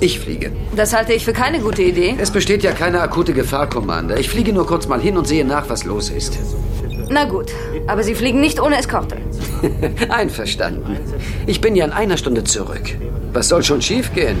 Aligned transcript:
Ich 0.00 0.20
fliege. 0.20 0.52
Das 0.76 0.94
halte 0.94 1.12
ich 1.12 1.24
für 1.24 1.32
keine 1.32 1.60
gute 1.60 1.82
Idee. 1.82 2.14
Es 2.18 2.30
besteht 2.30 2.62
ja 2.62 2.72
keine 2.72 3.00
akute 3.00 3.32
Gefahr, 3.32 3.68
Commander. 3.68 4.18
Ich 4.18 4.28
fliege 4.28 4.52
nur 4.52 4.66
kurz 4.66 4.86
mal 4.86 5.00
hin 5.00 5.16
und 5.16 5.26
sehe 5.26 5.44
nach, 5.44 5.68
was 5.68 5.84
los 5.84 6.10
ist. 6.10 6.38
Na 7.10 7.24
gut, 7.24 7.52
aber 7.86 8.02
Sie 8.02 8.14
fliegen 8.14 8.40
nicht 8.40 8.60
ohne 8.60 8.76
Eskorte. 8.76 9.16
Einverstanden. 10.08 10.98
Ich 11.46 11.60
bin 11.60 11.74
ja 11.74 11.84
in 11.84 11.92
einer 11.92 12.16
Stunde 12.16 12.44
zurück. 12.44 12.96
Was 13.32 13.48
soll 13.48 13.64
schon 13.64 13.82
schiefgehen? 13.82 14.36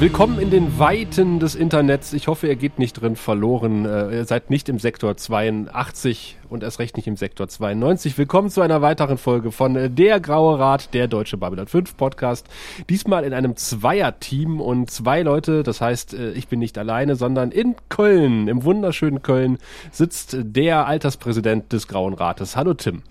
Willkommen 0.00 0.38
in 0.38 0.50
den 0.50 0.78
Weiten 0.78 1.40
des 1.40 1.56
Internets. 1.56 2.12
Ich 2.12 2.28
hoffe, 2.28 2.46
ihr 2.46 2.54
geht 2.54 2.78
nicht 2.78 2.92
drin 2.92 3.16
verloren. 3.16 3.84
Äh, 3.84 4.18
ihr 4.18 4.24
seid 4.26 4.48
nicht 4.48 4.68
im 4.68 4.78
Sektor 4.78 5.16
82 5.16 6.36
und 6.48 6.62
erst 6.62 6.78
recht 6.78 6.96
nicht 6.96 7.08
im 7.08 7.16
Sektor 7.16 7.48
92. 7.48 8.16
Willkommen 8.16 8.48
zu 8.48 8.60
einer 8.60 8.80
weiteren 8.80 9.18
Folge 9.18 9.50
von 9.50 9.74
äh, 9.74 9.90
Der 9.90 10.20
Graue 10.20 10.56
Rat, 10.56 10.94
der 10.94 11.08
Deutsche 11.08 11.36
Babylon 11.36 11.66
5 11.66 11.96
Podcast. 11.96 12.46
Diesmal 12.88 13.24
in 13.24 13.34
einem 13.34 13.56
Zweierteam 13.56 14.60
und 14.60 14.88
zwei 14.88 15.22
Leute, 15.22 15.64
das 15.64 15.80
heißt, 15.80 16.14
äh, 16.14 16.30
ich 16.30 16.46
bin 16.46 16.60
nicht 16.60 16.78
alleine, 16.78 17.16
sondern 17.16 17.50
in 17.50 17.74
Köln, 17.88 18.46
im 18.46 18.62
wunderschönen 18.62 19.22
Köln, 19.22 19.58
sitzt 19.90 20.36
der 20.38 20.86
Alterspräsident 20.86 21.72
des 21.72 21.88
Grauen 21.88 22.14
Rates. 22.14 22.54
Hallo 22.54 22.74
Tim. 22.74 23.02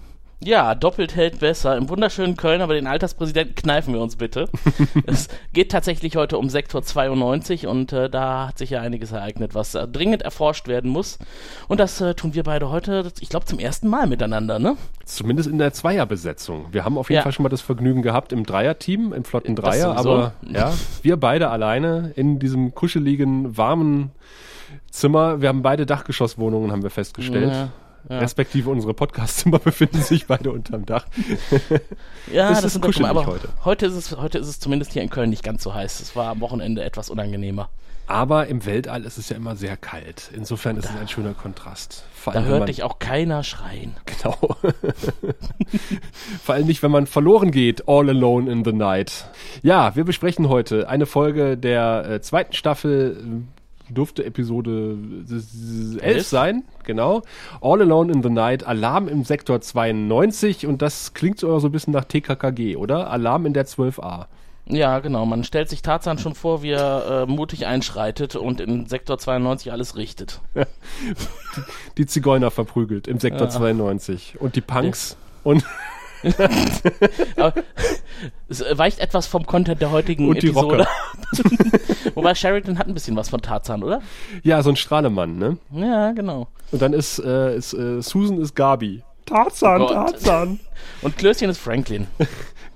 Ja, 0.43 0.75
doppelt 0.75 1.15
hält 1.15 1.39
besser. 1.39 1.75
Im 1.75 1.89
wunderschönen 1.89 2.37
Köln, 2.37 2.61
aber 2.61 2.75
den 2.75 2.85
Alterspräsidenten 2.85 3.55
kneifen 3.55 3.93
wir 3.93 4.01
uns 4.01 4.17
bitte. 4.17 4.47
es 5.07 5.29
geht 5.51 5.71
tatsächlich 5.71 6.15
heute 6.15 6.37
um 6.37 6.49
Sektor 6.49 6.83
92 6.83 7.65
und 7.65 7.91
äh, 7.91 8.07
da 8.07 8.49
hat 8.49 8.59
sich 8.59 8.69
ja 8.69 8.81
einiges 8.81 9.11
ereignet, 9.11 9.55
was 9.55 9.73
äh, 9.73 9.87
dringend 9.87 10.21
erforscht 10.21 10.67
werden 10.67 10.91
muss. 10.91 11.17
Und 11.67 11.79
das 11.79 11.99
äh, 12.01 12.13
tun 12.13 12.35
wir 12.35 12.43
beide 12.43 12.69
heute, 12.69 13.11
ich 13.19 13.29
glaube, 13.29 13.47
zum 13.47 13.57
ersten 13.57 13.87
Mal 13.87 14.05
miteinander, 14.05 14.59
ne? 14.59 14.77
Zumindest 15.05 15.49
in 15.49 15.57
der 15.57 15.73
Zweierbesetzung. 15.73 16.67
Wir 16.71 16.85
haben 16.85 16.99
auf 16.99 17.09
jeden 17.09 17.17
Ja. 17.17 17.23
Fall 17.23 17.31
schon 17.31 17.43
mal 17.43 17.49
das 17.49 17.61
Vergnügen 17.61 18.03
gehabt 18.03 18.31
im 18.31 18.45
Dreierteam, 18.45 19.13
im 19.13 19.23
flotten 19.23 19.55
Dreier, 19.55 19.97
aber 19.97 20.33
ja, 20.47 20.71
wir 21.01 21.17
beide 21.17 21.49
alleine 21.49 22.11
in 22.15 22.37
diesem 22.37 22.75
kuscheligen, 22.75 23.57
warmen 23.57 24.11
Zimmer. 24.91 25.41
Wir 25.41 25.49
haben 25.49 25.63
beide 25.63 25.87
Dachgeschosswohnungen, 25.87 26.71
haben 26.71 26.83
wir 26.83 26.89
festgestellt. 26.91 27.51
Ja, 27.51 27.69
ja. 28.09 28.19
Respektive 28.19 28.69
unsere 28.69 28.93
Podcastzimmer 28.93 29.59
befinden 29.63 30.01
sich 30.01 30.27
beide 30.27 30.51
unterm 30.51 30.85
Dach. 30.85 31.05
Ja, 32.31 32.51
Es 32.51 32.61
das 32.61 32.75
ist 32.75 32.81
kuschelig 32.81 33.07
aber 33.07 33.25
heute. 33.25 33.47
heute. 33.63 33.85
ist 33.85 33.93
es, 33.95 34.17
heute 34.17 34.37
ist 34.37 34.47
es 34.47 34.59
zumindest 34.59 34.91
hier 34.91 35.01
in 35.01 35.09
Köln 35.09 35.29
nicht 35.29 35.43
ganz 35.43 35.63
so 35.63 35.73
heiß. 35.73 36.01
Es 36.01 36.15
war 36.15 36.31
am 36.31 36.41
Wochenende 36.41 36.83
etwas 36.83 37.09
unangenehmer. 37.09 37.69
Aber 38.09 38.47
im 38.47 38.65
Weltall 38.65 39.03
ist 39.03 39.17
es 39.17 39.27
ja 39.27 39.35
immer 39.35 39.57
sehr 39.57 39.75
kalt. 39.75 40.29
Insofern 40.33 40.77
ist 40.77 40.85
es 40.85 40.95
ein 40.95 41.09
schöner 41.09 41.33
Kontrast. 41.33 42.05
Vor 42.13 42.31
Da 42.31 42.43
hört 42.43 42.69
dich 42.69 42.83
auch 42.83 42.99
keiner 42.99 43.43
schreien. 43.43 43.95
Genau. 44.05 44.37
Vor 46.43 46.55
allem 46.55 46.67
nicht, 46.67 46.81
wenn 46.83 46.91
man 46.91 47.05
verloren 47.05 47.51
geht, 47.51 47.87
all 47.89 48.09
alone 48.09 48.49
in 48.49 48.63
the 48.63 48.71
night. 48.71 49.25
Ja, 49.61 49.95
wir 49.97 50.05
besprechen 50.05 50.47
heute 50.47 50.87
eine 50.87 51.05
Folge 51.05 51.57
der 51.57 52.09
äh, 52.09 52.21
zweiten 52.21 52.53
Staffel, 52.53 53.43
äh, 53.89 53.93
durfte 53.93 54.25
Episode 54.25 54.97
11 55.29 56.01
Elf? 56.01 56.27
sein, 56.27 56.63
genau. 56.83 57.21
All 57.61 57.81
Alone 57.81 58.11
in 58.11 58.23
the 58.23 58.29
Night, 58.29 58.65
Alarm 58.65 59.07
im 59.07 59.23
Sektor 59.23 59.61
92 59.61 60.67
und 60.67 60.81
das 60.81 61.13
klingt 61.13 61.39
so 61.39 61.59
so 61.59 61.67
ein 61.67 61.71
bisschen 61.71 61.93
nach 61.93 62.05
TKKG, 62.05 62.75
oder? 62.75 63.09
Alarm 63.09 63.45
in 63.45 63.53
der 63.53 63.65
12a. 63.65 64.25
Ja, 64.69 64.99
genau. 64.99 65.25
Man 65.25 65.43
stellt 65.43 65.69
sich 65.69 65.81
Tarzan 65.81 66.17
schon 66.17 66.35
vor, 66.35 66.61
wie 66.61 66.71
er 66.71 67.23
äh, 67.23 67.31
mutig 67.31 67.65
einschreitet 67.65 68.35
und 68.35 68.59
in 68.59 68.85
Sektor 68.87 69.17
92 69.17 69.71
alles 69.71 69.95
richtet. 69.95 70.41
Die 71.97 72.05
Zigeuner 72.05 72.51
verprügelt 72.51 73.07
im 73.07 73.19
Sektor 73.19 73.47
Ja. 73.47 73.49
92 73.49 74.35
und 74.39 74.55
die 74.55 74.61
Punks 74.61 75.15
und, 75.43 75.63
Aber 75.63 75.96
es 78.49 78.63
weicht 78.71 78.99
etwas 78.99 79.27
vom 79.27 79.45
Content 79.45 79.81
der 79.81 79.91
heutigen 79.91 80.27
und 80.29 80.41
die 80.41 80.47
Episode. 80.47 80.87
Wobei 82.15 82.33
Sheridan 82.35 82.79
hat 82.79 82.87
ein 82.87 82.93
bisschen 82.93 83.15
was 83.15 83.29
von 83.29 83.41
Tarzan, 83.41 83.83
oder? 83.83 84.01
Ja, 84.43 84.61
so 84.63 84.69
ein 84.69 84.75
Strahlemann, 84.75 85.37
ne? 85.37 85.57
Ja, 85.71 86.11
genau. 86.11 86.47
Und 86.71 86.81
dann 86.81 86.93
ist, 86.93 87.19
äh, 87.19 87.55
ist 87.55 87.73
äh, 87.73 88.01
Susan 88.01 88.41
ist 88.41 88.55
Gabi. 88.55 89.03
Tarzan, 89.25 89.79
Gott. 89.79 89.91
Tarzan. 89.91 90.59
Und 91.01 91.17
Klößchen 91.17 91.49
ist 91.49 91.57
Franklin. 91.59 92.07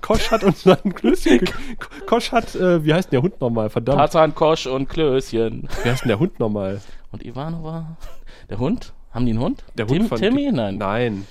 Kosch 0.02 0.30
hat 0.30 0.44
unseren 0.44 0.94
Klößchen. 0.94 1.38
ge- 1.38 1.54
Kosch 2.06 2.30
hat, 2.32 2.54
äh, 2.54 2.84
wie 2.84 2.92
heißt 2.92 3.10
denn 3.10 3.16
der 3.18 3.22
Hund 3.22 3.40
nochmal? 3.40 3.70
Verdammt. 3.70 3.98
Tarzan, 3.98 4.34
Kosch 4.34 4.66
und 4.66 4.88
Klößchen. 4.88 5.68
Wie 5.82 5.88
heißt 5.90 6.02
denn 6.02 6.08
der 6.08 6.18
Hund 6.18 6.38
nochmal? 6.40 6.80
Und 7.10 7.24
Ivanova? 7.24 7.96
Der 8.50 8.58
Hund? 8.58 8.92
Haben 9.12 9.24
die 9.26 9.32
einen 9.32 9.40
Hund? 9.40 9.64
Der 9.78 9.86
Tim, 9.86 10.00
Hund 10.00 10.08
von 10.08 10.18
Timmy? 10.18 10.50
Nein. 10.52 10.76
Nein. 10.78 11.26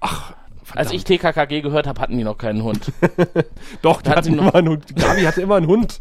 Ach, 0.00 0.34
Als 0.74 0.90
ich 0.92 1.04
TKKG 1.04 1.60
gehört 1.62 1.86
habe, 1.86 2.00
hatten 2.00 2.18
die 2.18 2.24
noch 2.24 2.38
keinen 2.38 2.62
Hund. 2.62 2.92
Doch, 3.82 4.02
die 4.02 4.10
Hat 4.10 4.16
hatten 4.18 4.24
sie 4.24 4.30
noch- 4.32 4.44
immer 4.48 4.54
einen 4.56 4.68
Hund. 4.68 4.96
Gabi 4.96 5.22
hatte 5.22 5.40
immer 5.42 5.56
einen 5.56 5.66
Hund. 5.68 6.00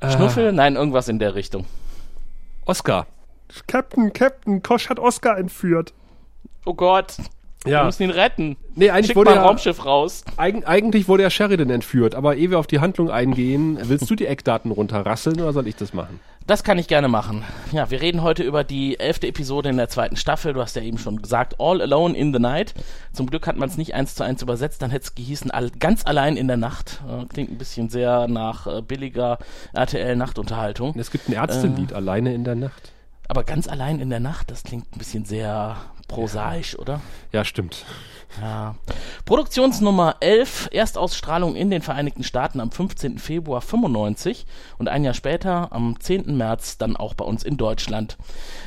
Äh. 0.00 0.10
Schnuffel? 0.10 0.52
Nein, 0.52 0.76
irgendwas 0.76 1.08
in 1.08 1.18
der 1.18 1.34
Richtung. 1.34 1.64
Oscar. 2.64 3.06
Captain, 3.66 4.12
Captain, 4.12 4.62
Kosch 4.62 4.88
hat 4.88 4.98
Oscar 4.98 5.38
entführt. 5.38 5.92
Oh 6.64 6.74
Gott. 6.74 7.14
Wir 7.64 7.72
Ja. 7.72 7.84
müssen 7.84 8.04
ihn 8.04 8.10
retten. 8.10 8.56
Nee, 8.74 8.90
eigentlich 8.90 9.06
Schick 9.08 9.16
wurde 9.16 9.30
mal 9.30 9.36
ein 9.38 9.42
ja, 9.42 9.48
Raumschiff 9.48 9.84
raus. 9.84 10.24
eig 10.36 10.66
eigentlich 10.68 11.08
wurde 11.08 11.24
ja 11.24 11.30
Sheridan 11.30 11.70
entführt, 11.70 12.14
aber 12.14 12.36
ehe 12.36 12.50
wir 12.50 12.58
auf 12.60 12.66
die 12.68 12.78
Handlung 12.80 13.10
eingehen, 13.10 13.78
willst 13.82 14.08
du 14.08 14.14
die 14.14 14.26
Eckdaten 14.26 14.70
runterrasseln 14.70 15.40
oder 15.40 15.52
soll 15.52 15.66
ich 15.66 15.74
das 15.76 15.92
machen? 15.92 16.20
Das 16.46 16.62
kann 16.62 16.78
ich 16.78 16.86
gerne 16.86 17.08
machen. 17.08 17.42
Ja, 17.72 17.90
wir 17.90 18.00
reden 18.00 18.22
heute 18.22 18.44
über 18.44 18.62
die 18.62 19.00
elfte 19.00 19.26
Episode 19.26 19.68
in 19.68 19.78
der 19.78 19.88
zweiten 19.88 20.14
Staffel. 20.14 20.52
Du 20.52 20.60
hast 20.60 20.76
ja 20.76 20.82
eben 20.82 20.96
schon 20.96 21.20
gesagt, 21.20 21.56
All 21.58 21.82
Alone 21.82 22.16
in 22.16 22.32
the 22.32 22.38
Night. 22.38 22.72
Zum 23.12 23.26
Glück 23.26 23.48
hat 23.48 23.56
man 23.56 23.68
es 23.68 23.76
nicht 23.76 23.94
eins 23.94 24.14
zu 24.14 24.22
eins 24.22 24.42
übersetzt, 24.42 24.80
dann 24.80 24.90
hätte 24.90 25.06
es 25.06 25.14
gehießen, 25.16 25.50
all, 25.50 25.70
ganz 25.70 26.06
allein 26.06 26.36
in 26.36 26.46
der 26.46 26.56
Nacht. 26.56 27.02
Äh, 27.08 27.26
klingt 27.26 27.50
ein 27.50 27.58
bisschen 27.58 27.88
sehr 27.88 28.28
nach 28.28 28.68
äh, 28.68 28.80
billiger 28.80 29.38
RTL-Nachtunterhaltung. 29.72 30.94
Es 30.96 31.10
gibt 31.10 31.28
ein 31.28 31.32
Ärztelied, 31.32 31.92
alleine 31.92 32.32
in 32.32 32.44
der 32.44 32.54
Nacht. 32.54 32.92
Aber 33.26 33.42
ganz 33.42 33.66
allein 33.66 33.98
in 33.98 34.08
der 34.08 34.20
Nacht, 34.20 34.52
das 34.52 34.62
klingt 34.62 34.94
ein 34.94 34.98
bisschen 34.98 35.24
sehr 35.24 35.76
prosaisch, 36.08 36.78
oder? 36.78 37.00
Ja, 37.32 37.44
stimmt. 37.44 37.84
Ja. 38.40 38.74
Produktionsnummer 39.24 40.16
11, 40.20 40.68
Erstausstrahlung 40.72 41.56
in 41.56 41.70
den 41.70 41.82
Vereinigten 41.82 42.22
Staaten 42.22 42.60
am 42.60 42.70
15. 42.70 43.18
Februar 43.18 43.60
95 43.60 44.46
und 44.78 44.88
ein 44.88 45.04
Jahr 45.04 45.14
später, 45.14 45.72
am 45.72 45.98
10. 45.98 46.36
März, 46.36 46.78
dann 46.78 46.96
auch 46.96 47.14
bei 47.14 47.24
uns 47.24 47.42
in 47.42 47.56
Deutschland. 47.56 48.18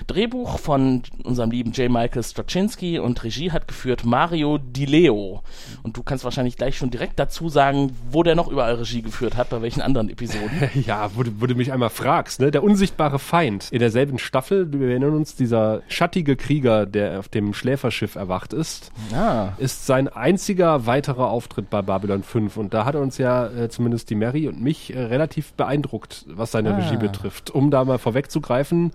Drehbuch 0.08 0.60
von 0.60 1.04
unserem 1.24 1.52
lieben 1.52 1.72
J. 1.72 1.92
Michael 1.92 2.24
Straczynski 2.24 3.00
und 3.00 3.24
Regie 3.24 3.52
hat 3.52 3.68
geführt 3.68 4.06
Mario 4.06 4.58
Di 4.58 4.86
Leo. 4.86 5.44
Und 5.84 5.96
du 5.96 6.04
kannst 6.04 6.24
wahrscheinlich 6.24 6.58
gleich 6.58 6.78
schon 6.78 6.90
direkt 6.90 7.20
dazu 7.20 7.48
sagen, 7.48 7.96
wo 8.12 8.24
der 8.24 8.36
noch 8.36 8.48
überall 8.48 8.76
Regie 8.76 9.02
geführt 9.02 9.38
hat, 9.38 9.50
bei 9.50 9.62
welchen 9.62 9.82
anderen 9.82 10.10
Episoden. 10.10 10.50
Ja, 10.86 11.12
wo 11.16 11.24
du, 11.24 11.32
wo 11.40 11.46
du 11.46 11.56
mich 11.56 11.72
einmal 11.72 11.90
fragst, 11.90 12.40
ne? 12.40 12.52
Der 12.52 12.64
unsichtbare 12.64 13.20
Feind. 13.20 13.68
In 13.72 13.80
derselben 13.80 14.18
Staffel, 14.18 14.72
wir 14.72 14.90
erinnern 14.90 15.14
uns, 15.14 15.36
dieser 15.36 15.82
schattige 15.88 16.36
Krieger, 16.36 16.86
der 16.86 17.22
auf 17.30 17.34
dem 17.34 17.54
Schläferschiff 17.54 18.16
erwacht 18.16 18.54
ist, 18.54 18.92
Ah, 19.14 19.50
ist 19.60 19.86
sein 19.86 20.08
einziger 20.08 20.88
weiterer 20.88 21.30
Auftritt 21.30 21.70
bei 21.70 21.84
Babylon 21.84 22.24
5. 22.24 22.58
Und 22.58 22.74
da 22.74 22.86
hat 22.86 22.96
uns 22.96 23.20
ja 23.20 23.46
äh, 23.48 23.70
zumindest 23.70 24.10
die 24.10 24.16
Mary 24.16 24.48
und 24.48 24.60
mich 24.62 24.96
äh, 24.96 25.00
relativ 25.00 25.54
beeindruckt, 25.54 26.26
was 26.28 26.52
seine 26.52 26.74
Ah. 26.74 26.78
Regie 26.78 26.98
betrifft. 26.98 27.52
Um 27.52 27.70
da 27.70 27.86
mal 27.86 28.00
vorwegzugreifen, 28.00 28.92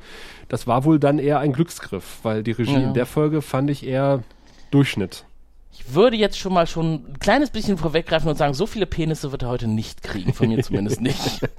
das 0.49 0.67
war 0.67 0.85
wohl 0.85 0.99
dann 0.99 1.21
eher 1.21 1.39
ein 1.39 1.53
Glücksgriff, 1.53 2.19
weil 2.25 2.43
die 2.43 2.51
Regie 2.51 2.73
Ja. 2.73 2.81
in 2.81 2.95
der 2.95 3.07
Folge 3.07 3.41
fand 3.41 3.71
ich 3.71 3.87
eher 3.87 4.25
Durchschnitt. 4.73 5.25
Ich 5.77 5.95
würde 5.95 6.17
jetzt 6.17 6.39
schon 6.39 6.53
mal 6.53 6.67
schon 6.67 6.95
ein 6.95 7.19
kleines 7.19 7.51
bisschen 7.51 7.77
vorweggreifen 7.79 8.29
und 8.29 8.37
sagen, 8.37 8.55
so 8.55 8.67
viele 8.67 8.87
Penisse 8.87 9.33
wird 9.33 9.43
er 9.43 9.49
heute 9.49 9.67
nicht 9.67 10.03
kriegen, 10.03 10.33
von 10.33 10.49
mir 10.49 10.63
zumindest 10.63 11.01
nicht. 11.01 11.41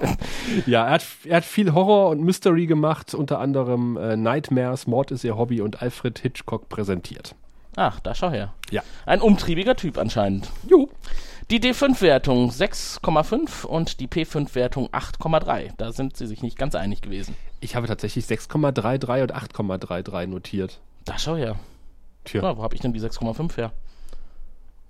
Ja, 0.65 0.85
er 0.85 0.91
hat, 0.91 1.05
er 1.25 1.37
hat 1.37 1.45
viel 1.45 1.73
Horror 1.73 2.09
und 2.09 2.21
Mystery 2.21 2.65
gemacht, 2.67 3.13
unter 3.13 3.39
anderem 3.39 3.97
äh, 3.97 4.15
Nightmares, 4.15 4.87
Mord 4.87 5.11
ist 5.11 5.23
ihr 5.23 5.37
Hobby 5.37 5.59
und 5.61 5.81
Alfred 5.81 6.19
Hitchcock 6.19 6.69
präsentiert. 6.69 7.35
Ach, 7.75 7.99
da 7.99 8.15
schau 8.15 8.29
her. 8.29 8.53
Ja. 8.71 8.83
Ein 9.05 9.21
umtriebiger 9.21 9.75
Typ 9.75 9.97
anscheinend. 9.97 10.49
Jo. 10.69 10.89
Die 11.51 11.59
D5-Wertung 11.59 12.51
6,5 12.51 13.65
und 13.65 13.99
die 13.99 14.07
P5-Wertung 14.07 14.87
8,3. 14.89 15.71
Da 15.77 15.91
sind 15.91 16.15
sie 16.15 16.27
sich 16.27 16.41
nicht 16.41 16.57
ganz 16.57 16.73
einig 16.75 17.01
gewesen. 17.01 17.35
Ich 17.59 17.75
habe 17.75 17.87
tatsächlich 17.87 18.25
6,33 18.25 19.21
und 19.23 19.35
8,33 19.35 20.27
notiert. 20.27 20.79
Da 21.03 21.17
schau 21.19 21.35
her. 21.35 21.55
Tja, 22.23 22.41
Ja, 22.41 22.57
wo 22.57 22.63
habe 22.63 22.75
ich 22.75 22.81
denn 22.81 22.93
die 22.93 23.01
6,5 23.01 23.57
her? 23.57 23.71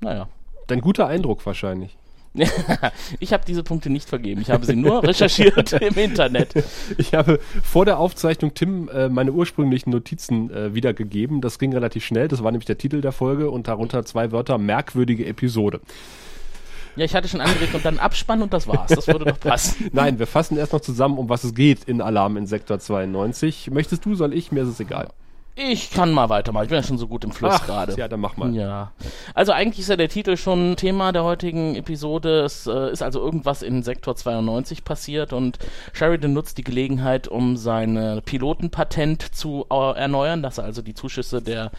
Naja. 0.02 0.28
dein 0.68 0.82
guter 0.82 1.08
Eindruck 1.08 1.46
wahrscheinlich. 1.46 1.98
ich 3.20 3.34
habe 3.34 3.44
diese 3.48 3.64
Punkte 3.64 3.90
nicht 3.90 4.10
vergeben. 4.10 4.42
Ich 4.42 4.50
habe 4.50 4.66
sie 4.66 4.76
nur 4.76 5.04
recherchiert 5.04 5.72
im 5.82 5.98
Internet. 5.98 6.54
Ich 6.98 7.14
habe 7.14 7.40
vor 7.64 7.86
der 7.86 7.98
Aufzeichnung 7.98 8.54
Tim 8.54 8.90
äh, 8.90 9.10
meine 9.10 9.32
ursprünglichen 9.32 9.90
Notizen 9.92 10.52
äh, 10.52 10.74
wiedergegeben. 10.74 11.42
Das 11.42 11.60
ging 11.60 11.74
relativ 11.74 12.06
schnell. 12.06 12.28
Das 12.28 12.44
war 12.44 12.52
nämlich 12.52 12.66
der 12.66 12.78
Titel 12.78 13.02
der 13.02 13.14
Folge 13.14 13.50
und 13.50 13.68
darunter 13.68 14.04
zwei 14.06 14.32
Wörter 14.32 14.58
merkwürdige 14.58 15.26
Episode. 15.26 15.80
Ja, 16.96 17.04
ich 17.04 17.14
hatte 17.14 17.28
schon 17.28 17.42
angeregt 17.42 17.76
und 17.76 17.84
dann 17.84 18.00
Abspann 18.00 18.42
und 18.42 18.54
das 18.54 18.68
war's. 18.68 18.90
Das 18.90 19.08
würde 19.08 19.26
doch 19.26 19.40
passen. 19.40 19.90
Nein, 19.94 20.18
wir 20.18 20.28
fassen 20.28 20.58
erst 20.58 20.72
noch 20.72 20.80
zusammen, 20.80 21.18
um 21.18 21.28
was 21.28 21.44
es 21.44 21.54
geht 21.54 21.84
in 21.84 22.02
Alarm 22.02 22.38
in 22.38 22.48
Sektor 22.48 22.80
92. 22.80 23.70
Möchtest 23.72 24.06
du, 24.06 24.16
soll 24.16 24.34
ich? 24.34 24.52
Mir 24.52 24.64
ist 24.64 24.70
es 24.70 24.80
egal. 24.80 25.10
Ich 25.56 25.92
kann 25.92 26.12
mal 26.12 26.28
weitermachen. 26.28 26.64
Ich 26.66 26.70
bin 26.70 26.78
ja 26.78 26.84
schon 26.84 26.98
so 26.98 27.08
gut 27.08 27.24
im 27.24 27.32
Fluss 27.32 27.62
gerade. 27.66 27.96
Ja, 27.98 28.10
dann 28.10 28.20
mach 28.20 28.36
mal. 28.36 28.54
Ja. 28.54 28.92
Also 29.34 29.54
eigentlich 29.54 29.80
ist 29.80 29.90
ja 29.90 29.96
der 29.96 30.10
Titel 30.10 30.36
schon 30.36 30.76
Thema 30.76 31.14
der 31.14 31.24
heutigen 31.24 31.76
Episode. 31.76 32.42
Es 32.42 32.68
äh, 32.68 32.92
ist 32.92 33.02
also 33.02 33.22
irgendwas 33.22 33.62
in 33.62 33.82
Sektor 33.82 34.16
92 34.16 34.84
passiert 34.84 35.32
und 35.32 35.58
Sheridan 35.94 36.34
nutzt 36.34 36.58
die 36.58 36.64
Gelegenheit, 36.64 37.30
um 37.30 37.56
sein 37.56 38.22
Pilotenpatent 38.26 39.34
zu 39.34 39.66
äh, 39.72 39.98
erneuern, 39.98 40.44
dass 40.44 40.58
er 40.58 40.66
also 40.66 40.82
die 40.82 40.94
Zuschüsse 40.94 41.42
der 41.42 41.72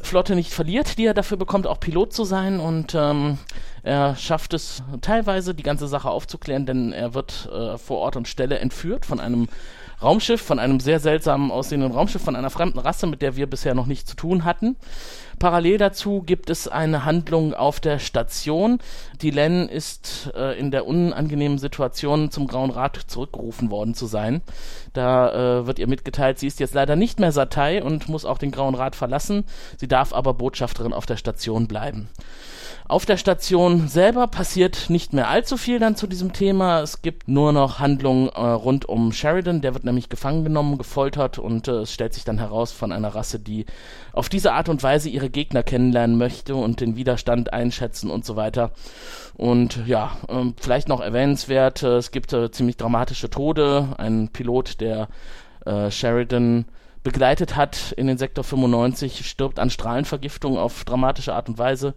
Flotte 0.00 0.34
nicht 0.34 0.52
verliert, 0.52 0.98
die 0.98 1.06
er 1.06 1.14
dafür 1.14 1.36
bekommt, 1.36 1.66
auch 1.66 1.80
Pilot 1.80 2.12
zu 2.12 2.24
sein. 2.24 2.60
Und 2.60 2.94
ähm, 2.94 3.38
er 3.82 4.16
schafft 4.16 4.54
es 4.54 4.82
teilweise, 5.00 5.54
die 5.54 5.62
ganze 5.62 5.86
Sache 5.86 6.10
aufzuklären, 6.10 6.66
denn 6.66 6.92
er 6.92 7.14
wird 7.14 7.48
äh, 7.52 7.78
vor 7.78 7.98
Ort 7.98 8.16
und 8.16 8.28
Stelle 8.28 8.58
entführt 8.58 9.06
von 9.06 9.20
einem 9.20 9.48
Raumschiff, 10.02 10.42
von 10.42 10.58
einem 10.58 10.80
sehr 10.80 11.00
seltsamen 11.00 11.50
aussehenden 11.50 11.92
Raumschiff, 11.92 12.22
von 12.22 12.36
einer 12.36 12.50
fremden 12.50 12.78
Rasse, 12.78 13.06
mit 13.06 13.22
der 13.22 13.36
wir 13.36 13.46
bisher 13.46 13.74
noch 13.74 13.86
nichts 13.86 14.10
zu 14.10 14.16
tun 14.16 14.44
hatten. 14.44 14.76
Parallel 15.38 15.76
dazu 15.78 16.22
gibt 16.22 16.48
es 16.48 16.66
eine 16.66 17.04
Handlung 17.04 17.52
auf 17.52 17.80
der 17.80 17.98
Station. 17.98 18.78
Die 19.20 19.30
Len 19.30 19.68
ist 19.68 20.32
äh, 20.34 20.58
in 20.58 20.70
der 20.70 20.86
unangenehmen 20.86 21.58
Situation 21.58 22.30
zum 22.30 22.46
Grauen 22.46 22.70
Rat 22.70 22.98
zurückgerufen 23.06 23.70
worden 23.70 23.94
zu 23.94 24.06
sein. 24.06 24.40
Da 24.94 25.60
äh, 25.60 25.66
wird 25.66 25.78
ihr 25.78 25.88
mitgeteilt, 25.88 26.38
sie 26.38 26.46
ist 26.46 26.60
jetzt 26.60 26.74
leider 26.74 26.96
nicht 26.96 27.20
mehr 27.20 27.32
Satei 27.32 27.82
und 27.82 28.08
muss 28.08 28.24
auch 28.24 28.38
den 28.38 28.50
Grauen 28.50 28.74
Rat 28.74 28.96
verlassen. 28.96 29.44
Sie 29.76 29.88
darf 29.88 30.14
aber 30.14 30.32
Botschafterin 30.32 30.94
auf 30.94 31.04
der 31.04 31.16
Station 31.16 31.68
bleiben. 31.68 32.08
Auf 32.88 33.04
der 33.04 33.16
Station 33.16 33.88
selber 33.88 34.28
passiert 34.28 34.90
nicht 34.90 35.12
mehr 35.12 35.28
allzu 35.28 35.56
viel 35.56 35.80
dann 35.80 35.96
zu 35.96 36.06
diesem 36.06 36.32
Thema. 36.32 36.82
Es 36.82 37.02
gibt 37.02 37.26
nur 37.26 37.52
noch 37.52 37.80
Handlungen 37.80 38.28
äh, 38.28 38.40
rund 38.40 38.88
um 38.88 39.10
Sheridan. 39.10 39.60
Der 39.60 39.74
wird 39.74 39.82
nämlich 39.82 40.08
gefangen 40.08 40.44
genommen, 40.44 40.78
gefoltert 40.78 41.40
und 41.40 41.66
äh, 41.66 41.80
es 41.80 41.92
stellt 41.92 42.14
sich 42.14 42.22
dann 42.22 42.38
heraus 42.38 42.70
von 42.70 42.92
einer 42.92 43.08
Rasse, 43.08 43.40
die 43.40 43.66
auf 44.12 44.28
diese 44.28 44.52
Art 44.52 44.68
und 44.68 44.84
Weise 44.84 45.08
ihre 45.08 45.30
Gegner 45.30 45.64
kennenlernen 45.64 46.16
möchte 46.16 46.54
und 46.54 46.80
den 46.80 46.94
Widerstand 46.94 47.52
einschätzen 47.52 48.08
und 48.08 48.24
so 48.24 48.36
weiter. 48.36 48.70
Und 49.34 49.84
ja, 49.86 50.16
äh, 50.28 50.52
vielleicht 50.56 50.88
noch 50.88 51.00
erwähnenswert, 51.00 51.82
äh, 51.82 51.96
es 51.96 52.12
gibt 52.12 52.32
äh, 52.32 52.52
ziemlich 52.52 52.76
dramatische 52.76 53.28
Tode. 53.28 53.88
Ein 53.98 54.28
Pilot, 54.28 54.80
der 54.80 55.08
äh, 55.64 55.90
Sheridan 55.90 56.66
begleitet 57.02 57.56
hat 57.56 57.92
in 57.96 58.06
den 58.06 58.18
Sektor 58.18 58.44
95, 58.44 59.28
stirbt 59.28 59.58
an 59.58 59.70
Strahlenvergiftung 59.70 60.56
auf 60.56 60.84
dramatische 60.84 61.34
Art 61.34 61.48
und 61.48 61.58
Weise. 61.58 61.92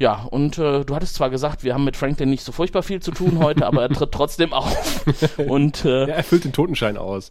Ja, 0.00 0.26
und 0.30 0.56
äh, 0.56 0.82
du 0.82 0.94
hattest 0.94 1.14
zwar 1.16 1.28
gesagt, 1.28 1.62
wir 1.62 1.74
haben 1.74 1.84
mit 1.84 1.94
Franklin 1.94 2.30
nicht 2.30 2.42
so 2.42 2.52
furchtbar 2.52 2.82
viel 2.82 3.00
zu 3.00 3.10
tun 3.10 3.38
heute, 3.38 3.66
aber 3.66 3.82
er 3.82 3.88
tritt 3.94 4.12
trotzdem 4.12 4.54
auf. 4.54 5.04
Und, 5.36 5.84
äh, 5.84 6.08
ja, 6.08 6.14
er 6.14 6.24
füllt 6.24 6.44
den 6.44 6.54
Totenschein 6.54 6.96
aus. 6.96 7.30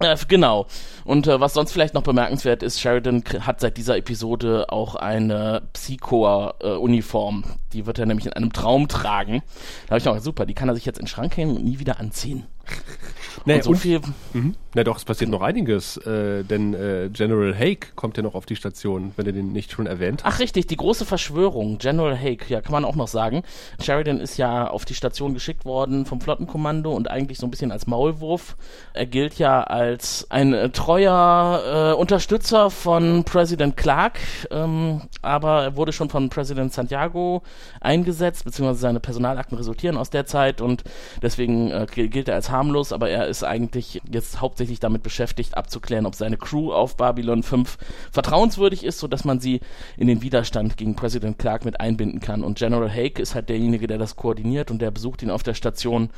Äh, 0.00 0.16
genau. 0.28 0.66
Und 1.04 1.26
äh, 1.26 1.40
was 1.40 1.54
sonst 1.54 1.72
vielleicht 1.72 1.94
noch 1.94 2.02
bemerkenswert 2.02 2.62
ist, 2.62 2.78
Sheridan 2.78 3.24
hat 3.40 3.60
seit 3.60 3.78
dieser 3.78 3.96
Episode 3.96 4.66
auch 4.68 4.96
eine 4.96 5.62
Psychor-Uniform. 5.72 7.44
Äh, 7.46 7.58
die 7.72 7.86
wird 7.86 7.98
er 7.98 8.04
nämlich 8.04 8.26
in 8.26 8.34
einem 8.34 8.52
Traum 8.52 8.88
tragen. 8.88 9.42
Da 9.86 9.92
habe 9.92 9.98
ich 9.98 10.04
noch, 10.04 10.18
super, 10.20 10.44
die 10.44 10.54
kann 10.54 10.68
er 10.68 10.74
sich 10.74 10.84
jetzt 10.84 10.98
in 10.98 11.06
den 11.06 11.08
Schrank 11.08 11.38
hängen 11.38 11.56
und 11.56 11.64
nie 11.64 11.78
wieder 11.78 12.00
anziehen. 12.00 12.46
Nee, 13.44 13.56
und 13.56 13.64
so 13.64 13.70
und, 13.70 13.76
viel. 13.76 14.00
Mhm. 14.32 14.54
Na 14.74 14.84
doch, 14.84 14.96
es 14.96 15.04
passiert 15.04 15.30
noch 15.30 15.42
einiges, 15.42 15.96
äh, 15.96 16.44
denn 16.44 16.74
äh, 16.74 17.10
General 17.12 17.52
Hake 17.52 17.88
kommt 17.96 18.16
ja 18.16 18.22
noch 18.22 18.36
auf 18.36 18.46
die 18.46 18.54
Station, 18.54 19.12
wenn 19.16 19.26
ihr 19.26 19.32
den 19.32 19.52
nicht 19.52 19.72
schon 19.72 19.86
erwähnt. 19.86 20.20
Ach 20.24 20.38
richtig, 20.38 20.68
die 20.68 20.76
große 20.76 21.04
Verschwörung, 21.04 21.78
General 21.78 22.16
Hake, 22.16 22.44
ja, 22.48 22.60
kann 22.60 22.70
man 22.70 22.84
auch 22.84 22.94
noch 22.94 23.08
sagen. 23.08 23.42
Sheridan 23.82 24.20
ist 24.20 24.36
ja 24.36 24.68
auf 24.68 24.84
die 24.84 24.94
Station 24.94 25.34
geschickt 25.34 25.64
worden 25.64 26.06
vom 26.06 26.20
Flottenkommando 26.20 26.92
und 26.92 27.10
eigentlich 27.10 27.38
so 27.38 27.48
ein 27.48 27.50
bisschen 27.50 27.72
als 27.72 27.88
Maulwurf. 27.88 28.56
Er 28.92 29.06
gilt 29.06 29.38
ja 29.38 29.64
als 29.64 30.28
ein 30.30 30.54
äh, 30.54 30.70
treuer 30.70 31.92
äh, 31.92 32.00
Unterstützer 32.00 32.70
von 32.70 33.24
Präsident 33.24 33.76
Clark, 33.76 34.20
ähm, 34.52 35.02
aber 35.20 35.64
er 35.64 35.76
wurde 35.76 35.92
schon 35.92 36.10
von 36.10 36.28
Präsident 36.28 36.72
Santiago 36.72 37.42
eingesetzt, 37.80 38.44
beziehungsweise 38.44 38.80
seine 38.80 39.00
Personalakten 39.00 39.58
resultieren 39.58 39.96
aus 39.96 40.10
der 40.10 40.26
Zeit 40.26 40.60
und 40.60 40.84
deswegen 41.22 41.72
äh, 41.72 41.86
gilt 41.88 42.28
er 42.28 42.36
als 42.36 42.50
harmlos, 42.50 42.92
aber 42.92 43.10
er 43.10 43.19
ist 43.24 43.44
eigentlich 43.44 44.00
jetzt 44.10 44.40
hauptsächlich 44.40 44.80
damit 44.80 45.02
beschäftigt, 45.02 45.56
abzuklären, 45.56 46.06
ob 46.06 46.14
seine 46.14 46.36
Crew 46.36 46.72
auf 46.72 46.96
Babylon 46.96 47.42
5 47.42 47.78
vertrauenswürdig 48.12 48.84
ist, 48.84 48.98
sodass 48.98 49.24
man 49.24 49.40
sie 49.40 49.60
in 49.96 50.06
den 50.06 50.22
Widerstand 50.22 50.76
gegen 50.76 50.96
Präsident 50.96 51.38
Clark 51.38 51.64
mit 51.64 51.80
einbinden 51.80 52.20
kann. 52.20 52.44
Und 52.44 52.58
General 52.58 52.90
Hake 52.90 53.20
ist 53.20 53.34
halt 53.34 53.48
derjenige, 53.48 53.86
der 53.86 53.98
das 53.98 54.16
koordiniert 54.16 54.70
und 54.70 54.80
der 54.80 54.90
besucht 54.90 55.22
ihn 55.22 55.30
auf 55.30 55.42
der 55.42 55.54
Station. 55.54 56.10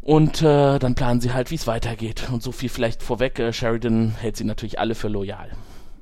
Und 0.00 0.42
äh, 0.42 0.78
dann 0.78 0.96
planen 0.96 1.20
sie 1.20 1.32
halt, 1.32 1.50
wie 1.50 1.54
es 1.54 1.68
weitergeht. 1.68 2.28
Und 2.32 2.42
so 2.42 2.50
viel 2.50 2.68
vielleicht 2.68 3.02
vorweg, 3.02 3.38
äh, 3.38 3.52
Sheridan 3.52 4.16
hält 4.18 4.36
sie 4.36 4.44
natürlich 4.44 4.80
alle 4.80 4.96
für 4.96 5.08
loyal. 5.08 5.50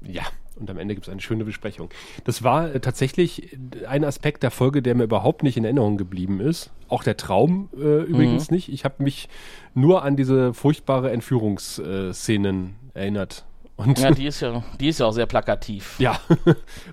Ja, 0.03 0.23
und 0.61 0.71
am 0.71 0.79
Ende 0.79 0.95
gibt 0.95 1.07
es 1.07 1.13
eine 1.13 1.21
schöne 1.21 1.45
Besprechung. 1.45 1.91
Das 2.25 2.43
war 2.43 2.75
äh, 2.75 2.81
tatsächlich 2.81 3.57
ein 3.89 4.05
Aspekt 4.05 4.43
der 4.43 4.51
Folge, 4.51 4.83
der 4.83 4.95
mir 4.95 5.05
überhaupt 5.05 5.43
nicht 5.43 5.57
in 5.57 5.65
Erinnerung 5.65 5.97
geblieben 5.97 6.41
ist. 6.41 6.71
Auch 6.89 7.03
der 7.03 7.17
Traum 7.17 7.69
äh, 7.75 8.03
übrigens 8.03 8.51
mhm. 8.51 8.57
nicht. 8.57 8.69
Ich 8.73 8.85
habe 8.85 9.03
mich 9.03 9.29
nur 9.75 10.03
an 10.03 10.17
diese 10.17 10.55
furchtbare 10.55 11.11
Entführungsszenen 11.11 12.77
erinnert. 12.95 13.45
Und 13.77 13.99
ja, 13.99 14.11
die 14.11 14.27
ist 14.27 14.41
ja, 14.41 14.63
die 14.79 14.89
ist 14.89 15.01
ja 15.01 15.07
auch 15.07 15.13
sehr 15.13 15.25
plakativ. 15.25 15.97
Ja, 15.99 16.21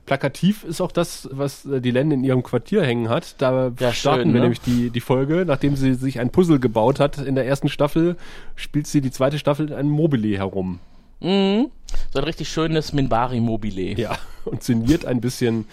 plakativ 0.06 0.64
ist 0.64 0.80
auch 0.80 0.92
das, 0.92 1.28
was 1.34 1.66
äh, 1.66 1.82
die 1.82 1.92
Len 1.92 2.12
in 2.12 2.24
ihrem 2.24 2.44
Quartier 2.44 2.82
hängen 2.82 3.10
hat. 3.10 3.42
Da 3.42 3.74
ja, 3.78 3.92
starten 3.92 4.24
schön, 4.24 4.34
wir 4.34 4.40
ne? 4.40 4.42
nämlich 4.42 4.62
die, 4.62 4.90
die 4.90 5.02
Folge. 5.02 5.44
Nachdem 5.46 5.76
sie 5.76 5.96
sich 5.96 6.22
ein 6.22 6.30
Puzzle 6.30 6.60
gebaut 6.60 7.02
hat 7.02 7.18
in 7.18 7.36
der 7.36 7.46
ersten 7.46 7.68
Staffel, 7.68 8.16
spielt 8.56 8.88
sie 8.88 9.02
die 9.02 9.12
zweite 9.12 9.38
Staffel 9.38 9.68
in 9.68 9.74
einem 9.74 9.90
Mobile 9.90 10.38
herum. 10.38 10.80
Mhm. 11.20 11.72
So 12.14 12.20
ein 12.20 12.26
richtig 12.26 12.50
schönes 12.50 12.94
Minbari-Mobile. 12.94 14.00
Ja, 14.00 14.18
und 14.46 14.64
sinniert 14.64 15.06
ein 15.06 15.22
bisschen 15.22 15.66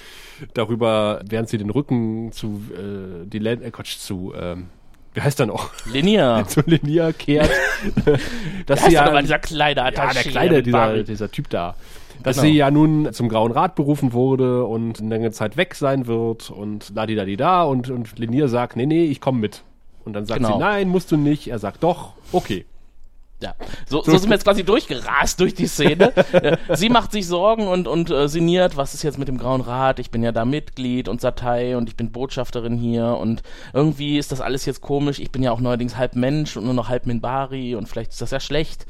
darüber, 0.55 1.21
während 1.29 1.49
sie 1.49 1.59
den 1.59 1.71
Rücken 1.71 2.33
zu 2.33 2.61
äh, 2.73 3.27
die 3.27 3.39
Land, 3.39 3.63
äh, 3.63 3.71
Quatsch, 3.71 3.99
zu 3.99 4.33
ähm, 4.39 4.69
wie 5.15 5.21
heißt 5.21 5.39
er 5.41 5.47
noch? 5.47 5.71
Linear. 5.87 6.47
zu 6.49 6.61
Linear 6.67 7.13
kehrt. 7.13 7.51
dass 8.67 8.85
sie 8.85 8.93
ja, 8.93 9.21
dieser 9.21 9.39
kleine 9.39 9.81
Ja, 9.81 9.91
der 9.91 10.23
kleine, 10.23 10.63
dieser, 10.63 11.03
dieser 11.05 11.31
Typ 11.31 11.49
da. 11.51 11.77
Dass 12.23 12.37
genau. 12.37 12.49
sie 12.49 12.55
ja 12.55 12.71
nun 12.71 13.13
zum 13.13 13.29
Grauen 13.29 13.53
Rat 13.53 13.77
berufen 13.77 14.13
wurde 14.13 14.65
und 14.65 15.01
eine 15.01 15.11
lange 15.11 15.31
Zeit 15.31 15.57
weg 15.57 15.75
sein 15.75 16.07
wird 16.07 16.51
und 16.51 16.97
da 16.97 17.07
die 17.07 17.15
da 17.15 17.25
die 17.25 17.37
da 17.37 17.63
und, 17.65 17.91
und 17.91 18.19
Linier 18.19 18.49
sagt, 18.49 18.77
nee, 18.77 18.87
nee, 18.87 19.05
ich 19.05 19.21
komme 19.21 19.39
mit. 19.39 19.63
Und 20.05 20.15
dann 20.15 20.27
sagt 20.27 20.41
genau. 20.41 20.55
sie, 20.55 20.59
nein, 20.59 20.89
musst 20.89 21.13
du 21.13 21.17
nicht. 21.17 21.49
Er 21.49 21.59
sagt, 21.59 21.83
doch, 21.83 22.13
okay. 22.33 22.67
Ja, 23.45 23.55
so, 23.87 24.03
so 24.03 24.17
sind 24.17 24.31
wir 24.31 24.37
jetzt 24.37 24.45
quasi 24.45 24.65
durchgerast 24.65 25.39
durch 25.39 25.53
die 25.53 25.67
Szene. 25.67 26.15
sie 26.73 26.89
macht 26.89 27.13
sich 27.13 27.27
Sorgen 27.27 27.69
und, 27.69 27.87
und 27.87 28.09
äh, 28.09 28.27
sinniert, 28.27 28.79
was 28.79 28.95
ist 28.95 29.03
jetzt 29.03 29.19
mit 29.19 29.29
dem 29.29 29.37
Grauen 29.37 29.61
Rat? 29.61 29.99
Ich 29.99 30.11
bin 30.11 30.23
ja 30.23 30.33
da 30.33 30.47
Mitglied 30.47 31.09
und 31.09 31.21
Satei 31.21 31.77
und 31.77 31.91
ich 31.91 31.95
bin 31.95 32.11
Botschafterin 32.11 32.79
hier 32.79 33.05
und 33.05 33.43
irgendwie 33.75 34.17
ist 34.17 34.33
das 34.33 34.41
alles 34.41 34.65
jetzt 34.65 34.81
komisch. 34.81 35.19
Ich 35.19 35.31
bin 35.31 35.43
ja 35.43 35.53
auch 35.53 35.61
neuerdings 35.61 35.99
halb 35.99 36.17
Mensch 36.17 36.57
und 36.57 36.65
nur 36.65 36.73
noch 36.73 36.89
halb 36.89 37.05
Minbari 37.05 37.75
und 37.75 37.87
vielleicht 37.87 38.13
ist 38.13 38.23
das 38.23 38.31
ja 38.31 38.41
schlecht. 38.41 38.87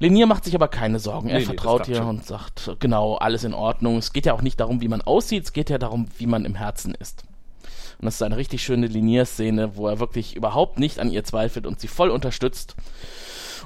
Lenier 0.00 0.26
macht 0.26 0.44
sich 0.44 0.56
aber 0.56 0.66
keine 0.66 0.98
Sorgen. 0.98 1.28
Er 1.28 1.38
nee, 1.38 1.44
vertraut 1.44 1.86
nee, 1.86 1.94
ihr 1.94 2.04
und 2.04 2.26
sagt, 2.26 2.76
genau, 2.80 3.14
alles 3.14 3.44
in 3.44 3.54
Ordnung. 3.54 3.98
Es 3.98 4.12
geht 4.12 4.26
ja 4.26 4.32
auch 4.32 4.42
nicht 4.42 4.58
darum, 4.58 4.80
wie 4.80 4.88
man 4.88 5.00
aussieht, 5.00 5.44
es 5.44 5.52
geht 5.52 5.70
ja 5.70 5.78
darum, 5.78 6.08
wie 6.18 6.26
man 6.26 6.44
im 6.44 6.56
Herzen 6.56 6.92
ist. 6.92 7.22
Und 8.00 8.06
das 8.06 8.16
ist 8.16 8.22
eine 8.22 8.36
richtig 8.36 8.64
schöne 8.64 8.88
Linier-Szene, 8.88 9.76
wo 9.76 9.86
er 9.86 10.00
wirklich 10.00 10.34
überhaupt 10.34 10.80
nicht 10.80 10.98
an 10.98 11.08
ihr 11.08 11.22
zweifelt 11.22 11.66
und 11.68 11.78
sie 11.78 11.88
voll 11.88 12.10
unterstützt. 12.10 12.74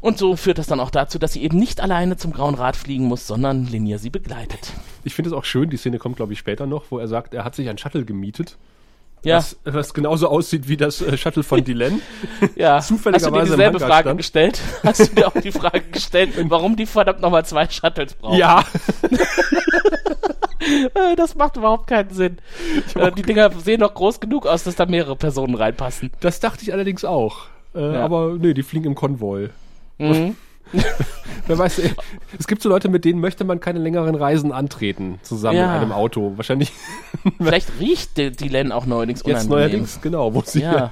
Und 0.00 0.18
so 0.18 0.36
führt 0.36 0.58
das 0.58 0.66
dann 0.66 0.80
auch 0.80 0.90
dazu, 0.90 1.18
dass 1.18 1.32
sie 1.32 1.42
eben 1.42 1.58
nicht 1.58 1.80
alleine 1.80 2.16
zum 2.16 2.32
Grauen 2.32 2.54
Rad 2.54 2.76
fliegen 2.76 3.04
muss, 3.04 3.26
sondern 3.26 3.66
Linia 3.66 3.98
sie 3.98 4.10
begleitet. 4.10 4.72
Ich 5.04 5.14
finde 5.14 5.30
es 5.30 5.36
auch 5.36 5.44
schön, 5.44 5.70
die 5.70 5.76
Szene 5.76 5.98
kommt, 5.98 6.16
glaube 6.16 6.32
ich, 6.32 6.38
später 6.38 6.66
noch, 6.66 6.84
wo 6.90 6.98
er 6.98 7.08
sagt, 7.08 7.34
er 7.34 7.44
hat 7.44 7.54
sich 7.54 7.68
ein 7.68 7.78
Shuttle 7.78 8.04
gemietet. 8.04 8.56
Ja. 9.22 9.36
Was, 9.36 9.56
was 9.64 9.92
genauso 9.92 10.28
aussieht 10.28 10.68
wie 10.68 10.76
das 10.76 11.02
äh, 11.02 11.16
Shuttle 11.16 11.42
von 11.42 11.62
Dylan. 11.62 12.00
ja. 12.56 12.80
Zufälligerweise 12.80 13.40
Hast 13.40 13.50
du 13.50 13.50
dir 13.50 13.56
dieselbe 13.56 13.80
Frage 13.80 14.08
stand. 14.08 14.18
gestellt? 14.18 14.60
Hast 14.82 15.00
du 15.00 15.14
dir 15.14 15.28
auch 15.28 15.40
die 15.40 15.52
Frage 15.52 15.82
gestellt, 15.82 16.30
warum 16.48 16.76
die 16.76 16.86
verdammt 16.86 17.20
nochmal 17.20 17.44
zwei 17.44 17.68
Shuttles 17.68 18.14
brauchen? 18.14 18.38
Ja. 18.38 18.64
Äh, 20.62 21.16
das 21.16 21.34
macht 21.34 21.56
überhaupt 21.56 21.86
keinen 21.86 22.10
Sinn. 22.10 22.36
Äh, 22.94 23.10
die 23.12 23.22
Dinger 23.22 23.50
sehen 23.50 23.80
doch 23.80 23.94
groß 23.94 24.20
genug 24.20 24.46
aus, 24.46 24.62
dass 24.62 24.76
da 24.76 24.84
mehrere 24.84 25.16
Personen 25.16 25.54
reinpassen. 25.54 26.10
Das 26.20 26.38
dachte 26.38 26.62
ich 26.62 26.72
allerdings 26.72 27.04
auch. 27.04 27.46
Äh, 27.74 27.94
ja. 27.94 28.04
Aber 28.04 28.36
nee, 28.38 28.52
die 28.52 28.62
fliegen 28.62 28.84
im 28.84 28.94
Konvoi. 28.94 29.48
Mhm. 30.00 30.36
Wer 31.46 31.58
weiß, 31.58 31.80
es 32.38 32.46
gibt 32.46 32.62
so 32.62 32.68
Leute, 32.68 32.88
mit 32.88 33.04
denen 33.04 33.20
möchte 33.20 33.42
man 33.44 33.58
keine 33.58 33.80
längeren 33.80 34.14
Reisen 34.14 34.52
antreten, 34.52 35.18
zusammen 35.22 35.56
Ja. 35.58 35.74
in 35.76 35.82
einem 35.82 35.92
Auto. 35.92 36.34
Wahrscheinlich 36.36 36.70
Vielleicht 37.38 37.68
riecht 37.80 38.16
die, 38.16 38.30
die 38.30 38.48
Len 38.48 38.70
auch 38.70 38.86
neuerdings 38.86 39.20
jetzt 39.20 39.46
unangenehm. 39.46 39.50
neuerdings, 39.58 40.00
genau, 40.00 40.32
wo 40.34 40.42
sie, 40.42 40.60
Ja. 40.62 40.88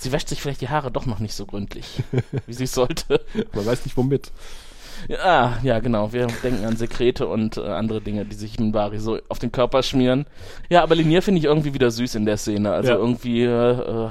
Sie 0.00 0.12
wäscht 0.12 0.28
sich 0.28 0.40
vielleicht 0.40 0.60
die 0.60 0.68
Haare 0.68 0.92
doch 0.92 1.06
noch 1.06 1.18
nicht 1.18 1.34
so 1.34 1.44
gründlich, 1.46 2.04
wie 2.46 2.52
sie 2.54 2.64
es 2.64 2.72
sollte. 2.72 3.20
man 3.52 3.66
weiß 3.66 3.84
nicht 3.84 3.96
womit. 3.96 4.30
Ja, 5.08 5.58
ja, 5.62 5.78
genau. 5.80 6.12
Wir 6.12 6.26
denken 6.42 6.64
an 6.64 6.76
Sekrete 6.76 7.26
und 7.28 7.56
äh, 7.56 7.60
andere 7.62 8.00
Dinge, 8.00 8.24
die 8.24 8.34
sich 8.34 8.58
Minbari 8.58 8.98
so 8.98 9.18
auf 9.28 9.38
den 9.38 9.52
Körper 9.52 9.82
schmieren. 9.82 10.26
Ja, 10.68 10.82
aber 10.82 10.94
Linier 10.94 11.22
finde 11.22 11.38
ich 11.38 11.44
irgendwie 11.44 11.74
wieder 11.74 11.90
süß 11.90 12.16
in 12.16 12.26
der 12.26 12.36
Szene. 12.36 12.72
Also 12.72 12.90
Ja. 12.92 12.96
irgendwie, 12.96 13.42
äh, 13.42 14.06
äh, 14.06 14.08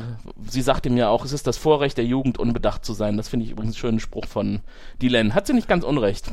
sie 0.48 0.62
sagt 0.62 0.86
ihm 0.86 0.98
ja 0.98 1.10
auch, 1.10 1.26
es 1.26 1.34
ist 1.34 1.48
das 1.48 1.58
Vorrecht 1.58 1.98
der 1.98 2.06
Jugend, 2.06 2.38
unbedacht 2.40 2.86
zu 2.86 2.94
sein. 2.94 3.18
Das 3.18 3.28
finde 3.30 3.46
ich 3.46 3.52
übrigens 3.52 3.76
einen 3.76 3.80
schönen 3.80 4.00
Spruch 4.00 4.26
von 4.26 4.62
Dylan. 5.02 5.34
Hat 5.36 5.48
sie 5.48 5.54
nicht 5.54 5.68
ganz 5.68 5.84
unrecht. 5.84 6.28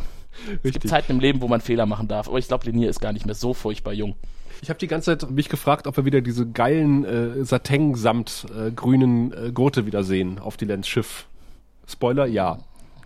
Es 0.47 0.49
gibt 0.63 0.65
Richtig. 0.65 0.91
Zeiten 0.91 1.13
im 1.13 1.21
Leben, 1.21 1.41
wo 1.41 1.49
man 1.49 1.61
Fehler 1.61 1.87
machen 1.87 2.09
darf. 2.09 2.29
Aber 2.29 2.39
ich 2.39 2.49
glaube, 2.49 2.67
Linier 2.67 2.89
ist 2.91 3.01
gar 3.01 3.13
nicht 3.13 3.27
mehr 3.27 3.35
so 3.35 3.55
furchtbar 3.55 3.93
jung. 3.93 4.15
Ich 4.63 4.69
habe 4.71 4.79
die 4.79 4.87
ganze 4.87 5.17
Zeit 5.19 5.31
mich 5.31 5.49
gefragt, 5.49 5.87
ob 5.87 5.97
wir 5.97 6.05
wieder 6.05 6.21
diese 6.23 6.47
geilen 6.47 7.05
äh, 7.05 7.45
Satin-samt 7.45 8.47
äh, 8.57 8.71
grünen 8.71 9.33
äh, 9.33 9.53
Gurte 9.53 9.85
wieder 9.85 10.05
sehen 10.05 10.39
auf 10.39 10.57
die 10.57 10.65
Lenz 10.65 10.87
Schiff. 10.89 11.27
Spoiler, 11.87 12.27
ja. 12.27 12.59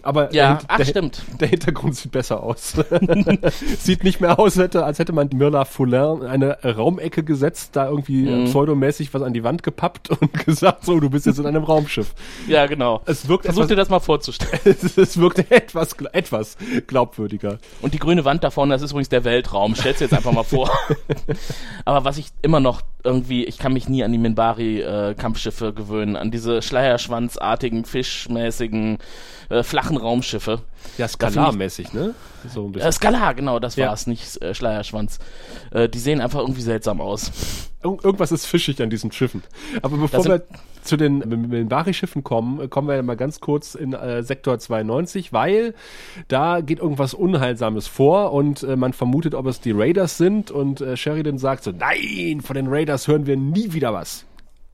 Aber 0.02 0.32
Ja, 0.32 0.54
der, 0.54 0.58
ach, 0.68 0.76
der, 0.78 0.84
stimmt. 0.84 1.22
der 1.40 1.48
Hintergrund 1.48 1.96
sieht 1.96 2.12
besser 2.12 2.42
aus. 2.42 2.74
sieht 3.80 4.04
nicht 4.04 4.20
mehr 4.20 4.38
aus, 4.38 4.56
hätte, 4.56 4.84
als 4.84 4.98
hätte 4.98 5.12
man 5.12 5.28
Mirla 5.34 5.64
Foulin 5.64 6.20
in 6.22 6.26
eine 6.26 6.58
Raumecke 6.64 7.22
gesetzt, 7.22 7.70
da 7.74 7.88
irgendwie 7.88 8.22
Mhm. 8.22 8.28
äh, 8.28 8.44
pseudomäßig 8.46 9.12
was 9.14 9.22
an 9.22 9.32
die 9.32 9.44
Wand 9.44 9.62
gepappt 9.62 10.10
und 10.20 10.32
gesagt, 10.44 10.84
so, 10.84 10.98
du 11.00 11.10
bist 11.10 11.26
jetzt 11.26 11.38
in 11.38 11.46
einem 11.46 11.64
Raumschiff. 11.64 12.14
Ja, 12.46 12.66
genau. 12.66 13.00
Es 13.06 13.28
wirkt 13.28 13.44
Versuch 13.44 13.62
etwas, 13.62 13.68
dir 13.68 13.76
das 13.76 13.88
mal 13.88 14.00
vorzustellen. 14.00 14.60
es 14.96 15.18
wirkt 15.18 15.50
etwas, 15.50 15.92
etwas 16.12 16.56
glaubwürdiger. 16.86 17.58
Und 17.82 17.94
die 17.94 17.98
grüne 17.98 18.24
Wand 18.24 18.44
da 18.44 18.50
vorne, 18.50 18.74
das 18.74 18.82
ist 18.82 18.90
übrigens 18.92 19.08
der 19.08 19.24
Weltraum. 19.24 19.74
Stell's 19.74 19.98
dir 19.98 20.04
jetzt 20.04 20.14
einfach 20.14 20.32
mal 20.32 20.42
vor. 20.44 20.70
Aber 21.84 22.04
was 22.04 22.18
ich 22.18 22.28
immer 22.42 22.60
noch 22.60 22.82
irgendwie, 23.04 23.44
ich 23.44 23.58
kann 23.58 23.72
mich 23.72 23.88
nie 23.88 24.02
an 24.04 24.12
die 24.12 24.18
Minbari-Kampfschiffe 24.18 25.72
gewöhnen, 25.72 26.16
an 26.16 26.30
diese 26.30 26.62
schleierschwanzartigen, 26.62 27.84
fischmäßigen, 27.84 28.98
äh, 29.50 29.62
flachen 29.62 29.87
Raumschiffe. 29.96 30.60
Ja, 30.98 31.08
Skalarmäßig, 31.08 31.92
ne? 31.92 32.14
So 32.52 32.66
ein 32.66 32.72
bisschen. 32.72 32.88
Äh, 32.88 32.92
Skalar, 32.92 33.34
genau, 33.34 33.58
das 33.58 33.76
Ja. 33.76 33.88
war's, 33.88 34.06
nicht 34.06 34.40
äh, 34.42 34.54
Schleierschwanz. 34.54 35.18
Äh, 35.70 35.88
die 35.88 35.98
sehen 35.98 36.20
einfach 36.20 36.40
irgendwie 36.40 36.62
seltsam 36.62 37.00
aus. 37.00 37.30
Irg 37.82 38.04
irgendwas 38.04 38.32
ist 38.32 38.46
fischig 38.46 38.82
an 38.82 38.90
diesen 38.90 39.12
Schiffen. 39.12 39.42
Aber 39.82 39.96
bevor 39.96 40.24
wir 40.24 40.42
zu 40.82 40.96
den 40.96 41.18
Minbari-Schiffen 41.18 42.24
kommen, 42.24 42.60
äh, 42.60 42.68
kommen 42.68 42.88
wir 42.88 43.02
mal 43.02 43.16
ganz 43.16 43.40
kurz 43.40 43.74
in 43.74 43.92
äh, 43.92 44.22
Sektor 44.22 44.58
92, 44.58 45.32
weil 45.32 45.74
da 46.28 46.60
geht 46.60 46.78
irgendwas 46.78 47.14
Unheilsames 47.14 47.86
vor 47.86 48.32
und 48.32 48.62
äh, 48.62 48.76
man 48.76 48.92
vermutet, 48.92 49.34
ob 49.34 49.46
es 49.46 49.60
die 49.60 49.72
Raiders 49.72 50.16
sind 50.16 50.50
und 50.50 50.80
äh, 50.80 50.96
Sheridan 50.96 51.38
sagt 51.38 51.64
so, 51.64 51.72
nein, 51.72 52.40
von 52.40 52.54
den 52.56 52.66
Raiders 52.68 53.06
hören 53.08 53.26
wir 53.26 53.36
nie 53.36 53.72
wieder 53.72 53.92
was. 53.92 54.24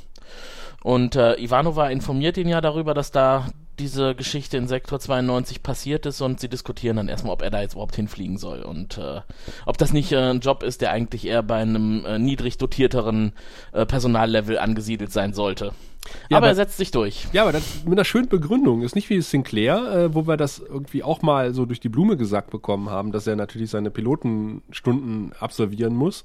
Und 0.82 1.16
äh, 1.16 1.36
Ivanova 1.36 1.88
informiert 1.88 2.36
ihn 2.36 2.48
ja 2.48 2.60
darüber, 2.60 2.94
dass 2.94 3.10
da 3.10 3.46
diese 3.78 4.14
Geschichte 4.14 4.57
in 4.57 4.69
Sektor 4.69 5.00
92 5.00 5.62
passiert 5.62 6.07
ist 6.07 6.21
und 6.21 6.40
sie 6.40 6.49
diskutieren 6.49 6.97
dann 6.97 7.09
erstmal, 7.09 7.33
ob 7.33 7.43
er 7.43 7.50
da 7.50 7.61
jetzt 7.61 7.73
überhaupt 7.75 7.97
hinfliegen 7.97 8.38
soll 8.38 8.62
und 8.62 8.99
äh, 8.99 9.21
ob 9.66 9.78
das 9.78 9.93
nicht 9.93 10.12
äh, 10.12 10.31
ein 10.31 10.40
Job 10.40 10.62
ist, 10.62 10.81
der 10.81 10.90
eigentlich 10.93 11.26
eher 11.26 11.43
bei 11.43 11.57
einem 11.62 12.04
äh, 12.07 12.19
niedrig 12.19 12.59
dotierteren 12.59 13.33
äh, 13.73 13.85
Personallevel 13.87 14.59
angesiedelt 14.59 15.12
sein 15.12 15.33
sollte. 15.35 15.73
Ja, 16.28 16.37
aber 16.37 16.38
aber- 16.38 16.47
er 16.49 16.54
setzt 16.54 16.76
sich 16.76 16.90
durch. 16.90 17.26
Ja, 17.33 17.43
aber 17.43 17.52
das 17.52 17.62
mit 17.85 17.95
einer 17.95 18.04
schönen 18.04 18.28
Begründung. 18.28 18.83
Ist 18.83 18.95
nicht 18.95 19.09
wie 19.09 19.21
Sinclair, 19.23 19.76
äh, 19.93 20.14
wo 20.14 20.26
wir 20.26 20.37
das 20.37 20.59
irgendwie 20.59 21.02
auch 21.02 21.23
mal 21.23 21.54
so 21.54 21.64
durch 21.64 21.81
die 21.81 21.88
Blume 21.88 22.16
gesagt 22.19 22.50
bekommen 22.50 22.90
haben, 22.90 23.11
dass 23.11 23.26
er 23.26 23.37
natürlich 23.37 23.71
seine 23.71 23.90
Pilotenstunden 23.90 25.33
absolvieren 25.40 25.95
muss. 25.97 26.25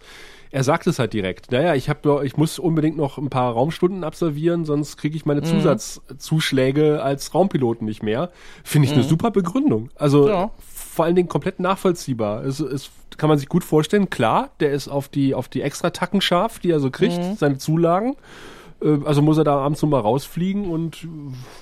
Er 0.52 0.64
sagt 0.64 0.88
es 0.88 0.98
halt 0.98 1.14
direkt. 1.14 1.52
Naja, 1.52 1.76
ich 1.76 1.90
habe, 1.90 2.22
ich 2.26 2.36
muss 2.36 2.58
unbedingt 2.58 2.98
noch 2.98 3.18
ein 3.20 3.30
paar 3.30 3.54
Raumstunden 3.54 4.04
absolvieren, 4.04 4.66
sonst 4.66 4.98
kriege 4.98 5.16
ich 5.16 5.26
meine 5.26 5.44
Zusatzzuschläge 5.44 7.02
als 7.04 7.34
Raumpiloten 7.34 7.86
nicht 7.86 8.04
mehr. 8.04 8.32
Finde 8.64 8.88
ich 8.88 8.94
eine 8.94 9.04
super 9.04 9.32
Begründung. 9.32 9.90
Also 9.96 10.28
Ja. 10.30 10.52
vor 10.68 11.06
allen 11.06 11.16
Dingen 11.16 11.30
komplett 11.30 11.60
nachvollziehbar. 11.60 12.44
Es, 12.46 12.60
es 12.60 12.90
kann 13.18 13.30
man 13.30 13.38
sich 13.38 13.48
gut 13.50 13.64
vorstellen. 13.64 14.10
Klar, 14.10 14.50
der 14.60 14.72
ist 14.72 14.88
auf 14.88 15.08
die 15.08 15.34
auf 15.36 15.48
die 15.50 15.62
Extratacken 15.62 16.22
scharf, 16.22 16.60
die 16.60 16.72
er 16.72 16.80
so 16.80 16.90
kriegt, 16.90 17.20
seine 17.38 17.58
Zulagen. 17.58 18.16
Äh, 18.82 18.98
Also 19.06 19.22
muss 19.22 19.38
er 19.38 19.44
da 19.44 19.58
abends 19.58 19.82
nur 19.82 19.92
mal 19.92 20.00
rausfliegen 20.00 20.66
und 20.70 21.08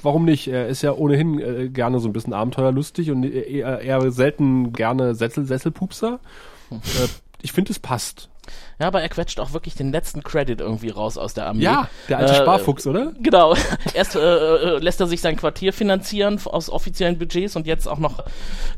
warum 0.02 0.24
nicht? 0.26 0.48
Er 0.48 0.68
ist 0.68 0.82
ja 0.82 0.94
ohnehin 0.94 1.40
äh, 1.40 1.68
gerne 1.70 2.00
so 2.00 2.08
ein 2.08 2.14
bisschen 2.14 2.34
abenteuerlustig 2.34 3.12
und 3.12 3.24
eher, 3.26 3.82
eher 3.82 4.12
selten 4.12 4.72
gerne 4.72 5.14
Sessel, 5.14 5.46
Sesselpupser. 5.46 6.20
äh, 6.72 6.78
ich 7.42 7.52
finde, 7.52 7.72
es 7.72 7.80
passt. 7.80 8.30
Ja, 8.80 8.88
aber 8.88 9.02
er 9.02 9.10
quetscht 9.10 9.40
auch 9.40 9.54
wirklich 9.54 9.76
den 9.76 9.92
letzten 9.92 10.24
Credit 10.24 10.60
irgendwie 10.62 10.90
raus 10.90 11.18
aus 11.18 11.34
der 11.34 11.48
Armee. 11.48 11.64
Ja, 11.64 11.90
der 12.10 12.20
alte 12.20 12.34
Äh, 12.34 12.36
Sparfuchs, 12.38 12.86
oder? 12.88 13.14
Genau. 13.22 13.56
Erst 13.94 14.16
äh, 14.16 14.20
äh, 14.20 14.78
lässt 14.80 15.00
er 15.00 15.08
sich 15.08 15.22
sein 15.22 15.36
Quartier 15.38 15.74
finanzieren 15.74 16.40
aus 16.46 16.70
offiziellen 16.70 17.18
Budgets 17.18 17.56
und 17.56 17.68
jetzt 17.68 17.88
auch 17.88 18.00
noch 18.00 18.24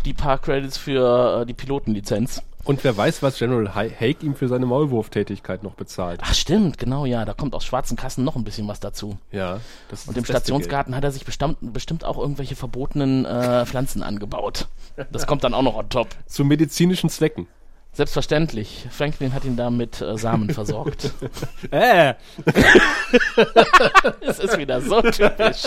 die 0.05 0.13
paar 0.13 0.37
Credits 0.39 0.77
für 0.77 1.41
äh, 1.41 1.45
die 1.45 1.53
Pilotenlizenz. 1.53 2.41
Und 2.65 2.83
wer 2.83 2.95
weiß, 2.95 3.23
was 3.23 3.39
General 3.39 3.73
Ha- 3.73 3.89
Haig 3.99 4.21
ihm 4.21 4.35
für 4.35 4.47
seine 4.49 4.65
Maulwurftätigkeit 4.65 5.63
noch 5.63 5.73
bezahlt. 5.75 6.19
Ach 6.23 6.33
stimmt, 6.33 6.77
genau, 6.77 7.05
ja. 7.05 7.23
Da 7.25 7.33
kommt 7.33 7.55
aus 7.55 7.63
schwarzen 7.65 7.95
Kassen 7.97 8.23
noch 8.25 8.35
ein 8.35 8.43
bisschen 8.43 8.67
was 8.67 8.79
dazu. 8.79 9.17
Ja, 9.31 9.59
das 9.89 10.01
ist 10.01 10.09
Und 10.09 10.17
im 10.17 10.25
Stationsgarten 10.25 10.93
hat 10.95 11.03
er 11.03 11.11
sich 11.11 11.25
bestimmt, 11.25 11.57
bestimmt 11.61 12.03
auch 12.03 12.17
irgendwelche 12.17 12.55
verbotenen 12.55 13.25
äh, 13.25 13.65
Pflanzen 13.65 14.03
angebaut. 14.03 14.67
Das 15.11 15.25
kommt 15.25 15.43
dann 15.45 15.53
auch 15.53 15.61
noch 15.63 15.75
on 15.75 15.89
top. 15.89 16.09
Geld. 16.09 16.29
Zu 16.29 16.43
medizinischen 16.43 17.09
Zwecken. 17.09 17.47
Selbstverständlich. 17.91 18.87
Franklin 18.91 19.33
hat 19.33 19.43
ihn 19.45 19.57
da 19.57 19.69
mit 19.69 19.99
äh, 19.99 20.17
Samen 20.17 20.49
versorgt. 20.53 21.11
Äh, 21.71 22.13
Es 24.21 24.39
ist 24.39 24.57
wieder 24.57 24.79
so 24.81 25.01
typisch. 25.01 25.63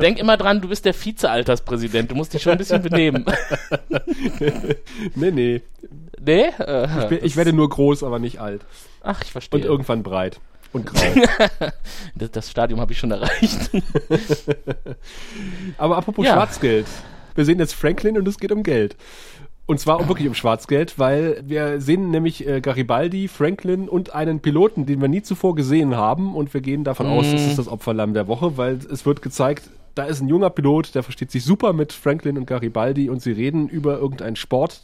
Denk 0.00 0.18
immer 0.18 0.36
dran, 0.36 0.60
du 0.60 0.68
bist 0.68 0.84
der 0.84 0.94
Vize-Alterspräsident. 0.94 2.10
Du 2.10 2.14
musst 2.14 2.32
dich 2.34 2.42
schon 2.42 2.52
ein 2.52 2.58
bisschen 2.58 2.82
benehmen. 2.82 3.24
nee, 5.14 5.30
nee. 5.30 5.62
nee? 6.20 6.42
Äh, 6.58 7.16
Ich 7.22 7.36
werde 7.36 7.52
nur 7.52 7.68
groß, 7.68 8.02
aber 8.04 8.18
nicht 8.18 8.40
alt. 8.40 8.62
ach, 9.02 9.22
ich 9.22 9.32
verstehe. 9.32 9.60
Und 9.60 9.66
irgendwann 9.66 10.02
breit. 10.02 10.40
Und 10.72 10.86
grau. 10.86 11.00
das, 12.14 12.30
das 12.30 12.50
Stadium 12.50 12.80
habe 12.80 12.92
ich 12.92 12.98
schon 12.98 13.10
erreicht. 13.10 13.70
Aber 15.78 15.96
apropos 15.96 16.24
Ja. 16.26 16.34
Schwarzgeld. 16.34 16.86
Wir 17.34 17.44
sehen 17.44 17.58
jetzt 17.58 17.74
Franklin 17.74 18.18
und 18.18 18.26
es 18.28 18.38
geht 18.38 18.52
um 18.52 18.62
Geld. 18.62 18.96
Und 19.68 19.78
zwar 19.78 20.08
wirklich 20.08 20.26
um 20.26 20.32
Schwarzgeld, 20.34 20.98
weil 20.98 21.42
wir 21.44 21.78
sehen 21.82 22.10
nämlich 22.10 22.46
äh, 22.48 22.62
Garibaldi, 22.62 23.28
Franklin 23.28 23.86
und 23.90 24.14
einen 24.14 24.40
Piloten, 24.40 24.86
den 24.86 25.02
wir 25.02 25.08
nie 25.08 25.20
zuvor 25.20 25.54
gesehen 25.54 25.94
haben. 25.94 26.34
Und 26.34 26.54
wir 26.54 26.62
gehen 26.62 26.84
davon 26.84 27.06
aus, 27.06 27.26
es 27.26 27.46
ist 27.48 27.58
das 27.58 27.68
Opferlamm 27.68 28.14
der 28.14 28.28
Woche, 28.28 28.56
weil 28.56 28.78
es 28.90 29.04
wird 29.04 29.20
gezeigt, 29.20 29.68
da 29.94 30.04
ist 30.04 30.22
ein 30.22 30.28
junger 30.28 30.48
Pilot, 30.48 30.94
der 30.94 31.02
versteht 31.02 31.30
sich 31.30 31.44
super 31.44 31.74
mit 31.74 31.92
Franklin 31.92 32.38
und 32.38 32.46
Garibaldi 32.46 33.10
und 33.10 33.20
sie 33.20 33.32
reden 33.32 33.68
über 33.68 33.98
irgendeinen 33.98 34.36
Sport, 34.36 34.80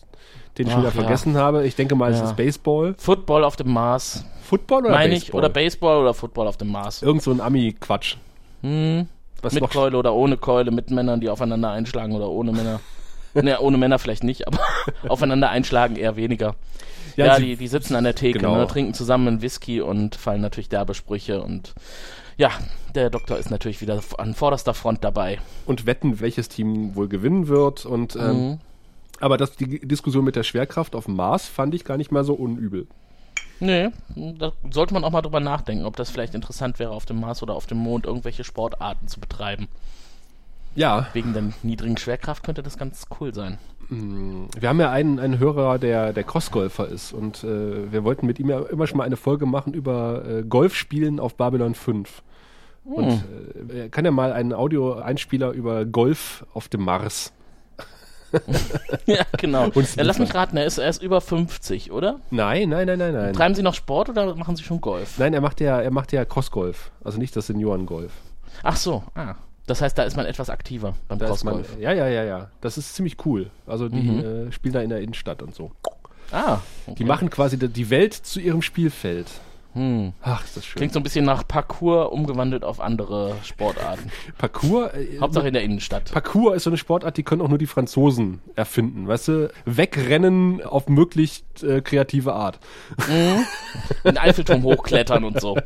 den 0.59 0.67
ich 0.67 0.75
Ach, 0.75 0.79
wieder 0.81 0.89
ja. 0.89 0.95
vergessen 0.95 1.35
habe. 1.39 1.67
Ich 1.67 1.77
denke 1.77 1.95
mal, 1.95 2.13
es 2.13 2.19
Ja. 2.19 2.27
ist 2.27 2.37
Baseball. 2.37 2.95
Football 2.99 3.43
auf 3.45 3.57
dem 3.57 3.73
Mars. 3.73 4.27
Football 4.43 4.83
oder 4.83 4.91
Meine 4.91 5.15
Baseball? 5.15 5.29
ich. 5.29 5.35
Oder 5.35 5.49
Baseball 5.49 6.03
oder 6.03 6.13
Football 6.13 6.47
auf 6.47 6.59
dem 6.59 6.69
Mars. 6.69 7.01
Irgend 7.03 7.23
so 7.23 7.31
ein 7.31 7.41
Ami-Quatsch. 7.41 8.17
Hm. 8.61 9.09
Was 9.41 9.55
Mit 9.55 9.63
noch 9.63 9.71
Keule 9.71 9.97
oder 9.97 10.13
ohne 10.13 10.37
Keule, 10.37 10.71
mit 10.71 10.91
Männern, 10.91 11.21
die 11.23 11.31
aufeinander 11.31 11.71
einschlagen 11.71 12.13
oder 12.15 12.29
ohne 12.29 12.53
Männer. 12.53 12.81
Ne, 13.35 13.61
ohne 13.61 13.77
Männer 13.79 13.99
vielleicht 13.99 14.25
nicht, 14.25 14.47
aber 14.47 14.59
aufeinander 15.09 15.51
einschlagen 15.51 15.97
eher 15.97 16.17
weniger. 16.17 16.55
Ja, 17.17 17.37
sie- 17.37 17.45
die, 17.47 17.57
die 17.57 17.69
sitzen 17.69 17.95
an 17.95 18.05
der 18.05 18.15
Theke, 18.15 18.39
Genau. 18.41 18.57
ne, 18.57 18.67
trinken 18.67 18.95
zusammen 18.95 19.29
einen 19.29 19.43
Whisky 19.43 19.81
und 19.81 20.15
fallen 20.17 20.41
natürlich 20.41 20.69
derbe 20.69 20.95
Sprüche 20.95 21.43
und 21.43 21.75
ja, 22.37 22.51
der 22.97 23.11
Doktor 23.11 23.39
ist 23.39 23.51
natürlich 23.51 23.81
wieder 23.81 24.01
an 24.19 24.35
vorderster 24.35 24.75
Front 24.75 25.05
dabei. 25.05 25.39
und 25.67 25.87
wetten, 25.87 26.19
welches 26.21 26.49
Team 26.49 26.97
wohl 26.97 27.07
gewinnen 27.09 27.47
wird. 27.47 27.87
Und 27.87 28.17
ähm, 28.17 28.23
Mhm. 28.49 28.59
aber 29.21 29.37
das, 29.37 29.55
die 29.55 29.79
Diskussion 29.87 30.25
mit 30.25 30.35
der 30.35 30.43
Schwerkraft 30.43 30.97
auf 30.97 31.05
dem 31.05 31.15
Mars 31.15 31.47
fand 31.47 31.75
ich 31.77 31.85
gar 31.85 31.97
nicht 31.97 32.11
mal 32.11 32.25
so 32.25 32.35
unübel. 32.35 32.89
Nee, 33.61 33.91
da 34.17 34.51
sollte 34.73 34.95
man 34.95 35.05
auch 35.05 35.13
mal 35.13 35.23
drüber 35.23 35.39
nachdenken, 35.39 35.85
ob 35.85 35.95
das 35.95 36.11
vielleicht 36.11 36.35
interessant 36.35 36.81
wäre, 36.81 36.91
auf 36.91 37.07
dem 37.07 37.21
Mars 37.21 37.41
oder 37.41 37.55
auf 37.55 37.67
dem 37.67 37.79
Mond 37.79 38.05
irgendwelche 38.05 38.43
Sportarten 38.43 39.07
zu 39.07 39.21
betreiben. 39.21 39.69
Ja, 40.75 41.09
Wegen 41.13 41.33
der 41.33 41.45
niedrigen 41.63 41.97
Schwerkraft 41.97 42.43
könnte 42.43 42.63
das 42.63 42.77
ganz 42.79 43.07
cool 43.21 43.33
sein. 43.33 43.59
Wir 43.91 44.69
haben 44.69 44.81
ja 44.81 44.91
einen, 44.91 45.19
einen 45.19 45.39
Hörer, 45.39 45.79
der, 45.79 46.13
der 46.13 46.25
Crossgolfer 46.25 46.89
ist 46.89 47.13
und 47.13 47.45
äh, 47.45 47.93
wir 47.93 48.03
wollten 48.05 48.27
mit 48.27 48.39
ihm 48.39 48.49
ja 48.49 48.61
immer 48.61 48.87
schon 48.87 48.99
mal 48.99 49.05
eine 49.05 49.17
Folge 49.17 49.47
machen 49.47 49.75
über 49.75 50.25
äh, 50.27 50.43
Golfspielen 50.43 51.21
auf 51.21 51.37
Babylon 51.37 51.75
5. 51.75 52.23
Und 52.85 53.25
äh, 53.71 53.79
er 53.79 53.89
kann 53.89 54.05
ja 54.05 54.11
mal 54.11 54.33
einen 54.33 54.53
Audio-Einspieler 54.53 55.53
über 55.53 55.85
Golf 55.85 56.47
auf 56.55 56.69
dem 56.69 56.85
Mars. 56.85 57.33
ja, 59.07 59.25
genau. 59.39 59.69
Ja, 59.69 60.03
lass 60.03 60.19
mich 60.19 60.35
raten, 60.35 60.57
er 60.57 60.67
ist, 60.67 60.79
er 60.79 60.89
ist 60.89 61.03
über 61.03 61.21
50, 61.21 61.93
oder? 61.93 62.21
Nein, 62.31 62.69
nein, 62.69 62.87
nein, 62.87 62.99
nein, 62.99 63.15
nein. 63.15 63.33
Treiben 63.33 63.55
Sie 63.55 63.63
noch 63.63 63.75
Sport 63.75 64.09
oder 64.09 64.35
machen 64.35 64.57
Sie 64.57 64.65
schon 64.65 64.81
Golf? 64.81 65.19
Nein, 65.19 65.35
er 65.35 65.41
macht 65.41 65.61
ja, 65.61 65.81
er 65.81 65.91
macht 65.91 66.13
ja 66.13 66.25
Crossgolf. 66.25 66.91
Also 67.05 67.19
nicht 67.19 67.37
das 67.37 67.47
Seniorengolf. 67.47 68.13
Ach 68.63 68.77
so, 68.77 69.05
ah. 69.15 69.37
Das 69.67 69.81
heißt, 69.81 69.97
da 69.97 70.03
ist 70.03 70.17
man 70.17 70.27
etwas 70.27 70.51
aktiver 70.51 70.95
beim 71.09 71.19
Da 71.19 71.33
ist 71.33 71.45
man, 71.45 71.55
Crossgolf. 71.55 71.81
ja, 71.81 71.93
ja, 71.93 72.09
ja, 72.09 72.25
ja. 72.25 72.51
Das 72.61 72.77
ist 72.77 72.95
ziemlich 72.95 73.25
cool. 73.25 73.51
Also 73.67 73.89
die 73.89 74.09
äh, 74.09 74.53
spielen 74.53 74.75
da 74.75 74.81
in 74.81 74.91
der 74.91 75.01
Innenstadt 75.01 75.43
und 75.43 75.55
so. 75.55 75.73
Ah, 76.31 76.59
okay. 76.87 76.97
Die 76.99 77.05
machen 77.05 77.31
quasi 77.31 77.57
die 77.59 77.91
Welt 77.91 78.13
zu 78.15 78.41
ihrem 78.41 78.61
Spielfeld. 78.63 79.27
Hm. 79.75 80.13
Ach, 80.23 80.45
ist 80.45 80.57
das 80.57 80.65
schön. 80.65 80.77
Klingt 80.77 80.93
so 80.93 81.01
ein 81.01 81.03
bisschen 81.03 81.25
nach 81.25 81.47
Parkour 81.47 82.13
umgewandelt 82.13 82.65
auf 82.65 82.81
andere 82.81 83.35
Sportarten. 83.43 84.11
Parkour. 84.39 84.95
Äh, 84.95 85.19
Hauptsache 85.21 85.49
in 85.49 85.55
der 85.55 85.63
Innenstadt. 85.65 86.13
Parkour 86.13 86.55
ist 86.55 86.65
so 86.65 86.71
eine 86.71 86.77
Sportart, 86.77 87.17
die 87.17 87.23
können 87.25 87.43
auch 87.43 87.49
nur 87.49 87.59
die 87.59 87.67
Franzosen 87.67 88.41
erfinden. 88.55 89.09
Weißt 89.09 89.29
du, 89.29 89.53
wegrennen 89.65 90.63
auf 90.63 90.89
möglichst 90.89 91.63
äh, 91.65 91.81
kreative 91.81 92.35
Art. 92.35 92.59
Den 94.05 94.17
Eiffelturm 94.19 94.63
hochklettern 94.65 95.25
und 95.25 95.41
so. 95.41 95.57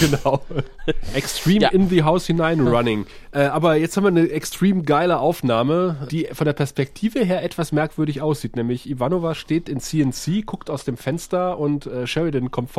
genau. 0.00 0.40
Extreme 1.14 1.60
Ja. 1.62 1.68
in 1.70 1.88
the 1.88 2.02
House 2.02 2.26
hinein 2.26 2.60
running. 2.66 3.06
Äh, 3.32 3.44
aber 3.44 3.76
jetzt 3.76 3.96
haben 3.96 4.04
wir 4.04 4.08
eine 4.08 4.28
extrem 4.30 4.84
geile 4.84 5.18
Aufnahme, 5.18 6.08
die 6.10 6.28
von 6.32 6.44
der 6.44 6.52
Perspektive 6.52 7.20
her 7.24 7.42
etwas 7.42 7.72
merkwürdig 7.72 8.20
aussieht. 8.20 8.56
Nämlich 8.56 8.88
Ivanova 8.88 9.34
steht 9.34 9.68
in 9.68 9.80
CNC, 9.80 10.44
guckt 10.44 10.70
aus 10.70 10.84
dem 10.84 10.96
Fenster 10.96 11.58
und 11.58 11.86
äh, 11.86 12.06
Sheridan 12.06 12.50
kommt 12.50 12.70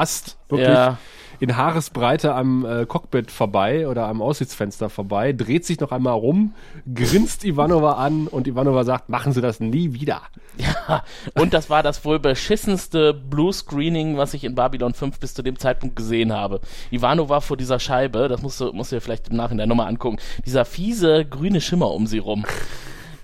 vorbeigerast. 0.00 0.36
Wirklich 0.48 0.68
Ja. 0.68 0.98
in 1.38 1.56
Haaresbreite 1.56 2.34
am 2.34 2.66
äh, 2.66 2.84
Cockpit 2.84 3.30
vorbei 3.30 3.88
oder 3.88 4.06
am 4.08 4.20
Aussichtsfenster 4.20 4.90
vorbei, 4.90 5.32
dreht 5.32 5.64
sich 5.64 5.80
noch 5.80 5.90
einmal 5.90 6.12
rum, 6.12 6.52
grinst 6.94 7.44
Ivanova 7.44 7.92
an 7.92 8.26
und 8.26 8.46
Ivanova 8.46 8.84
sagt, 8.84 9.08
machen 9.08 9.32
Sie 9.32 9.40
das 9.40 9.58
nie 9.60 9.94
wieder. 9.94 10.22
Ja, 10.58 11.04
und 11.38 11.54
das 11.54 11.70
war 11.70 11.82
das 11.82 12.04
wohl 12.04 12.18
beschissenste 12.18 13.14
Blue-Screening, 13.14 14.18
was 14.18 14.34
ich 14.34 14.44
in 14.44 14.54
Babylon 14.54 14.92
5 14.92 15.18
bis 15.18 15.32
zu 15.32 15.42
dem 15.42 15.58
Zeitpunkt 15.58 15.96
gesehen 15.96 16.32
habe. 16.34 16.60
Ivano 16.90 17.28
war 17.30 17.40
vor 17.40 17.56
dieser 17.56 17.78
Scheibe, 17.78 18.28
das 18.28 18.42
musst 18.42 18.60
du, 18.60 18.72
musst 18.72 18.92
du 18.92 18.96
dir 18.96 19.00
vielleicht 19.00 19.28
im 19.28 19.36
Nachhinein 19.36 19.68
nochmal 19.68 19.86
angucken, 19.88 20.18
dieser 20.44 20.66
fiese 20.66 21.24
grüne 21.24 21.60
Schimmer 21.62 21.92
um 21.92 22.06
sie 22.06 22.18
rum. 22.18 22.44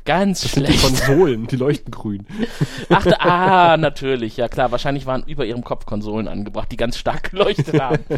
Ganz 0.06 0.40
Die 0.40 0.48
schlecht. 0.48 0.80
Konsolen, 0.82 1.46
die 1.46 1.56
leuchten 1.56 1.90
grün. 1.90 2.26
Ach, 2.88 3.04
da- 3.04 3.16
ah, 3.18 3.76
natürlich, 3.76 4.36
ja 4.38 4.48
klar. 4.48 4.70
Wahrscheinlich 4.72 5.04
waren 5.04 5.22
über 5.26 5.44
ihrem 5.44 5.62
Kopf 5.64 5.84
Konsolen 5.84 6.28
angebracht, 6.28 6.72
die 6.72 6.76
ganz 6.78 6.96
stark 6.96 7.30
geleuchtet 7.30 7.78
haben. 7.80 8.02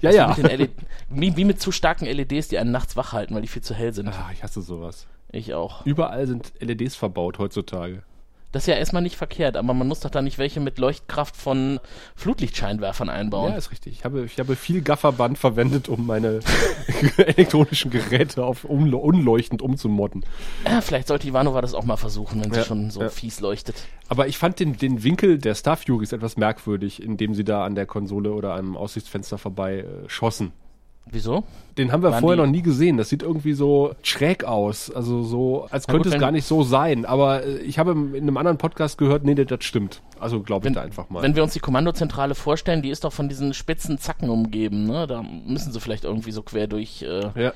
Ja, 0.00 0.10
ja. 0.10 0.28
Mit 0.28 0.38
den 0.38 0.46
LED 0.46 0.70
wie, 1.10 1.36
wie 1.36 1.44
mit 1.44 1.60
zu 1.60 1.70
starken 1.70 2.06
LEDs, 2.06 2.48
die 2.48 2.56
einen 2.56 2.70
nachts 2.70 2.96
wach 2.96 3.12
halten, 3.12 3.34
weil 3.34 3.42
die 3.42 3.48
viel 3.48 3.60
zu 3.60 3.74
hell 3.74 3.92
sind. 3.92 4.08
Ah, 4.08 4.30
ich 4.32 4.42
hasse 4.42 4.62
sowas. 4.62 5.06
Ich 5.30 5.52
auch. 5.52 5.84
Überall 5.84 6.26
sind 6.26 6.54
LEDs 6.58 6.96
verbaut 6.96 7.38
heutzutage. 7.38 8.02
Das 8.54 8.62
ist 8.62 8.66
ja 8.68 8.76
erstmal 8.76 9.02
nicht 9.02 9.16
verkehrt, 9.16 9.56
aber 9.56 9.74
man 9.74 9.88
muss 9.88 9.98
doch 9.98 10.10
da 10.10 10.22
nicht 10.22 10.38
welche 10.38 10.60
mit 10.60 10.78
Leuchtkraft 10.78 11.36
von 11.36 11.80
Flutlichtscheinwerfern 12.14 13.08
einbauen. 13.08 13.50
Ja, 13.50 13.58
ist 13.58 13.72
richtig. 13.72 13.94
Ich 13.94 14.04
habe, 14.04 14.24
ich 14.24 14.38
habe 14.38 14.54
viel 14.54 14.80
Gafferband 14.80 15.38
verwendet, 15.38 15.88
um 15.88 16.06
meine 16.06 16.38
elektronischen 17.16 17.90
Geräte 17.90 18.44
auf 18.44 18.64
unle- 18.64 18.94
unleuchtend 18.94 19.60
umzumodden. 19.60 20.24
Ja, 20.64 20.80
vielleicht 20.80 21.08
sollte 21.08 21.26
Ivanova 21.26 21.60
das 21.62 21.74
auch 21.74 21.84
mal 21.84 21.96
versuchen, 21.96 22.44
wenn 22.44 22.52
sie 22.52 22.60
Ja, 22.60 22.64
schon 22.64 22.90
so 22.90 23.02
ja. 23.02 23.08
fies 23.08 23.40
leuchtet. 23.40 23.74
Aber 24.08 24.28
ich 24.28 24.38
fand 24.38 24.60
den, 24.60 24.76
den 24.76 25.02
Winkel 25.02 25.38
der 25.38 25.56
Star 25.56 25.76
Furies 25.76 26.12
etwas 26.12 26.36
merkwürdig, 26.36 27.02
indem 27.02 27.34
sie 27.34 27.44
da 27.44 27.64
an 27.64 27.74
der 27.74 27.86
Konsole 27.86 28.32
oder 28.32 28.54
am 28.54 28.76
Aussichtsfenster 28.76 29.36
vorbei 29.36 29.78
äh, 29.80 30.08
schossen. 30.08 30.52
Wieso? 31.10 31.44
Den 31.78 31.92
haben 31.92 32.02
wir 32.02 32.10
Waren 32.12 32.20
vorher 32.20 32.36
die- 32.42 32.46
noch 32.46 32.50
nie 32.56 32.62
gesehen. 32.62 32.96
Das 32.96 33.08
sieht 33.08 33.22
irgendwie 33.22 33.52
so 33.52 33.94
schräg 34.02 34.44
aus. 34.44 34.90
Also 34.90 35.22
so, 35.22 35.66
als 35.70 35.86
könnte 35.86 36.08
gut, 36.08 36.14
es 36.14 36.20
gar 36.20 36.30
nicht 36.32 36.46
so 36.46 36.62
sein. 36.62 37.04
Aber 37.04 37.44
äh, 37.44 37.58
ich 37.58 37.78
habe 37.78 37.92
in 37.92 38.16
einem 38.16 38.36
anderen 38.36 38.58
Podcast 38.58 38.96
gehört, 38.98 39.24
nee, 39.24 39.34
das 39.34 39.64
stimmt. 39.64 40.00
Also 40.18 40.40
glaube 40.42 40.64
ich 40.64 40.66
Wenn, 40.66 40.72
da 40.74 40.80
einfach 40.82 41.10
mal. 41.10 41.22
wenn 41.22 41.36
wir 41.36 41.42
uns 41.42 41.52
die 41.52 41.60
Kommandozentrale 41.60 42.34
vorstellen, 42.34 42.80
die 42.82 42.90
ist 42.90 43.04
doch 43.04 43.12
von 43.12 43.28
diesen 43.28 43.52
spitzen 43.54 43.98
Zacken 43.98 44.30
umgeben, 44.30 44.84
ne? 44.84 45.06
Da 45.06 45.22
müssen 45.22 45.72
sie 45.72 45.80
vielleicht 45.80 46.04
irgendwie 46.04 46.32
so 46.32 46.42
quer 46.42 46.66
durch, 46.66 47.02
äh, 47.02 47.30
ja. 47.40 47.52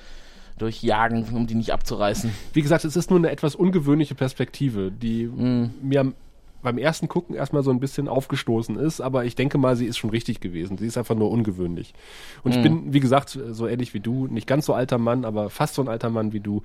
durchjagen, 0.58 1.24
um 1.32 1.46
die 1.46 1.54
nicht 1.54 1.72
abzureißen. 1.72 2.30
Wie 2.52 2.62
gesagt, 2.62 2.84
es 2.84 2.96
ist 2.96 3.10
nur 3.10 3.18
eine 3.18 3.30
etwas 3.30 3.54
ungewöhnliche 3.54 4.14
Perspektive, 4.14 4.90
die 4.90 5.26
Mhm. 5.26 5.70
mir 5.82 6.00
am- 6.00 6.14
beim 6.62 6.76
ersten 6.78 7.08
Gucken 7.08 7.36
erstmal 7.36 7.62
so 7.62 7.70
ein 7.70 7.78
bisschen 7.80 8.08
aufgestoßen 8.08 8.76
ist, 8.76 9.00
aber 9.00 9.24
ich 9.24 9.36
denke 9.36 9.58
mal, 9.58 9.76
sie 9.76 9.86
ist 9.86 9.96
schon 9.96 10.10
richtig 10.10 10.40
gewesen. 10.40 10.76
Sie 10.76 10.86
ist 10.86 10.98
einfach 10.98 11.14
nur 11.14 11.30
ungewöhnlich. 11.30 11.94
Und 12.42 12.50
Mhm. 12.50 12.56
ich 12.56 12.62
bin, 12.62 12.92
wie 12.92 13.00
gesagt, 13.00 13.38
so 13.50 13.66
ähnlich 13.68 13.94
wie 13.94 14.00
du, 14.00 14.26
nicht 14.26 14.46
ganz 14.46 14.66
so 14.66 14.74
alter 14.74 14.98
Mann, 14.98 15.24
aber 15.24 15.50
fast 15.50 15.74
so 15.74 15.82
ein 15.82 15.88
alter 15.88 16.10
Mann 16.10 16.32
wie 16.32 16.40
du. 16.40 16.62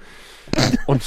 Und 0.88 1.04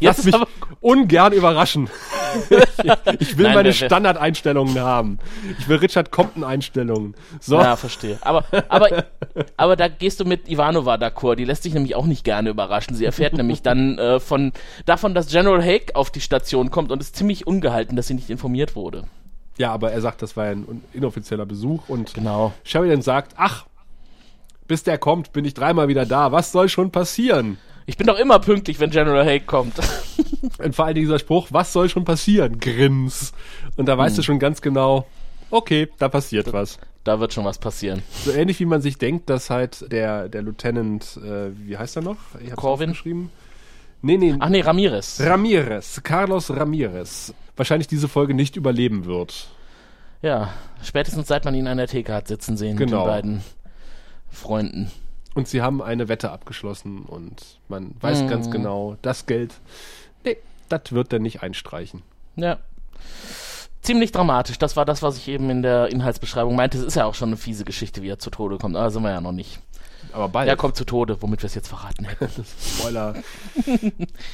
lass 0.00 0.24
mich 0.24 0.34
ungern 0.80 1.32
überraschen. 1.32 1.88
ich, 2.50 3.20
ich 3.20 3.38
will 3.38 3.46
Nein, 3.46 3.54
meine 3.54 3.72
Standardeinstellungen 3.72 4.78
haben. 4.80 5.18
Ich 5.58 5.68
will 5.68 5.76
Richard 5.76 6.10
Compton-Einstellungen. 6.10 7.14
So. 7.40 7.56
Ja, 7.56 7.76
verstehe. 7.76 8.18
Aber, 8.22 8.44
aber, 8.68 9.04
aber 9.56 9.76
da 9.76 9.88
gehst 9.88 10.20
du 10.20 10.24
mit 10.24 10.48
Ivanova 10.48 10.94
d'accord. 10.94 11.36
Die 11.36 11.44
lässt 11.44 11.62
sich 11.62 11.74
nämlich 11.74 11.94
auch 11.94 12.06
nicht 12.06 12.24
gerne 12.24 12.50
überraschen. 12.50 12.94
Sie 12.94 13.04
erfährt 13.04 13.34
nämlich 13.34 13.62
dann 13.62 13.98
äh, 13.98 14.20
von 14.20 14.52
davon, 14.86 15.14
dass 15.14 15.28
General 15.28 15.62
Haig 15.62 15.94
auf 15.94 16.10
die 16.10 16.20
Station 16.20 16.70
kommt 16.70 16.90
und 16.90 17.00
ist 17.00 17.16
ziemlich 17.16 17.46
ungehalten, 17.46 17.96
dass 17.96 18.06
sie 18.06 18.14
nicht 18.14 18.30
informiert 18.30 18.76
wurde. 18.76 19.04
Ja, 19.58 19.72
aber 19.72 19.92
er 19.92 20.00
sagt, 20.00 20.22
das 20.22 20.36
war 20.36 20.46
ein 20.46 20.82
inoffizieller 20.92 21.46
Besuch 21.46 21.88
und 21.88 22.14
Genau. 22.14 22.52
Sheridan 22.64 23.02
sagt, 23.02 23.34
ach, 23.36 23.66
bis 24.66 24.82
der 24.82 24.96
kommt, 24.96 25.32
bin 25.32 25.44
ich 25.44 25.54
dreimal 25.54 25.88
wieder 25.88 26.06
da. 26.06 26.32
Was 26.32 26.52
soll 26.52 26.68
schon 26.68 26.90
passieren? 26.90 27.58
Ich 27.86 27.96
bin 27.96 28.06
doch 28.06 28.18
immer 28.18 28.38
pünktlich, 28.38 28.78
wenn 28.80 28.90
General 28.90 29.24
Haig 29.24 29.46
kommt. 29.46 29.74
Und 30.58 30.74
vor 30.76 30.84
allem 30.86 30.94
dieser 30.94 31.18
Spruch, 31.18 31.48
was 31.50 31.72
soll 31.72 31.88
schon 31.88 32.04
passieren? 32.04 32.58
Grins. 32.60 33.32
Und 33.76 33.86
da 33.86 33.96
weißt 33.98 34.16
du 34.18 34.22
schon 34.22 34.38
ganz 34.38 34.60
genau, 34.62 35.06
okay, 35.50 35.88
da 35.98 36.08
passiert 36.08 36.52
was. 36.52 36.78
da 37.04 37.18
wird 37.20 37.32
schon 37.32 37.44
was 37.44 37.58
passieren. 37.58 38.02
So 38.24 38.30
ähnlich 38.32 38.60
wie 38.60 38.66
man 38.66 38.80
sich 38.82 38.98
denkt, 38.98 39.28
dass 39.30 39.50
halt 39.50 39.90
der, 39.90 40.28
der 40.28 40.42
Lieutenant, 40.42 41.18
äh, 41.24 41.50
wie 41.66 41.76
heißt 41.76 41.96
er 41.96 42.02
noch? 42.02 42.16
Ich 42.40 42.52
Corvin? 42.54 42.90
aufgeschrieben. 42.90 43.30
Nee, 44.02 44.16
nee, 44.18 44.34
Ach 44.38 44.48
nee, 44.48 44.60
Ramirez. 44.60 45.20
Ramirez, 45.20 46.02
Carlos 46.02 46.50
Ramirez, 46.50 47.32
wahrscheinlich 47.56 47.86
diese 47.86 48.08
Folge 48.08 48.34
nicht 48.34 48.56
überleben 48.56 49.04
wird. 49.04 49.48
Ja, 50.22 50.52
spätestens 50.82 51.28
seit 51.28 51.44
man 51.44 51.54
ihn 51.54 51.66
an 51.68 51.78
der 51.78 51.86
Theke 51.88 52.12
hat 52.14 52.26
sitzen 52.28 52.56
sehen 52.56 52.76
mit 52.76 52.88
Genau. 52.88 53.02
den 53.04 53.06
beiden 53.08 53.44
Freunden. 54.30 54.90
Und 55.34 55.48
sie 55.48 55.62
haben 55.62 55.80
eine 55.82 56.08
Wette 56.08 56.30
abgeschlossen 56.30 57.02
und 57.02 57.58
man 57.68 57.94
weiß 58.00 58.22
Mhm. 58.22 58.28
ganz 58.28 58.50
genau, 58.50 58.96
das 59.02 59.26
Geld, 59.26 59.54
nee, 60.24 60.36
das 60.68 60.92
wird 60.92 61.12
er 61.12 61.18
nicht 61.20 61.42
einstreichen. 61.42 62.02
Ja. 62.36 62.58
Ziemlich 63.80 64.12
dramatisch. 64.12 64.58
Das 64.58 64.76
war 64.76 64.84
das, 64.84 65.02
was 65.02 65.16
ich 65.16 65.26
eben 65.28 65.50
in 65.50 65.62
der 65.62 65.88
Inhaltsbeschreibung 65.88 66.54
meinte. 66.54 66.78
Es 66.78 66.84
ist 66.84 66.94
ja 66.94 67.04
auch 67.06 67.14
schon 67.14 67.30
eine 67.30 67.36
fiese 67.36 67.64
Geschichte, 67.64 68.00
wie 68.02 68.08
er 68.10 68.18
zu 68.18 68.30
Tode 68.30 68.58
kommt. 68.58 68.76
Aber 68.76 68.90
sind 68.90 69.02
wir 69.02 69.10
ja 69.10 69.20
noch 69.20 69.32
nicht. 69.32 69.58
Aber 70.12 70.28
bald. 70.28 70.48
Er 70.48 70.56
kommt 70.56 70.76
zu 70.76 70.84
Tode, 70.84 71.20
womit 71.20 71.42
wir 71.42 71.46
es 71.46 71.54
jetzt 71.54 71.66
verraten 71.68 72.04
hätten. 72.04 72.44
Spoiler. 72.78 73.14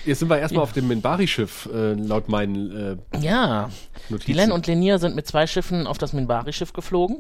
Jetzt 0.05 0.19
sind 0.19 0.29
wir 0.29 0.39
erstmal 0.39 0.63
auf 0.65 0.73
dem 0.73 0.89
Minbari-Schiff, 0.89 1.69
äh, 1.73 1.93
laut 1.95 2.29
meinen 2.29 3.01
äh, 3.15 3.19
Ja, 3.21 3.71
Notizen. 4.11 4.27
die 4.27 4.33
Len 4.35 4.53
und 4.53 4.67
Lenier 4.67 4.99
sind 4.99 5.15
mit 5.17 5.27
zwei 5.27 5.47
Schiffen 5.47 5.87
auf 5.87 5.97
das 5.97 6.13
Minbari-Schiff 6.13 6.73
geflogen. 6.75 7.19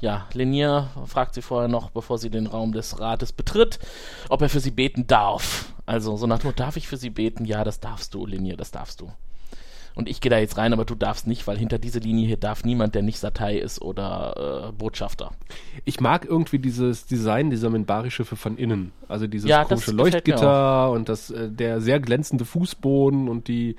Ja, 0.00 0.26
Lenier 0.32 0.88
fragt 1.06 1.34
sie 1.34 1.42
vorher 1.42 1.68
noch, 1.68 1.90
bevor 1.90 2.18
sie 2.18 2.30
den 2.30 2.46
Raum 2.46 2.72
des 2.72 3.00
Rates 3.00 3.32
betritt, 3.32 3.78
ob 4.28 4.42
er 4.42 4.48
für 4.48 4.60
sie 4.60 4.70
beten 4.70 5.06
darf. 5.06 5.72
Also 5.86 6.16
so 6.16 6.26
nach 6.26 6.42
Motto, 6.42 6.56
darf 6.56 6.76
ich 6.76 6.88
für 6.88 6.96
sie 6.96 7.10
beten? 7.10 7.44
Ja, 7.44 7.64
das 7.64 7.80
darfst 7.80 8.14
du, 8.14 8.26
Lenier, 8.26 8.56
das 8.56 8.70
darfst 8.70 9.00
du. 9.00 9.10
Und 9.96 10.10
ich 10.10 10.20
gehe 10.20 10.28
da 10.28 10.38
jetzt 10.38 10.58
rein, 10.58 10.74
aber 10.74 10.84
du 10.84 10.94
darfst 10.94 11.26
nicht, 11.26 11.46
weil 11.46 11.56
hinter 11.56 11.78
diese 11.78 12.00
Linie 12.00 12.26
hier 12.26 12.36
darf 12.36 12.64
niemand, 12.64 12.94
der 12.94 13.00
nicht 13.00 13.18
Satei 13.18 13.56
ist 13.56 13.80
oder 13.80 14.68
äh, 14.68 14.72
Botschafter. 14.72 15.30
Ich 15.86 16.00
mag 16.00 16.26
irgendwie 16.26 16.58
dieses 16.58 17.06
Design 17.06 17.48
dieser 17.48 17.70
Minbari-Schiffe 17.70 18.36
von 18.36 18.58
innen. 18.58 18.92
Also 19.08 19.26
dieses 19.26 19.48
Ja, 19.48 19.64
komische 19.64 19.92
Leuchtgitter 19.92 20.90
und 20.90 21.08
das, 21.08 21.30
äh, 21.30 21.48
der 21.50 21.80
sehr 21.80 21.98
glänzende 21.98 22.44
Fußboden 22.44 23.26
und 23.26 23.48
die 23.48 23.76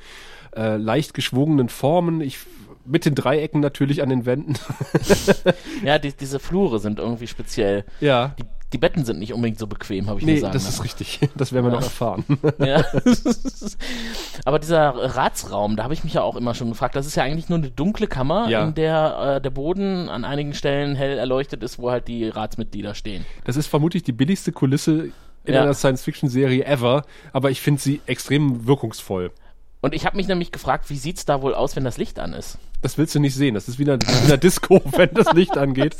äh, 0.55 0.77
leicht 0.77 1.13
geschwungenen 1.13 1.69
Formen. 1.69 2.21
Ich, 2.21 2.39
mit 2.87 3.05
den 3.05 3.15
Dreiecken 3.15 3.59
natürlich 3.61 4.01
an 4.01 4.09
den 4.09 4.25
Wänden. 4.25 4.55
Ja, 5.83 5.99
die, 5.99 6.11
diese 6.13 6.39
Flure 6.39 6.79
sind 6.79 6.99
irgendwie 6.99 7.27
speziell. 7.27 7.85
ja. 7.99 8.33
Die, 8.39 8.43
die 8.73 8.77
Betten 8.77 9.05
sind 9.05 9.19
nicht 9.19 9.31
unbedingt 9.33 9.59
so 9.59 9.65
bequem, 9.67 10.07
habe 10.09 10.19
ich 10.19 10.25
mir 10.25 10.33
Nee, 10.33 10.39
sagen 10.39 10.51
das 10.51 10.67
ist 10.67 10.83
richtig. 10.83 11.19
Das 11.37 11.53
werden 11.53 11.65
wir 11.67 11.71
noch 11.71 11.81
erfahren. 11.83 12.25
Ja. 12.59 12.83
Aber 14.45 14.59
dieser 14.59 15.15
Ratsraum, 15.15 15.75
da 15.77 15.83
habe 15.83 15.93
ich 15.93 16.03
mich 16.03 16.13
ja 16.15 16.21
auch 16.21 16.35
immer 16.35 16.53
schon 16.53 16.69
gefragt, 16.69 16.95
das 16.95 17.05
ist 17.05 17.15
ja 17.15 17.23
eigentlich 17.23 17.49
nur 17.49 17.59
eine 17.59 17.69
dunkle 17.71 18.07
Kammer, 18.07 18.49
Ja. 18.49 18.65
in 18.65 18.73
der 18.73 19.35
äh, 19.37 19.41
der 19.41 19.49
Boden 19.51 20.09
an 20.09 20.25
einigen 20.25 20.53
Stellen 20.53 20.95
hell 20.95 21.17
erleuchtet 21.17 21.63
ist, 21.63 21.79
wo 21.79 21.91
halt 21.91 22.07
die 22.07 22.27
Ratsmitglieder 22.27 22.93
stehen. 22.93 23.25
Das 23.45 23.55
ist 23.55 23.67
vermutlich 23.67 24.03
die 24.03 24.11
billigste 24.11 24.51
Kulisse 24.51 25.11
in 25.45 25.53
Ja. 25.53 25.61
einer 25.61 25.73
Science-Fiction-Serie 25.73 26.65
ever, 26.65 27.03
aber 27.31 27.51
ich 27.51 27.61
finde 27.61 27.81
sie 27.81 28.01
extrem 28.05 28.67
wirkungsvoll. 28.67 29.31
Und 29.79 29.93
ich 29.93 30.05
habe 30.05 30.17
mich 30.17 30.27
nämlich 30.27 30.51
gefragt, 30.51 30.89
wie 30.89 30.97
sieht's 30.97 31.25
da 31.25 31.41
wohl 31.41 31.53
aus, 31.53 31.75
wenn 31.75 31.83
das 31.83 31.97
Licht 31.97 32.19
an 32.19 32.33
ist? 32.33 32.57
Das 32.81 32.97
willst 32.97 33.13
du 33.15 33.19
nicht 33.19 33.35
sehen. 33.35 33.53
Das 33.53 33.67
ist 33.67 33.77
wie 33.79 33.83
in 33.83 33.89
einer, 33.91 34.37
Disco, 34.37 34.81
wenn 34.97 35.13
das 35.13 35.31
Licht 35.33 35.55
angeht. 35.57 35.95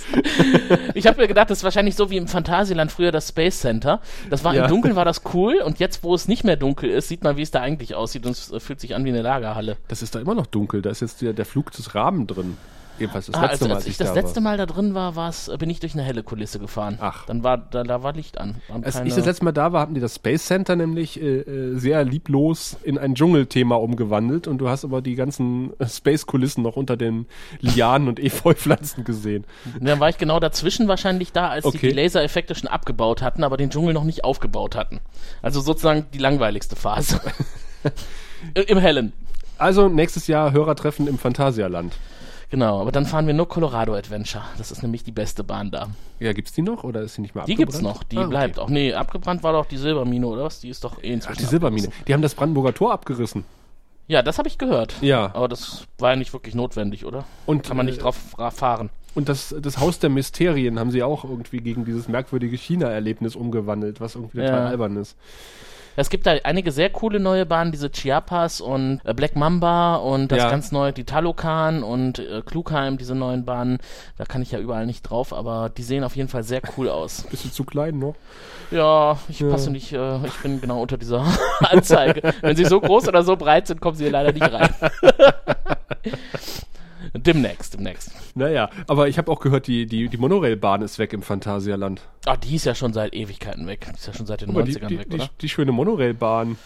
Ich 0.95 1.05
habe 1.07 1.21
mir 1.21 1.27
gedacht, 1.27 1.49
das 1.49 1.59
ist 1.59 1.63
wahrscheinlich 1.63 1.95
so 1.95 2.09
wie 2.09 2.17
im 2.17 2.27
Phantasialand 2.27 2.91
früher 2.91 3.11
das 3.11 3.29
Space 3.29 3.59
Center. 3.59 4.01
Das 4.29 4.43
war 4.43 4.53
Ja. 4.55 4.63
im 4.65 4.69
Dunkeln 4.69 4.95
war 4.95 5.05
das 5.05 5.21
cool 5.33 5.61
und 5.63 5.79
jetzt, 5.79 6.03
wo 6.03 6.13
es 6.15 6.27
nicht 6.27 6.43
mehr 6.43 6.55
dunkel 6.55 6.89
ist, 6.89 7.07
sieht 7.07 7.23
man, 7.23 7.37
wie 7.37 7.41
es 7.43 7.51
da 7.51 7.61
eigentlich 7.61 7.93
aussieht 7.95 8.25
und 8.25 8.31
es 8.31 8.51
fühlt 8.63 8.79
sich 8.79 8.95
an 8.95 9.05
wie 9.05 9.09
eine 9.09 9.21
Lagerhalle. 9.21 9.77
Das 9.87 10.01
ist 10.01 10.15
da 10.15 10.19
immer 10.19 10.35
noch 10.35 10.47
dunkel. 10.47 10.81
Da 10.81 10.89
ist 10.89 11.01
jetzt 11.01 11.21
der, 11.21 11.33
der 11.33 11.45
Flug 11.45 11.71
des 11.71 11.93
Raben 11.95 12.25
drin. 12.27 12.57
Jedenfalls 12.99 13.27
das 13.27 13.35
Ah, 13.35 13.41
letzte 13.41 13.65
als, 13.65 13.69
Mal, 13.69 13.75
als 13.75 13.85
ich 13.87 13.97
das 13.97 14.09
da 14.09 14.13
letzte. 14.13 14.41
Mal 14.41 14.57
da 14.57 14.65
drin 14.65 14.93
war, 14.93 15.15
war's, 15.15 15.47
äh, 15.47 15.57
bin 15.57 15.69
ich 15.69 15.79
durch 15.79 15.93
eine 15.93 16.03
helle 16.03 16.23
Kulisse 16.23 16.59
gefahren. 16.59 16.97
Ach. 17.01 17.25
Dann 17.25 17.43
war 17.43 17.57
da, 17.57 17.83
da 17.83 18.03
war 18.03 18.13
Licht 18.13 18.37
an. 18.39 18.55
Waren 18.67 18.83
Als 18.83 18.99
ich 19.03 19.13
das 19.13 19.25
letzte 19.25 19.43
Mal 19.45 19.51
da 19.51 19.71
war, 19.73 19.81
hatten 19.81 19.93
die 19.93 20.01
das 20.01 20.15
Space 20.15 20.45
Center 20.45 20.75
nämlich 20.75 21.21
äh, 21.21 21.39
äh, 21.41 21.77
sehr 21.77 22.03
lieblos 22.03 22.77
in 22.83 22.97
ein 22.97 23.15
Dschungelthema 23.15 23.75
umgewandelt 23.75 24.47
und 24.47 24.57
du 24.59 24.69
hast 24.69 24.83
aber 24.85 25.01
die 25.01 25.15
ganzen 25.15 25.71
äh, 25.79 25.87
Space-Kulissen 25.87 26.63
noch 26.63 26.75
unter 26.75 26.97
den 26.97 27.27
Lianen 27.59 28.07
und 28.07 28.19
Efeupflanzen 28.19 29.03
gesehen. 29.03 29.45
dann 29.79 29.99
war 29.99 30.09
ich 30.09 30.17
genau 30.17 30.39
dazwischen 30.39 30.87
wahrscheinlich 30.87 31.31
da, 31.31 31.49
als 31.49 31.65
Okay. 31.65 31.77
die 31.79 31.87
die 31.89 31.93
Lasereffekte 31.93 32.55
schon 32.55 32.67
abgebaut 32.69 33.21
hatten, 33.21 33.43
aber 33.43 33.57
den 33.57 33.69
Dschungel 33.69 33.93
noch 33.93 34.03
nicht 34.03 34.23
aufgebaut 34.23 34.75
hatten. 34.75 34.99
Also 35.41 35.61
sozusagen 35.61 36.05
die 36.13 36.17
langweiligste 36.19 36.75
Phase. 36.75 37.19
Im 38.67 38.77
Hellen. 38.77 39.13
Also 39.57 39.89
nächstes 39.89 40.27
Jahr 40.27 40.51
Hörertreffen 40.51 41.07
im 41.07 41.17
Phantasialand. 41.17 41.93
Genau, 42.49 42.79
aber 42.79 42.93
dann 42.93 43.05
fahren 43.05 43.27
wir 43.27 43.33
nur 43.33 43.49
Colorado 43.49 43.93
Adventure. 43.93 44.43
Das 44.57 44.71
ist 44.71 44.81
nämlich 44.81 45.03
die 45.03 45.11
beste 45.11 45.43
Bahn 45.43 45.69
da. 45.69 45.89
Ja, 46.19 46.31
gibt's 46.31 46.53
die 46.53 46.61
noch 46.61 46.83
oder 46.85 47.01
ist 47.01 47.15
sie 47.15 47.21
nicht 47.21 47.35
mehr 47.35 47.43
Die 47.43 47.53
abgebrannt? 47.53 47.71
gibt's 47.73 47.81
noch, 47.81 48.03
die 48.03 48.17
Ah, 48.17 48.21
okay. 48.21 48.29
bleibt 48.29 48.59
auch. 48.59 48.69
Nee, 48.69 48.93
abgebrannt 48.93 49.43
war 49.43 49.51
doch 49.53 49.65
die 49.65 49.75
Silbermine, 49.77 50.25
oder 50.27 50.45
was? 50.45 50.61
Die 50.61 50.69
ist 50.69 50.83
doch 50.85 51.03
eh 51.03 51.09
Ach, 51.09 51.13
inzwischen 51.15 51.39
die 51.39 51.45
Silbermine. 51.45 51.89
Die 52.07 52.13
haben 52.13 52.21
das 52.21 52.35
Brandenburger 52.35 52.73
Tor 52.73 52.93
abgerissen. 52.93 53.43
Ja, 54.07 54.21
das 54.23 54.37
habe 54.37 54.47
ich 54.47 54.57
gehört. 54.57 54.95
Ja. 55.01 55.31
Aber 55.35 55.49
das 55.49 55.85
war 55.97 56.11
ja 56.11 56.15
nicht 56.15 56.31
wirklich 56.31 56.55
notwendig, 56.55 57.03
oder? 57.05 57.25
Und, 57.45 57.63
Kann 57.67 57.75
man 57.75 57.85
nicht 57.85 57.97
äh, 57.97 58.01
drauf 58.03 58.17
ra- 58.39 58.51
fahren. 58.51 58.89
Und 59.15 59.27
das, 59.27 59.53
das 59.59 59.79
Haus 59.79 59.99
der 59.99 60.09
Mysterien 60.09 60.79
haben 60.79 60.91
sie 60.91 61.03
auch 61.03 61.25
irgendwie 61.25 61.57
gegen 61.57 61.83
dieses 61.83 62.07
merkwürdige 62.07 62.55
China-Erlebnis 62.55 63.35
umgewandelt, 63.35 63.99
was 63.99 64.15
irgendwie 64.15 64.37
total 64.37 64.59
Ja. 64.63 64.67
albern 64.67 64.95
ist. 64.95 65.17
Es 65.99 66.11
gibt 66.11 66.27
da 66.27 66.33
einige 66.43 66.71
sehr 66.71 66.91
coole 66.91 67.19
neue 67.19 67.47
Bahnen, 67.47 67.71
diese 67.71 67.89
Chiapas 67.91 68.61
und 68.61 69.01
äh, 69.03 69.15
Black 69.15 69.35
Mamba 69.35 69.95
und 69.95 70.31
das 70.31 70.37
Ja. 70.37 70.49
ganz 70.51 70.71
neue, 70.71 70.93
die 70.93 71.05
Talokan 71.05 71.81
und 71.81 72.19
äh, 72.19 72.43
Klugheim, 72.45 72.99
diese 72.99 73.15
neuen 73.15 73.45
Bahnen. 73.45 73.79
Da 74.15 74.25
kann 74.25 74.43
ich 74.43 74.51
ja 74.51 74.59
überall 74.59 74.85
nicht 74.85 75.01
drauf, 75.01 75.33
aber 75.33 75.69
die 75.75 75.81
sehen 75.81 76.03
auf 76.03 76.15
jeden 76.15 76.29
Fall 76.29 76.43
sehr 76.43 76.61
cool 76.77 76.87
aus. 76.89 77.25
Du 77.31 77.49
zu 77.49 77.63
klein 77.63 77.97
noch? 77.97 78.13
Ja, 78.69 79.17
ich 79.27 79.39
Ja. 79.39 79.49
passe 79.49 79.71
nicht, 79.71 79.91
äh, 79.91 80.17
ich 80.27 80.35
bin 80.43 80.61
genau 80.61 80.81
unter 80.83 80.97
dieser 80.97 81.25
Anzeige. 81.61 82.33
Wenn 82.41 82.55
sie 82.55 82.65
so 82.65 82.79
groß 82.79 83.07
oder 83.07 83.23
so 83.23 83.35
breit 83.35 83.65
sind, 83.65 83.81
kommen 83.81 83.97
sie 83.97 84.03
hier 84.03 84.11
leider 84.11 84.31
nicht 84.33 84.51
rein. 84.53 84.69
demnächst, 87.15 87.73
demnächst. 87.73 88.11
Naja, 88.35 88.69
aber 88.87 89.07
ich 89.07 89.17
habe 89.17 89.31
auch 89.31 89.39
gehört, 89.39 89.67
die, 89.67 89.85
die, 89.85 90.09
die 90.09 90.17
Monorailbahn 90.17 90.81
ist 90.81 90.99
weg 90.99 91.13
im 91.13 91.21
Phantasialand. 91.21 92.01
Ah, 92.25 92.37
die 92.37 92.55
ist 92.55 92.65
ja 92.65 92.75
schon 92.75 92.93
seit 92.93 93.13
Ewigkeiten 93.13 93.67
weg. 93.67 93.87
Die 93.89 93.95
ist 93.95 94.07
ja 94.07 94.13
schon 94.13 94.25
seit 94.25 94.41
den 94.41 94.49
die, 94.49 94.55
90ern 94.55 94.87
die, 94.87 94.99
weg, 94.99 95.09
die, 95.09 95.15
oder? 95.15 95.29
die 95.41 95.49
schöne 95.49 95.71
Monorailbahn. 95.71 96.57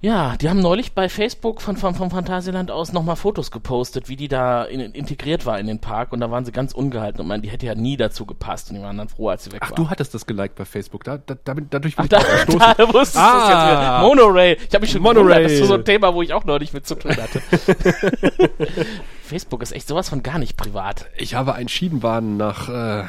Ja, 0.00 0.36
die 0.36 0.48
haben 0.48 0.60
neulich 0.60 0.92
bei 0.92 1.08
Facebook 1.08 1.60
von, 1.60 1.76
von, 1.76 1.92
vom 1.96 2.12
Phantasialand 2.12 2.70
aus 2.70 2.92
nochmal 2.92 3.16
Fotos 3.16 3.50
gepostet, 3.50 4.08
wie 4.08 4.14
die 4.14 4.28
da 4.28 4.62
in, 4.62 4.78
integriert 4.80 5.44
war 5.44 5.58
in 5.58 5.66
den 5.66 5.80
Park 5.80 6.12
und 6.12 6.20
da 6.20 6.30
waren 6.30 6.44
sie 6.44 6.52
ganz 6.52 6.72
ungehalten 6.72 7.20
und 7.20 7.26
meinen, 7.26 7.42
die 7.42 7.48
hätte 7.50 7.66
ja 7.66 7.74
nie 7.74 7.96
dazu 7.96 8.24
gepasst 8.24 8.70
und 8.70 8.76
die 8.76 8.82
waren 8.82 8.96
dann 8.96 9.08
froh, 9.08 9.30
als 9.30 9.42
sie 9.42 9.50
weg 9.50 9.58
Ach, 9.64 9.70
war. 9.70 9.74
du 9.76 9.90
hattest 9.90 10.14
das 10.14 10.24
geliked 10.24 10.54
bei 10.54 10.64
Facebook. 10.64 11.02
Da, 11.02 11.18
da, 11.18 11.36
damit, 11.42 11.66
dadurch 11.74 11.96
bin 11.96 12.06
Ach, 12.12 12.20
ich 12.20 12.24
da, 12.28 12.36
gestoßen. 12.46 12.74
da 12.76 12.88
wusstest 12.94 13.16
du 13.16 13.20
es 13.20 13.24
Ah. 13.24 13.48
jetzt 13.70 13.80
wieder. 13.80 14.00
Monorail. 14.02 14.56
Ich 14.68 14.74
habe 14.74 14.82
mich 14.82 14.92
schon 14.92 15.02
Monorail. 15.02 15.24
gewundert, 15.26 15.44
das 15.46 15.60
ist 15.62 15.66
so 15.66 15.74
ein 15.74 15.84
Thema, 15.84 16.14
wo 16.14 16.22
ich 16.22 16.32
auch 16.32 16.44
neulich 16.44 16.72
mit 16.72 16.86
zu 16.86 16.94
tun 16.94 17.16
hatte. 17.16 17.40
Facebook 19.24 19.62
ist 19.62 19.72
echt 19.72 19.88
sowas 19.88 20.08
von 20.08 20.22
gar 20.22 20.38
nicht 20.38 20.56
privat. 20.56 21.06
Ich 21.16 21.34
habe 21.34 21.54
einen 21.54 21.68
Schienenwagen 21.68 22.36
nach 22.36 22.68
äh, 22.68 23.04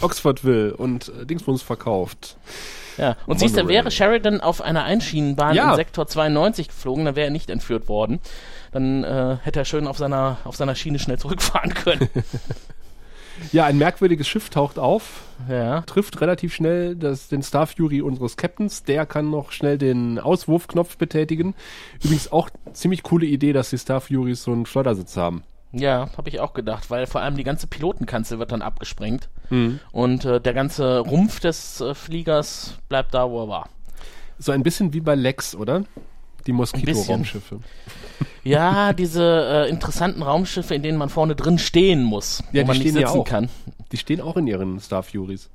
Oxfordville 0.00 0.76
und 0.76 1.08
äh, 1.20 1.26
Dingsbums 1.26 1.62
verkauft. 1.62 2.36
Ja, 2.98 3.16
und 3.26 3.38
siehst 3.40 3.56
du, 3.56 3.68
wäre 3.68 3.90
Sheridan 3.90 4.40
auf 4.40 4.62
einer 4.62 4.84
Einschienenbahn 4.84 5.54
Ja. 5.54 5.70
im 5.70 5.76
Sektor 5.76 6.06
92 6.06 6.68
geflogen, 6.68 7.04
dann 7.04 7.16
wäre 7.16 7.26
er 7.26 7.30
nicht 7.32 7.50
entführt 7.50 7.88
worden. 7.88 8.20
Dann 8.72 9.04
äh, 9.04 9.36
hätte 9.42 9.58
er 9.60 9.64
schön 9.64 9.86
auf 9.86 9.98
seiner, 9.98 10.38
auf 10.44 10.56
seiner 10.56 10.74
Schiene 10.74 10.98
schnell 10.98 11.18
zurückfahren 11.18 11.74
können. 11.74 12.08
Ja, 13.52 13.66
ein 13.66 13.76
merkwürdiges 13.76 14.26
Schiff 14.26 14.48
taucht 14.48 14.78
auf, 14.78 15.24
ja. 15.50 15.82
trifft 15.82 16.22
relativ 16.22 16.54
schnell 16.54 16.96
das, 16.96 17.28
den 17.28 17.42
Star 17.42 17.66
Fury 17.66 18.00
unseres 18.00 18.38
Captains. 18.38 18.82
Der 18.84 19.04
kann 19.04 19.30
noch 19.30 19.52
schnell 19.52 19.76
den 19.76 20.18
Auswurfknopf 20.18 20.96
betätigen. 20.96 21.54
Übrigens 22.02 22.32
auch 22.32 22.48
ziemlich 22.72 23.02
coole 23.02 23.26
Idee, 23.26 23.52
dass 23.52 23.68
die 23.70 23.76
Star 23.78 24.00
Furies 24.00 24.42
so 24.42 24.52
einen 24.52 24.64
Schleudersitz 24.64 25.18
haben. 25.18 25.42
Ja, 25.78 26.08
habe 26.16 26.28
ich 26.28 26.40
auch 26.40 26.54
gedacht, 26.54 26.90
weil 26.90 27.06
vor 27.06 27.20
allem 27.20 27.36
die 27.36 27.44
ganze 27.44 27.66
Pilotenkanzel 27.66 28.38
wird 28.38 28.52
dann 28.52 28.62
abgesprengt 28.62 29.28
und 29.92 30.24
äh, 30.24 30.40
der 30.40 30.54
ganze 30.54 30.98
Rumpf 31.00 31.38
des 31.40 31.80
äh, 31.80 31.94
Fliegers 31.94 32.78
bleibt 32.88 33.14
da, 33.14 33.30
wo 33.30 33.42
er 33.44 33.48
war. 33.48 33.68
So 34.38 34.52
ein 34.52 34.62
bisschen 34.62 34.92
wie 34.92 35.00
bei 35.00 35.14
Lex, 35.14 35.54
oder? 35.54 35.84
Die. 36.46 36.52
Moskito-Raumschiffe. 36.52 37.60
Ja, 38.44 38.92
diese 38.92 39.22
äh, 39.24 39.68
interessanten 39.70 40.22
Raumschiffe, 40.22 40.74
in 40.74 40.82
denen 40.82 40.98
man 40.98 41.08
vorne 41.08 41.34
drin 41.34 41.58
stehen 41.58 42.02
muss, 42.04 42.42
Ja, 42.52 42.62
wo 42.62 42.68
man 42.68 42.76
die 42.76 42.82
nicht 42.84 42.90
stehen 42.92 43.02
ja 43.02 43.08
sitzen 43.08 43.20
auch. 43.20 43.24
kann. 43.24 43.48
Die 43.92 43.96
stehen 43.96 44.20
auch 44.20 44.36
in 44.36 44.46
ihren 44.46 44.78
Star 44.80 45.02
Furies. 45.02 45.50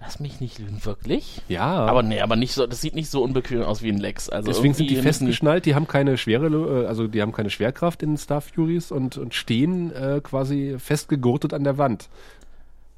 Lass 0.00 0.20
mich 0.20 0.40
nicht 0.40 0.58
lügen, 0.58 0.84
wirklich? 0.84 1.42
Ja. 1.48 1.66
Aber 1.86 2.02
nee, 2.02 2.20
aber 2.20 2.36
nicht 2.36 2.52
so, 2.52 2.66
das 2.66 2.80
sieht 2.80 2.94
nicht 2.94 3.10
so 3.10 3.22
unbequem 3.22 3.62
aus 3.62 3.82
wie 3.82 3.90
ein 3.90 3.98
Lex. 3.98 4.28
Also 4.28 4.46
Deswegen 4.46 4.72
sind 4.72 4.88
die 4.90 4.96
festgeschnallt, 4.96 5.66
die 5.66 5.74
haben 5.74 5.88
keine 5.88 6.16
schwere, 6.16 6.46
äh, 6.84 6.86
also 6.86 7.08
die 7.08 7.20
haben 7.20 7.32
keine 7.32 7.50
Schwerkraft 7.50 8.02
in 8.02 8.16
Star 8.16 8.40
Furies 8.40 8.92
und, 8.92 9.18
und 9.18 9.34
stehen 9.34 9.92
äh, 9.92 10.20
quasi 10.22 10.76
festgegurtet 10.78 11.52
an 11.52 11.64
der 11.64 11.78
Wand. 11.78 12.08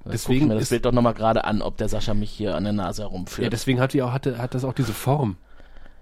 Deswegen 0.05 0.49
mir 0.49 0.55
das 0.55 0.65
ist, 0.65 0.69
Bild 0.71 0.85
doch 0.85 0.93
nochmal 0.93 1.15
gerade 1.15 1.45
an, 1.45 1.63
ob 1.63 1.77
der 1.77 1.89
Sascha 1.89 2.15
mich 2.15 2.31
hier 2.31 2.55
an 2.55 2.65
der 2.65 2.73
Nase 2.73 3.03
herumführt. 3.03 3.45
ja, 3.45 3.51
deswegen 3.51 3.81
hat 3.81 3.93
die 3.93 4.03
auch, 4.03 4.13
hatte, 4.13 4.39
hat 4.39 4.55
das 4.55 4.65
auch 4.65 4.73
diese 4.73 4.93
Form. 4.93 5.37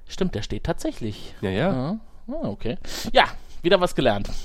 Stimmt, 0.08 0.34
der 0.34 0.42
steht 0.42 0.64
tatsächlich. 0.64 1.34
Ja, 1.40 1.50
ja. 1.50 1.72
Ja. 1.72 2.00
Ah, 2.28 2.48
okay. 2.48 2.76
Ja, 3.12 3.24
wieder 3.62 3.80
was 3.80 3.94
gelernt. 3.94 4.28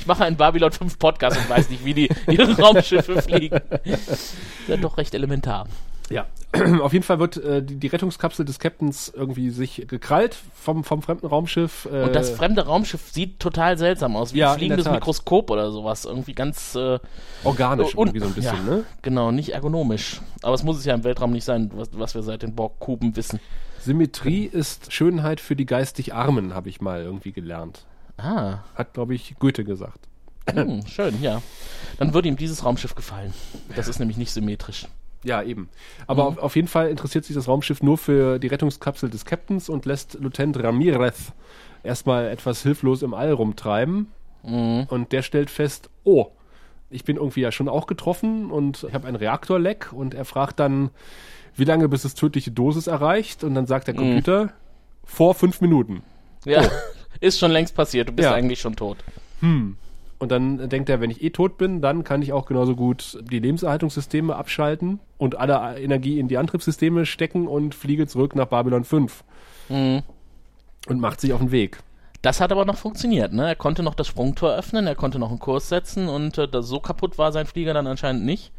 Ich 0.00 0.08
mache 0.08 0.24
einen 0.24 0.36
Babylon 0.36 0.72
5 0.72 0.98
Podcast 0.98 1.36
und 1.38 1.48
weiß 1.48 1.70
nicht, 1.70 1.84
wie 1.84 1.94
die 1.94 2.08
ihre 2.26 2.60
Raumschiffe 2.60 3.22
fliegen. 3.22 3.60
Ja, 4.66 4.76
doch 4.76 4.98
recht 4.98 5.14
elementar. 5.14 5.68
Ja. 6.10 6.26
Auf 6.80 6.94
jeden 6.94 7.04
Fall 7.04 7.18
wird 7.18 7.36
äh, 7.36 7.62
die, 7.62 7.76
die 7.76 7.86
Rettungskapsel 7.88 8.44
des 8.46 8.58
Captains 8.58 9.12
irgendwie 9.14 9.50
sich 9.50 9.84
gekrallt 9.86 10.34
vom, 10.54 10.82
vom 10.82 11.02
fremden 11.02 11.26
Raumschiff. 11.26 11.86
Äh, 11.92 12.04
Und 12.04 12.14
das 12.14 12.30
fremde 12.30 12.64
Raumschiff 12.64 13.10
sieht 13.12 13.38
total 13.38 13.76
seltsam 13.76 14.16
aus, 14.16 14.32
wie 14.32 14.38
Ja, 14.38 14.52
ein 14.52 14.58
fliegendes. 14.58 14.88
Mikroskop 14.90 15.50
oder 15.50 15.70
sowas. 15.70 16.06
Irgendwie 16.06 16.32
ganz 16.32 16.74
äh, 16.74 16.98
organisch 17.44 17.94
und- 17.94 18.08
irgendwie 18.08 18.20
so 18.20 18.26
ein 18.26 18.32
bisschen, 18.34 18.66
ja, 18.66 18.74
ne? 18.76 18.84
Genau, 19.02 19.30
nicht 19.30 19.50
ergonomisch. 19.50 20.22
Aber 20.42 20.54
es 20.54 20.62
muss 20.62 20.78
es 20.78 20.86
ja 20.86 20.94
im 20.94 21.04
Weltraum 21.04 21.32
nicht 21.32 21.44
sein, 21.44 21.70
was, 21.74 21.90
was 21.92 22.14
wir 22.14 22.22
seit 22.22 22.42
den 22.42 22.54
Borg-Kuben 22.54 23.14
wissen. 23.16 23.40
Symmetrie 23.80 24.44
ist 24.44 24.92
Schönheit 24.92 25.40
für 25.40 25.54
die 25.56 25.66
geistig 25.66 26.14
Armen, 26.14 26.54
habe 26.54 26.68
ich 26.70 26.80
mal 26.80 27.02
irgendwie 27.02 27.32
gelernt. 27.32 27.84
Ah, 28.16 28.60
Hat, 28.74 28.94
glaube 28.94 29.14
ich, 29.14 29.34
Goethe 29.38 29.64
gesagt. 29.64 30.00
hm, 30.50 30.84
schön, 30.86 31.22
ja. 31.22 31.42
Dann 31.98 32.14
würde 32.14 32.26
ihm 32.28 32.36
dieses 32.36 32.64
Raumschiff 32.64 32.94
gefallen. 32.94 33.32
Das 33.76 33.86
ist 33.86 33.98
nämlich 33.98 34.16
nicht 34.16 34.32
symmetrisch. 34.32 34.86
Ja, 35.24 35.42
eben. 35.42 35.68
Aber 36.06 36.26
auf, 36.26 36.38
auf 36.38 36.56
jeden 36.56 36.68
Fall 36.68 36.90
interessiert 36.90 37.24
sich 37.24 37.34
das 37.34 37.48
Raumschiff 37.48 37.82
nur 37.82 37.98
für 37.98 38.38
die 38.38 38.46
Rettungskapsel 38.46 39.10
des 39.10 39.24
Captains 39.24 39.68
und 39.68 39.84
lässt 39.84 40.14
Lieutenant 40.20 40.62
Ramirez 40.62 41.32
erstmal 41.82 42.28
etwas 42.28 42.62
hilflos 42.62 43.02
im 43.02 43.14
All 43.14 43.32
rumtreiben. 43.32 44.08
Und 44.42 45.12
der 45.12 45.22
stellt 45.22 45.50
fest, 45.50 45.90
oh, 46.04 46.28
ich 46.90 47.04
bin 47.04 47.16
irgendwie 47.16 47.40
ja 47.40 47.52
schon 47.52 47.68
auch 47.68 47.86
getroffen 47.86 48.50
und 48.50 48.84
ich 48.88 48.94
habe 48.94 49.06
ein 49.08 49.16
Reaktorleck 49.16 49.92
und 49.92 50.14
er 50.14 50.24
fragt 50.24 50.58
dann, 50.60 50.90
wie 51.56 51.64
lange 51.64 51.88
bis 51.88 52.04
es 52.04 52.14
tödliche 52.14 52.50
Dosis 52.52 52.86
erreicht 52.86 53.42
und 53.44 53.54
dann 53.54 53.66
sagt 53.66 53.88
der 53.88 53.94
Computer, 53.94 54.52
vor 55.04 55.34
fünf 55.34 55.60
Minuten. 55.60 56.02
Ja, 56.44 56.62
ist 57.20 57.38
schon 57.40 57.50
längst 57.50 57.74
passiert. 57.74 58.08
Du 58.08 58.12
bist 58.12 58.26
Ja. 58.26 58.34
eigentlich 58.34 58.60
schon 58.60 58.76
tot. 58.76 58.98
Und 60.20 60.32
dann 60.32 60.68
denkt 60.68 60.88
er, 60.88 61.00
wenn 61.00 61.10
ich 61.10 61.22
eh 61.22 61.30
tot 61.30 61.58
bin, 61.58 61.80
dann 61.80 62.02
kann 62.02 62.22
ich 62.22 62.32
auch 62.32 62.46
genauso 62.46 62.74
gut 62.74 63.18
die 63.30 63.38
Lebenserhaltungssysteme 63.38 64.34
abschalten 64.34 64.98
und 65.16 65.36
alle 65.38 65.78
Energie 65.80 66.18
in 66.18 66.26
die 66.26 66.38
Antriebssysteme 66.38 67.06
stecken 67.06 67.46
und 67.46 67.74
fliege 67.74 68.06
zurück 68.08 68.34
nach 68.34 68.46
Babylon 68.46 68.82
5. 68.84 69.22
Mhm. 69.68 70.02
Und 70.88 71.00
macht 71.00 71.20
sich 71.20 71.32
auf 71.32 71.38
den 71.40 71.52
Weg. 71.52 71.78
Das 72.22 72.40
hat 72.40 72.50
aber 72.50 72.64
noch 72.64 72.76
funktioniert, 72.76 73.32
ne? 73.32 73.46
Er 73.46 73.54
konnte 73.54 73.84
noch 73.84 73.94
das 73.94 74.08
Sprungtor 74.08 74.50
öffnen, 74.52 74.88
er 74.88 74.96
konnte 74.96 75.20
noch 75.20 75.30
einen 75.30 75.38
Kurs 75.38 75.68
setzen 75.68 76.08
und 76.08 76.36
äh, 76.36 76.48
so 76.62 76.80
kaputt 76.80 77.16
war 77.16 77.30
sein 77.30 77.46
Flieger 77.46 77.72
dann 77.74 77.86
anscheinend 77.86 78.24
nicht. 78.24 78.50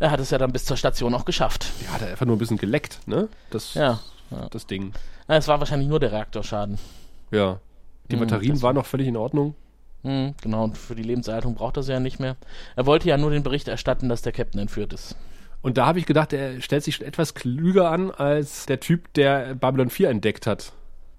Er 0.00 0.10
hat 0.10 0.18
es 0.18 0.30
ja 0.30 0.38
dann 0.38 0.50
bis 0.52 0.64
zur 0.64 0.76
Station 0.76 1.14
auch 1.14 1.24
geschafft. 1.24 1.66
Ja, 1.84 1.92
hat 1.92 2.02
er 2.02 2.08
einfach 2.08 2.26
nur 2.26 2.34
ein 2.34 2.38
bisschen 2.40 2.58
geleckt, 2.58 3.00
ne? 3.06 3.28
Das, 3.50 3.74
Ja. 3.74 4.00
ja. 4.32 4.48
das 4.50 4.66
Ding. 4.66 4.92
Es 5.28 5.46
war 5.46 5.60
wahrscheinlich 5.60 5.88
nur 5.88 6.00
der 6.00 6.10
Reaktorschaden. 6.10 6.78
Ja. 7.30 7.60
Die 8.10 8.16
Mhm, 8.16 8.20
Batterien 8.20 8.54
das- 8.54 8.62
waren 8.62 8.74
noch 8.74 8.86
völlig 8.86 9.06
in 9.06 9.16
Ordnung. 9.16 9.54
Hm, 10.06 10.34
genau, 10.40 10.64
und 10.64 10.78
für 10.78 10.94
die 10.94 11.02
Lebenserhaltung 11.02 11.54
braucht 11.56 11.76
er 11.76 11.82
sie 11.82 11.92
ja 11.92 12.00
nicht 12.00 12.20
mehr. 12.20 12.36
Er 12.76 12.86
wollte 12.86 13.08
ja 13.08 13.16
nur 13.18 13.30
den 13.30 13.42
Bericht 13.42 13.66
erstatten, 13.66 14.08
dass 14.08 14.22
der 14.22 14.32
Captain 14.32 14.60
entführt 14.60 14.92
ist. 14.92 15.16
Und 15.62 15.78
da 15.78 15.86
habe 15.86 15.98
ich 15.98 16.06
gedacht, 16.06 16.32
er 16.32 16.60
stellt 16.60 16.84
sich 16.84 17.02
etwas 17.04 17.34
klüger 17.34 17.90
an 17.90 18.12
als 18.12 18.66
der 18.66 18.78
Typ, 18.78 19.12
der 19.14 19.54
Babylon 19.56 19.90
4 19.90 20.10
entdeckt 20.10 20.46
hat. 20.46 20.72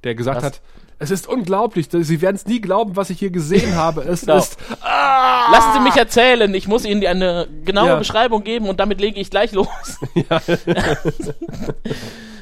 der 0.06 0.16
gesagt 0.16 0.38
Was? 0.38 0.44
hat, 0.46 0.62
es 1.00 1.12
ist 1.12 1.28
unglaublich, 1.28 1.90
Sie 1.92 2.22
werden 2.22 2.38
es 2.38 2.46
nie 2.46 2.62
glauben, 2.62 2.96
was 2.96 3.10
ich 3.10 3.20
hier 3.20 3.30
gesehen 3.30 3.76
habe. 3.76 4.02
Es 4.04 4.22
Genau. 4.22 4.38
ist 4.38 4.58
ah! 4.82 5.52
Lassen 5.52 5.74
Sie 5.74 5.80
mich 5.82 5.96
erzählen, 5.98 6.54
ich 6.54 6.68
muss 6.68 6.86
Ihnen 6.86 7.06
eine 7.06 7.48
genaue 7.66 7.88
Ja. 7.90 7.96
Beschreibung 7.98 8.44
geben 8.44 8.70
und 8.70 8.80
damit 8.80 9.02
lege 9.02 9.20
ich 9.20 9.30
gleich 9.30 9.52
los. 9.52 9.68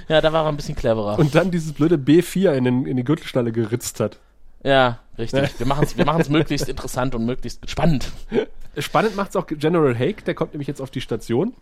Ja, 0.08 0.22
da 0.22 0.32
war 0.32 0.44
er 0.46 0.50
ein 0.50 0.56
bisschen 0.56 0.76
cleverer. 0.76 1.18
und 1.18 1.34
dann 1.34 1.50
dieses 1.50 1.74
blöde 1.74 1.96
B4 1.96 2.52
in, 2.52 2.64
den, 2.66 2.86
in 2.86 2.96
die 2.96 3.04
Gürtelschnalle 3.04 3.52
geritzt 3.52 4.00
hat. 4.00 4.20
Ja, 4.66 5.00
richtig. 5.18 5.60
Wir 5.60 5.66
machen 5.68 5.84
es 5.86 5.98
wir 5.98 6.06
machen's 6.06 6.30
möglichst 6.30 6.68
interessant 6.68 7.16
und 7.16 7.26
möglichst 7.26 7.70
spannend. 7.70 8.12
Spannend 8.78 9.16
macht's 9.16 9.36
auch 9.38 9.48
General 9.48 9.98
Hake, 9.98 10.24
der 10.24 10.34
kommt 10.34 10.54
nämlich 10.54 10.68
jetzt 10.68 10.82
auf 10.82 10.92
die 10.92 11.02
Station. 11.02 11.54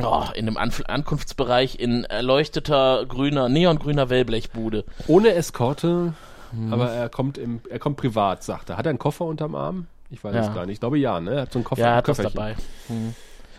Oh, 0.00 0.24
in 0.34 0.46
dem 0.46 0.56
Anf 0.56 0.82
Ankunftsbereich 0.86 1.78
in 1.80 2.04
erleuchteter 2.04 3.04
grüner, 3.06 3.48
neongrüner 3.48 4.08
Wellblechbude. 4.08 4.84
Ohne 5.08 5.30
Eskorte, 5.34 6.14
Mhm. 6.52 6.72
aber 6.72 6.90
er 6.90 7.08
kommt 7.08 7.38
im, 7.38 7.60
er 7.68 7.78
kommt 7.78 7.96
privat, 7.96 8.42
sagt 8.44 8.70
er. 8.70 8.76
Hat 8.76 8.86
er 8.86 8.90
einen 8.90 8.98
Koffer 8.98 9.24
unterm 9.24 9.54
Arm? 9.54 9.86
Ich 10.10 10.22
weiß 10.24 10.34
Ja. 10.34 10.40
es 10.48 10.54
gar 10.54 10.66
nicht. 10.66 10.74
Ich 10.74 10.80
glaube 10.80 10.98
ja, 10.98 11.20
ne? 11.20 11.32
Er 11.34 11.42
hat 11.42 11.52
so 11.52 11.58
einen 11.58 11.64
Koffer 11.64 11.80
Ja, 11.82 11.88
er 11.90 11.96
hat 11.96 12.08
was 12.08 12.16
dabei. 12.18 12.54
Hm. 12.88 13.14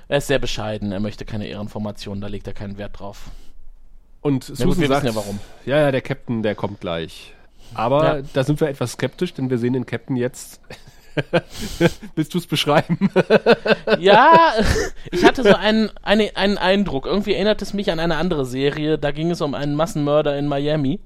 Er 0.07 0.17
ist 0.17 0.27
sehr 0.27 0.39
bescheiden, 0.39 0.91
er 0.91 0.99
möchte 0.99 1.23
keine 1.25 1.47
Ehrenformation, 1.47 2.19
da 2.21 2.27
legt 2.27 2.47
er 2.47 2.53
keinen 2.53 2.77
Wert 2.77 2.99
drauf. 2.99 3.29
Und 4.21 4.47
Ja, 4.49 4.55
Susan 4.55 4.67
gut, 4.69 4.79
wir 4.79 4.87
sagt, 4.89 5.03
wissen 5.05 5.15
ja 5.15 5.21
warum. 5.21 5.39
Ja, 5.65 5.77
ja, 5.77 5.91
der 5.91 6.01
Captain, 6.01 6.43
der 6.43 6.55
kommt 6.55 6.79
gleich. 6.81 7.33
Aber 7.73 8.17
Ja. 8.17 8.23
da 8.33 8.43
sind 8.43 8.59
wir 8.61 8.67
etwas 8.69 8.93
skeptisch, 8.93 9.33
denn 9.33 9.49
wir 9.49 9.57
sehen 9.57 9.73
den 9.73 9.85
Captain 9.85 10.15
jetzt. 10.15 10.59
Willst 12.15 12.33
du 12.33 12.37
es 12.37 12.47
beschreiben? 12.47 13.09
Ja, 13.99 14.53
ich 15.11 15.25
hatte 15.25 15.43
so 15.43 15.53
einen, 15.53 15.89
einen, 16.03 16.29
einen 16.35 16.57
Eindruck. 16.57 17.05
Irgendwie 17.05 17.33
erinnert 17.33 17.61
es 17.61 17.73
mich 17.73 17.91
an 17.91 17.99
eine 17.99 18.15
andere 18.15 18.45
Serie. 18.45 18.97
Da 18.97 19.11
ging 19.11 19.29
es 19.31 19.41
um 19.41 19.53
einen 19.53 19.75
Massenmörder 19.75 20.37
in 20.37 20.47
Miami. 20.47 21.01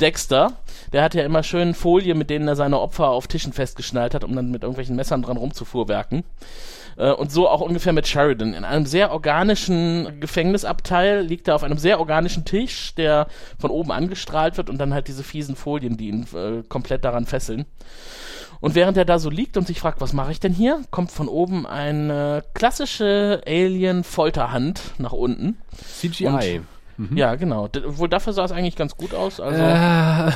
Dexter. 0.00 0.54
Der 0.92 1.02
hatte 1.04 1.18
ja 1.18 1.24
immer 1.24 1.44
schön 1.44 1.74
Folie, 1.74 2.14
mit 2.16 2.30
denen 2.30 2.48
er 2.48 2.56
seine 2.56 2.80
Opfer 2.80 3.08
auf 3.10 3.28
Tischen 3.28 3.52
festgeschnallt 3.52 4.14
hat, 4.14 4.24
um 4.24 4.34
dann 4.34 4.50
mit 4.50 4.62
irgendwelchen 4.62 4.96
Messern 4.96 5.22
dran 5.22 5.36
rumzufuhrwerken. 5.36 6.24
Äh, 6.96 7.10
Und 7.10 7.32
so 7.32 7.48
auch 7.48 7.60
ungefähr 7.60 7.92
mit 7.92 8.06
Sheridan. 8.06 8.54
In 8.54 8.64
einem 8.64 8.86
sehr 8.86 9.12
organischen 9.12 10.20
Gefängnisabteil 10.20 11.22
liegt 11.22 11.48
er 11.48 11.54
auf 11.54 11.62
einem 11.62 11.78
sehr 11.78 12.00
organischen 12.00 12.44
Tisch, 12.44 12.94
der 12.94 13.26
von 13.58 13.70
oben 13.70 13.92
angestrahlt 13.92 14.56
wird 14.56 14.70
und 14.70 14.78
dann 14.78 14.94
halt 14.94 15.08
diese 15.08 15.22
fiesen 15.24 15.56
Folien, 15.56 15.96
die 15.96 16.08
ihn 16.08 16.26
äh, 16.34 16.62
komplett 16.68 17.04
daran 17.04 17.26
fesseln. 17.26 17.64
Und 18.60 18.74
während 18.74 18.96
er 18.96 19.04
da 19.04 19.18
so 19.18 19.28
liegt 19.28 19.56
und 19.56 19.66
sich 19.66 19.78
fragt, 19.80 20.00
was 20.00 20.12
mache 20.14 20.32
ich 20.32 20.40
denn 20.40 20.52
hier, 20.54 20.80
kommt 20.90 21.10
von 21.10 21.28
oben 21.28 21.66
eine 21.66 22.42
klassische 22.54 23.42
Alien-Folterhand 23.46 24.80
nach 24.98 25.12
unten. 25.12 25.58
CGI. 26.00 26.62
Ja, 27.14 27.34
genau. 27.34 27.68
D 27.68 27.80
wohl 27.84 28.08
dafür 28.08 28.32
sah 28.32 28.44
es 28.44 28.52
eigentlich 28.52 28.76
ganz 28.76 28.96
gut 28.96 29.14
aus. 29.14 29.40
Also, 29.40 29.60
Äh, 29.60 30.30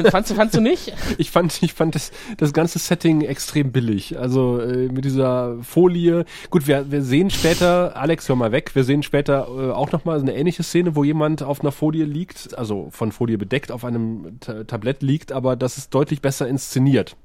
fandst, 0.10 0.30
du- 0.30 0.34
fandst 0.34 0.54
du 0.56 0.60
nicht? 0.60 0.92
ich 1.18 1.30
fand, 1.30 1.62
ich 1.62 1.72
fand 1.74 1.94
das, 1.94 2.12
das 2.36 2.52
ganze 2.52 2.78
Setting 2.78 3.22
extrem 3.22 3.72
billig. 3.72 4.18
Also 4.18 4.60
äh, 4.60 4.88
mit 4.88 5.04
dieser 5.04 5.56
Folie. 5.62 6.24
Gut, 6.50 6.66
wir, 6.66 6.90
wir 6.90 7.02
sehen 7.02 7.30
später, 7.30 7.96
Alex, 7.96 8.28
hör 8.28 8.36
mal 8.36 8.52
weg, 8.52 8.74
wir 8.74 8.84
sehen 8.84 9.02
später 9.02 9.46
äh, 9.48 9.70
auch 9.72 9.92
nochmal 9.92 10.20
eine 10.20 10.34
ähnliche 10.34 10.62
Szene, 10.62 10.94
wo 10.96 11.04
jemand 11.04 11.42
auf 11.42 11.60
einer 11.60 11.72
Folie 11.72 12.04
liegt, 12.04 12.56
also 12.58 12.88
von 12.90 13.12
Folie 13.12 13.38
bedeckt, 13.38 13.72
auf 13.72 13.84
einem 13.84 14.38
Ta 14.40 14.64
Tablett 14.64 15.02
liegt, 15.02 15.32
aber 15.32 15.56
das 15.56 15.78
ist 15.78 15.94
deutlich 15.94 16.20
besser 16.20 16.48
inszeniert. 16.48 17.16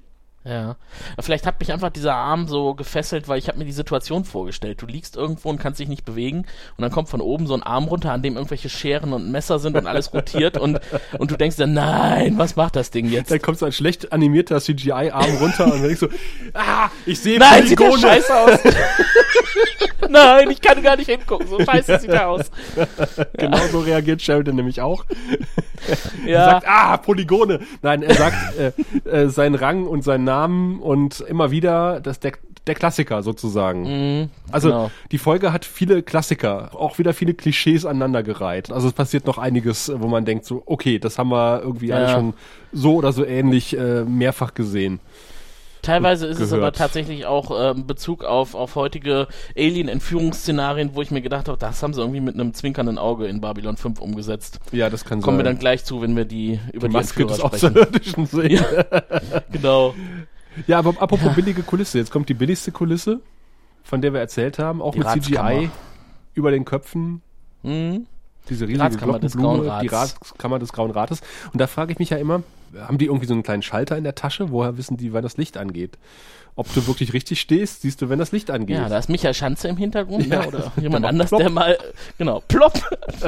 Ja. 0.45 0.77
Vielleicht 1.19 1.45
hat 1.45 1.59
mich 1.59 1.73
einfach 1.73 1.89
dieser 1.89 2.15
Arm 2.15 2.47
so 2.47 2.73
gefesselt, 2.73 3.27
weil 3.27 3.37
ich 3.37 3.49
habe 3.49 3.57
mir 3.57 3.65
die 3.65 3.73
Situation 3.73 4.23
vorgestellt. 4.23 4.81
Du 4.81 4.85
liegst 4.85 5.17
irgendwo 5.17 5.49
und 5.49 5.59
kannst 5.59 5.81
dich 5.81 5.89
nicht 5.89 6.05
bewegen 6.05 6.45
und 6.77 6.81
dann 6.81 6.91
kommt 6.91 7.09
von 7.09 7.19
oben 7.19 7.45
so 7.45 7.53
ein 7.53 7.61
Arm 7.61 7.83
runter, 7.85 8.13
an 8.13 8.21
dem 8.21 8.35
irgendwelche 8.35 8.69
Scheren 8.69 9.11
und 9.11 9.31
Messer 9.31 9.59
sind 9.59 9.75
und 9.75 9.85
alles 9.85 10.13
rotiert 10.13 10.57
und, 10.57 10.79
und 11.17 11.29
du 11.29 11.35
denkst 11.35 11.57
dann, 11.57 11.73
nein, 11.73 12.37
was 12.37 12.55
macht 12.55 12.77
das 12.77 12.89
Ding 12.89 13.09
jetzt? 13.09 13.31
Da 13.31 13.37
kommt 13.37 13.59
so 13.59 13.65
ein 13.65 13.73
schlecht 13.73 14.13
animierter 14.13 14.61
CGI-Arm 14.61 15.37
runter 15.41 15.65
und 15.65 15.73
dann 15.73 15.83
denkst 15.83 15.99
du, 15.99 16.07
ah, 16.53 16.89
ich 17.05 17.19
sehe 17.19 17.37
Nein, 17.37 17.67
sieht 17.67 17.79
der 17.79 17.97
scheiße 17.97 18.37
aus. 18.37 18.59
Nein, 20.09 20.49
ich 20.49 20.61
kann 20.61 20.81
gar 20.81 20.95
nicht 20.95 21.09
hingucken. 21.09 21.47
So 21.47 21.59
scheiße 21.59 21.99
sieht 21.99 22.09
er 22.09 22.29
aus. 22.29 22.49
Genau 23.37 23.59
so 23.71 23.79
reagiert 23.79 24.21
Sheridan 24.21 24.55
nämlich 24.55 24.81
auch. 24.81 25.05
Er 26.25 26.29
Ja, 26.29 26.45
sagt, 26.51 26.67
ah, 26.67 26.97
Polygone. 26.97 27.59
Nein, 27.81 28.03
er 28.03 28.15
sagt 28.15 28.35
äh, 28.57 28.71
äh, 29.09 29.29
seinen 29.29 29.55
Rang 29.55 29.85
und 29.85 30.03
seinen 30.03 30.23
Namen 30.29 30.79
und 30.79 31.21
immer 31.21 31.49
wieder, 31.49 31.99
das 32.01 32.19
der, 32.19 32.33
der 32.67 32.75
Klassiker 32.75 33.23
sozusagen. 33.23 33.81
Mhm, 33.83 34.29
also 34.51 34.69
genau. 34.69 34.91
die 35.11 35.17
Folge 35.17 35.51
hat 35.51 35.65
viele 35.65 36.03
Klassiker, 36.03 36.69
auch 36.73 36.99
wieder 36.99 37.13
viele 37.13 37.33
Klischees 37.33 37.85
aneinandergereiht. 37.85 38.71
Also 38.71 38.87
es 38.87 38.93
passiert 38.93 39.25
noch 39.25 39.37
einiges, 39.39 39.91
wo 39.95 40.07
man 40.07 40.25
denkt 40.25 40.45
so, 40.45 40.61
okay, 40.65 40.99
das 40.99 41.17
haben 41.17 41.29
wir 41.31 41.61
irgendwie 41.63 41.91
alle 41.93 42.05
Ja. 42.05 42.13
schon 42.15 42.33
so 42.71 42.95
oder 42.95 43.11
so 43.11 43.25
ähnlich 43.25 43.75
äh, 43.75 44.03
mehrfach 44.05 44.53
gesehen. 44.53 44.99
Teilweise 45.89 46.27
ist 46.27 46.39
es 46.39 46.49
gehört. 46.49 46.63
aber 46.63 46.71
tatsächlich 46.73 47.25
auch 47.25 47.51
äh, 47.51 47.71
in 47.71 47.87
Bezug 47.87 48.23
auf, 48.23 48.55
auf 48.55 48.75
heutige 48.75 49.27
Alien-Entführungsszenarien, 49.57 50.95
wo 50.95 51.01
ich 51.01 51.11
mir 51.11 51.21
gedacht 51.21 51.47
habe, 51.47 51.57
das 51.57 51.81
haben 51.83 51.93
sie 51.93 52.01
irgendwie 52.01 52.21
mit 52.21 52.35
einem 52.35 52.53
zwinkernden 52.53 52.97
Auge 52.97 53.27
in 53.27 53.41
Babylon 53.41 53.77
5 53.77 53.99
umgesetzt. 53.99 54.59
Ja, 54.71 54.89
das 54.89 55.05
kann 55.05 55.21
Kommen 55.21 55.37
wir 55.37 55.45
sein. 55.45 55.55
dann 55.55 55.59
gleich 55.59 55.83
zu, 55.85 56.01
wenn 56.01 56.15
wir 56.15 56.25
die 56.25 56.59
über 56.73 56.87
die 56.87 56.91
die, 56.91 56.97
Maske 56.97 57.23
Entführer 57.23 57.49
des 57.49 57.59
sprechen. 57.59 57.77
Außerirdischen 57.77 58.25
sehen. 58.25 58.63
Genau. 59.51 59.93
Ja, 60.67 60.79
aber 60.79 60.95
apropos 61.01 61.33
billige 61.35 61.63
Kulisse, 61.63 61.99
jetzt 61.99 62.11
kommt 62.11 62.29
die 62.29 62.33
billigste 62.33 62.71
Kulisse, 62.71 63.21
von 63.83 64.01
der 64.01 64.13
wir 64.13 64.19
erzählt 64.19 64.59
haben, 64.59 64.81
auch 64.81 64.93
Die 64.93 64.99
mit. 64.99 65.07
CGI 65.23 65.69
über 66.33 66.51
den 66.51 66.65
Köpfen. 66.65 67.21
Mhm. 67.63 68.05
Diese 68.49 68.67
riesige 68.67 68.97
Glockenblume, 68.97 69.63
Grauen 69.65 69.81
die 69.81 69.87
Rats. 69.87 70.15
Ratskammer 70.15 70.59
des 70.59 70.73
Grauen 70.73 70.91
Rates. 70.91 71.21
Und 71.53 71.59
da 71.61 71.67
frage 71.67 71.91
ich 71.91 71.99
mich 71.99 72.09
ja 72.09 72.17
immer, 72.17 72.43
haben 72.77 72.97
die 72.97 73.05
irgendwie 73.05 73.25
so 73.27 73.33
einen 73.33 73.43
kleinen 73.43 73.61
Schalter 73.63 73.97
in 73.97 74.03
der 74.03 74.15
Tasche? 74.15 74.51
Woher 74.51 74.77
wissen 74.77 74.97
die, 74.97 75.13
wann 75.13 75.23
das 75.23 75.37
Licht 75.37 75.57
angeht? 75.57 75.97
Ob 76.55 76.71
du 76.73 76.85
wirklich 76.87 77.13
richtig 77.13 77.39
stehst, 77.39 77.83
siehst 77.83 78.01
du, 78.01 78.09
wenn 78.09 78.19
das 78.19 78.33
Licht 78.33 78.51
angeht. 78.51 78.75
Ja, 78.75 78.89
da 78.89 78.97
ist 78.97 79.07
Michael 79.07 79.33
Schanze 79.33 79.69
im 79.69 79.77
Hintergrund, 79.77 80.27
Ja. 80.27 80.41
ne? 80.41 80.47
oder 80.47 80.71
jemand 80.81 81.03
Der 81.05 81.09
anders, 81.11 81.31
macht 81.31 81.41
der 81.41 81.49
mal, 81.51 81.77
genau, 82.17 82.41
plopp. 82.49 82.73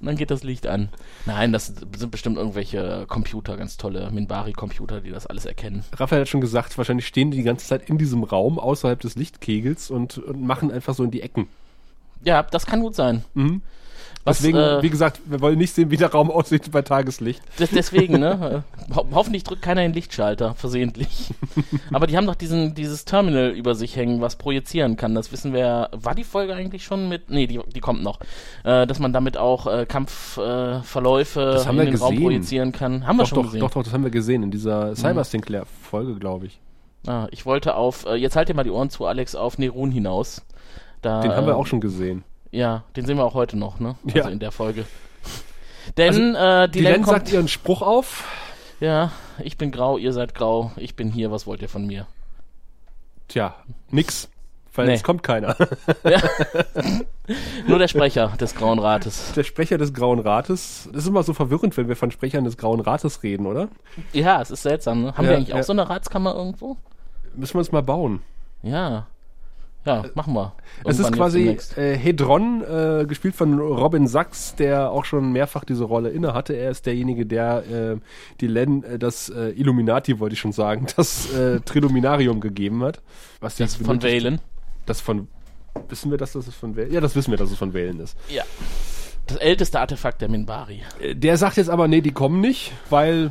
Und 0.00 0.06
dann 0.06 0.16
geht 0.16 0.30
das 0.30 0.44
Licht 0.44 0.66
an. 0.68 0.88
Nein, 1.26 1.52
das 1.52 1.72
sind 1.96 2.10
bestimmt 2.12 2.36
irgendwelche 2.36 3.06
Computer, 3.08 3.56
ganz 3.56 3.76
tolle 3.76 4.08
Minbari-Computer, 4.12 5.00
die 5.00 5.10
das 5.10 5.26
alles 5.26 5.46
erkennen. 5.46 5.82
Raphael 5.96 6.20
hat 6.20 6.28
schon 6.28 6.40
gesagt, 6.40 6.78
wahrscheinlich 6.78 7.06
stehen 7.08 7.32
die 7.32 7.38
die 7.38 7.42
ganze 7.42 7.66
Zeit 7.66 7.88
in 7.88 7.98
diesem 7.98 8.22
Raum 8.22 8.60
außerhalb 8.60 9.00
des 9.00 9.16
Lichtkegels 9.16 9.90
und, 9.90 10.18
und 10.18 10.42
machen 10.46 10.70
einfach 10.70 10.94
so 10.94 11.02
in 11.02 11.10
die 11.10 11.22
Ecken. 11.22 11.48
Ja, 12.22 12.42
das 12.44 12.66
kann 12.66 12.80
gut 12.80 12.94
sein. 12.94 13.24
Was, 14.26 14.38
Deswegen, 14.38 14.56
äh, 14.56 14.82
wie 14.82 14.88
gesagt, 14.88 15.20
wir 15.26 15.40
wollen 15.42 15.58
nicht 15.58 15.74
sehen, 15.74 15.90
wie 15.90 15.98
der 15.98 16.10
Raum 16.10 16.30
aussieht 16.30 16.70
bei 16.72 16.80
Tageslicht. 16.80 17.42
Des, 17.58 17.68
deswegen, 17.70 18.18
ne? 18.20 18.64
Ho 18.94 19.06
hoffentlich 19.12 19.44
drückt 19.44 19.60
keiner 19.60 19.82
den 19.82 19.92
Lichtschalter, 19.92 20.54
versehentlich. 20.54 21.34
Aber 21.92 22.06
die 22.06 22.16
haben 22.16 22.26
doch 22.26 22.34
diesen, 22.34 22.74
dieses 22.74 23.04
Terminal 23.04 23.50
über 23.50 23.74
sich 23.74 23.96
hängen, 23.96 24.22
was 24.22 24.36
projizieren 24.36 24.96
kann. 24.96 25.14
Das 25.14 25.30
wissen 25.30 25.52
wir. 25.52 25.90
War 25.92 26.14
die 26.14 26.24
Folge 26.24 26.54
eigentlich 26.54 26.84
schon 26.84 27.08
mit. 27.10 27.28
Nee, 27.28 27.46
die, 27.46 27.60
die 27.74 27.80
kommt 27.80 28.02
noch. 28.02 28.18
Äh, 28.64 28.86
dass 28.86 28.98
man 28.98 29.12
damit 29.12 29.36
auch 29.36 29.66
äh, 29.66 29.84
Kampfverläufe 29.84 31.40
äh, 31.40 31.44
Das 31.52 31.66
in 31.66 31.76
wir 31.76 31.84
den 31.84 31.96
Raum 31.96 32.10
gesehen. 32.12 32.24
projizieren 32.24 32.72
kann. 32.72 33.06
Haben 33.06 33.16
wir 33.18 33.24
Doch, 33.24 33.28
schon 33.28 33.36
doch, 33.36 33.44
gesehen. 33.44 33.60
doch, 33.60 33.70
doch, 33.70 33.82
das 33.82 33.92
haben 33.92 34.04
wir 34.04 34.10
gesehen 34.10 34.42
in 34.42 34.50
dieser 34.50 34.96
Cyber 34.96 35.24
Sinclair-Folge, 35.24 36.14
glaube 36.14 36.46
ich. 36.46 36.60
Ah, 37.06 37.26
ich 37.30 37.44
wollte 37.44 37.74
auf, 37.74 38.06
äh, 38.06 38.14
jetzt 38.14 38.36
halt 38.36 38.48
dir 38.48 38.54
mal 38.54 38.64
die 38.64 38.70
Ohren 38.70 38.88
zu, 38.88 39.04
Alex, 39.04 39.34
auf 39.34 39.58
Nerun 39.58 39.90
hinaus. 39.90 40.42
Da, 41.02 41.20
Den 41.20 41.32
haben 41.32 41.46
wir 41.46 41.56
auch 41.56 41.66
schon 41.66 41.82
gesehen. 41.82 42.24
Ja, 42.54 42.84
den 42.96 43.04
sehen 43.04 43.16
wir 43.16 43.24
auch 43.24 43.34
heute 43.34 43.56
noch, 43.58 43.80
ne? 43.80 43.96
Also 44.06 44.18
Ja. 44.18 44.28
in 44.28 44.38
der 44.38 44.52
Folge. 44.52 44.84
Denn 45.96 46.34
äh, 46.34 46.68
die, 46.68 46.80
Len 46.80 47.04
sagt 47.04 47.30
ihren 47.32 47.48
Spruch 47.48 47.82
auf. 47.82 48.28
ja, 48.80 49.10
ich 49.42 49.58
bin 49.58 49.70
grau, 49.72 49.98
ihr 49.98 50.12
seid 50.12 50.34
grau, 50.34 50.70
ich 50.76 50.94
bin 50.96 51.10
hier, 51.10 51.30
was 51.30 51.46
wollt 51.46 51.62
ihr 51.62 51.68
von 51.68 51.86
mir? 51.86 52.06
Tja, 53.28 53.54
nix. 53.90 54.28
Weil 54.76 54.86
Nee. 54.86 54.94
es 54.94 55.02
kommt 55.04 55.22
keiner. 55.22 55.56
Nur 57.68 57.78
der 57.78 57.88
Sprecher 57.88 58.28
des 58.40 58.54
Grauen 58.54 58.78
Rates. 58.78 59.32
Der 59.34 59.44
Sprecher 59.44 59.78
des 59.78 59.94
Grauen 59.94 60.18
Rates. 60.18 60.88
Das 60.92 61.02
ist 61.02 61.08
immer 61.08 61.22
so 61.22 61.32
verwirrend, 61.32 61.76
wenn 61.76 61.88
wir 61.88 61.96
von 61.96 62.10
Sprechern 62.10 62.44
des 62.44 62.56
Grauen 62.56 62.80
Rates 62.80 63.22
reden, 63.22 63.46
oder? 63.46 63.68
Ja, 64.12 64.42
es 64.42 64.50
ist 64.50 64.62
seltsam, 64.62 65.02
ne? 65.02 65.16
Haben 65.16 65.24
Ja, 65.24 65.30
wir 65.30 65.36
eigentlich 65.36 65.48
ja. 65.50 65.60
auch 65.60 65.62
so 65.64 65.72
eine 65.72 65.88
Ratskammer 65.88 66.34
irgendwo? 66.34 66.76
Müssen 67.34 67.54
wir 67.54 67.58
uns 67.60 67.72
mal 67.72 67.82
bauen. 67.82 68.22
Ja. 68.62 69.06
Ja, 69.84 70.04
machen 70.14 70.32
wir. 70.34 70.54
Es 70.84 70.98
ist 70.98 71.12
quasi 71.12 71.58
äh, 71.76 71.94
Hedron, 71.96 72.62
äh, 72.62 73.04
gespielt 73.06 73.34
von 73.34 73.58
Robin 73.58 74.06
Sachs, 74.06 74.54
der 74.54 74.90
auch 74.90 75.04
schon 75.04 75.32
mehrfach 75.32 75.64
diese 75.64 75.84
Rolle 75.84 76.08
inne 76.08 76.32
hatte. 76.32 76.54
Er 76.54 76.70
ist 76.70 76.86
derjenige, 76.86 77.26
der 77.26 77.64
äh, 77.70 77.96
die 78.40 78.46
Len 78.46 78.82
äh, 78.84 78.98
das 78.98 79.28
äh, 79.28 79.50
Illuminati, 79.50 80.18
wollte 80.20 80.34
ich 80.34 80.40
schon 80.40 80.52
sagen, 80.52 80.86
das 80.96 81.32
äh, 81.34 81.60
Triluminarium 81.60 82.40
gegeben 82.40 82.82
hat. 82.82 83.02
Was 83.40 83.56
Das 83.56 83.74
von 83.76 84.02
Valen. 84.02 84.40
Das 84.86 85.00
von 85.00 85.28
wissen 85.88 86.10
wir, 86.10 86.18
dass 86.18 86.32
das 86.32 86.48
von 86.54 86.76
Valen? 86.76 86.92
Ja, 86.92 87.00
das 87.00 87.14
wissen 87.14 87.30
wir, 87.30 87.38
dass 87.38 87.50
es 87.50 87.58
von 87.58 87.74
Valen 87.74 88.00
ist. 88.00 88.16
Ja. 88.28 88.44
Das 89.26 89.38
älteste 89.38 89.80
Artefakt 89.80 90.20
der 90.20 90.28
Minbari. 90.28 90.82
Äh, 91.00 91.14
Der 91.14 91.36
sagt 91.36 91.56
jetzt 91.56 91.70
aber, 91.70 91.88
nee, 91.88 92.00
die 92.00 92.12
kommen 92.12 92.40
nicht, 92.40 92.72
weil 92.90 93.30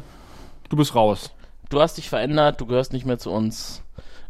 du 0.70 0.76
bist 0.76 0.96
raus. 0.96 1.32
Du 1.70 1.80
hast 1.80 1.98
dich 1.98 2.10
verändert, 2.10 2.62
du 2.62 2.66
gehörst 2.66 2.94
nicht 2.94 3.06
mehr 3.06 3.18
zu 3.18 3.32
uns. 3.32 3.83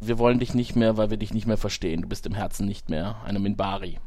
Wir 0.08 0.18
wollen 0.20 0.40
dich 0.40 0.54
nicht 0.54 0.76
mehr, 0.76 0.98
weil 0.98 1.10
wir 1.10 1.18
dich 1.18 1.34
nicht 1.34 1.48
mehr 1.48 1.58
verstehen. 1.58 2.02
Du 2.02 2.08
bist 2.08 2.26
im 2.26 2.34
Herzen 2.34 2.66
nicht 2.66 2.90
mehr 2.90 3.18
eine 3.26 3.40
Minbari. 3.40 4.00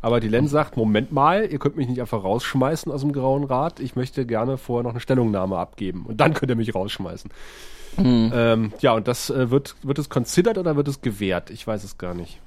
Aber 0.00 0.20
die 0.20 0.28
Len 0.28 0.46
sagt, 0.46 0.76
Moment 0.76 1.10
mal, 1.10 1.48
ihr 1.50 1.58
könnt 1.58 1.76
mich 1.76 1.88
nicht 1.88 2.00
einfach 2.00 2.22
rausschmeißen 2.22 2.92
aus 2.92 3.00
dem 3.00 3.12
Grauen 3.12 3.44
Rat. 3.44 3.80
Ich 3.80 3.96
möchte 3.96 4.26
gerne 4.26 4.56
vorher 4.56 4.84
noch 4.84 4.92
eine 4.92 5.00
Stellungnahme 5.00 5.58
abgeben. 5.58 6.06
Und 6.06 6.20
dann 6.20 6.34
könnt 6.34 6.50
ihr 6.50 6.56
mich 6.56 6.74
rausschmeißen. 6.74 7.30
Mhm. 7.96 8.32
Ähm, 8.32 8.72
ja, 8.80 8.92
und 8.92 9.08
das 9.08 9.30
äh, 9.30 9.50
wird, 9.50 9.74
wird 9.82 9.98
es 9.98 10.08
considered 10.08 10.56
oder 10.56 10.76
wird 10.76 10.86
es 10.86 11.00
gewährt? 11.00 11.50
Ich 11.50 11.66
weiß 11.66 11.82
es 11.82 11.98
gar 11.98 12.14
nicht. 12.14 12.40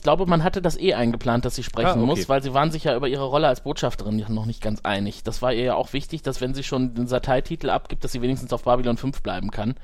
Ich 0.00 0.02
glaube, 0.02 0.24
man 0.24 0.42
hatte 0.42 0.62
das 0.62 0.78
eh 0.78 0.94
eingeplant, 0.94 1.44
dass 1.44 1.56
sie 1.56 1.62
sprechen 1.62 1.88
Ah, 1.88 1.92
okay. 1.92 2.06
muss, 2.06 2.26
weil 2.30 2.42
sie 2.42 2.54
waren 2.54 2.70
sich 2.70 2.84
ja 2.84 2.96
über 2.96 3.06
ihre 3.06 3.24
Rolle 3.24 3.48
als 3.48 3.60
Botschafterin 3.60 4.24
noch 4.30 4.46
nicht 4.46 4.62
ganz 4.62 4.80
einig. 4.82 5.24
Das 5.24 5.42
war 5.42 5.52
ihr 5.52 5.62
ja 5.64 5.74
auch 5.74 5.92
wichtig, 5.92 6.22
dass 6.22 6.40
wenn 6.40 6.54
sie 6.54 6.62
schon 6.62 6.94
den 6.94 7.06
Sateititel 7.06 7.68
abgibt, 7.68 8.02
dass 8.02 8.12
sie 8.12 8.22
wenigstens 8.22 8.50
auf 8.54 8.62
Babylon 8.62 8.96
5 8.96 9.20
bleiben 9.20 9.50
kann. 9.50 9.74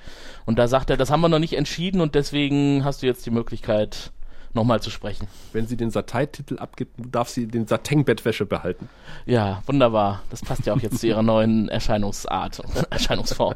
Und 0.47 0.59
da 0.59 0.69
sagt 0.69 0.89
er, 0.89 0.97
das 0.97 1.11
haben 1.11 1.21
wir 1.21 1.29
noch 1.29 1.39
nicht 1.39 1.53
entschieden 1.53 2.01
und 2.01 2.15
deswegen 2.15 2.83
hast 2.83 3.03
du 3.03 3.07
jetzt 3.07 3.27
die 3.27 3.31
Möglichkeit, 3.31 4.11
nochmal 4.55 4.81
zu 4.81 4.89
sprechen. 4.89 5.29
Wenn 5.53 5.67
sie 5.67 5.77
den 5.77 5.91
Sateititel 5.91 6.59
abgibt, 6.61 6.95
darf 7.13 7.29
sie 7.29 7.47
den 7.47 7.67
Sateng-Bettwäsche 7.67 8.47
behalten. 8.47 8.89
Ja, 9.27 9.63
wunderbar. 9.67 10.23
Das 10.31 10.41
passt 10.41 10.65
ja 10.65 10.73
auch 10.73 10.81
jetzt 10.81 11.01
zu 11.01 11.07
ihrer 11.09 11.23
neuen 11.23 11.69
Erscheinungsart, 11.69 12.63
Erscheinungsform. 12.91 13.55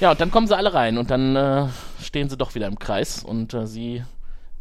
Ja, 0.00 0.10
und 0.10 0.20
dann 0.20 0.32
kommen 0.32 0.48
sie 0.48 0.56
alle 0.56 0.74
rein 0.74 0.98
und 0.98 1.12
dann 1.12 1.36
äh, 1.36 1.66
stehen 2.02 2.28
sie 2.28 2.36
doch 2.36 2.56
wieder 2.56 2.66
im 2.66 2.80
Kreis 2.80 3.22
und 3.22 3.54
äh, 3.54 3.68
sie 3.68 4.02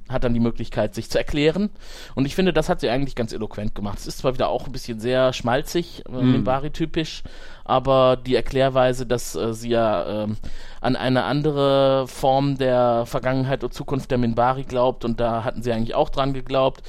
hat 0.09 0.23
dann 0.23 0.33
die 0.33 0.39
Möglichkeit, 0.39 0.93
sich 0.95 1.09
zu 1.09 1.17
erklären. 1.17 1.69
Und 2.15 2.25
ich 2.25 2.35
finde, 2.35 2.53
das 2.53 2.69
hat 2.69 2.81
sie 2.81 2.89
eigentlich 2.89 3.15
ganz 3.15 3.31
eloquent 3.31 3.73
gemacht. 3.73 3.99
Es 3.99 4.07
ist 4.07 4.19
zwar 4.19 4.33
wieder 4.33 4.49
auch 4.49 4.65
ein 4.65 4.71
bisschen 4.71 4.99
sehr 4.99 5.33
schmalzig, 5.33 6.03
äh, 6.07 6.21
Minbari-typisch, 6.21 7.23
aber 7.63 8.17
die 8.17 8.35
Erklärweise, 8.35 9.05
dass 9.05 9.35
äh, 9.35 9.53
sie 9.53 9.69
ja 9.69 10.23
ähm, 10.23 10.37
an 10.81 10.95
eine 10.95 11.23
andere 11.23 12.07
Form 12.07 12.57
der 12.57 13.05
Vergangenheit 13.05 13.63
und 13.63 13.73
Zukunft 13.73 14.11
der 14.11 14.17
Minbari 14.17 14.63
glaubt 14.63 15.05
und 15.05 15.19
da 15.19 15.43
hatten 15.43 15.63
sie 15.63 15.71
eigentlich 15.71 15.95
auch 15.95 16.09
dran 16.09 16.33
geglaubt, 16.33 16.83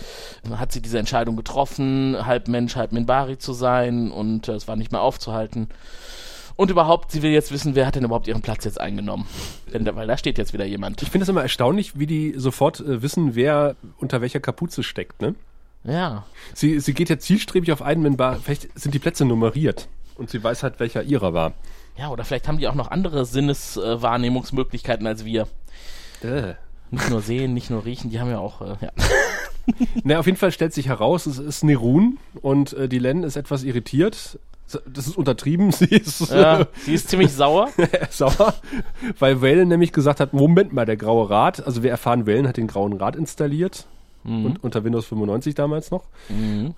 hat 0.56 0.72
sie 0.72 0.82
diese 0.82 0.98
Entscheidung 0.98 1.36
getroffen, 1.36 2.16
halb 2.26 2.48
Mensch, 2.48 2.74
halb 2.74 2.92
Minbari 2.92 3.38
zu 3.38 3.52
sein 3.52 4.10
und 4.10 4.48
äh, 4.48 4.52
es 4.52 4.66
war 4.66 4.76
nicht 4.76 4.92
mehr 4.92 5.02
aufzuhalten. 5.02 5.68
Und 6.56 6.70
überhaupt, 6.70 7.10
sie 7.10 7.22
will 7.22 7.32
jetzt 7.32 7.50
wissen, 7.50 7.74
wer 7.74 7.86
hat 7.86 7.96
denn 7.96 8.04
überhaupt 8.04 8.28
ihren 8.28 8.42
Platz 8.42 8.64
jetzt 8.64 8.80
eingenommen? 8.80 9.26
Denn 9.72 9.84
da, 9.84 9.96
weil 9.96 10.06
da 10.06 10.16
steht 10.16 10.38
jetzt 10.38 10.52
wieder 10.52 10.64
jemand. 10.64 11.02
Ich 11.02 11.10
finde 11.10 11.24
es 11.24 11.28
immer 11.28 11.42
erstaunlich, 11.42 11.98
wie 11.98 12.06
die 12.06 12.34
sofort 12.36 12.80
äh, 12.80 13.02
wissen, 13.02 13.34
wer 13.34 13.74
unter 13.98 14.20
welcher 14.20 14.40
Kapuze 14.40 14.82
steckt, 14.82 15.20
ne? 15.20 15.34
Ja. 15.82 16.24
Sie, 16.54 16.80
sie 16.80 16.94
geht 16.94 17.10
ja 17.10 17.18
zielstrebig 17.18 17.72
auf 17.72 17.82
einen 17.82 18.02
Minbar. 18.02 18.36
Vielleicht 18.36 18.78
sind 18.78 18.94
die 18.94 18.98
Plätze 18.98 19.24
nummeriert. 19.24 19.88
Und 20.16 20.30
sie 20.30 20.42
weiß 20.42 20.62
halt, 20.62 20.80
welcher 20.80 21.02
ihrer 21.02 21.34
war. 21.34 21.52
Ja, 21.96 22.10
oder 22.10 22.24
vielleicht 22.24 22.48
haben 22.48 22.58
die 22.58 22.68
auch 22.68 22.74
noch 22.74 22.90
andere 22.90 23.26
Sinneswahrnehmungsmöglichkeiten 23.26 25.06
als 25.06 25.24
wir. 25.24 25.48
Äh. 26.22 26.54
Nicht 26.90 27.10
nur 27.10 27.20
sehen, 27.20 27.54
nicht 27.54 27.70
nur 27.70 27.84
riechen, 27.84 28.10
die 28.10 28.20
haben 28.20 28.30
ja 28.30 28.38
auch, 28.38 28.60
äh, 28.60 28.76
ja. 28.80 28.90
Na, 30.04 30.18
auf 30.18 30.26
jeden 30.26 30.38
Fall 30.38 30.52
stellt 30.52 30.72
sich 30.72 30.88
heraus, 30.88 31.26
es 31.26 31.38
ist 31.38 31.64
Nerun 31.64 32.18
und 32.42 32.72
äh, 32.74 32.88
die 32.88 32.98
Len 32.98 33.24
ist 33.24 33.36
etwas 33.36 33.64
irritiert. 33.64 34.38
Das 34.86 35.06
ist 35.06 35.16
untertrieben, 35.16 35.72
sie 35.72 35.86
ist 35.86 36.30
ja. 36.30 36.66
Sie 36.84 36.94
ist 36.94 37.08
ziemlich 37.08 37.32
sauer. 37.34 37.68
sauer, 38.10 38.54
weil 39.18 39.42
Valen 39.42 39.68
nämlich 39.68 39.92
gesagt 39.92 40.20
hat, 40.20 40.32
Moment 40.32 40.72
mal, 40.72 40.86
der 40.86 40.96
Graue 40.96 41.28
Rat, 41.28 41.64
also 41.64 41.82
wir 41.82 41.90
erfahren, 41.90 42.26
Valen 42.26 42.48
hat 42.48 42.56
den 42.56 42.66
Grauen 42.66 42.94
Rat 42.94 43.16
installiert. 43.16 43.86
Und 44.24 44.64
unter 44.64 44.84
Windows 44.84 45.06
95 45.06 45.54
damals 45.54 45.90
noch. 45.90 46.04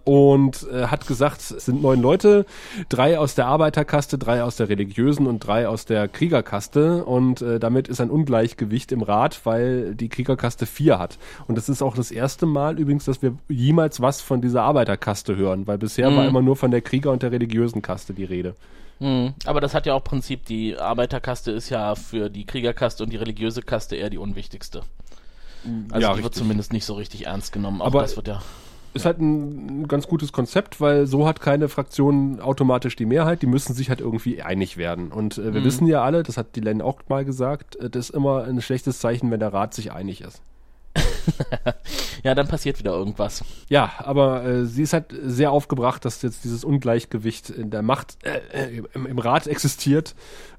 Und 0.04 0.66
äh, 0.72 0.86
hat 0.86 1.06
gesagt, 1.06 1.40
es 1.40 1.64
sind 1.66 1.80
neun 1.80 2.02
Leute, 2.02 2.44
drei 2.88 3.18
aus 3.18 3.34
der 3.34 3.46
Arbeiterkaste, 3.46 4.18
drei 4.18 4.42
aus 4.42 4.56
der 4.56 4.68
religiösen 4.68 5.26
und 5.26 5.40
drei 5.40 5.68
aus 5.68 5.84
der 5.84 6.08
Kriegerkaste. 6.08 7.04
Und 7.04 7.42
äh, 7.42 7.60
damit 7.60 7.88
ist 7.88 8.00
ein 8.00 8.10
Ungleichgewicht 8.10 8.90
im 8.92 9.02
Rat, 9.02 9.40
weil 9.44 9.94
die 9.94 10.08
Kriegerkaste 10.08 10.66
vier 10.66 10.98
hat. 10.98 11.18
Und 11.46 11.56
das 11.56 11.68
ist 11.68 11.82
auch 11.82 11.94
das 11.94 12.10
erste 12.10 12.46
Mal 12.46 12.78
übrigens, 12.78 13.04
dass 13.04 13.22
wir 13.22 13.34
jemals 13.48 14.00
was 14.00 14.20
von 14.20 14.40
dieser 14.40 14.62
Arbeiterkaste 14.62 15.36
hören, 15.36 15.66
weil 15.66 15.78
bisher 15.78 16.14
war 16.16 16.26
immer 16.26 16.42
nur 16.42 16.56
von 16.56 16.70
der 16.70 16.80
Krieger- 16.80 17.12
und 17.12 17.22
der 17.22 17.32
religiösen 17.32 17.82
Kaste 17.82 18.12
die 18.12 18.24
Rede. 18.24 18.54
Mhm. 18.98 19.34
Aber 19.44 19.60
das 19.60 19.74
hat 19.74 19.86
ja 19.86 19.94
auch 19.94 20.02
Prinzip, 20.02 20.46
die 20.46 20.76
Arbeiterkaste 20.76 21.50
ist 21.50 21.70
ja 21.70 21.94
für 21.94 22.30
die 22.30 22.46
Kriegerkaste 22.46 23.04
und 23.04 23.12
die 23.12 23.16
religiöse 23.16 23.62
Kaste 23.62 23.96
eher 23.96 24.10
die 24.10 24.18
unwichtigste. 24.18 24.82
Also 25.90 26.06
Ja, 26.08 26.14
die 26.14 26.22
wird 26.22 26.34
zumindest 26.34 26.72
nicht 26.72 26.84
so 26.84 26.94
richtig 26.94 27.26
ernst 27.26 27.52
genommen. 27.52 27.80
Auch 27.82 27.86
Aber- 27.86 28.02
das 28.02 28.16
wird 28.16 28.28
ja. 28.28 28.40
Ist 28.94 29.04
halt 29.04 29.20
ein 29.20 29.86
ganz 29.88 30.06
gutes 30.08 30.32
Konzept, 30.32 30.80
weil 30.80 31.06
so 31.06 31.28
hat 31.28 31.42
keine 31.42 31.68
Fraktion 31.68 32.40
automatisch 32.40 32.96
die 32.96 33.04
Mehrheit. 33.04 33.42
Die 33.42 33.46
müssen 33.46 33.74
sich 33.74 33.90
halt 33.90 34.00
irgendwie 34.00 34.40
einig 34.40 34.78
werden. 34.78 35.12
Und 35.12 35.36
äh, 35.36 35.52
wir 35.52 35.62
wissen 35.64 35.86
ja 35.86 36.02
alle, 36.02 36.22
das 36.22 36.38
hat 36.38 36.56
die 36.56 36.60
Len 36.60 36.80
auch 36.80 37.00
mal 37.08 37.26
gesagt, 37.26 37.76
äh, 37.76 37.90
das 37.90 38.08
ist 38.08 38.14
immer 38.14 38.44
ein 38.44 38.62
schlechtes 38.62 38.98
Zeichen, 38.98 39.30
wenn 39.30 39.40
der 39.40 39.52
Rat 39.52 39.74
sich 39.74 39.92
einig 39.92 40.22
ist. 40.22 40.40
Ja, 42.22 42.34
dann 42.34 42.48
passiert 42.48 42.78
wieder 42.78 42.92
irgendwas. 42.92 43.44
Ja, 43.68 43.92
aber 43.98 44.44
äh, 44.44 44.64
sie 44.66 44.82
ist 44.82 44.92
halt 44.92 45.14
sehr 45.22 45.52
aufgebracht, 45.52 46.04
dass 46.04 46.22
jetzt 46.22 46.42
dieses 46.44 46.64
Ungleichgewicht 46.64 47.50
in 47.50 47.70
der 47.70 47.82
Macht 47.82 48.16
äh, 48.24 48.38
äh, 48.52 48.82
im, 48.94 49.06
im 49.06 49.18
Rat 49.18 49.46
existiert. 49.46 50.14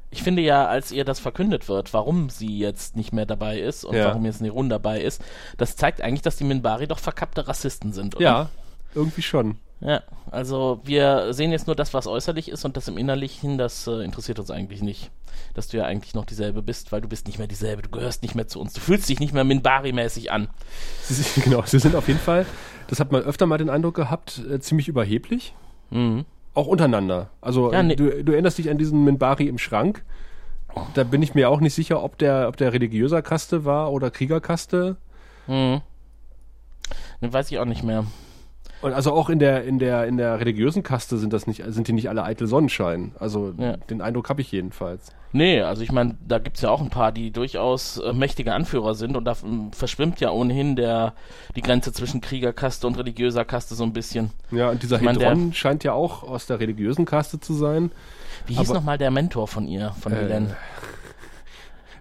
Ich 0.09 0.23
finde 0.23 0.41
ja, 0.41 0.65
als 0.67 0.91
ihr 0.91 1.03
das 1.03 1.19
verkündet 1.19 1.67
wird, 1.67 1.93
warum 1.93 2.29
sie 2.29 2.57
jetzt 2.59 2.95
nicht 2.95 3.11
mehr 3.13 3.25
dabei 3.25 3.59
ist 3.59 3.83
und 3.83 3.95
Ja. 3.95 4.05
warum 4.05 4.25
jetzt 4.25 4.41
Nerun 4.41 4.69
dabei 4.69 5.01
ist, 5.01 5.21
das 5.57 5.75
zeigt 5.75 6.01
eigentlich, 6.01 6.21
dass 6.21 6.37
die 6.37 6.45
Minbari 6.45 6.87
doch 6.87 6.99
verkappte 6.99 7.47
Rassisten 7.47 7.91
sind, 7.91 8.15
oder? 8.15 8.23
Ja, 8.23 8.49
irgendwie 8.95 9.21
schon. 9.21 9.57
Ja, 9.79 10.01
also 10.31 10.79
wir 10.85 11.33
sehen 11.33 11.51
jetzt 11.51 11.67
nur 11.67 11.75
das, 11.75 11.93
was 11.93 12.07
äußerlich 12.07 12.49
ist 12.49 12.65
und 12.65 12.77
das 12.77 12.87
im 12.87 12.97
Innerlichen, 12.97 13.57
das 13.59 13.85
äh, 13.85 14.01
interessiert 14.03 14.39
uns 14.39 14.49
eigentlich 14.49 14.81
nicht. 14.81 15.11
Dass 15.53 15.67
du 15.67 15.77
ja 15.77 15.83
eigentlich 15.83 16.15
noch 16.15 16.25
dieselbe 16.25 16.63
bist, 16.63 16.91
weil 16.91 17.01
du 17.01 17.07
bist 17.07 17.27
nicht 17.27 17.37
mehr 17.37 17.47
dieselbe, 17.47 17.83
du 17.83 17.89
gehörst 17.89 18.23
nicht 18.23 18.33
mehr 18.33 18.47
zu 18.47 18.59
uns, 18.59 18.73
du 18.73 18.79
fühlst 18.79 19.07
dich 19.07 19.19
nicht 19.19 19.33
mehr 19.33 19.43
Minbari-mäßig 19.43 20.31
an. 20.31 20.47
Sie, 21.03 21.13
sind- 21.13 21.43
genau, 21.43 21.61
sie 21.63 21.77
sind 21.79 21.95
auf 21.95 22.07
jeden 22.07 22.19
Fall, 22.19 22.45
das 22.87 22.99
hat 22.99 23.11
man 23.11 23.21
öfter 23.21 23.45
mal 23.45 23.57
den 23.59 23.69
Eindruck 23.69 23.93
gehabt, 23.95 24.41
äh, 24.49 24.59
ziemlich 24.59 24.87
überheblich. 24.87 25.53
Mhm. 25.91 26.25
Auch 26.57 26.65
untereinander. 26.65 27.29
Also 27.39 27.71
Ja, 27.71 27.83
nee. 27.83 27.95
du, 27.95 28.23
du 28.23 28.31
erinnerst 28.31 28.57
dich 28.57 28.71
an 28.71 28.79
diesen 28.79 29.03
Minbari 29.03 29.47
im 29.47 29.59
Schrank. 29.59 30.03
Da 30.95 31.03
bin 31.03 31.21
ich 31.21 31.35
mir 31.35 31.51
auch 31.51 31.59
nicht 31.59 31.75
sicher, 31.75 32.03
ob 32.03 32.17
der, 32.17 32.47
ob 32.47 32.57
der 32.57 32.73
religiöser 32.73 33.21
Kaste 33.21 33.63
war 33.63 33.91
oder 33.91 34.09
Kriegerkaste. 34.09 34.97
Mhm. 35.45 35.81
Ne, 37.21 37.31
weiß 37.33 37.51
ich 37.51 37.59
auch 37.59 37.65
nicht 37.65 37.83
mehr. 37.83 38.05
Und 38.81 38.93
also 38.93 39.11
auch 39.11 39.29
in 39.29 39.39
der, 39.39 39.63
in 39.63 39.79
der, 39.79 40.05
in 40.05 40.17
der 40.17 40.39
religiösen 40.39 40.83
Kaste 40.83 41.17
sind 41.17 41.33
das 41.33 41.47
nicht, 41.47 41.63
sind 41.67 41.87
die 41.87 41.93
nicht 41.93 42.09
alle 42.09 42.23
eitel 42.23 42.45
Sonnenschein. 42.47 43.11
Also 43.19 43.53
Ja. 43.57 43.77
den 43.77 44.01
Eindruck 44.01 44.29
habe 44.29 44.41
ich 44.41 44.51
jedenfalls. 44.51 45.11
Nee, 45.33 45.61
also 45.61 45.81
ich 45.81 45.91
meine, 45.91 46.15
da 46.25 46.37
gibt's 46.37 46.61
ja 46.61 46.69
auch 46.69 46.79
ein 46.81 46.89
paar, 46.91 47.11
die 47.11 47.31
durchaus 47.31 47.97
äh, 47.97 48.13
mächtige 48.13 48.53
Anführer 48.53 48.93
sind 48.95 49.17
und 49.17 49.25
da 49.25 49.35
verschwimmt 49.71 50.19
ja 50.19 50.29
ohnehin 50.29 50.75
der, 50.75 51.13
die 51.55 51.61
Grenze 51.61 51.91
zwischen 51.91 52.21
Kriegerkaste 52.21 52.85
und 52.87 52.97
religiöser 52.97 53.45
Kaste 53.45 53.73
so 53.75 53.83
ein 53.83 53.93
bisschen. 53.93 54.29
Ja, 54.51 54.69
und 54.69 54.83
dieser 54.83 54.97
Ich 54.97 55.01
mein, 55.01 55.17
der- 55.17 55.29
Hedron 55.31 55.53
scheint 55.53 55.83
ja 55.83 55.93
auch 55.93 56.23
aus 56.23 56.45
der 56.45 56.59
religiösen 56.59 57.05
Kaste 57.05 57.39
zu 57.39 57.53
sein. 57.55 57.91
Wie 58.45 58.53
hieß 58.55 58.69
nochmal 58.69 58.97
der 58.99 59.09
Mentor 59.11 59.47
von 59.47 59.67
ihr, 59.67 59.91
von 59.99 60.13
Äh, 60.13 60.17
Helen? 60.17 60.55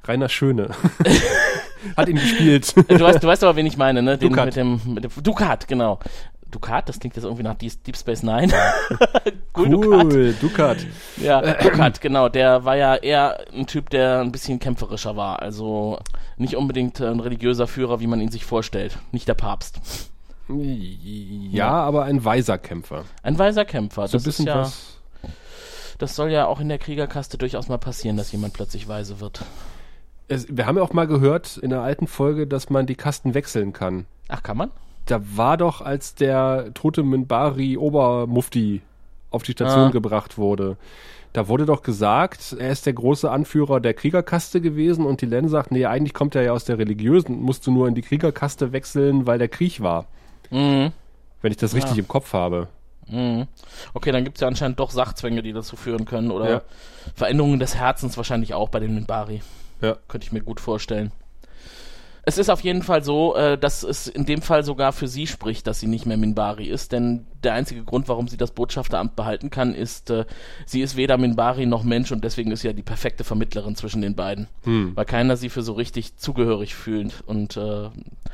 Rainer 0.04 0.28
Schöne. 0.28 0.70
Hat 1.96 2.08
ihn 2.08 2.16
gespielt. 2.16 2.74
Du 2.88 3.00
weißt, 3.00 3.22
du 3.22 3.26
weißt 3.28 3.44
aber, 3.44 3.56
wen 3.56 3.66
ich 3.66 3.76
meine, 3.76 4.02
ne? 4.02 4.18
Den 4.18 4.30
Dukat. 4.30 4.46
mit 4.46 4.56
dem, 4.56 4.80
mit 4.86 5.04
dem 5.04 5.10
Dukat, 5.22 5.68
genau. 5.68 5.98
Dukat, 6.50 6.88
das 6.88 7.00
klingt 7.00 7.16
jetzt 7.16 7.24
irgendwie 7.24 7.42
nach 7.42 7.54
Deep 7.54 7.96
Space 7.96 8.22
Nine. 8.22 8.52
cool. 9.56 9.74
Cool, 9.74 10.35
Dukat. 10.40 10.78
Ja, 11.16 11.40
Dukat, 11.40 12.00
genau. 12.00 12.28
Der 12.28 12.64
war 12.64 12.76
ja 12.76 12.94
eher 12.94 13.40
ein 13.52 13.66
Typ, 13.66 13.90
der 13.90 14.20
ein 14.20 14.32
bisschen 14.32 14.59
kämpferischer 14.59 15.16
war. 15.16 15.42
Also 15.42 15.98
nicht 16.37 16.56
unbedingt 16.56 17.00
ein 17.00 17.20
religiöser 17.20 17.66
Führer, 17.66 18.00
wie 18.00 18.06
man 18.06 18.20
ihn 18.20 18.30
sich 18.30 18.44
vorstellt. 18.44 18.98
Nicht 19.12 19.28
der 19.28 19.35
Papst. 19.35 19.80
Ja, 20.48 21.70
aber 21.70 22.04
ein 22.04 22.24
weiser 22.24 22.59
Kämpfer. 22.59 23.04
Ein 23.22 23.38
weiser 23.38 23.64
Kämpfer. 23.64 24.06
So 24.06 24.16
ein 24.16 24.22
Das 24.22 24.26
ist 24.26 24.26
bisschen 24.26 24.46
ja, 24.46 24.61
was. 24.61 24.98
das 25.98 26.14
soll 26.14 26.30
ja 26.30 26.46
auch 26.46 26.61
in 26.61 26.68
der 26.68 26.78
Kriegerkaste 26.78 27.37
durchaus 27.38 27.68
mal 27.68 27.78
passieren, 27.78 28.16
dass 28.16 28.30
jemand 28.30 28.52
plötzlich 28.54 28.87
weise 28.87 29.20
wird. 29.20 29.44
Es, 30.28 30.46
wir 30.48 30.66
haben 30.66 30.76
ja 30.76 30.82
auch 30.82 30.92
mal 30.92 31.06
gehört 31.06 31.56
in 31.56 31.70
der 31.70 31.80
alten 31.82 32.06
Folge, 32.06 32.46
dass 32.46 32.70
man 32.70 32.87
die 32.87 32.94
Kasten 32.96 33.35
wechseln 33.35 33.72
kann. 33.72 34.06
Ach, 34.28 34.42
kann 34.42 34.56
man? 34.56 34.70
Da 35.06 35.20
war 35.36 35.56
doch, 35.56 35.80
als 35.80 36.14
der 36.14 36.72
tote 36.74 37.02
Minbari 37.02 37.76
Obermufti 37.76 38.82
auf 39.30 39.42
die 39.42 39.52
Station 39.52 39.86
Ah. 39.86 39.90
gebracht 39.90 40.36
wurde, 40.38 40.76
da 41.32 41.48
wurde 41.48 41.66
doch 41.66 41.82
gesagt, 41.82 42.56
er 42.58 42.70
ist 42.70 42.86
der 42.86 42.94
große 42.94 43.30
Anführer 43.30 43.78
der 43.80 43.94
Kriegerkaste 43.94 44.60
gewesen 44.60 45.04
und 45.04 45.20
die 45.20 45.26
Len 45.26 45.48
sagt, 45.48 45.70
nee, 45.70 45.84
eigentlich 45.84 46.14
kommt 46.14 46.34
er 46.34 46.42
ja 46.42 46.52
aus 46.52 46.64
der 46.64 46.78
religiösen, 46.78 47.40
musst 47.42 47.66
du 47.66 47.70
nur 47.72 47.88
in 47.88 47.94
die 47.94 48.02
Kriegerkaste 48.02 48.72
wechseln, 48.72 49.26
weil 49.26 49.38
der 49.38 49.48
Krieg 49.48 49.80
war. 49.80 50.06
Mhm. 50.50 50.92
Wenn 51.42 51.50
ich 51.52 51.58
das 51.58 51.74
richtig 51.74 51.98
im 51.98 52.09
Kopf 52.09 52.32
habe. 52.32 52.68
Mhm. 53.09 53.46
Okay, 53.94 54.11
dann 54.11 54.24
gibt's 54.24 54.40
ja 54.40 54.48
anscheinend 54.48 54.80
doch 54.80 54.90
Sachzwänge, 54.90 55.42
die 55.42 55.52
dazu 55.52 55.76
führen 55.76 56.07
können. 56.07 56.30
Oder 56.32 56.50
Ja. 56.50 56.62
Veränderungen 57.14 57.61
des 57.61 57.76
Herzens 57.76 58.16
wahrscheinlich 58.16 58.54
auch 58.54 58.70
bei 58.70 58.80
den 58.80 58.94
Minbari. 58.94 59.42
Ja. 59.82 59.96
Könnte 60.09 60.26
ich 60.26 60.32
mir 60.32 60.40
gut 60.40 60.59
vorstellen. 60.59 61.12
Es 62.29 62.39
ist 62.39 62.51
auf 62.51 62.61
jeden 62.62 62.83
Fall 62.83 63.05
so, 63.05 63.37
äh, 63.37 63.57
dass 63.57 63.85
es 63.85 64.09
in 64.09 64.27
dem 64.27 64.43
Fall 64.43 64.64
sogar 64.64 64.93
für 64.93 65.07
sie 65.07 65.29
spricht, 65.29 65.68
dass 65.68 65.79
sie 65.79 65.87
nicht 65.87 66.07
mehr 66.07 66.16
Minbari 66.16 66.66
ist, 66.66 66.91
denn 66.91 67.24
der 67.45 67.53
einzige 67.55 67.85
Grund, 67.85 68.09
warum 68.09 68.27
sie 68.27 68.37
das 68.37 68.51
Botschafteramt 68.51 69.14
behalten 69.14 69.49
kann, 69.49 69.77
ist, 69.77 70.11
äh, 70.11 70.24
sie 70.66 70.81
ist 70.83 70.97
weder 70.97 71.18
Minbari 71.18 71.66
noch 71.66 71.85
Mensch 71.85 72.11
und 72.11 72.24
deswegen 72.24 72.51
ist 72.51 72.62
sie 72.62 72.66
ja 72.66 72.72
die 72.72 72.83
perfekte 72.83 73.22
Vermittlerin 73.22 73.77
zwischen 73.77 74.03
den 74.03 74.16
beiden. 74.16 74.49
Weil 74.64 75.05
keiner 75.05 75.37
sie 75.37 75.49
für 75.49 75.62
so 75.62 75.74
richtig 75.74 76.16
zugehörig 76.16 76.74
fühlt 76.74 77.22
und 77.27 77.57
äh, 77.57 77.91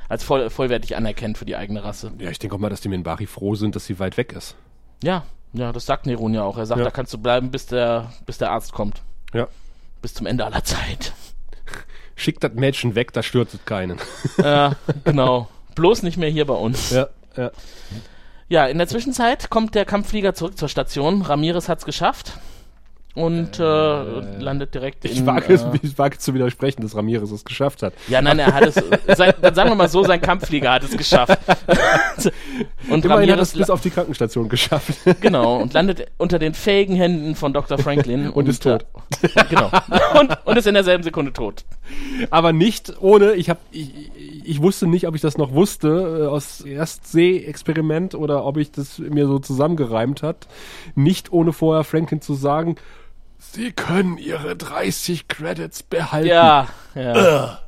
als 0.09 0.25
voll, 0.25 0.49
vollwertig 0.49 0.97
anerkennt 0.97 1.37
für 1.37 1.45
die 1.45 1.57
eigene 1.57 1.85
Rasse. 1.85 2.13
Ja, 2.19 2.31
ich 2.31 2.39
denke 2.39 2.57
auch 2.57 2.61
mal, 2.61 2.71
dass 2.71 2.81
die 2.81 2.89
Minbari 2.89 3.27
froh 3.27 3.57
sind, 3.57 3.77
dass 3.77 3.85
sie 3.85 3.99
weit 3.99 4.17
weg 4.17 4.33
ist. 4.33 4.57
Ja, 5.05 5.25
ja, 5.53 5.71
das 5.71 5.85
sagt 5.85 6.07
Neron 6.07 6.33
ja 6.33 6.45
auch. 6.45 6.57
Er 6.57 6.65
sagt, 6.65 6.79
Ja. 6.79 6.85
da 6.87 6.91
kannst 6.91 7.13
du 7.13 7.19
bleiben, 7.19 7.51
bis 7.51 7.67
der, 7.67 8.11
bis 8.25 8.39
der 8.39 8.53
Arzt 8.53 8.73
kommt. 8.73 9.03
Ja. 9.35 9.49
Bis 10.01 10.15
zum 10.15 10.25
Ende 10.27 10.47
aller 10.47 10.65
Zeit. 10.65 11.13
Schickt 12.17 12.45
das 12.45 12.53
Mädchen 12.55 12.95
weg, 12.95 13.13
da 13.13 13.23
stört 13.23 13.55
es 13.55 13.65
keinen. 13.65 13.99
Ja, 14.39 14.77
genau. 15.05 15.49
Bloß 15.75 16.03
nicht 16.03 16.17
mehr 16.19 16.29
hier 16.31 16.47
bei 16.47 16.55
uns. 16.55 16.91
ja, 16.91 17.09
ja. 17.37 17.51
Ja, 18.49 18.67
in 18.67 18.77
der 18.77 18.87
Zwischenzeit 18.87 19.49
kommt 19.49 19.75
der 19.75 19.87
Kampfflieger 19.87 20.35
zurück 20.35 20.59
zur 20.59 20.69
Station. 20.69 21.23
Ramirez 21.23 21.71
hat's 21.71 21.87
geschafft 21.87 22.35
und 23.15 23.59
äh, 23.59 23.63
landet 23.63 24.75
direkt 24.75 25.05
Ich 25.05 25.19
in. 25.19 25.27
wage, 25.27 25.53
es- 25.53 25.63
äh, 25.63 25.79
ich 25.83 25.99
wage 25.99 26.19
zu 26.19 26.33
widersprechen, 26.35 26.83
dass 26.83 26.97
Ramirez 26.97 27.31
es 27.31 27.45
geschafft 27.45 27.83
hat. 27.83 27.93
ja, 28.09 28.23
nein, 28.23 28.39
er 28.39 28.53
hat 28.55 28.63
es. 28.65 28.75
Sein, 29.17 29.35
dann 29.41 29.55
sagen 29.55 29.71
wir 29.71 29.75
mal 29.75 29.89
so, 29.89 30.03
sein 30.05 30.21
Kampfflieger 30.21 30.73
hat 30.73 30.83
es 30.85 30.97
geschafft. 30.97 31.39
und 32.89 33.05
Immerhin 33.05 33.31
hat 33.31 33.39
er 33.39 33.43
es 33.43 33.53
Ramirez 33.53 33.53
bis 33.59 33.71
auf 33.71 33.81
die 33.81 33.91
Krankenstation 33.91 34.49
geschafft. 34.49 34.99
genau 35.21 35.57
und 35.61 35.73
landet 35.75 36.07
unter 36.19 36.39
den 36.39 36.55
fähigen 36.55 36.95
Händen 36.97 37.35
von 37.35 37.53
Dr. 37.53 37.79
Franklin 37.79 38.31
Und 38.31 38.49
ist 38.49 38.63
tot. 38.63 38.85
Äh, 39.23 39.29
genau. 39.51 39.71
Und, 40.19 40.37
und 40.45 40.57
ist 40.57 40.67
in 40.67 40.75
derselben 40.75 41.03
Sekunde 41.05 41.33
tot. 41.33 41.65
Aber 42.31 42.53
nicht 42.53 42.95
ohne, 43.01 43.33
ich, 43.35 43.51
hab, 43.51 43.59
ich, 43.71 43.91
ich 44.45 44.63
wusste 44.63 44.87
nicht, 44.87 45.07
ob 45.07 45.15
ich 45.15 45.21
das 45.21 45.37
noch 45.37 45.53
wusste 45.53 46.23
äh, 46.23 46.27
aus 46.27 46.63
Erstseh-Experiment 46.63 48.15
oder 48.15 48.45
ob 48.45 48.57
ich 48.57 48.71
das 48.73 48.99
mir 48.99 49.27
so 49.27 49.39
zusammengereimt 49.39 50.23
hat. 50.23 50.47
Nicht 50.95 51.33
ohne 51.33 51.53
vorher 51.53 51.85
Franklin 51.85 52.21
zu 52.21 52.35
sagen, 52.35 52.77
Sie 53.51 53.73
können 53.73 54.19
Ihre 54.19 54.57
30 54.57 55.29
Credits 55.29 55.83
behalten. 55.83 56.29
Ja, 56.29 56.69
ja. 56.95 57.59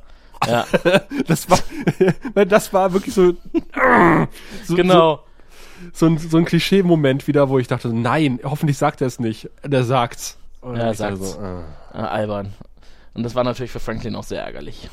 Ja, 0.47 0.65
Das 1.27 1.49
war, 1.49 1.59
das 2.45 2.71
war 2.73 2.93
wirklich 2.93 3.13
so, 3.15 3.33
so 4.65 4.75
genau. 4.75 5.23
so, 5.93 5.93
so 5.93 6.05
ein, 6.07 6.17
so 6.17 6.37
ein 6.37 6.45
Klischee-Moment 6.45 7.27
wieder, 7.27 7.49
wo 7.49 7.57
ich 7.59 7.67
dachte, 7.67 7.89
nein, 7.89 8.39
hoffentlich 8.43 8.77
sagt 8.77 9.01
er 9.01 9.07
es 9.07 9.19
nicht. 9.19 9.49
Der 9.63 9.83
sagt's. 9.83 10.37
Und 10.61 10.75
Ja, 10.77 10.83
er 10.83 10.93
sagt's. 10.93 11.33
So, 11.33 11.39
äh. 11.41 11.59
Äh, 11.93 12.01
albern. 12.01 12.53
Und 13.13 13.23
das 13.23 13.33
war 13.35 13.43
natürlich 13.43 13.71
für 13.71 13.79
Franklin 13.79 14.15
auch 14.15 14.23
sehr 14.23 14.43
ärgerlich. 14.43 14.89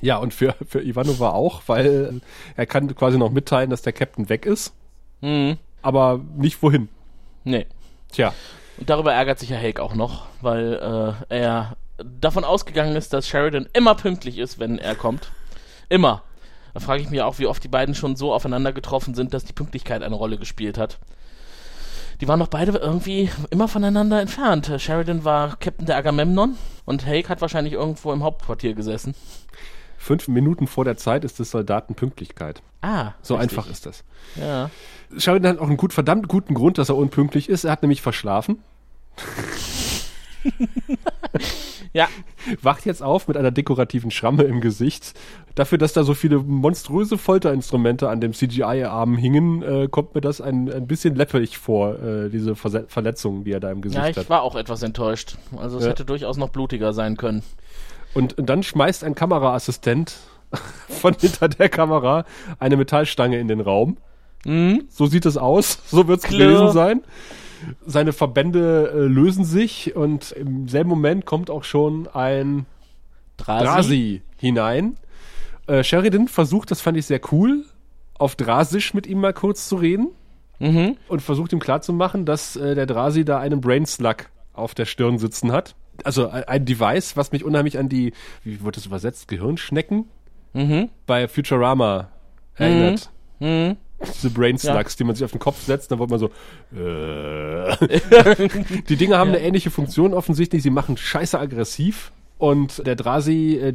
Ja, 0.00 0.16
und 0.16 0.34
für, 0.34 0.54
für 0.66 0.82
Ivanova 0.82 1.30
auch, 1.30 1.62
weil 1.66 2.20
er 2.56 2.66
kann 2.66 2.94
quasi 2.96 3.18
noch 3.18 3.30
mitteilen, 3.30 3.70
dass 3.70 3.82
der 3.82 3.92
Captain 3.92 4.28
weg 4.28 4.46
ist, 4.46 4.72
Mhm. 5.20 5.58
aber 5.80 6.20
nicht 6.36 6.60
wohin. 6.62 6.88
Nee. 7.44 7.66
Tja, 8.10 8.34
darüber 8.86 9.12
ärgert 9.12 9.38
sich 9.38 9.50
ja 9.50 9.56
Hake 9.58 9.82
auch 9.82 9.94
noch, 9.94 10.26
weil 10.40 11.16
äh, 11.30 11.36
er 11.36 11.76
davon 12.02 12.44
ausgegangen 12.44 12.96
ist, 12.96 13.12
dass 13.12 13.28
Sheridan 13.28 13.68
immer 13.72 13.94
pünktlich 13.94 14.38
ist, 14.38 14.58
wenn 14.58 14.78
er 14.78 14.94
kommt. 14.94 15.30
Immer. 15.88 16.22
Da 16.74 16.80
frage 16.80 17.02
ich 17.02 17.10
mich 17.10 17.20
auch, 17.20 17.38
wie 17.38 17.46
oft 17.46 17.62
die 17.62 17.68
beiden 17.68 17.94
schon 17.94 18.16
so 18.16 18.32
aufeinander 18.32 18.72
getroffen 18.72 19.14
sind, 19.14 19.34
dass 19.34 19.44
die 19.44 19.52
Pünktlichkeit 19.52 20.02
eine 20.02 20.14
Rolle 20.14 20.38
gespielt 20.38 20.78
hat. 20.78 20.98
Die 22.20 22.28
waren 22.28 22.40
doch 22.40 22.48
beide 22.48 22.72
irgendwie 22.78 23.30
immer 23.50 23.68
voneinander 23.68 24.20
entfernt. 24.20 24.72
Sheridan 24.78 25.24
war 25.24 25.56
Captain 25.56 25.86
der 25.86 25.96
Agamemnon 25.96 26.56
und 26.84 27.04
Hake 27.06 27.28
hat 27.28 27.40
wahrscheinlich 27.40 27.74
irgendwo 27.74 28.12
im 28.12 28.22
Hauptquartier 28.22 28.74
gesessen. 28.74 29.14
fünf 29.98 30.28
Minuten 30.28 30.66
vor 30.66 30.84
der 30.84 30.96
Zeit 30.96 31.24
ist 31.24 31.40
es 31.40 31.50
Soldatenpünktlichkeit. 31.50 32.62
Ah, 32.80 33.12
So 33.22 33.34
richtig. 33.34 33.58
einfach 33.58 33.70
ist 33.70 33.86
das. 33.86 34.04
Ja. 34.36 34.70
Sheridan 35.18 35.52
hat 35.56 35.58
auch 35.60 35.68
einen 35.68 35.76
gut, 35.76 35.92
verdammt 35.92 36.26
guten 36.28 36.54
Grund, 36.54 36.78
dass 36.78 36.88
er 36.88 36.96
unpünktlich 36.96 37.48
ist. 37.48 37.64
Er 37.64 37.72
hat 37.72 37.82
nämlich 37.82 38.02
verschlafen, 38.02 38.62
Ja, 41.94 42.08
wacht 42.62 42.86
jetzt 42.86 43.02
auf 43.02 43.28
mit 43.28 43.36
einer 43.36 43.50
dekorativen 43.50 44.10
Schramme 44.10 44.44
im 44.44 44.60
Gesicht. 44.62 45.12
Dafür, 45.54 45.76
dass 45.76 45.92
da 45.92 46.04
so 46.04 46.14
viele 46.14 46.38
monströse 46.38 47.18
Folterinstrumente 47.18 48.08
an 48.08 48.20
dem 48.22 48.32
CGI-Arm 48.32 49.18
hingen, 49.18 49.62
äh, 49.62 49.88
kommt 49.90 50.14
mir 50.14 50.22
das 50.22 50.40
ein, 50.40 50.72
ein 50.72 50.86
bisschen 50.86 51.14
läpperig 51.14 51.58
vor, 51.58 51.98
äh, 52.02 52.30
diese 52.30 52.56
Verse 52.56 52.86
Verletzungen, 52.88 53.44
die 53.44 53.52
er 53.52 53.60
da 53.60 53.70
im 53.70 53.82
Gesicht 53.82 54.02
ja, 54.02 54.08
ich 54.08 54.16
hat. 54.16 54.30
war 54.30 54.42
auch 54.42 54.56
etwas 54.56 54.82
enttäuscht. 54.82 55.36
Also 55.58 55.76
es 55.78 55.84
Ja. 55.84 55.90
hätte 55.90 56.06
durchaus 56.06 56.38
noch 56.38 56.48
blutiger 56.48 56.94
sein 56.94 57.18
können. 57.18 57.42
Und 58.14 58.34
dann 58.38 58.62
schmeißt 58.62 59.04
ein 59.04 59.14
Kameraassistent 59.14 60.16
von 60.88 61.14
hinter 61.14 61.48
der 61.48 61.68
Kamera 61.68 62.24
eine 62.58 62.78
Metallstange 62.78 63.38
in 63.38 63.48
den 63.48 63.60
Raum. 63.60 63.98
Mhm. 64.46 64.84
So 64.88 65.04
sieht 65.06 65.26
es 65.26 65.36
aus, 65.36 65.78
so 65.86 66.08
wird 66.08 66.24
es 66.24 66.28
gewesen 66.30 66.72
sein. 66.72 67.02
Seine 67.86 68.12
Verbände 68.12 68.92
äh, 68.94 68.98
lösen 69.06 69.44
sich 69.44 69.94
und 69.96 70.32
im 70.32 70.68
selben 70.68 70.88
Moment 70.90 71.26
kommt 71.26 71.50
auch 71.50 71.64
schon 71.64 72.08
ein 72.08 72.66
Drasi. 73.36 73.64
Drasi 73.64 74.22
hinein. 74.36 74.96
Äh, 75.66 75.82
Sheridan 75.84 76.28
versucht, 76.28 76.70
das 76.70 76.80
fand 76.80 76.96
ich 76.98 77.06
sehr 77.06 77.20
cool, 77.32 77.64
auf 78.18 78.36
Drasisch 78.36 78.94
mit 78.94 79.06
ihm 79.06 79.20
mal 79.20 79.32
kurz 79.32 79.68
zu 79.68 79.76
reden 79.76 80.08
Mhm. 80.58 80.96
und 81.08 81.22
versucht 81.22 81.52
ihm 81.52 81.58
klarzumachen, 81.58 82.24
dass 82.24 82.54
äh, 82.56 82.74
der 82.76 82.86
Drasi 82.86 83.24
da 83.24 83.40
einen 83.40 83.60
Brain 83.60 83.84
Slug 83.84 84.28
auf 84.52 84.74
der 84.74 84.84
Stirn 84.84 85.18
sitzen 85.18 85.50
hat. 85.50 85.74
Also 86.04 86.28
ein 86.28 86.44
ein 86.44 86.64
Device, 86.64 87.16
was 87.16 87.32
mich 87.32 87.44
unheimlich 87.44 87.78
an 87.78 87.88
die, 87.88 88.12
wie 88.44 88.62
wird 88.62 88.76
das 88.76 88.86
übersetzt, 88.86 89.26
Gehirnschnecken 89.28 90.04
Mhm. 90.52 90.88
bei 91.06 91.26
Futurama 91.26 92.08
erinnert. 92.56 93.10
Mhm. 93.40 93.76
Diese 94.14 94.30
Brain 94.30 94.56
Ja. 94.56 94.74
Slugs, 94.74 94.96
die 94.96 95.04
man 95.04 95.14
sich 95.14 95.24
auf 95.24 95.30
den 95.32 95.40
Kopf 95.40 95.62
setzt, 95.64 95.90
dann 95.90 95.98
wird 95.98 96.10
man 96.10 96.18
so. 96.18 96.30
Äh. 96.74 97.76
die 98.88 98.96
Dinge 98.96 99.16
haben 99.18 99.30
eine 99.30 99.40
ähnliche 99.40 99.70
Funktion 99.70 100.14
offensichtlich. 100.14 100.62
Sie 100.62 100.70
machen 100.70 100.96
scheiße 100.96 101.38
aggressiv. 101.38 102.12
Und 102.38 102.84
der 102.86 102.96
Drasi 102.96 103.54
äh, 103.56 103.74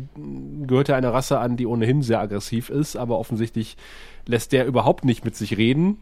gehört 0.68 0.90
ja 0.90 0.98
einer 0.98 1.14
Rasse 1.14 1.40
an, 1.40 1.56
die 1.56 1.66
ohnehin 1.66 2.02
sehr 2.02 2.20
aggressiv 2.20 2.70
ist, 2.70 2.98
aber 2.98 3.18
offensichtlich 3.18 3.78
lässt 4.26 4.52
der 4.52 4.66
überhaupt 4.66 5.06
nicht 5.06 5.24
mit 5.24 5.36
sich 5.38 5.58
reden. 5.58 6.02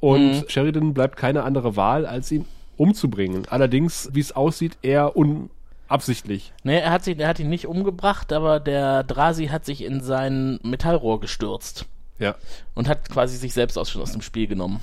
Und 0.00 0.30
Mhm. 0.32 0.44
Sheridan 0.48 0.94
bleibt 0.94 1.16
keine 1.18 1.42
andere 1.42 1.76
Wahl, 1.76 2.06
als 2.06 2.32
ihn 2.32 2.46
umzubringen. 2.78 3.42
Allerdings, 3.50 4.08
wie 4.14 4.20
es 4.20 4.32
aussieht, 4.34 4.78
eher 4.82 5.14
unabsichtlich. 5.16 6.52
Nee, 6.62 6.78
er 6.78 6.90
hat, 6.90 7.04
sich, 7.04 7.18
er 7.18 7.28
hat 7.28 7.38
ihn 7.38 7.48
nicht 7.50 7.66
umgebracht, 7.66 8.32
aber 8.32 8.60
der 8.60 9.02
Drasi 9.04 9.48
hat 9.48 9.64
sich 9.66 9.84
in 9.84 10.00
sein 10.00 10.58
Metallrohr 10.62 11.20
gestürzt 11.20 11.84
Ja. 12.18 12.34
und 12.74 12.88
hat 12.88 13.08
quasi 13.10 13.36
sich 13.36 13.52
selbst 13.52 13.76
aus, 13.78 13.94
aus 13.96 14.12
dem 14.12 14.22
Spiel 14.22 14.46
genommen. 14.46 14.80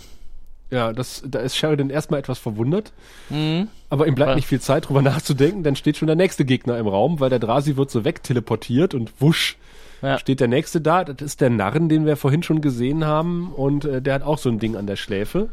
Ja, 0.69 0.91
das, 0.91 1.21
da 1.25 1.39
ist 1.39 1.55
Sheridan 1.55 1.89
erstmal 1.91 2.19
etwas 2.19 2.39
verwundert. 2.39 2.93
Mhm. 3.29 3.67
Aber 3.89 4.07
ihm 4.07 4.15
bleibt 4.15 4.35
nicht 4.35 4.47
viel 4.47 4.59
Zeit, 4.61 4.87
drüber 4.87 5.01
nachzudenken. 5.03 5.63
Dann 5.63 5.75
steht 5.75 5.97
schon 5.97 6.07
der 6.07 6.15
nächste 6.15 6.45
Gegner 6.45 6.77
im 6.77 6.87
Raum, 6.87 7.19
weil 7.19 7.29
der 7.29 7.39
Drasi 7.39 7.75
wird 7.75 7.91
so 7.91 8.03
wegteleportiert 8.05 8.93
und 8.95 9.11
wusch 9.21 9.57
Ja. 10.01 10.17
steht 10.17 10.39
der 10.39 10.47
nächste 10.47 10.81
da. 10.81 11.03
Das 11.03 11.21
ist 11.21 11.41
der 11.41 11.49
Narren, 11.51 11.89
den 11.89 12.05
wir 12.07 12.17
vorhin 12.17 12.41
schon 12.43 12.61
gesehen 12.61 13.05
haben. 13.05 13.51
Und 13.53 13.85
äh, 13.85 14.01
der 14.01 14.15
hat 14.15 14.23
auch 14.23 14.37
so 14.39 14.49
ein 14.49 14.57
Ding 14.59 14.75
an 14.75 14.87
der 14.87 14.95
Schläfe. 14.95 15.49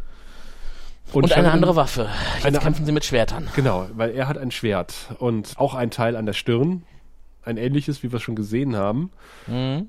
Und, 1.12 1.24
eine 1.24 1.34
Sheridan- 1.48 1.52
andere 1.52 1.76
Waffe. 1.76 2.08
Jetzt 2.36 2.46
Eine- 2.46 2.58
kämpfen 2.58 2.86
sie 2.86 2.92
mit 2.92 3.04
Schwertern. 3.04 3.48
Genau, 3.56 3.88
weil 3.94 4.10
er 4.12 4.28
hat 4.28 4.38
ein 4.38 4.50
Schwert 4.52 4.94
und 5.18 5.54
auch 5.56 5.74
ein 5.74 5.90
Teil 5.90 6.14
an 6.16 6.24
der 6.24 6.34
Stirn. 6.34 6.82
Ein 7.42 7.56
ähnliches, 7.56 8.02
wie 8.02 8.12
wir 8.12 8.20
schon 8.20 8.36
gesehen 8.36 8.76
haben. 8.76 9.10
Mhm. 9.46 9.88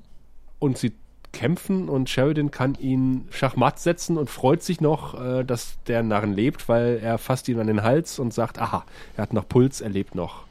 Und 0.58 0.78
sie 0.78 0.92
kämpfen 1.32 1.88
und 1.88 2.10
Sheridan 2.10 2.50
kann 2.50 2.74
ihn 2.74 3.26
schachmatt 3.30 3.78
setzen 3.78 4.18
und 4.18 4.30
freut 4.30 4.62
sich 4.62 4.80
noch, 4.80 5.20
äh, 5.20 5.44
dass 5.44 5.78
der 5.86 6.02
Narren 6.02 6.34
lebt, 6.34 6.68
weil 6.68 7.00
er 7.02 7.18
fasst 7.18 7.48
ihn 7.48 7.58
an 7.58 7.66
den 7.66 7.82
Hals 7.82 8.18
und 8.18 8.32
sagt, 8.32 8.58
aha, 8.60 8.84
er 9.16 9.22
hat 9.22 9.32
noch 9.32 9.48
Puls, 9.48 9.80
er 9.80 9.90
lebt 9.90 10.14
noch. 10.14 10.44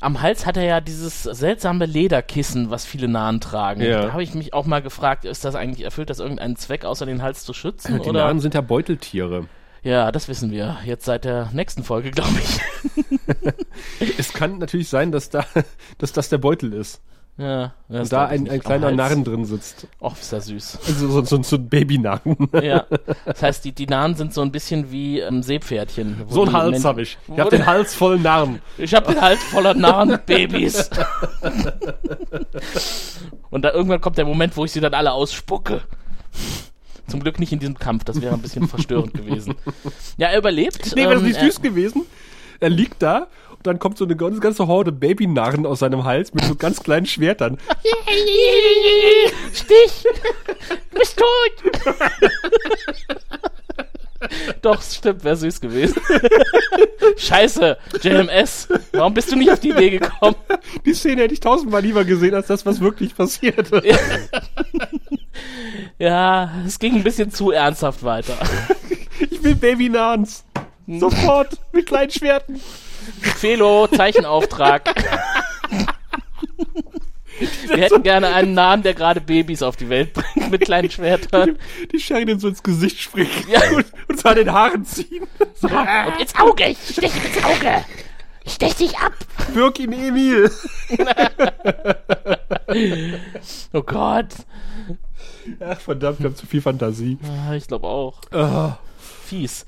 Am 0.00 0.22
Hals 0.22 0.46
hat 0.46 0.56
er 0.56 0.64
ja 0.64 0.80
dieses 0.80 1.22
seltsame 1.22 1.86
Lederkissen, 1.86 2.70
was 2.70 2.84
viele 2.84 3.08
Nahen 3.08 3.40
tragen. 3.40 3.80
Ja. 3.82 4.02
Da 4.02 4.12
habe 4.12 4.22
ich 4.22 4.34
mich 4.34 4.54
auch 4.54 4.66
mal 4.66 4.82
gefragt, 4.82 5.24
ist 5.24 5.44
das 5.44 5.54
eigentlich, 5.54 5.84
erfüllt 5.84 6.10
das 6.10 6.20
irgendeinen 6.20 6.56
Zweck, 6.56 6.84
außer 6.84 7.06
den 7.06 7.22
Hals 7.22 7.44
zu 7.44 7.52
schützen? 7.52 8.00
Die 8.02 8.08
oder? 8.08 8.20
Narren 8.20 8.40
sind 8.40 8.54
ja 8.54 8.60
Beuteltiere. 8.60 9.46
Ja, 9.82 10.10
das 10.12 10.28
wissen 10.28 10.50
wir. 10.50 10.78
Jetzt 10.84 11.04
seit 11.04 11.24
der 11.24 11.50
nächsten 11.52 11.84
Folge, 11.84 12.10
glaube 12.10 12.38
ich. 12.38 12.60
Es 14.18 14.32
kann 14.32 14.58
natürlich 14.58 14.88
sein, 14.88 15.12
dass 15.12 15.30
da, 15.30 15.44
dass 15.98 16.12
das 16.12 16.28
der 16.28 16.38
Beutel 16.38 16.72
ist. 16.72 17.00
Ja, 17.38 17.72
Und 17.88 18.12
da 18.12 18.26
ein, 18.26 18.50
ein 18.50 18.58
kleiner. 18.58 18.90
Narren 18.90 19.22
drin 19.22 19.44
sitzt. 19.44 19.86
Och, 20.00 20.18
ist 20.20 20.32
das 20.32 20.46
süß. 20.46 20.78
Also 20.88 21.08
so, 21.08 21.22
so, 21.24 21.42
so 21.44 21.56
ein 21.56 21.68
Babynarren. 21.68 22.36
Ja. 22.60 22.84
Das 23.24 23.42
heißt, 23.42 23.64
die, 23.64 23.70
die 23.72 23.86
Nahen 23.86 24.16
sind 24.16 24.34
so 24.34 24.42
ein 24.42 24.50
bisschen 24.50 24.90
wie 24.90 25.20
ähm, 25.20 25.44
Seepferdchen. 25.44 26.22
wo 26.26 26.34
So 26.34 26.42
einen 26.42 26.52
Hals 26.52 26.84
habe 26.84 27.02
ich. 27.02 27.16
Ich 27.32 27.38
habe 27.38 27.50
den 27.50 27.64
Hals 27.64 27.94
voll 27.94 28.18
Narren. 28.18 28.60
Ich 28.76 28.92
habe 28.92 29.12
den 29.12 29.20
Hals 29.20 29.40
voller 29.44 29.74
Narrenbabys. 29.74 30.90
Und 33.50 33.62
da 33.62 33.72
irgendwann 33.72 34.00
kommt 34.00 34.18
der 34.18 34.24
Moment, 34.24 34.56
wo 34.56 34.64
ich 34.64 34.72
sie 34.72 34.80
dann 34.80 34.94
alle 34.94 35.12
ausspucke. 35.12 35.82
Zum 37.06 37.20
Glück 37.20 37.38
nicht 37.38 37.52
in 37.52 37.58
diesem 37.58 37.78
Kampf, 37.78 38.04
das 38.04 38.20
wäre 38.20 38.34
ein 38.34 38.42
bisschen 38.42 38.68
verstörend 38.68 39.14
gewesen. 39.14 39.54
Ja, 40.18 40.28
er 40.28 40.38
überlebt. 40.38 40.92
Nee, 40.94 41.02
wäre 41.02 41.14
das 41.14 41.22
ähm, 41.22 41.28
nicht 41.28 41.38
er- 41.38 41.44
süß 41.46 41.62
gewesen? 41.62 42.02
Er 42.60 42.70
liegt 42.70 43.00
da 43.02 43.28
Und 43.58 43.66
dann 43.66 43.78
kommt 43.80 43.98
so 43.98 44.04
eine 44.04 44.14
ganze, 44.16 44.38
ganze 44.40 44.66
Horde 44.68 44.92
Babynarren 44.92 45.66
aus 45.66 45.80
seinem 45.80 46.04
Hals 46.04 46.32
mit 46.32 46.44
so 46.44 46.54
ganz 46.54 46.80
kleinen 46.80 47.06
Schwertern. 47.06 47.58
Stich! 49.52 50.04
Du 50.92 50.98
bist 50.98 51.18
tot! 51.18 51.72
Doch, 54.62 54.80
es 54.80 54.96
stimmt, 54.96 55.24
wäre 55.24 55.36
süß 55.36 55.60
gewesen. 55.60 56.00
Scheiße, 57.16 57.78
JMS, 58.02 58.68
warum 58.92 59.14
bist 59.14 59.30
du 59.30 59.36
nicht 59.36 59.50
auf 59.50 59.60
die 59.60 59.70
Idee 59.70 59.90
gekommen? 59.90 60.36
Die 60.84 60.94
Szene 60.94 61.22
hätte 61.22 61.34
ich 61.34 61.40
tausendmal 61.40 61.82
lieber 61.82 62.04
gesehen, 62.04 62.34
als 62.34 62.48
das, 62.48 62.66
was 62.66 62.80
wirklich 62.80 63.14
passierte. 63.16 63.82
Ja, 65.98 66.50
es 66.66 66.78
ging 66.78 66.96
ein 66.96 67.04
bisschen 67.04 67.30
zu 67.30 67.50
ernsthaft 67.50 68.02
weiter. 68.02 68.36
Ich 69.30 69.42
will 69.42 69.54
Babynarrens. 69.54 70.44
Sofort, 70.86 71.58
mit 71.72 71.86
kleinen 71.86 72.10
Schwerten. 72.10 72.60
Felo, 73.20 73.86
Zeichenauftrag. 73.88 74.82
Wir 77.68 77.76
hätten 77.76 78.02
gerne 78.02 78.34
einen 78.34 78.54
Nahen, 78.54 78.82
der 78.82 78.94
gerade 78.94 79.20
Babys 79.20 79.62
auf 79.62 79.76
die 79.76 79.88
Welt 79.88 80.12
bringt 80.12 80.50
mit 80.50 80.62
kleinen 80.62 80.90
Schwertern. 80.90 81.56
Die 81.92 82.00
Sheridan 82.00 82.40
so 82.40 82.48
ins 82.48 82.64
Gesicht 82.64 83.00
springen 83.00 83.30
Ja. 83.48 83.60
und, 83.76 83.86
und 84.08 84.20
so 84.20 84.28
an 84.28 84.34
den 84.36 84.52
Haaren 84.52 84.84
ziehen. 84.84 85.24
Und 85.62 86.20
ins 86.20 86.34
Auge, 86.36 86.64
ich 86.66 86.78
stech 86.90 87.14
ihm 87.14 87.24
ins 87.32 87.44
Auge. 87.44 87.84
Ich 88.44 88.54
stech 88.54 88.74
dich 88.74 88.98
ab. 88.98 89.12
Wirk 89.52 89.78
ihn 89.78 89.92
Emil. 89.92 90.50
Oh 93.72 93.82
Gott. 93.82 94.28
Ach, 95.60 95.80
verdammt, 95.80 96.20
ich 96.20 96.26
hab 96.26 96.36
zu 96.36 96.46
viel 96.46 96.60
Fantasie. 96.60 97.18
Ah, 97.48 97.54
Ich 97.54 97.66
glaube 97.66 97.86
auch. 97.86 98.20
Ah. 98.32 98.78
Fies. 99.24 99.64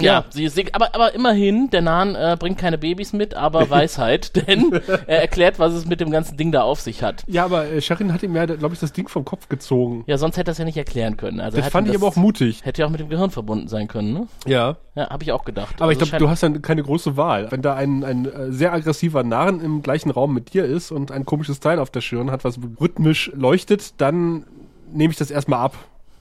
Ja, 0.00 0.24
sie, 0.30 0.48
sie, 0.48 0.74
aber, 0.74 0.94
aber 0.94 1.14
immerhin, 1.14 1.70
der 1.70 1.80
Nahen 1.80 2.14
äh, 2.16 2.36
bringt 2.38 2.58
keine 2.58 2.78
Babys 2.78 3.12
mit, 3.12 3.34
aber 3.34 3.70
Weisheit, 3.70 4.34
denn 4.48 4.72
er 5.06 5.20
erklärt, 5.20 5.58
was 5.58 5.72
es 5.72 5.86
mit 5.86 6.00
dem 6.00 6.10
ganzen 6.10 6.36
Ding 6.36 6.50
da 6.50 6.62
auf 6.62 6.80
sich 6.80 7.02
hat. 7.02 7.22
Ja, 7.28 7.44
aber 7.44 7.66
äh, 7.66 7.80
Sheridan 7.80 8.12
hat 8.12 8.22
ihm 8.22 8.34
ja, 8.34 8.44
glaube 8.46 8.74
ich, 8.74 8.80
das 8.80 8.92
Ding 8.92 9.08
vom 9.08 9.24
Kopf 9.24 9.48
gezogen. 9.48 10.02
Ja, 10.06 10.18
sonst 10.18 10.36
hätte 10.36 10.50
er 10.50 10.52
es 10.52 10.58
ja 10.58 10.64
nicht 10.64 10.76
erklären 10.76 11.16
können. 11.16 11.40
Also 11.40 11.58
Das 11.58 11.68
fand 11.68 11.88
ich 11.88 11.94
aber 11.94 12.08
auch 12.08 12.16
mutig. 12.16 12.64
Hätte 12.64 12.82
ja 12.82 12.86
auch 12.86 12.90
mit 12.90 13.00
dem 13.00 13.08
Gehirn 13.08 13.30
verbunden 13.30 13.68
sein 13.68 13.86
können, 13.86 14.12
ne? 14.12 14.26
Ja. 14.46 14.76
Ja, 14.96 15.10
habe 15.10 15.22
ich 15.22 15.32
auch 15.32 15.44
gedacht. 15.44 15.80
Aber 15.80 15.92
ich 15.92 15.98
Also 15.98 16.10
glaube, 16.10 16.24
du 16.24 16.30
hast 16.30 16.42
dann 16.42 16.62
keine 16.62 16.82
große 16.82 17.16
Wahl. 17.16 17.50
Wenn 17.50 17.62
da 17.62 17.74
ein, 17.74 18.04
ein 18.04 18.24
äh, 18.26 18.52
sehr 18.52 18.72
aggressiver 18.72 19.22
Narren 19.22 19.60
im 19.60 19.82
gleichen 19.82 20.10
Raum 20.10 20.34
mit 20.34 20.54
dir 20.54 20.64
ist 20.64 20.90
und 20.90 21.10
ein 21.12 21.24
komisches 21.24 21.60
Teil 21.60 21.78
auf 21.78 21.90
der 21.90 22.00
Stirn 22.00 22.30
hat, 22.30 22.44
was 22.44 22.58
rhythmisch 22.80 23.30
leuchtet, 23.34 24.00
dann 24.00 24.44
nehme 24.92 25.12
ich 25.12 25.18
das 25.18 25.30
erstmal 25.30 25.60
ab. 25.60 25.76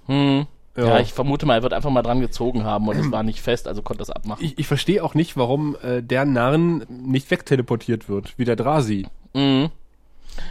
Hm. 0.07 0.45
Ja. 0.75 0.85
Ja. 0.85 0.99
ich 0.99 1.13
vermute 1.13 1.45
mal, 1.45 1.55
er 1.55 1.63
wird 1.63 1.73
einfach 1.73 1.91
mal 1.91 2.01
dran 2.01 2.19
gezogen 2.19 2.63
haben 2.63 2.87
und 2.87 2.97
es 2.97 3.11
war 3.11 3.21
nicht 3.21 3.41
fest, 3.41 3.67
also 3.67 3.81
konnte 3.83 3.99
das 3.99 4.09
abmachen. 4.09 4.43
Ich, 4.43 4.57
ich 4.57 4.65
verstehe 4.67 5.03
auch 5.03 5.13
nicht, 5.13 5.37
warum 5.37 5.75
äh, 5.83 6.01
der 6.01 6.25
Narren 6.25 6.83
nicht 6.89 7.29
wegteleportiert 7.29 8.09
wird, 8.09 8.33
wie 8.37 8.45
der 8.45 8.55
Drasi. 8.55 9.05
Mhm. 9.33 9.69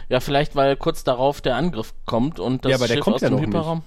Ja, 0.07 0.21
vielleicht, 0.21 0.55
weil 0.55 0.77
kurz 0.77 1.03
darauf 1.03 1.41
der 1.41 1.57
Angriff 1.57 1.93
kommt 2.05 2.39
und 2.39 2.63
das 2.63 2.69
Ja, 2.71 2.77
aber 2.77 2.87
der 2.87 2.95
Schiff 2.95 3.03
kommt 3.03 3.15
aus 3.15 3.21
ja 3.21 3.27
dem 3.29 3.33
noch 3.35 3.39
nicht. 3.41 3.49
Hyperraum. 3.49 3.83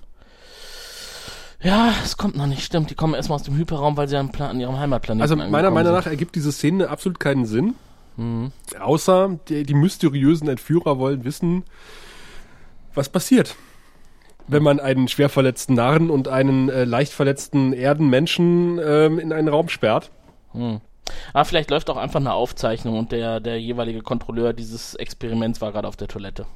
Ja, 1.62 1.94
es 2.04 2.18
kommt 2.18 2.36
noch 2.36 2.46
nicht, 2.46 2.62
stimmt. 2.62 2.90
Die 2.90 2.94
kommen 2.94 3.14
erstmal 3.14 3.36
aus 3.36 3.42
dem 3.44 3.56
Hyperraum, 3.56 3.96
weil 3.96 4.08
sie 4.08 4.16
an, 4.18 4.30
an 4.38 4.60
ihrem 4.60 4.78
Heimatplaneten 4.78 5.22
Also 5.22 5.36
meiner 5.36 5.70
Meinung 5.70 5.92
nach 5.92 6.06
ergibt 6.06 6.34
diese 6.34 6.52
Szene 6.52 6.90
absolut 6.90 7.18
keinen 7.18 7.46
Sinn. 7.46 7.74
Mhm. 8.16 8.52
Außer 8.78 9.38
die, 9.48 9.64
die 9.64 9.74
mysteriösen 9.74 10.48
Entführer 10.48 10.98
wollen 10.98 11.24
wissen, 11.24 11.64
was 12.94 13.08
passiert. 13.08 13.56
Wenn 14.48 14.62
man 14.62 14.78
einen 14.80 15.08
schwer 15.08 15.28
verletzten 15.28 15.74
Narren 15.74 16.08
und 16.10 16.28
einen 16.28 16.68
äh, 16.68 16.84
leicht 16.84 17.12
verletzten 17.12 17.72
Erdenmenschen 17.72 18.78
ähm, 18.84 19.18
in 19.18 19.32
einen 19.32 19.48
Raum 19.48 19.68
sperrt. 19.68 20.10
Aber 21.32 21.44
vielleicht 21.44 21.70
läuft 21.70 21.90
auch 21.90 21.96
einfach 21.96 22.20
eine 22.20 22.32
Aufzeichnung 22.32 22.98
und 22.98 23.12
der, 23.12 23.40
der 23.40 23.60
jeweilige 23.60 24.02
Kontrolleur 24.02 24.52
dieses 24.52 24.94
Experiments 24.94 25.60
war 25.60 25.72
gerade 25.72 25.86
auf 25.88 25.96
der 25.96 26.08
Toilette. 26.08 26.46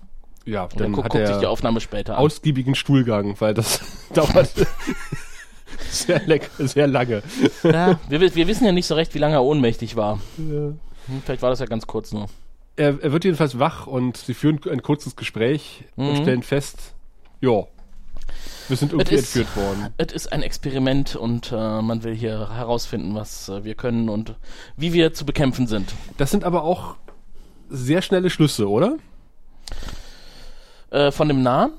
Ja, 0.46 0.64
Und 0.64 0.80
dann 0.80 0.92
dann 0.92 1.02
guckt 1.02 1.26
sich 1.26 1.36
die 1.36 1.46
Aufnahme 1.46 1.80
später 1.80 2.14
an. 2.16 2.24
ausgiebigen 2.24 2.74
Stuhlgang, 2.74 3.34
weil 3.40 3.54
das 3.54 3.80
dauert 4.14 4.50
sehr, 5.90 6.20
sehr 6.58 6.86
lange. 6.86 7.22
Ja, 7.62 7.98
wir, 8.08 8.20
wi- 8.20 8.34
wir 8.34 8.46
wissen 8.46 8.64
ja 8.64 8.72
nicht 8.72 8.86
so 8.86 8.94
recht, 8.94 9.14
wie 9.14 9.18
lange 9.18 9.34
er 9.34 9.44
ohnmächtig 9.44 9.96
war. 9.96 10.18
Hm, 10.36 10.78
vielleicht 11.24 11.42
war 11.42 11.50
das 11.50 11.60
ja 11.60 11.66
ganz 11.66 11.86
kurz 11.86 12.12
nur. 12.12 12.26
Er, 12.76 12.98
er 13.02 13.12
wird 13.12 13.24
jedenfalls 13.24 13.58
wach 13.58 13.86
und 13.86 14.16
sie 14.16 14.34
führen 14.34 14.60
ein 14.70 14.82
kurzes 14.82 15.16
Gespräch 15.16 15.84
und 15.96 16.06
Mhm. 16.12 16.16
stellen 16.22 16.42
fest, 16.42 16.94
ja, 17.40 17.64
wir 18.68 18.76
sind 18.76 18.92
irgendwie 18.92 19.14
ist- 19.14 19.36
entführt 19.36 19.56
worden. 19.56 19.88
Es 19.96 20.12
ist 20.12 20.32
ein 20.32 20.42
Experiment 20.42 21.16
und 21.16 21.52
äh, 21.52 21.82
man 21.82 22.02
will 22.04 22.14
hier 22.14 22.50
herausfinden, 22.54 23.14
was 23.14 23.48
äh, 23.48 23.64
wir 23.64 23.74
können 23.74 24.08
und 24.08 24.34
wie 24.76 24.92
wir 24.92 25.12
zu 25.14 25.24
bekämpfen 25.26 25.66
sind. 25.66 25.92
Das 26.18 26.30
sind 26.30 26.44
aber 26.44 26.62
auch 26.64 26.96
sehr 27.68 28.02
schnelle 28.02 28.30
Schlüsse, 28.30 28.68
oder? 28.68 28.96
Äh, 30.90 31.10
von 31.12 31.28
dem 31.28 31.42
Nahen? 31.42 31.72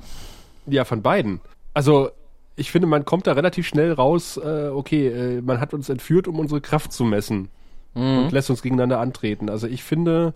Ja, 0.67 0.85
von 0.85 1.01
beiden. 1.01 1.41
Also, 1.73 2.11
ich 2.55 2.71
finde, 2.71 2.87
man 2.87 3.05
kommt 3.05 3.27
da 3.27 3.33
relativ 3.33 3.67
schnell 3.67 3.91
raus, 3.93 4.37
äh, 4.37 4.67
okay, 4.69 5.07
äh, 5.07 5.41
man 5.41 5.59
hat 5.59 5.73
uns 5.73 5.89
entführt, 5.89 6.27
um 6.27 6.39
unsere 6.39 6.61
Kraft 6.61 6.93
zu 6.93 7.03
messen 7.03 7.49
Mhm. 7.93 8.19
und 8.25 8.31
lässt 8.31 8.49
uns 8.49 8.61
gegeneinander 8.61 8.99
antreten. 8.99 9.49
Also, 9.49 9.67
ich 9.67 9.83
finde, 9.83 10.33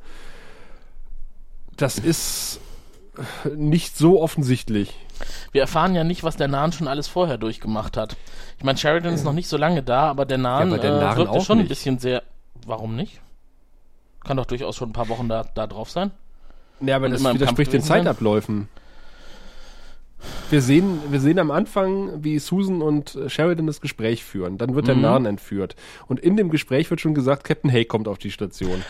das 1.77 1.97
ist 1.99 2.59
nicht 3.55 3.97
so 3.97 4.21
offensichtlich. 4.21 4.93
Wir 5.51 5.61
erfahren 5.61 5.95
ja 5.95 6.03
nicht, 6.03 6.23
was 6.23 6.35
der 6.37 6.47
Nahen 6.47 6.71
schon 6.71 6.87
alles 6.87 7.07
vorher 7.07 7.37
durchgemacht 7.37 7.97
hat. 7.97 8.17
Ich 8.57 8.63
meine, 8.63 8.77
Sheridan 8.77 9.13
ist 9.13 9.23
noch 9.23 9.33
nicht 9.33 9.47
so 9.47 9.57
lange 9.57 9.81
da, 9.83 10.09
aber 10.09 10.25
der 10.25 10.39
aber 10.45 10.77
der 10.77 11.01
äh, 11.01 11.27
auch 11.27 11.43
schon 11.45 11.57
ein 11.57 11.61
nicht. 11.61 11.69
bisschen 11.69 11.99
sehr. 11.99 12.23
Warum 12.65 12.95
nicht? 12.95 13.21
Kann 14.23 14.37
doch 14.37 14.45
durchaus 14.45 14.75
schon 14.75 14.89
ein 14.89 14.93
paar 14.93 15.07
Wochen 15.09 15.29
da, 15.29 15.45
da 15.53 15.67
drauf 15.67 15.89
sein. 15.91 16.11
Ja, 16.81 16.95
aber 16.97 17.05
Und 17.05 17.13
das 17.13 17.23
widerspricht 17.23 17.71
den? 17.73 17.81
Zeitabläufen. 17.81 18.67
Wir 20.49 20.61
sehen, 20.61 20.99
wir 21.11 21.19
sehen 21.19 21.37
am 21.39 21.51
Anfang, 21.51 22.23
wie 22.23 22.39
Susan 22.39 22.81
und 22.81 23.15
äh, 23.15 23.29
Sheridan 23.29 23.67
das 23.67 23.79
Gespräch 23.81 24.23
führen. 24.23 24.57
Dann 24.57 24.73
wird 24.75 24.87
der 24.87 24.95
Mhm. 24.95 25.01
Narren 25.01 25.25
entführt. 25.25 25.75
Und 26.07 26.19
in 26.19 26.35
dem 26.35 26.49
Gespräch 26.49 26.89
wird 26.89 26.99
schon 27.01 27.13
gesagt, 27.13 27.43
Captain 27.43 27.71
Hay 27.71 27.85
kommt 27.85 28.07
auf 28.07 28.17
die 28.17 28.31
Station. 28.31 28.83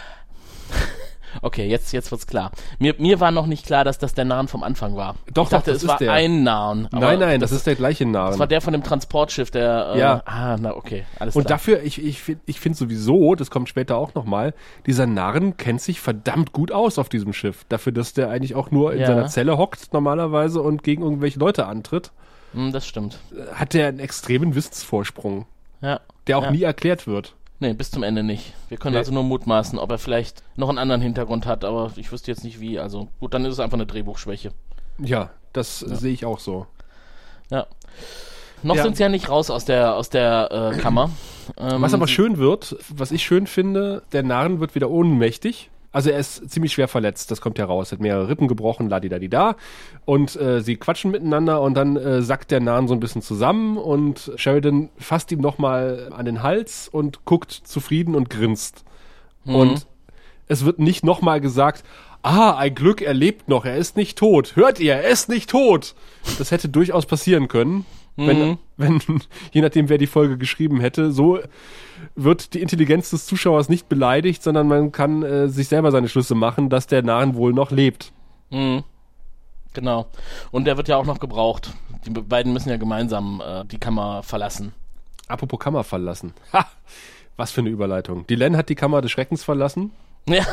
Okay, 1.42 1.68
jetzt, 1.68 1.92
jetzt 1.94 2.12
wird's 2.12 2.28
klar. 2.28 2.52
Mir, 2.80 2.96
mir 2.98 3.20
war 3.20 3.32
noch 3.32 3.46
nicht 3.48 3.66
klar, 3.66 3.84
dass 3.84 3.98
das 3.98 4.14
der 4.14 4.26
Nahen 4.26 4.48
vom 4.48 4.64
Anfang 4.64 4.96
war. 4.96 5.16
Doch, 5.34 5.44
ich 5.46 5.50
dachte, 5.50 5.72
doch, 5.72 5.74
das 5.74 5.76
es 5.78 5.84
ist 5.84 5.90
war 5.90 5.98
der. 5.98 6.12
ein 6.14 6.48
aber 6.48 6.88
nein, 6.92 7.20
nein, 7.20 7.40
das, 7.40 7.52
ist 7.52 7.68
der 7.68 7.76
gleiche 7.76 8.06
Narren. 8.06 8.32
Das 8.32 8.40
war 8.40 8.48
der 8.48 8.62
von 8.62 8.74
dem 8.74 8.84
Transportschiff, 8.84 9.52
der. 9.52 9.94
Äh, 9.96 10.00
Ja. 10.00 10.22
Ah, 10.26 10.58
na 10.60 10.76
okay, 10.76 11.06
alles 11.20 11.36
Und 11.36 11.44
klar. 11.46 11.58
dafür, 11.58 11.84
ich, 11.84 12.04
ich, 12.04 12.36
ich 12.46 12.60
finde 12.60 12.78
sowieso, 12.78 13.36
das 13.36 13.50
kommt 13.52 13.70
später 13.70 13.98
auch 13.98 14.14
nochmal, 14.14 14.54
dieser 14.86 15.06
Narren 15.08 15.58
kennt 15.58 15.82
sich 15.82 16.00
verdammt 16.00 16.52
gut 16.54 16.72
aus 16.72 16.98
auf 17.00 17.10
diesem 17.10 17.34
Schiff. 17.34 17.66
Dafür, 17.70 17.92
dass 17.92 18.14
der 18.14 18.30
eigentlich 18.30 18.56
auch 18.56 18.72
nur 18.72 18.94
in 18.94 19.02
Ja. 19.02 19.08
seiner 19.08 19.28
Zelle 19.28 19.58
hockt 19.58 19.94
normalerweise 19.94 20.62
und 20.62 20.84
gegen 20.84 21.04
irgendwelche 21.04 21.40
Leute 21.40 21.66
antritt, 21.68 22.12
Hm, 22.54 22.72
das 22.72 22.88
stimmt. 22.88 23.20
hat 23.54 23.74
der 23.74 23.88
einen 23.88 24.00
extremen 24.00 24.56
Wissensvorsprung, 24.56 25.46
Ja. 25.82 26.00
der 26.28 26.38
auch 26.38 26.44
Ja. 26.44 26.52
nie 26.52 26.64
erklärt 26.64 27.08
wird. 27.08 27.36
Nee, 27.60 27.74
bis 27.74 27.90
zum 27.92 28.04
Ende 28.04 28.22
nicht. 28.24 28.54
Wir 28.70 28.78
können 28.78 28.94
Nee. 28.94 29.00
also 29.00 29.14
nur 29.14 29.24
mutmaßen, 29.24 29.80
ob 29.80 29.90
er 29.92 29.98
vielleicht 29.98 30.44
noch 30.58 30.70
einen 30.70 30.78
anderen 30.78 31.02
Hintergrund 31.02 31.46
hat, 31.46 31.64
aber 31.64 31.92
ich 31.96 32.12
wüsste 32.12 32.30
jetzt 32.32 32.44
nicht 32.44 32.60
wie. 32.60 32.80
Also 32.80 33.08
gut, 33.20 33.34
dann 33.34 33.46
ist 33.46 33.54
es 33.54 33.60
einfach 33.60 33.78
eine 33.78 33.86
Drehbuchschwäche. 33.86 34.52
Ja, 35.00 35.30
das 35.54 35.80
sehe 35.80 36.12
ich 36.14 36.26
auch 36.26 36.40
so. 36.40 36.68
Ja. 37.50 37.66
Noch 38.64 38.76
Ja. 38.76 38.84
sind 38.84 38.98
sie 38.98 39.04
ja 39.04 39.10
nicht 39.10 39.30
raus 39.30 39.50
aus 39.50 39.64
der, 39.66 39.96
aus 39.96 40.10
der 40.10 40.74
äh, 40.76 40.78
Kammer. 40.80 41.12
Ähm, 41.58 41.82
Was 41.82 41.94
aber 41.94 42.08
schön 42.08 42.38
wird, 42.38 42.76
was 42.90 43.12
ich 43.12 43.24
schön 43.24 43.48
finde, 43.48 44.02
der 44.12 44.24
Narren 44.24 44.60
wird 44.60 44.74
wieder 44.76 44.90
ohnmächtig. 44.90 45.70
Also 45.96 46.10
er 46.10 46.20
ist 46.20 46.50
ziemlich 46.50 46.74
schwer 46.74 46.90
verletzt, 46.90 47.32
das 47.32 47.40
kommt 47.40 47.58
ja 47.58 47.64
raus. 47.64 47.94
Hat 47.94 48.02
mehrere 48.02 48.28
Rippen 48.28 48.50
gebrochen, 48.50 48.90
ladidadida. 48.90 49.56
Und 50.04 50.36
äh, 50.36 50.60
sie 50.60 50.76
quatschen 50.76 51.10
miteinander 51.10 51.62
und 51.62 51.74
dann 51.74 51.96
äh, 51.96 52.22
sackt 52.22 52.52
der 52.52 52.60
Narren 52.60 52.90
so 52.90 52.94
ein 52.94 53.00
bisschen 53.00 53.22
zusammen 53.22 53.78
und 53.78 54.34
Sheridan 54.36 54.90
fasst 54.98 55.32
ihm 55.32 55.40
nochmal 55.40 56.12
an 56.12 56.26
den 56.26 56.44
Hals 56.44 56.90
und 56.90 57.24
guckt 57.24 57.54
zufrieden 57.54 58.14
und 58.14 58.30
grinst. 58.30 58.84
Mhm. 59.46 59.56
Und 59.56 59.88
es 60.50 60.66
wird 60.66 60.80
nicht 60.80 61.06
nochmal 61.06 61.40
gesagt, 61.40 61.86
ah, 62.24 62.58
ein 62.58 62.76
Glück, 62.76 63.02
er 63.02 63.14
lebt 63.14 63.48
noch, 63.48 63.64
er 63.64 63.78
ist 63.78 63.96
nicht 63.96 64.18
tot. 64.18 64.58
Hört 64.58 64.82
ihr, 64.82 64.96
er 64.96 65.08
ist 65.08 65.30
nicht 65.30 65.50
tot. 65.50 65.96
Das 66.38 66.52
hätte 66.52 66.68
durchaus 66.68 67.06
passieren 67.06 67.48
können, 67.48 67.86
Mhm. 68.18 68.58
wenn, 68.78 69.02
je 69.52 69.62
nachdem, 69.62 69.90
wer 69.90 69.98
die 69.98 70.08
Folge 70.08 70.38
geschrieben 70.38 70.80
hätte, 70.80 71.12
so 71.12 71.40
wird 72.16 72.54
die 72.54 72.62
Intelligenz 72.62 73.10
des 73.10 73.26
Zuschauers 73.26 73.68
nicht 73.70 73.90
beleidigt, 73.90 74.42
sondern 74.44 74.68
man 74.68 74.92
kann 74.92 75.24
äh, 75.24 75.48
sich 75.50 75.68
selber 75.68 75.92
seine 75.92 76.08
Schlüsse 76.10 76.36
machen, 76.36 76.70
dass 76.70 76.88
der 76.88 77.04
Narren 77.04 77.36
wohl 77.36 77.54
noch 77.54 77.72
lebt. 77.72 78.12
Mhm. 78.52 78.84
Genau. 79.74 80.08
Und 80.52 80.66
der 80.66 80.78
wird 80.78 80.88
ja 80.88 80.96
auch 80.98 81.06
noch 81.06 81.20
gebraucht. 81.20 81.74
Die 82.06 82.10
be- 82.10 82.22
beiden 82.22 82.54
müssen 82.54 82.70
ja 82.70 82.78
gemeinsam 82.78 83.42
äh, 83.46 83.66
die 83.66 83.78
Kammer 83.80 84.24
verlassen. 84.24 84.72
Apropos 85.28 85.60
Kammer 85.60 85.84
verlassen. 85.84 86.34
Ha! 86.54 86.66
Was 87.36 87.52
für 87.52 87.60
eine 87.62 87.70
Überleitung. 87.70 88.26
Dylan 88.28 88.56
hat 88.56 88.70
die 88.70 88.76
Kammer 88.76 89.02
des 89.02 89.12
Schreckens 89.12 89.44
verlassen 89.44 89.92
Ja. 90.30 90.44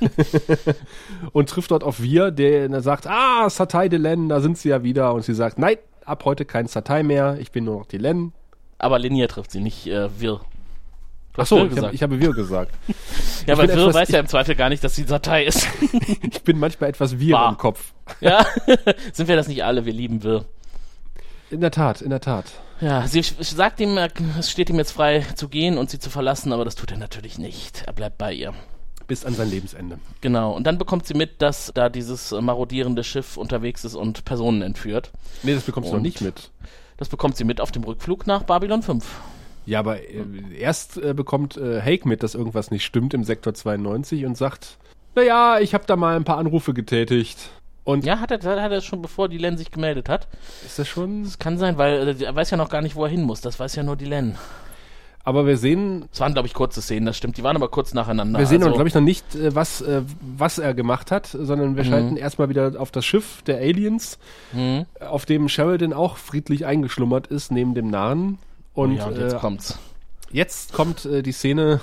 und 1.32 1.48
trifft 1.48 1.70
dort 1.70 1.84
auf 1.84 2.00
Wir, 2.02 2.30
der 2.30 2.80
sagt, 2.82 3.06
ah, 3.06 3.48
Satai 3.48 3.88
Dylan, 3.88 4.28
da 4.28 4.40
sind 4.40 4.58
sie 4.58 4.70
ja 4.70 4.82
wieder. 4.82 5.14
Und 5.14 5.24
sie 5.24 5.34
sagt, 5.34 5.58
nein, 5.58 5.76
ab 6.06 6.24
heute 6.24 6.44
kein 6.44 6.66
Satai 6.66 7.02
mehr, 7.02 7.36
ich 7.40 7.52
bin 7.52 7.64
nur 7.64 7.78
noch 7.80 7.86
Dylan. 7.86 8.32
Aber 8.78 8.98
Linie 8.98 9.28
trifft 9.28 9.50
sie, 9.50 9.60
nicht 9.60 9.86
äh, 9.86 10.08
wir. 10.20 10.40
Ach 11.36 11.46
so, 11.46 11.56
wir 11.56 11.76
ich, 11.76 11.82
hab, 11.82 11.92
ich 11.94 12.02
habe 12.02 12.20
wir 12.20 12.32
gesagt. 12.32 12.72
ja, 13.46 13.56
weil 13.58 13.66
bin 13.66 13.76
Wirr 13.76 13.88
etwas- 13.88 13.94
weiß 13.94 14.08
ja 14.10 14.20
im 14.20 14.26
Zweifel 14.28 14.54
gar 14.54 14.68
nicht, 14.68 14.84
dass 14.84 14.94
die 14.94 15.04
Datei 15.04 15.44
ist. 15.44 15.66
Ich 16.22 16.42
bin 16.42 16.58
manchmal 16.58 16.90
etwas 16.90 17.18
wir 17.18 17.34
Wahr. 17.34 17.50
im 17.50 17.58
Kopf. 17.58 17.92
ja, 18.20 18.44
sind 19.12 19.28
wir 19.28 19.36
das 19.36 19.48
nicht 19.48 19.64
alle? 19.64 19.84
Wir 19.86 19.92
lieben 19.92 20.22
Wirr. 20.22 20.44
In 21.50 21.60
der 21.60 21.70
Tat, 21.70 22.02
in 22.02 22.10
der 22.10 22.20
Tat. 22.20 22.46
Ja, 22.80 23.06
sie 23.06 23.22
sagt 23.22 23.80
ihm, 23.80 23.96
es 24.38 24.50
steht 24.50 24.68
ihm 24.68 24.76
jetzt 24.76 24.90
frei 24.92 25.20
zu 25.36 25.48
gehen 25.48 25.78
und 25.78 25.90
sie 25.90 25.98
zu 25.98 26.10
verlassen, 26.10 26.52
aber 26.52 26.64
das 26.64 26.74
tut 26.74 26.90
er 26.90 26.98
natürlich 26.98 27.38
nicht. 27.38 27.84
Er 27.86 27.92
bleibt 27.92 28.18
bei 28.18 28.32
ihr. 28.32 28.52
Bis 29.06 29.24
an 29.24 29.34
sein 29.34 29.50
Lebensende. 29.50 29.98
Genau. 30.20 30.52
Und 30.52 30.66
dann 30.66 30.78
bekommt 30.78 31.06
sie 31.06 31.14
mit, 31.14 31.42
dass 31.42 31.70
da 31.74 31.88
dieses 31.88 32.30
marodierende 32.32 33.04
Schiff 33.04 33.36
unterwegs 33.36 33.84
ist 33.84 33.94
und 33.94 34.24
Personen 34.24 34.62
entführt. 34.62 35.10
Nee, 35.42 35.54
das 35.54 35.64
bekommst 35.64 35.90
du 35.90 35.94
noch 35.96 36.02
nicht 36.02 36.20
mit. 36.20 36.50
Das 36.96 37.08
bekommt 37.08 37.36
sie 37.36 37.44
mit 37.44 37.60
auf 37.60 37.72
dem 37.72 37.84
Rückflug 37.84 38.26
nach 38.26 38.44
Babylon 38.44 38.82
5. 38.82 39.04
Ja, 39.66 39.78
aber 39.80 40.00
äh, 40.00 40.22
erst 40.58 40.96
äh, 40.98 41.14
bekommt 41.14 41.56
äh, 41.56 41.80
Hake 41.80 42.06
mit, 42.08 42.22
dass 42.22 42.34
irgendwas 42.34 42.70
nicht 42.70 42.84
stimmt 42.84 43.14
im 43.14 43.24
Sektor 43.24 43.54
92 43.54 44.26
und 44.26 44.36
sagt, 44.36 44.78
naja, 45.14 45.58
ich 45.60 45.74
habe 45.74 45.84
da 45.86 45.96
mal 45.96 46.16
ein 46.16 46.24
paar 46.24 46.38
Anrufe 46.38 46.74
getätigt. 46.74 47.50
Und 47.84 48.04
Ja, 48.04 48.18
hat 48.20 48.30
er, 48.30 48.62
hat 48.62 48.72
er 48.72 48.80
schon 48.80 49.02
bevor 49.02 49.28
die 49.28 49.38
Len 49.38 49.56
sich 49.58 49.70
gemeldet 49.70 50.08
hat. 50.08 50.26
ist 50.64 50.78
das 50.78 50.88
schon... 50.88 51.24
Das 51.24 51.38
kann 51.38 51.58
sein, 51.58 51.76
weil 51.76 52.08
äh, 52.08 52.24
er 52.24 52.34
weiß 52.34 52.50
ja 52.50 52.56
noch 52.56 52.70
gar 52.70 52.80
nicht, 52.80 52.96
wo 52.96 53.04
er 53.04 53.10
hin 53.10 53.22
muss. 53.22 53.40
Das 53.42 53.60
weiß 53.60 53.74
ja 53.76 53.82
nur 53.82 53.96
die 53.96 54.06
Len. 54.06 54.36
Aber 55.26 55.46
wir 55.46 55.56
sehen, 55.56 56.04
Es 56.12 56.20
waren, 56.20 56.34
glaube 56.34 56.46
ich, 56.48 56.52
kurze 56.54 56.82
Szenen, 56.82 57.06
das 57.06 57.16
stimmt. 57.16 57.38
Die 57.38 57.42
waren 57.42 57.56
aber 57.56 57.68
kurz 57.68 57.94
nacheinander. 57.94 58.38
wir 58.38 58.46
sehen 58.46 58.62
also, 58.62 58.74
glaube 58.74 58.88
ich, 58.88 58.94
noch 58.94 59.00
nicht, 59.00 59.34
äh, 59.34 59.54
was, 59.54 59.80
äh, 59.80 60.02
was 60.20 60.58
er 60.58 60.74
gemacht 60.74 61.10
hat, 61.10 61.26
sondern 61.26 61.76
wir 61.76 61.84
schalten 61.84 62.16
erstmal 62.18 62.50
wieder 62.50 62.72
auf 62.78 62.90
das 62.90 63.06
Schiff 63.06 63.40
der 63.46 63.56
Aliens, 63.58 64.18
Mhm. 64.52 64.84
auf 65.00 65.24
dem 65.24 65.48
Sheridan 65.48 65.92
auch 65.94 66.18
friedlich 66.18 66.66
eingeschlummert 66.66 67.26
ist, 67.28 67.50
neben 67.50 67.74
dem 67.74 67.88
Narren. 67.88 68.38
Und, 68.74 68.96
ja, 68.96 69.06
und 69.06 69.16
jetzt 69.18 69.32
äh, 69.34 69.38
kommt's. 69.38 69.78
jetzt 70.30 70.72
kommt 70.74 71.04
äh, 71.06 71.22
die 71.22 71.32
Szene, 71.32 71.80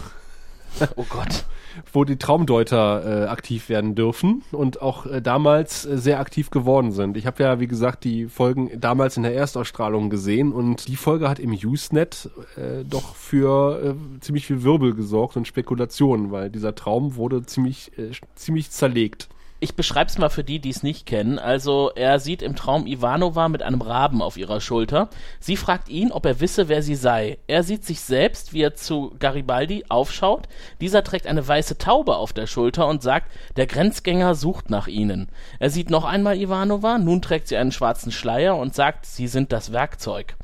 Oh 0.95 1.05
Gott. 1.09 1.45
Wo 1.91 2.03
die 2.03 2.17
Traumdeuter 2.17 3.25
äh, 3.25 3.27
aktiv 3.27 3.69
werden 3.69 3.95
dürfen 3.95 4.43
und 4.51 4.81
auch 4.81 5.05
äh, 5.05 5.21
damals 5.21 5.85
äh, 5.85 5.97
sehr 5.97 6.19
aktiv 6.19 6.49
geworden 6.49 6.91
sind. 6.91 7.17
Ich 7.17 7.25
habe 7.25 7.43
ja, 7.43 7.59
wie 7.59 7.67
gesagt, 7.67 8.03
die 8.03 8.27
Folgen 8.27 8.69
damals 8.79 9.17
in 9.17 9.23
der 9.23 9.35
Erstausstrahlung 9.35 10.09
gesehen 10.09 10.51
und 10.51 10.87
die 10.87 10.95
Folge 10.95 11.29
hat 11.29 11.39
im 11.39 11.51
Usenet 11.51 12.29
äh, 12.55 12.83
doch 12.83 13.15
für 13.15 13.95
äh, 13.95 14.19
ziemlich 14.19 14.45
viel 14.45 14.63
Wirbel 14.63 14.93
gesorgt 14.93 15.37
und 15.37 15.47
Spekulationen, 15.47 16.31
weil 16.31 16.49
dieser 16.49 16.75
Traum 16.75 17.15
wurde 17.15 17.43
ziemlich, 17.43 17.97
äh, 17.97 18.11
ziemlich 18.35 18.71
zerlegt. 18.71 19.29
Ich 19.63 19.75
beschreib's 19.75 20.17
mal 20.17 20.29
für 20.29 20.43
die, 20.43 20.57
die 20.57 20.71
es 20.71 20.81
nicht 20.81 21.05
kennen. 21.05 21.37
Also, 21.37 21.91
er 21.93 22.19
sieht 22.19 22.41
im 22.41 22.55
Traum 22.55 22.87
Ivanova 22.87 23.47
mit 23.47 23.61
einem 23.61 23.83
Raben 23.83 24.23
auf 24.23 24.35
ihrer 24.35 24.59
Schulter. 24.59 25.07
Sie 25.39 25.55
fragt 25.55 25.87
ihn, 25.87 26.11
ob 26.11 26.25
er 26.25 26.39
wisse, 26.39 26.67
wer 26.67 26.81
sie 26.81 26.95
sei. 26.95 27.37
Er 27.45 27.61
sieht 27.61 27.85
sich 27.85 28.01
selbst, 28.01 28.53
wie 28.53 28.63
er 28.63 28.73
zu 28.73 29.13
Garibaldi 29.19 29.85
aufschaut. 29.87 30.47
Dieser 30.81 31.03
trägt 31.03 31.27
eine 31.27 31.47
weiße 31.47 31.77
Taube 31.77 32.15
auf 32.15 32.33
der 32.33 32.47
Schulter 32.47 32.87
und 32.87 33.03
sagt, 33.03 33.31
der 33.55 33.67
Grenzgänger 33.67 34.33
sucht 34.33 34.71
nach 34.71 34.87
ihnen. 34.87 35.29
Er 35.59 35.69
sieht 35.69 35.91
noch 35.91 36.05
einmal 36.05 36.37
Ivanova, 36.37 36.97
nun 36.97 37.21
trägt 37.21 37.47
sie 37.47 37.57
einen 37.57 37.71
schwarzen 37.71 38.11
Schleier 38.11 38.57
und 38.57 38.73
sagt, 38.73 39.05
sie 39.05 39.27
sind 39.27 39.51
das 39.51 39.71
Werkzeug. 39.71 40.37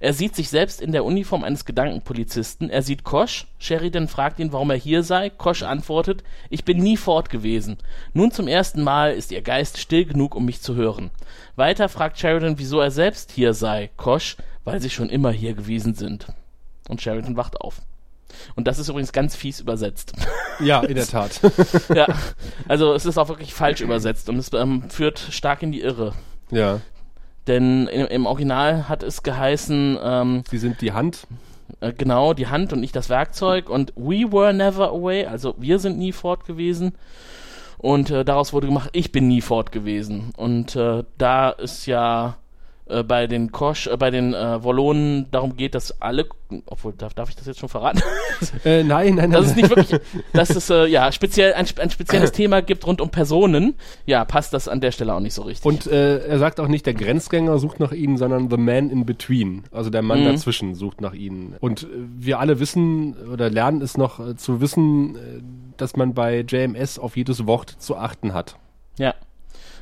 Er 0.00 0.12
sieht 0.12 0.34
sich 0.34 0.48
selbst 0.48 0.80
in 0.80 0.92
der 0.92 1.04
Uniform 1.04 1.44
eines 1.44 1.64
Gedankenpolizisten. 1.64 2.70
Er 2.70 2.82
sieht 2.82 3.04
Kosch. 3.04 3.46
Sheridan 3.58 4.08
fragt 4.08 4.38
ihn, 4.38 4.52
warum 4.52 4.70
er 4.70 4.76
hier 4.76 5.02
sei. 5.02 5.30
Kosch 5.30 5.62
antwortet, 5.62 6.22
ich 6.50 6.64
bin 6.64 6.78
nie 6.78 6.96
fort 6.96 7.30
gewesen. 7.30 7.78
Nun 8.12 8.30
zum 8.30 8.48
ersten 8.48 8.82
Mal 8.82 9.12
ist 9.12 9.32
ihr 9.32 9.42
Geist 9.42 9.78
still 9.78 10.04
genug, 10.04 10.34
um 10.34 10.44
mich 10.44 10.60
zu 10.60 10.74
hören. 10.74 11.10
Weiter 11.56 11.88
fragt 11.88 12.18
Sheridan, 12.18 12.58
wieso 12.58 12.80
er 12.80 12.90
selbst 12.90 13.32
hier 13.32 13.54
sei. 13.54 13.90
Kosch, 13.96 14.36
weil 14.64 14.80
sie 14.80 14.90
schon 14.90 15.10
immer 15.10 15.30
hier 15.30 15.54
gewesen 15.54 15.94
sind. 15.94 16.26
Und 16.88 17.00
Sheridan 17.02 17.36
wacht 17.36 17.60
auf. 17.60 17.80
Und 18.54 18.66
das 18.66 18.78
ist 18.78 18.88
übrigens 18.88 19.12
ganz 19.12 19.36
fies 19.36 19.60
übersetzt. 19.60 20.12
Ja, 20.60 20.80
in 20.80 20.96
der 20.96 21.06
Tat. 21.06 21.40
ja, 21.94 22.08
also 22.66 22.92
es 22.92 23.06
ist 23.06 23.16
auch 23.16 23.28
wirklich 23.28 23.54
falsch 23.54 23.80
übersetzt 23.80 24.28
und 24.28 24.38
es 24.38 24.52
ähm, 24.52 24.90
führt 24.90 25.20
stark 25.20 25.62
in 25.62 25.70
die 25.70 25.82
Irre. 25.82 26.14
ja, 26.50 26.80
Denn 27.48 27.88
im, 27.88 28.06
im 28.06 28.26
Original 28.26 28.88
hat 28.88 29.02
es 29.02 29.22
geheißen, 29.24 29.98
ähm, 30.02 30.42
sie 30.48 30.58
sind 30.58 30.80
die 30.80 30.92
Hand. 30.92 31.26
äh, 31.80 31.92
genau 31.92 32.34
die 32.34 32.48
Hand 32.48 32.72
und 32.72 32.80
nicht 32.80 32.96
das 32.96 33.08
Werkzeug 33.08 33.68
und 33.68 33.92
we 33.96 34.30
were 34.30 34.52
never 34.52 34.90
away, 34.90 35.26
also 35.26 35.54
wir 35.58 35.78
sind 35.78 35.98
nie 35.98 36.12
fort 36.12 36.44
gewesen. 36.44 36.92
Und 37.78 38.10
äh, 38.10 38.24
daraus 38.24 38.52
wurde 38.52 38.66
gemacht, 38.66 38.90
ich 38.92 39.12
bin 39.12 39.28
nie 39.28 39.40
fort 39.40 39.70
gewesen. 39.70 40.32
Und 40.36 40.74
äh, 40.74 41.04
da 41.16 41.50
ist 41.50 41.86
ja 41.86 42.36
äh, 42.88 43.02
bei 43.02 43.26
den 43.26 43.52
Kosch, 43.52 43.86
äh, 43.86 43.96
bei 43.96 44.10
den 44.10 44.34
äh, 44.34 44.62
Wollonen 44.62 45.30
darum 45.30 45.56
geht, 45.56 45.74
dass 45.74 46.00
alle, 46.00 46.26
obwohl 46.66 46.92
darf, 46.92 47.14
darf 47.14 47.28
ich 47.28 47.36
das 47.36 47.46
jetzt 47.46 47.60
schon 47.60 47.68
verraten? 47.68 48.00
Äh, 48.64 48.82
nein, 48.84 49.14
nein, 49.16 49.30
nein. 49.30 49.42
es 49.42 49.56
nicht 49.56 49.68
wirklich, 49.70 50.00
dass 50.32 50.50
es 50.50 50.70
äh, 50.70 50.86
ja 50.86 51.10
speziell 51.12 51.54
ein, 51.54 51.66
ein 51.78 51.90
spezielles 51.90 52.32
Thema 52.32 52.62
gibt 52.62 52.86
rund 52.86 53.00
um 53.00 53.10
Personen. 53.10 53.74
Ja, 54.06 54.24
passt 54.24 54.52
das 54.54 54.68
an 54.68 54.80
der 54.80 54.92
Stelle 54.92 55.14
auch 55.14 55.20
nicht 55.20 55.34
so 55.34 55.42
richtig. 55.42 55.64
Und 55.66 55.86
äh, 55.86 56.18
er 56.18 56.38
sagt 56.38 56.60
auch 56.60 56.68
nicht, 56.68 56.86
der 56.86 56.94
Grenzgänger 56.94 57.58
sucht 57.58 57.80
nach 57.80 57.92
ihnen, 57.92 58.16
sondern 58.16 58.50
the 58.50 58.56
man 58.56 58.90
in 58.90 59.04
between. 59.06 59.64
Also 59.72 59.90
der 59.90 60.02
Mann 60.02 60.20
Mhm. 60.20 60.24
dazwischen 60.26 60.74
sucht 60.74 61.00
nach 61.00 61.14
ihnen. 61.14 61.56
Und 61.60 61.84
äh, 61.84 61.86
wir 62.16 62.40
alle 62.40 62.60
wissen 62.60 63.14
oder 63.32 63.50
lernen 63.50 63.82
es 63.82 63.96
noch 63.96 64.20
äh, 64.20 64.36
zu 64.36 64.60
wissen, 64.60 65.16
äh, 65.16 65.18
dass 65.76 65.96
man 65.96 66.14
bei 66.14 66.40
JMS 66.40 66.98
auf 66.98 67.16
jedes 67.16 67.46
Wort 67.46 67.70
zu 67.78 67.96
achten 67.96 68.34
hat. 68.34 68.56
ja. 68.98 69.14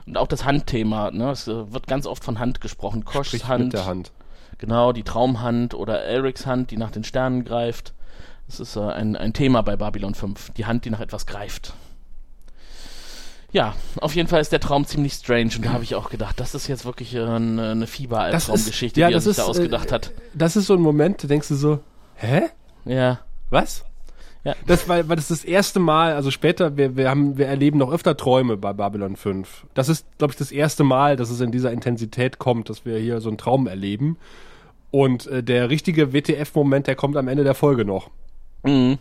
Und 0.07 0.17
auch 0.17 0.29
das 0.29 0.45
Handthema, 0.45 1.11
ne? 1.11 1.31
Es 1.31 1.49
äh, 1.49 1.73
wird 1.73 1.87
ganz 1.87 2.07
oft 2.07 2.25
von 2.25 2.39
Hand 2.39 2.61
gesprochen. 2.61 3.05
Koschs 3.05 3.29
Sprich 3.29 3.49
Hand, 3.49 3.65
mit 3.65 3.73
der 3.73 3.87
Hand. 3.87 4.13
genau, 4.59 4.93
die 4.93 5.03
Traumhand 5.03 5.75
oder 5.75 6.03
Erics 6.03 6.47
Hand, 6.47 6.71
die 6.71 6.77
nach 6.77 6.91
den 6.91 7.05
Sternen 7.05 7.45
greift. 7.45 7.93
Das 8.47 8.61
ist 8.61 8.77
äh, 8.77 8.81
ein, 8.81 9.17
ein 9.17 9.33
Thema 9.33 9.63
bei 9.63 9.77
Babylon 9.77 10.15
5. 10.15 10.53
Die 10.53 10.67
Hand, 10.67 10.85
die 10.85 10.91
nach 10.91 11.01
etwas 11.01 11.27
greift. 11.27 11.75
Ja, 13.53 13.75
auf 14.01 14.15
jeden 14.15 14.29
Fall 14.29 14.41
ist 14.41 14.53
der 14.53 14.61
Traum 14.61 14.85
ziemlich 14.85 15.15
strange 15.15 15.51
und 15.57 15.65
da 15.65 15.73
habe 15.73 15.83
ich 15.83 15.95
auch 15.95 16.11
gedacht, 16.11 16.39
das 16.41 16.55
ist 16.55 16.67
jetzt 16.67 16.85
wirklich 16.85 17.15
äh, 17.15 17.23
eine, 17.23 17.71
eine 17.71 17.87
Fieberaltraumgeschichte, 17.87 19.01
ja, 19.01 19.09
die 19.09 19.15
er 19.15 19.21
sich 19.21 19.31
ist, 19.31 19.39
da 19.39 19.45
ausgedacht 19.45 19.91
äh, 19.91 19.95
hat. 19.95 20.13
Das 20.35 20.57
ist 20.57 20.67
so 20.67 20.75
ein 20.75 20.81
Moment, 20.81 21.25
da 21.25 21.29
denkst 21.29 21.49
du 21.49 21.55
so, 21.55 21.79
hä? 22.17 22.43
Ja, 22.85 23.21
Was? 23.51 23.85
Ja. 24.47 24.55
Das, 24.67 24.89
weil, 24.89 25.09
weil 25.09 25.17
das 25.17 25.27
das 25.27 25.45
erste 25.45 25.81
Mal, 25.81 26.15
also 26.15 26.31
später, 26.31 26.77
wir, 26.77 26.97
wir 26.97 27.11
haben, 27.11 27.37
wir 27.37 27.47
erleben 27.49 27.79
noch 27.79 27.91
öfter 27.91 28.17
Träume 28.17 28.57
bei 28.57 28.73
Babylon 28.73 29.17
5. 29.17 29.67
Das 29.75 29.89
ist, 29.89 30.07
glaube 30.19 30.33
ich, 30.33 30.39
das 30.39 30.53
erste 30.53 30.85
Mal, 30.85 31.17
dass 31.17 31.31
es 31.31 31.41
in 31.41 31.51
dieser 31.51 31.73
Intensität 31.73 32.39
kommt, 32.39 32.71
dass 32.71 32.85
wir 32.85 32.97
hier 32.99 33.21
so 33.21 33.29
einen 33.29 33.39
Traum 33.39 33.67
erleben. 33.67 34.19
Und 34.93 35.27
äh, 35.27 35.43
der 35.43 35.69
richtige 35.69 36.13
WTF-Moment, 36.13 36.87
der 36.87 36.95
kommt 36.95 37.17
am 37.17 37.27
Ende 37.27 37.43
der 37.43 37.55
Folge 37.55 37.85
noch. 37.85 38.09
Mhm. 38.63 38.99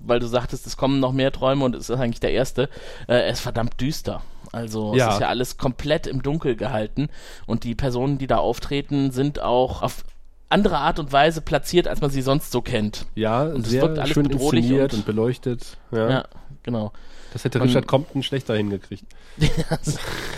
Weil 0.00 0.18
du 0.18 0.26
sagtest, 0.26 0.66
es 0.66 0.76
kommen 0.76 0.98
noch 0.98 1.12
mehr 1.12 1.30
Träume 1.30 1.64
und 1.64 1.76
es 1.76 1.88
ist 1.88 1.96
eigentlich 1.98 2.20
der 2.20 2.32
erste. 2.32 2.64
Äh, 3.06 3.14
er 3.14 3.28
ist 3.28 3.40
verdammt 3.40 3.80
düster. 3.80 4.22
Also 4.50 4.94
Ja. 4.96 5.08
es 5.08 5.14
ist 5.14 5.20
ja 5.20 5.28
alles 5.28 5.58
komplett 5.58 6.08
im 6.08 6.22
Dunkel 6.22 6.56
gehalten 6.56 7.08
und 7.46 7.62
die 7.62 7.76
Personen, 7.76 8.18
die 8.18 8.26
da 8.26 8.38
auftreten, 8.38 9.12
sind 9.12 9.40
auch 9.40 9.82
auf 9.82 10.02
andere 10.48 10.78
Art 10.78 10.98
und 10.98 11.12
Weise 11.12 11.40
platziert, 11.40 11.86
als 11.88 12.00
man 12.00 12.10
sie 12.10 12.22
sonst 12.22 12.52
so 12.52 12.62
kennt. 12.62 13.06
Ja, 13.14 13.42
Und 13.42 13.64
es 13.64 13.70
sehr 13.70 13.82
wirkt 13.82 13.98
alles 13.98 14.12
schön 14.14 14.28
bedrohlich 14.28 14.64
inszeniert 14.64 14.92
und- 14.92 15.00
und, 15.00 15.06
beleuchtet. 15.06 15.76
Ja. 15.92 16.10
Ja, 16.10 16.24
genau. 16.62 16.92
Das 17.32 17.44
hätte 17.44 17.58
Man- 17.58 17.68
Richard 17.68 17.86
Compton 17.86 18.22
schlechter 18.22 18.54
hingekriegt. 18.56 19.04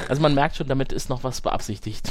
Also 0.08 0.20
man 0.22 0.34
merkt 0.34 0.56
schon, 0.56 0.66
damit 0.66 0.92
ist 0.92 1.08
noch 1.08 1.22
was 1.22 1.40
beabsichtigt. 1.40 2.10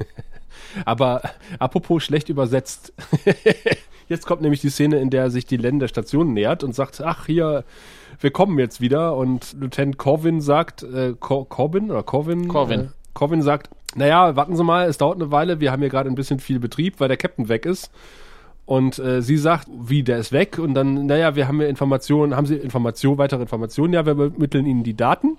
Aber 0.84 1.22
apropos 1.60 2.02
schlecht 2.02 2.28
übersetzt. 2.28 2.92
jetzt 4.08 4.26
kommt 4.26 4.42
nämlich 4.42 4.60
die 4.60 4.70
Szene, 4.70 4.98
in 4.98 5.10
der 5.10 5.30
sich 5.30 5.46
die 5.46 5.56
Len 5.56 5.78
der 5.78 5.86
Station 5.88 6.32
nähert 6.32 6.64
und 6.64 6.74
sagt, 6.74 7.00
ach 7.00 7.26
hier, 7.26 7.64
wir 8.18 8.30
kommen 8.32 8.58
jetzt 8.58 8.80
wieder. 8.80 9.16
Und 9.16 9.54
Lieutenant 9.58 9.96
Corvin 9.98 10.40
sagt, 10.40 10.82
äh, 10.82 11.14
Cor 11.18 11.48
Corbin 11.48 11.90
oder 11.90 12.02
Corvin? 12.02 12.48
Corvin. 12.48 12.80
Äh, 12.80 12.88
Corvin 13.14 13.42
sagt, 13.42 13.70
naja, 13.94 14.36
warten 14.36 14.56
Sie 14.56 14.64
mal, 14.64 14.88
es 14.88 14.98
dauert 14.98 15.16
eine 15.20 15.30
Weile, 15.30 15.60
wir 15.60 15.72
haben 15.72 15.80
hier 15.80 15.88
gerade 15.90 16.08
ein 16.08 16.14
bisschen 16.14 16.40
viel 16.40 16.58
Betrieb, 16.60 17.00
weil 17.00 17.08
der 17.08 17.16
Captain 17.16 17.48
weg 17.48 17.66
ist. 17.66 17.90
Und 18.66 19.00
äh, 19.00 19.20
sie 19.20 19.36
sagt, 19.36 19.66
wie, 19.72 20.04
der 20.04 20.18
ist 20.18 20.30
weg? 20.30 20.58
Und 20.58 20.74
dann, 20.74 21.06
naja, 21.06 21.34
wir 21.34 21.48
haben 21.48 21.60
ja 21.60 21.66
Informationen, 21.66 22.36
haben 22.36 22.46
Sie 22.46 22.54
Informationen, 22.54 23.18
weitere 23.18 23.42
Informationen? 23.42 23.92
Ja, 23.94 24.06
wir 24.06 24.12
übermitteln 24.12 24.64
Ihnen 24.64 24.84
die 24.84 24.94
Daten. 24.96 25.38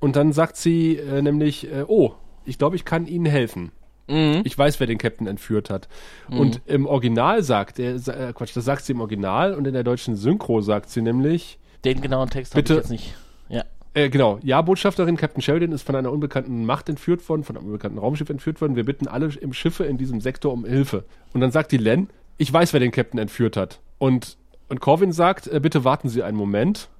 Und 0.00 0.16
dann 0.16 0.32
sagt 0.34 0.56
sie 0.56 0.96
äh, 0.96 1.22
nämlich, 1.22 1.72
äh, 1.72 1.84
oh, 1.88 2.12
ich 2.44 2.58
glaube, 2.58 2.76
ich 2.76 2.84
kann 2.84 3.06
Ihnen 3.06 3.24
helfen. 3.24 3.72
Mhm. 4.08 4.42
Ich 4.44 4.56
weiß, 4.56 4.78
wer 4.80 4.86
den 4.86 4.98
Captain 4.98 5.26
entführt 5.26 5.70
hat. 5.70 5.88
Und 6.28 6.60
im 6.66 6.84
Original 6.86 7.42
sagt 7.42 7.78
er, 7.78 7.98
sa- 7.98 8.12
äh, 8.12 8.32
Quatsch, 8.34 8.54
das 8.54 8.66
sagt 8.66 8.84
sie 8.84 8.92
im 8.92 9.00
Original 9.00 9.54
und 9.54 9.66
in 9.66 9.72
der 9.72 9.82
deutschen 9.82 10.14
Synchro 10.14 10.60
sagt 10.60 10.90
sie 10.90 11.00
nämlich, 11.00 11.58
Den 11.86 12.02
genauen 12.02 12.28
Text 12.28 12.52
habe 12.52 12.60
ich 12.60 12.64
Bitte. 12.68 12.78
jetzt 12.80 12.90
nicht. 12.90 13.14
Äh, 13.96 14.10
genau, 14.10 14.38
ja, 14.42 14.60
Botschafterin 14.60 15.16
Captain 15.16 15.40
Sheridan 15.40 15.72
ist 15.72 15.82
von 15.82 15.96
einer 15.96 16.12
unbekannten 16.12 16.66
Macht 16.66 16.90
entführt 16.90 17.26
worden, 17.30 17.44
von 17.44 17.56
einem 17.56 17.64
unbekannten 17.64 17.96
Raumschiff 17.96 18.28
entführt 18.28 18.60
worden. 18.60 18.76
Wir 18.76 18.84
bitten 18.84 19.08
alle 19.08 19.30
im 19.40 19.54
Schiffe 19.54 19.84
in 19.84 19.96
diesem 19.96 20.20
Sektor 20.20 20.52
um 20.52 20.66
Hilfe. 20.66 21.04
Und 21.32 21.40
dann 21.40 21.50
sagt 21.50 21.72
die 21.72 21.78
Len, 21.78 22.10
ich 22.36 22.52
weiß, 22.52 22.74
wer 22.74 22.80
den 22.80 22.90
Captain 22.90 23.18
entführt 23.18 23.56
hat. 23.56 23.80
Und, 23.96 24.36
und 24.68 24.80
Corvin 24.80 25.12
sagt, 25.12 25.46
äh, 25.46 25.60
bitte 25.60 25.84
warten 25.84 26.10
Sie 26.10 26.22
einen 26.22 26.36
Moment. 26.36 26.90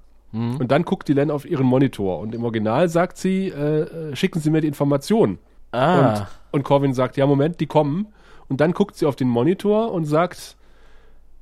Und 0.59 0.71
dann 0.71 0.83
guckt 0.83 1.07
die 1.07 1.13
Len 1.13 1.29
auf 1.29 1.45
ihren 1.45 1.67
Monitor. 1.67 2.19
Und 2.19 2.33
im 2.33 2.43
Original 2.43 2.89
sagt 2.89 3.17
sie, 3.17 3.49
äh, 3.49 3.81
äh, 3.81 4.15
schicken 4.15 4.39
Sie 4.39 4.49
mir 4.49 4.61
die 4.61 4.67
Informationen. 4.67 5.37
Ah. 5.71 5.99
Und, 5.99 6.27
und 6.51 6.63
Corvin 6.63 6.95
sagt, 6.95 7.15
ja, 7.15 7.27
Moment, 7.27 7.59
die 7.59 7.67
kommen. 7.67 8.07
Und 8.49 8.59
dann 8.59 8.71
guckt 8.71 8.95
sie 8.95 9.05
auf 9.05 9.15
den 9.15 9.27
Monitor 9.27 9.91
und 9.91 10.05
sagt, 10.05 10.57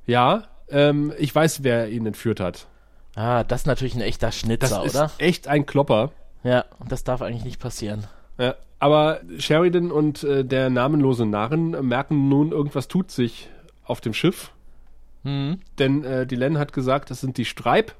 ja, 0.06 0.44
ähm, 0.68 1.14
ich 1.18 1.34
weiß, 1.34 1.62
wer 1.62 1.88
ihn 1.88 2.04
entführt 2.04 2.40
hat. 2.40 2.66
Ah, 3.16 3.42
das 3.44 3.62
ist 3.62 3.66
natürlich 3.66 3.94
ein 3.94 4.02
echter 4.02 4.28
Das 4.28 4.38
Schnitzer, 4.38 4.84
ist 4.84 4.94
oder? 4.94 5.10
echt 5.18 5.48
ein 5.48 5.66
Klopper. 5.66 6.12
Ja, 6.44 6.64
das 6.86 7.02
darf 7.02 7.22
eigentlich 7.22 7.44
nicht 7.44 7.58
passieren. 7.58 8.04
Ja, 8.38 8.54
aber 8.78 9.20
Sheridan 9.38 9.90
und 9.90 10.22
äh, 10.22 10.44
der 10.44 10.70
namenlose 10.70 11.24
Narren 11.26 11.70
merken 11.88 12.28
nun, 12.28 12.52
irgendwas 12.52 12.88
tut 12.88 13.10
sich 13.10 13.48
auf 13.84 14.00
dem 14.00 14.12
Schiff. 14.12 14.52
Hm. 15.24 15.60
Denn 15.78 16.04
äh, 16.04 16.26
die 16.26 16.36
Len 16.36 16.58
hat 16.58 16.72
gesagt, 16.72 17.10
das 17.10 17.20
sind 17.20 17.38
die 17.38 17.46
Streib. 17.46 17.94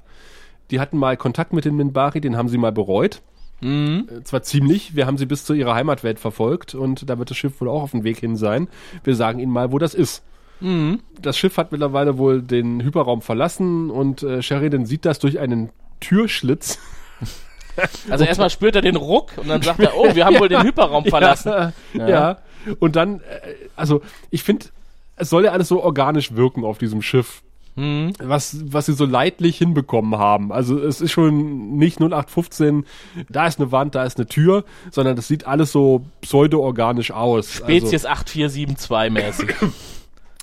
Die 0.69 0.79
hatten 0.79 0.97
mal 0.97 1.17
Kontakt 1.17 1.51
mit 1.51 1.65
den 1.65 1.75
Minbari, 1.75 2.21
den 2.21 2.37
haben 2.37 2.47
sie 2.47 2.57
mal 2.57 2.71
bereut. 2.71 3.21
Mhm. 3.61 4.07
Zwar 4.23 4.43
ziemlich, 4.43 4.95
wir 4.95 5.07
haben 5.07 5.17
sie 5.17 5.25
bis 5.25 5.43
zu 5.43 5.53
ihrer 5.53 5.73
Heimatwelt 5.73 6.19
verfolgt 6.19 6.75
und 6.75 7.09
da 7.09 7.17
wird 7.17 7.31
das 7.31 7.37
Schiff 7.37 7.59
wohl 7.59 7.69
auch 7.69 7.81
auf 7.81 7.91
dem 7.91 8.03
Weg 8.03 8.19
hin 8.19 8.35
sein. 8.35 8.67
Wir 9.03 9.15
sagen 9.15 9.39
ihnen 9.39 9.51
mal, 9.51 9.71
wo 9.71 9.79
das 9.79 9.95
ist. 9.95 10.23
Mhm. 10.59 11.01
Das 11.21 11.37
Schiff 11.37 11.57
hat 11.57 11.71
mittlerweile 11.71 12.17
wohl 12.17 12.41
den 12.41 12.81
Hyperraum 12.81 13.21
verlassen 13.21 13.89
und 13.89 14.23
äh, 14.23 14.41
Sheridan 14.41 14.85
sieht 14.85 15.05
das 15.05 15.19
durch 15.19 15.39
einen 15.39 15.69
Türschlitz. 15.99 16.79
Also 18.09 18.25
erstmal 18.25 18.49
spürt 18.49 18.75
er 18.75 18.81
den 18.81 18.95
Ruck 18.95 19.33
und 19.37 19.49
dann 19.49 19.61
sagt 19.61 19.79
er, 19.79 19.95
oh, 19.95 20.15
wir 20.15 20.25
haben 20.25 20.39
wohl 20.39 20.49
den 20.49 20.63
Hyperraum 20.63 21.05
verlassen. 21.05 21.73
Ja, 21.93 22.09
ja. 22.09 22.37
Und 22.79 22.95
dann, 22.95 23.19
äh, 23.19 23.53
also 23.75 24.01
ich 24.31 24.41
finde, 24.41 24.65
es 25.15 25.29
soll 25.29 25.45
ja 25.45 25.51
alles 25.51 25.67
so 25.67 25.83
organisch 25.83 26.35
wirken 26.35 26.63
auf 26.63 26.79
diesem 26.79 27.03
Schiff. 27.03 27.43
Mhm. 27.75 28.13
Was, 28.17 28.57
was 28.65 28.87
sie 28.87 28.93
so 28.93 29.05
leidlich 29.05 29.59
hinbekommen 29.59 30.17
haben. 30.17 30.51
Also 30.51 30.79
es 30.79 30.99
ist 30.99 31.11
schon 31.11 31.77
nicht 31.77 31.99
0815, 32.01 32.85
da 33.29 33.45
ist 33.45 33.59
eine 33.59 33.71
Wand, 33.71 33.93
da 33.93 34.03
ist 34.03 34.17
eine 34.17 34.25
Tür, 34.25 34.65
sondern 34.89 35.15
das 35.15 35.27
sieht 35.27 35.45
alles 35.45 35.71
so 35.71 36.03
pseudo-organisch 36.21 37.11
aus. 37.11 37.53
Spezies 37.53 38.07
8472 38.07 39.11
mäßig. 39.11 39.55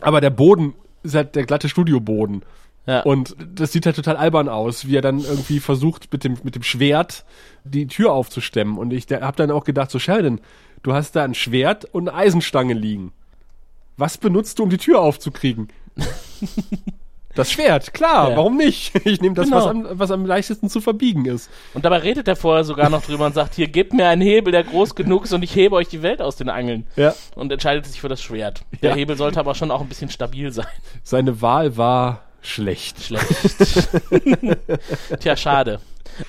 Aber 0.05 0.21
der 0.21 0.31
Boden 0.31 0.75
ist 1.03 1.15
halt 1.15 1.35
der 1.35 1.45
glatte 1.45 1.69
Studioboden. 1.69 2.43
Ja. 2.87 3.01
Und 3.01 3.35
das 3.55 3.73
sieht 3.73 3.87
halt 3.87 3.97
total 3.97 4.17
albern 4.17 4.49
aus, 4.49 4.87
wie 4.87 4.97
er 4.97 5.03
dann 5.03 5.21
irgendwie 5.21 5.59
versucht, 5.61 6.13
mit 6.13 6.23
dem, 6.25 6.37
mit 6.43 6.55
dem 6.55 6.63
Schwert 6.63 7.25
die 7.65 7.87
Tür 7.87 8.13
aufzustemmen. 8.13 8.77
Und 8.77 8.93
ich 8.93 9.07
habe 9.11 9.37
dann 9.37 9.51
auch 9.51 9.65
gedacht, 9.65 9.91
so 9.91 9.99
Sheldon, 9.99 10.41
du 10.83 10.93
hast 10.93 11.17
da 11.17 11.25
ein 11.25 11.35
Schwert 11.35 11.87
und 11.87 12.09
eine 12.09 12.19
Eisenstange 12.19 12.75
liegen. 12.75 13.13
Was 13.97 14.19
benutzt 14.19 14.59
du, 14.59 14.65
um 14.65 14.71
die 14.71 14.77
Tür 14.77 15.01
aufzukriegen? 15.01 15.69
Das 17.35 17.51
Schwert, 17.51 17.95
klar, 17.95 18.31
Ja. 18.31 18.37
warum 18.37 18.57
nicht? 18.57 18.93
Ich 19.07 19.21
nehme 19.21 19.35
das, 19.35 19.47
Genau. 19.47 19.57
was, 19.59 19.67
am, 19.67 19.87
was 19.91 20.11
am 20.11 20.27
leichtesten 20.27 20.69
zu 20.69 20.81
verbiegen 20.81 21.25
ist. 21.27 21.51
Und 21.75 21.85
dabei 21.85 21.99
redet 21.99 22.29
er 22.29 22.37
vorher 22.37 22.65
sogar 22.65 22.91
noch 22.91 23.03
drüber 23.03 23.27
und 23.27 23.35
sagt, 23.35 23.55
hier, 23.55 23.69
gebt 23.69 23.93
mir 23.93 24.09
einen 24.09 24.23
Hebel, 24.23 24.53
der 24.53 24.65
groß 24.65 24.95
genug 24.95 25.25
ist 25.25 25.33
und 25.33 25.43
ich 25.43 25.55
hebe 25.57 25.75
euch 25.77 25.89
die 25.89 26.03
Welt 26.03 26.21
aus 26.21 26.37
den 26.37 26.49
Angeln. 26.49 26.87
Ja. 26.97 27.15
Und 27.35 27.51
entscheidet 27.53 27.87
sich 27.87 28.01
für 28.01 28.09
das 28.09 28.23
Schwert. 28.23 28.63
Der 28.83 28.91
Ja. 28.91 28.97
Hebel 28.97 29.17
sollte 29.17 29.41
aber 29.41 29.55
schon 29.55 29.71
auch 29.71 29.81
ein 29.81 29.89
bisschen 29.89 30.11
stabil 30.11 30.53
sein. 30.53 30.67
Seine 31.03 31.41
Wahl 31.41 31.77
war 31.77 32.24
schlecht. 32.45 33.03
Schlecht. 33.03 33.89
Tja, 35.21 35.37
schade. 35.37 35.81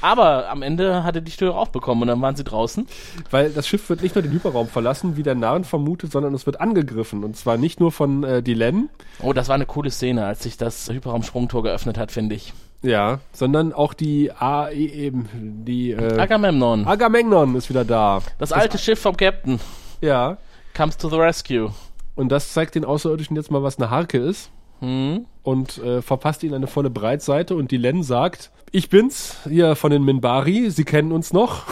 Aber 0.01 0.49
am 0.49 0.63
Ende 0.63 1.03
hat 1.03 1.15
er 1.15 1.21
die 1.21 1.31
Tür 1.31 1.55
aufbekommen 1.55 2.03
und 2.03 2.07
dann 2.07 2.21
waren 2.21 2.35
sie 2.35 2.43
draußen. 2.43 2.87
Weil 3.29 3.51
das 3.51 3.67
Schiff 3.67 3.87
wird 3.89 4.01
nicht 4.01 4.15
nur 4.15 4.23
den 4.23 4.31
Hyperraum 4.31 4.67
verlassen, 4.67 5.15
wie 5.15 5.21
der 5.21 5.35
Narren 5.35 5.63
vermutet, 5.63 6.11
sondern 6.11 6.33
es 6.33 6.47
wird 6.47 6.59
angegriffen. 6.59 7.23
Und 7.23 7.37
zwar 7.37 7.57
nicht 7.57 7.79
nur 7.79 7.91
von 7.91 8.23
äh, 8.23 8.41
Dylan, 8.41 8.89
Oh, 9.21 9.31
das 9.33 9.47
war 9.47 9.55
eine 9.55 9.67
coole 9.67 9.91
Szene, 9.91 10.25
als 10.25 10.41
sich 10.43 10.57
das 10.57 10.89
Hyperraumsprungtor 10.89 11.61
geöffnet 11.63 11.97
hat, 11.99 12.11
finde 12.11 12.33
ich. 12.35 12.53
ja, 12.81 13.19
sondern 13.31 13.73
auch 13.73 13.93
die 13.93 14.31
A, 14.31 14.69
e, 14.69 14.85
eben, 14.87 15.29
die 15.65 15.91
äh, 15.91 16.19
Agamemnon, 16.19 16.85
Agamemnon 16.87 17.55
ist 17.55 17.69
wieder 17.69 17.85
da. 17.85 18.21
das 18.39 18.51
alte 18.51 18.77
Schiff 18.79 18.99
vom 18.99 19.15
Captain, 19.15 19.59
Ja. 20.01 20.37
comes 20.75 20.97
to 20.97 21.09
the 21.09 21.15
rescue. 21.17 21.71
Und 22.15 22.29
das 22.29 22.53
zeigt 22.53 22.73
den 22.75 22.85
Außerirdischen 22.85 23.35
jetzt 23.35 23.51
mal, 23.51 23.61
was 23.61 23.77
eine 23.77 23.89
Harke 23.91 24.17
ist. 24.17 24.49
Hm? 24.79 25.25
Und 25.43 25.77
äh, 25.77 26.01
verpasst 26.01 26.43
ihnen 26.43 26.55
eine 26.55 26.67
volle 26.67 26.89
Breitseite. 26.89 27.55
Und 27.55 27.71
die 27.71 27.77
Len 27.77 28.03
sagt, 28.03 28.51
ich 28.71 28.89
bin's, 28.89 29.37
hier 29.47 29.75
von 29.75 29.91
den 29.91 30.03
Minbari, 30.03 30.69
Sie 30.69 30.83
kennen 30.83 31.11
uns 31.11 31.31
noch. 31.31 31.63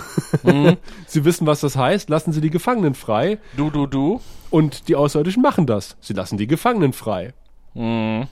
Sie 1.07 1.25
wissen, 1.25 1.47
was 1.47 1.61
das 1.61 1.75
heißt. 1.75 2.09
Lassen 2.09 2.31
Sie 2.31 2.41
die 2.41 2.49
Gefangenen 2.49 2.95
frei. 2.95 3.39
Du, 3.57 3.69
du, 3.69 3.87
du. 3.87 4.21
Und 4.49 4.87
die 4.87 4.95
Außerirdischen 4.95 5.41
machen 5.41 5.65
das. 5.65 5.97
Sie 5.99 6.13
lassen 6.13 6.37
die 6.37 6.47
Gefangenen 6.47 6.93
frei. 6.93 7.33
Hm. 7.73 8.27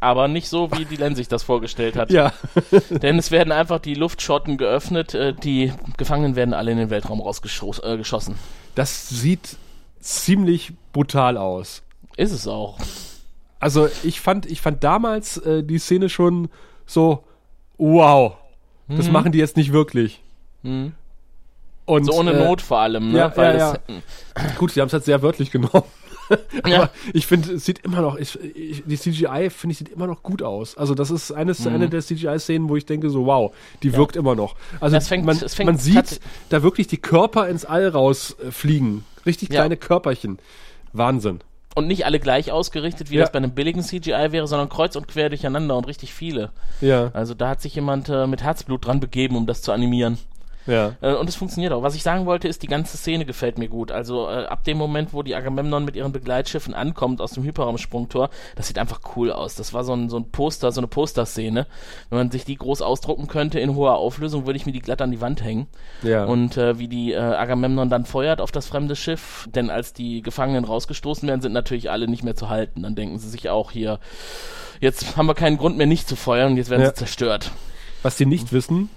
Aber 0.00 0.26
nicht 0.26 0.48
so, 0.48 0.70
wie 0.72 0.84
die 0.84 0.96
Len 0.96 1.14
sich 1.14 1.28
das 1.28 1.44
vorgestellt 1.44 1.96
hat. 1.96 2.10
Ja. 2.10 2.32
Denn 2.90 3.18
es 3.18 3.30
werden 3.30 3.52
einfach 3.52 3.78
die 3.78 3.94
Luftschotten 3.94 4.56
geöffnet, 4.56 5.14
äh, 5.14 5.32
die 5.32 5.72
Gefangenen 5.96 6.34
werden 6.34 6.54
alle 6.54 6.72
in 6.72 6.78
den 6.78 6.90
Weltraum 6.90 7.20
rausgeschossen. 7.20 8.34
Äh. 8.34 8.36
Das 8.74 9.08
sieht 9.08 9.56
ziemlich 10.00 10.72
brutal 10.92 11.36
aus. 11.36 11.82
Ist 12.16 12.32
es 12.32 12.48
auch. 12.48 12.78
Also 13.62 13.88
ich 14.02 14.20
fand, 14.20 14.44
ich 14.46 14.60
fand 14.60 14.82
damals 14.84 15.38
äh, 15.38 15.62
die 15.62 15.78
Szene 15.78 16.08
schon 16.08 16.48
so, 16.84 17.24
wow, 17.78 18.34
das 18.88 19.10
machen 19.10 19.32
die 19.32 19.38
jetzt 19.38 19.56
nicht 19.56 19.72
wirklich. 19.72 20.20
Mhm. 20.62 20.92
Und, 21.84 22.04
So 22.04 22.12
ohne 22.12 22.32
äh, 22.32 22.44
Not 22.44 22.60
vor 22.60 22.78
allem, 22.78 23.12
ne? 23.12 23.18
ja, 23.18 23.36
Weil 23.36 23.58
ja, 23.58 23.72
das, 24.34 24.56
Gut, 24.58 24.72
sie 24.72 24.80
haben 24.80 24.86
es 24.88 24.92
halt 24.92 25.04
sehr 25.04 25.22
wörtlich 25.22 25.50
genommen. 25.50 25.82
Aber 26.62 26.68
Ja. 26.68 26.90
ich 27.12 27.26
finde, 27.26 27.52
es 27.54 27.64
sieht 27.64 27.80
immer 27.80 28.00
noch, 28.00 28.16
ich, 28.16 28.38
ich, 28.40 28.82
die 28.86 28.96
CGI, 28.96 29.50
finde 29.50 29.72
ich, 29.72 29.78
sieht 29.78 29.88
immer 29.90 30.06
noch 30.06 30.22
gut 30.22 30.42
aus. 30.42 30.76
Also 30.76 30.94
das 30.94 31.10
ist 31.10 31.30
eines, 31.32 31.66
eine 31.66 31.88
der 31.88 32.00
CGI-Szenen, 32.00 32.68
wo 32.68 32.76
ich 32.76 32.86
denke 32.86 33.10
so, 33.10 33.26
wow, 33.26 33.52
die 33.82 33.94
wirkt 33.96 34.16
immer 34.16 34.34
noch. 34.34 34.54
Also 34.80 34.96
Es 34.96 35.08
fängt- 35.08 35.24
man, 35.26 35.36
es 35.36 35.54
fängt 35.54 35.66
man 35.66 35.78
sieht 35.78 36.20
da 36.48 36.62
wirklich 36.62 36.86
die 36.86 36.98
Körper 36.98 37.48
ins 37.48 37.64
All 37.64 37.88
rausfliegen. 37.88 38.52
Fliegen. 38.52 39.04
Richtig 39.26 39.48
Ja. 39.50 39.60
kleine 39.60 39.76
Körperchen. 39.76 40.38
Wahnsinn. 40.92 41.40
Und 41.74 41.86
nicht 41.86 42.04
alle 42.04 42.20
gleich 42.20 42.52
ausgerichtet, 42.52 43.10
wie 43.10 43.14
Ja. 43.16 43.22
das 43.22 43.32
bei 43.32 43.38
einem 43.38 43.52
billigen 43.52 43.82
CGI 43.82 44.28
wäre, 44.30 44.46
sondern 44.46 44.68
kreuz 44.68 44.94
und 44.96 45.08
quer 45.08 45.28
durcheinander 45.30 45.76
und 45.76 45.86
richtig 45.86 46.12
viele. 46.12 46.50
Ja, 46.80 47.10
Also 47.14 47.34
da 47.34 47.48
hat 47.48 47.62
sich 47.62 47.74
jemand 47.74 48.08
äh, 48.08 48.26
mit 48.26 48.42
Herzblut 48.42 48.86
dran 48.86 49.00
begeben, 49.00 49.36
um 49.36 49.46
das 49.46 49.62
zu 49.62 49.72
animieren. 49.72 50.18
Ja. 50.66 50.94
Äh, 51.00 51.14
und 51.14 51.28
es 51.28 51.34
funktioniert 51.36 51.72
auch. 51.72 51.82
Was 51.82 51.94
ich 51.94 52.02
sagen 52.02 52.26
wollte, 52.26 52.48
ist, 52.48 52.62
die 52.62 52.66
ganze 52.68 52.96
Szene 52.96 53.24
gefällt 53.24 53.58
mir 53.58 53.68
gut. 53.68 53.90
Also 53.92 54.28
äh, 54.28 54.44
ab 54.46 54.64
dem 54.64 54.78
Moment, 54.78 55.12
wo 55.12 55.22
die 55.22 55.34
Agamemnon 55.34 55.84
mit 55.84 55.96
ihren 55.96 56.12
Begleitschiffen 56.12 56.74
ankommt 56.74 57.20
aus 57.20 57.32
dem 57.32 57.42
Hyperraumsprungtor, 57.44 58.30
das 58.56 58.68
sieht 58.68 58.78
einfach 58.78 59.00
cool 59.16 59.32
aus. 59.32 59.54
Das 59.54 59.72
war 59.72 59.84
so 59.84 59.92
ein, 59.94 60.08
so 60.08 60.16
ein 60.18 60.30
Poster, 60.30 60.72
so 60.72 60.80
eine 60.80 60.86
Posterszene. 60.88 61.66
Wenn 62.10 62.18
man 62.18 62.30
sich 62.30 62.44
die 62.44 62.56
groß 62.56 62.82
ausdrucken 62.82 63.26
könnte 63.28 63.60
in 63.60 63.74
hoher 63.74 63.96
Auflösung, 63.96 64.46
würde 64.46 64.56
ich 64.56 64.66
mir 64.66 64.72
die 64.72 64.80
glatt 64.82 65.02
an 65.02 65.10
die 65.10 65.20
Wand 65.20 65.42
hängen. 65.42 65.66
Ja. 66.02 66.24
Und 66.24 66.56
äh, 66.56 66.78
wie 66.78 66.88
die 66.88 67.12
äh, 67.12 67.18
Agamemnon 67.18 67.90
dann 67.90 68.04
feuert 68.04 68.40
auf 68.40 68.52
das 68.52 68.66
fremde 68.66 68.96
Schiff, 68.96 69.48
denn 69.54 69.70
als 69.70 69.92
die 69.92 70.22
Gefangenen 70.22 70.64
rausgestoßen 70.64 71.28
werden, 71.28 71.40
sind 71.40 71.52
natürlich 71.52 71.90
alle 71.90 72.08
nicht 72.08 72.22
mehr 72.24 72.36
zu 72.36 72.48
halten. 72.48 72.82
Dann 72.82 72.94
denken 72.94 73.18
sie 73.18 73.28
sich 73.28 73.50
auch 73.50 73.70
hier, 73.70 73.98
jetzt 74.80 75.16
haben 75.16 75.26
wir 75.26 75.34
keinen 75.34 75.58
Grund 75.58 75.76
mehr 75.76 75.86
nicht 75.86 76.08
zu 76.08 76.16
feuern 76.16 76.52
und 76.52 76.56
jetzt 76.56 76.70
werden 76.70 76.82
Ja. 76.82 76.88
sie 76.88 76.94
zerstört. 76.94 77.50
Was 78.02 78.16
sie 78.18 78.26
nicht 78.26 78.52
wissen, 78.52 78.90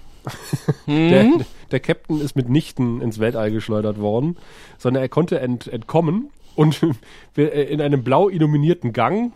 Hm? 0.86 1.08
der, 1.10 1.30
der 1.70 1.80
Captain 1.80 2.20
ist 2.20 2.36
mitnichten 2.36 3.00
ins 3.00 3.18
Weltall 3.18 3.50
geschleudert 3.50 3.98
worden, 3.98 4.36
sondern 4.78 5.02
er 5.02 5.08
konnte 5.08 5.40
ent, 5.40 5.66
entkommen 5.66 6.30
und 6.54 6.80
äh, 7.36 7.42
in 7.42 7.80
einem 7.80 8.02
blau 8.02 8.28
illuminierten 8.28 8.92
Gang, 8.92 9.32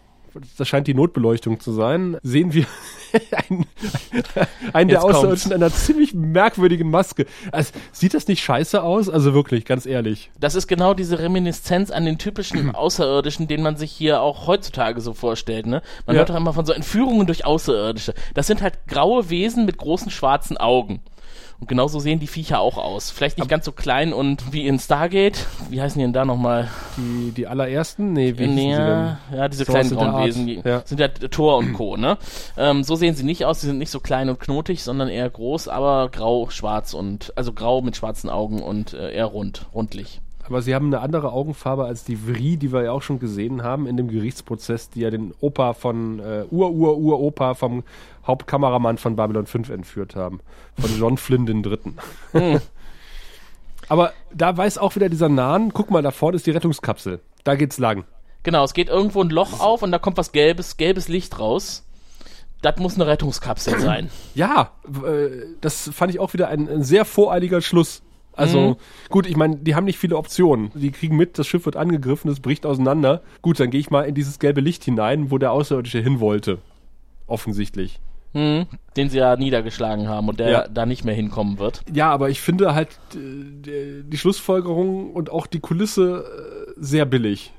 das 0.58 0.68
scheint 0.68 0.86
die 0.86 0.94
Notbeleuchtung 0.94 1.60
zu 1.60 1.72
sein, 1.72 2.16
sehen 2.22 2.52
wir 2.52 2.66
einen, 3.48 3.66
einen 4.72 4.88
der. 4.88 5.02
Außerirdischen 5.04 5.52
in 5.52 5.62
einer 5.62 5.72
ziemlich 5.72 6.14
merkwürdigen 6.14 6.90
Maske. 6.90 7.26
Also, 7.52 7.72
sieht 7.92 8.14
das 8.14 8.28
nicht 8.28 8.42
scheiße 8.42 8.82
aus? 8.82 9.08
Also 9.08 9.34
wirklich, 9.34 9.64
ganz 9.64 9.86
ehrlich. 9.86 10.30
Das 10.38 10.54
ist 10.54 10.66
genau 10.66 10.94
diese 10.94 11.18
Reminiszenz 11.18 11.90
an 11.90 12.04
den 12.04 12.18
typischen 12.18 12.70
Außerirdischen, 12.74 13.48
den 13.48 13.62
man 13.62 13.76
sich 13.76 13.90
hier 13.92 14.20
auch 14.22 14.46
heutzutage 14.46 15.00
so 15.00 15.14
vorstellt. 15.14 15.66
Ne? 15.66 15.82
Man 16.06 16.14
Ja. 16.16 16.20
hört 16.20 16.30
doch 16.30 16.36
immer 16.36 16.52
von 16.52 16.64
so 16.66 16.72
Entführungen 16.72 17.26
durch 17.26 17.44
Außerirdische. 17.44 18.14
Das 18.34 18.46
sind 18.46 18.62
halt 18.62 18.86
graue 18.86 19.30
Wesen 19.30 19.64
mit 19.66 19.76
großen 19.78 20.10
schwarzen 20.10 20.56
Augen. 20.56 21.00
Und 21.60 21.68
genauso 21.68 22.00
sehen 22.00 22.20
die 22.20 22.26
Viecher 22.26 22.58
auch 22.60 22.78
aus. 22.78 23.10
Vielleicht 23.10 23.36
nicht 23.36 23.50
ganz 23.50 23.66
so 23.66 23.72
klein 23.72 24.14
und 24.14 24.50
wie 24.52 24.66
in 24.66 24.78
Stargate. 24.78 25.46
Wie 25.68 25.80
heißen 25.82 25.98
die 25.98 26.04
denn 26.04 26.14
da 26.14 26.24
nochmal? 26.24 26.68
Die, 26.96 27.32
die 27.32 27.46
allerersten? 27.46 28.14
Nee, 28.14 28.38
wie 28.38 28.46
Nee, 28.46 28.54
sie 28.74 28.80
ja, 28.80 29.18
denn? 29.30 29.38
ja, 29.38 29.48
diese 29.48 29.64
So 29.66 29.72
kleinen 29.72 29.84
aus 29.84 29.88
der 29.90 29.98
grauen 29.98 30.14
Art. 30.14 30.26
Wesen, 30.26 30.46
die 30.46 30.62
Ja. 30.64 30.82
sind 30.86 31.00
ja 31.00 31.08
Tor 31.08 31.58
und 31.58 31.74
Co., 31.74 31.98
ne? 31.98 32.16
Ähm, 32.56 32.82
so 32.82 32.96
sehen 32.96 33.14
sie 33.14 33.24
nicht 33.24 33.44
aus, 33.44 33.60
sie 33.60 33.66
sind 33.66 33.76
nicht 33.78 33.90
so 33.90 34.00
klein 34.00 34.30
und 34.30 34.40
knotig, 34.40 34.82
sondern 34.82 35.08
eher 35.08 35.28
groß, 35.28 35.68
aber 35.68 36.08
grau, 36.08 36.48
schwarz 36.48 36.94
und, 36.94 37.32
also 37.36 37.52
grau 37.52 37.82
mit 37.82 37.94
schwarzen 37.94 38.30
Augen 38.30 38.62
und 38.62 38.94
äh, 38.94 39.12
eher 39.12 39.26
rund, 39.26 39.66
rundlich. 39.74 40.22
Aber 40.50 40.62
sie 40.62 40.74
haben 40.74 40.86
eine 40.86 40.98
andere 41.00 41.30
Augenfarbe 41.30 41.84
als 41.84 42.02
die 42.02 42.26
Vri, 42.26 42.56
die 42.56 42.72
wir 42.72 42.82
ja 42.82 42.90
auch 42.90 43.02
schon 43.02 43.20
gesehen 43.20 43.62
haben 43.62 43.86
in 43.86 43.96
dem 43.96 44.08
Gerichtsprozess, 44.08 44.90
die 44.90 45.00
ja 45.00 45.10
den 45.10 45.32
Opa 45.40 45.74
von 45.74 46.18
äh, 46.18 46.44
Ur-Ur-Ur-Opa 46.50 47.54
vom 47.54 47.84
Hauptkameramann 48.26 48.98
von 48.98 49.14
Babylon 49.14 49.46
5 49.46 49.70
entführt 49.70 50.16
haben. 50.16 50.40
Von 50.76 50.90
John 50.98 51.18
Flynn 51.18 51.46
den 51.46 51.62
Dritten. 51.62 51.98
Aber 53.88 54.12
da 54.34 54.56
weiß 54.56 54.78
auch 54.78 54.96
wieder 54.96 55.08
dieser 55.08 55.28
Nahen, 55.28 55.72
guck 55.72 55.92
mal, 55.92 56.02
da 56.02 56.10
vorne 56.10 56.36
ist 56.36 56.46
die 56.46 56.50
Rettungskapsel. 56.50 57.20
Da 57.44 57.54
geht's 57.54 57.78
lang. 57.78 58.02
Genau, 58.42 58.64
es 58.64 58.74
geht 58.74 58.88
irgendwo 58.88 59.22
ein 59.22 59.30
Loch 59.30 59.60
auf 59.60 59.82
und 59.82 59.92
da 59.92 60.00
kommt 60.00 60.16
was 60.16 60.32
gelbes, 60.32 60.76
gelbes 60.76 61.06
Licht 61.06 61.38
raus. 61.38 61.84
Das 62.60 62.76
muss 62.78 62.96
eine 62.96 63.06
Rettungskapsel 63.06 63.78
sein. 63.78 64.10
Ja, 64.34 64.72
äh, 65.06 65.28
das 65.60 65.90
fand 65.94 66.12
ich 66.12 66.18
auch 66.18 66.32
wieder 66.32 66.48
ein, 66.48 66.68
ein 66.68 66.82
sehr 66.82 67.04
voreiliger 67.04 67.60
Schluss. 67.60 68.02
Also 68.40 68.60
Mhm. 68.70 68.76
gut, 69.10 69.26
ich 69.26 69.36
meine, 69.36 69.56
die 69.56 69.74
haben 69.74 69.84
nicht 69.84 69.98
viele 69.98 70.16
Optionen. 70.16 70.70
Die 70.74 70.90
kriegen 70.90 71.16
mit, 71.16 71.38
das 71.38 71.46
Schiff 71.46 71.64
wird 71.66 71.76
angegriffen, 71.76 72.30
es 72.30 72.40
bricht 72.40 72.64
auseinander. 72.66 73.22
Gut, 73.42 73.60
dann 73.60 73.70
gehe 73.70 73.80
ich 73.80 73.90
mal 73.90 74.02
in 74.02 74.14
dieses 74.14 74.38
gelbe 74.38 74.60
Licht 74.60 74.82
hinein, 74.84 75.30
wo 75.30 75.38
der 75.38 75.52
Außerirdische 75.52 76.00
hin 76.00 76.20
wollte. 76.20 76.58
offensichtlich. 77.26 78.00
Hm, 78.32 78.66
den 78.96 79.08
sie 79.08 79.18
ja 79.18 79.36
niedergeschlagen 79.36 80.08
haben 80.08 80.28
und 80.28 80.40
der 80.40 80.50
Ja. 80.50 80.68
da 80.68 80.84
nicht 80.86 81.04
mehr 81.04 81.14
hinkommen 81.14 81.58
wird. 81.58 81.82
Ja, 81.92 82.10
aber 82.10 82.28
ich 82.30 82.40
finde 82.40 82.74
halt 82.74 82.88
äh, 83.14 84.02
die 84.04 84.16
Schlussfolgerung 84.18 85.12
und 85.12 85.30
auch 85.30 85.46
die 85.46 85.60
Kulisse 85.60 86.24
äh, 86.24 86.72
sehr 86.76 87.04
billig. 87.06 87.52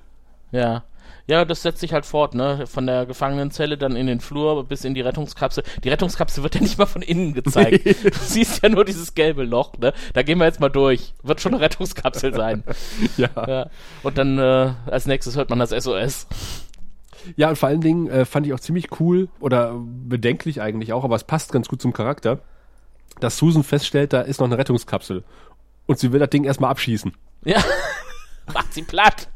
Ja. 0.52 0.84
Ja, 1.28 1.46
das 1.46 1.62
setzt 1.62 1.80
sich 1.80 1.94
halt 1.94 2.06
fort, 2.06 2.36
ne? 2.36 2.66
Von 2.68 2.88
der 2.88 3.06
Gefangenenzelle 3.06 3.78
dann 3.78 3.96
in 3.96 4.08
den 4.08 4.20
Flur 4.20 4.64
bis 4.66 4.84
in 4.84 4.94
die 4.94 5.02
Rettungskapsel. 5.02 5.64
Die 5.84 5.90
Rettungskapsel 5.90 6.44
wird 6.44 6.56
ja 6.56 6.62
nicht 6.62 6.78
mal 6.78 6.86
von 6.86 7.02
innen 7.02 7.34
gezeigt. 7.34 7.86
Du 8.02 8.20
siehst 8.20 8.64
ja 8.64 8.70
nur 8.70 8.86
dieses 8.86 9.14
gelbe 9.14 9.44
Loch, 9.44 9.78
ne? 9.78 9.94
Da 10.14 10.24
gehen 10.24 10.38
wir 10.40 10.46
jetzt 10.46 10.60
mal 10.60 10.70
durch. 10.70 11.14
Wird 11.24 11.42
schon 11.42 11.54
eine 11.54 11.62
Rettungskapsel 11.62 12.34
sein. 12.34 12.64
Ja. 13.18 13.30
Ja. 13.36 13.70
Und 14.04 14.18
dann 14.18 14.38
äh, 14.40 14.74
als 14.86 15.06
nächstes 15.06 15.36
hört 15.36 15.50
man 15.50 15.60
das 15.60 15.70
SOS. 15.70 16.28
Ja, 17.36 17.50
und 17.50 17.58
vor 17.58 17.70
allen 17.70 17.82
Dingen 17.82 18.08
äh, 18.10 18.26
fand 18.26 18.46
ich 18.46 18.54
auch 18.54 18.60
ziemlich 18.60 19.00
cool 19.00 19.30
oder 19.40 19.76
bedenklich 19.78 20.62
eigentlich 20.62 20.94
auch, 20.94 21.04
aber 21.04 21.16
es 21.16 21.24
passt 21.24 21.52
ganz 21.52 21.68
gut 21.68 21.82
zum 21.82 21.94
Charakter, 21.94 22.40
dass 23.20 23.38
Susan 23.38 23.64
feststellt, 23.64 24.14
da 24.14 24.22
ist 24.22 24.40
noch 24.40 24.48
eine 24.48 24.58
Rettungskapsel. 24.58 25.24
Und 25.86 26.00
sie 26.00 26.12
will 26.12 26.20
das 26.20 26.30
Ding 26.30 26.44
erstmal 26.44 26.72
abschießen. 26.72 27.14
Ja. 27.46 27.64
Macht 28.54 28.74
sie 28.74 28.84
platt. 28.84 29.28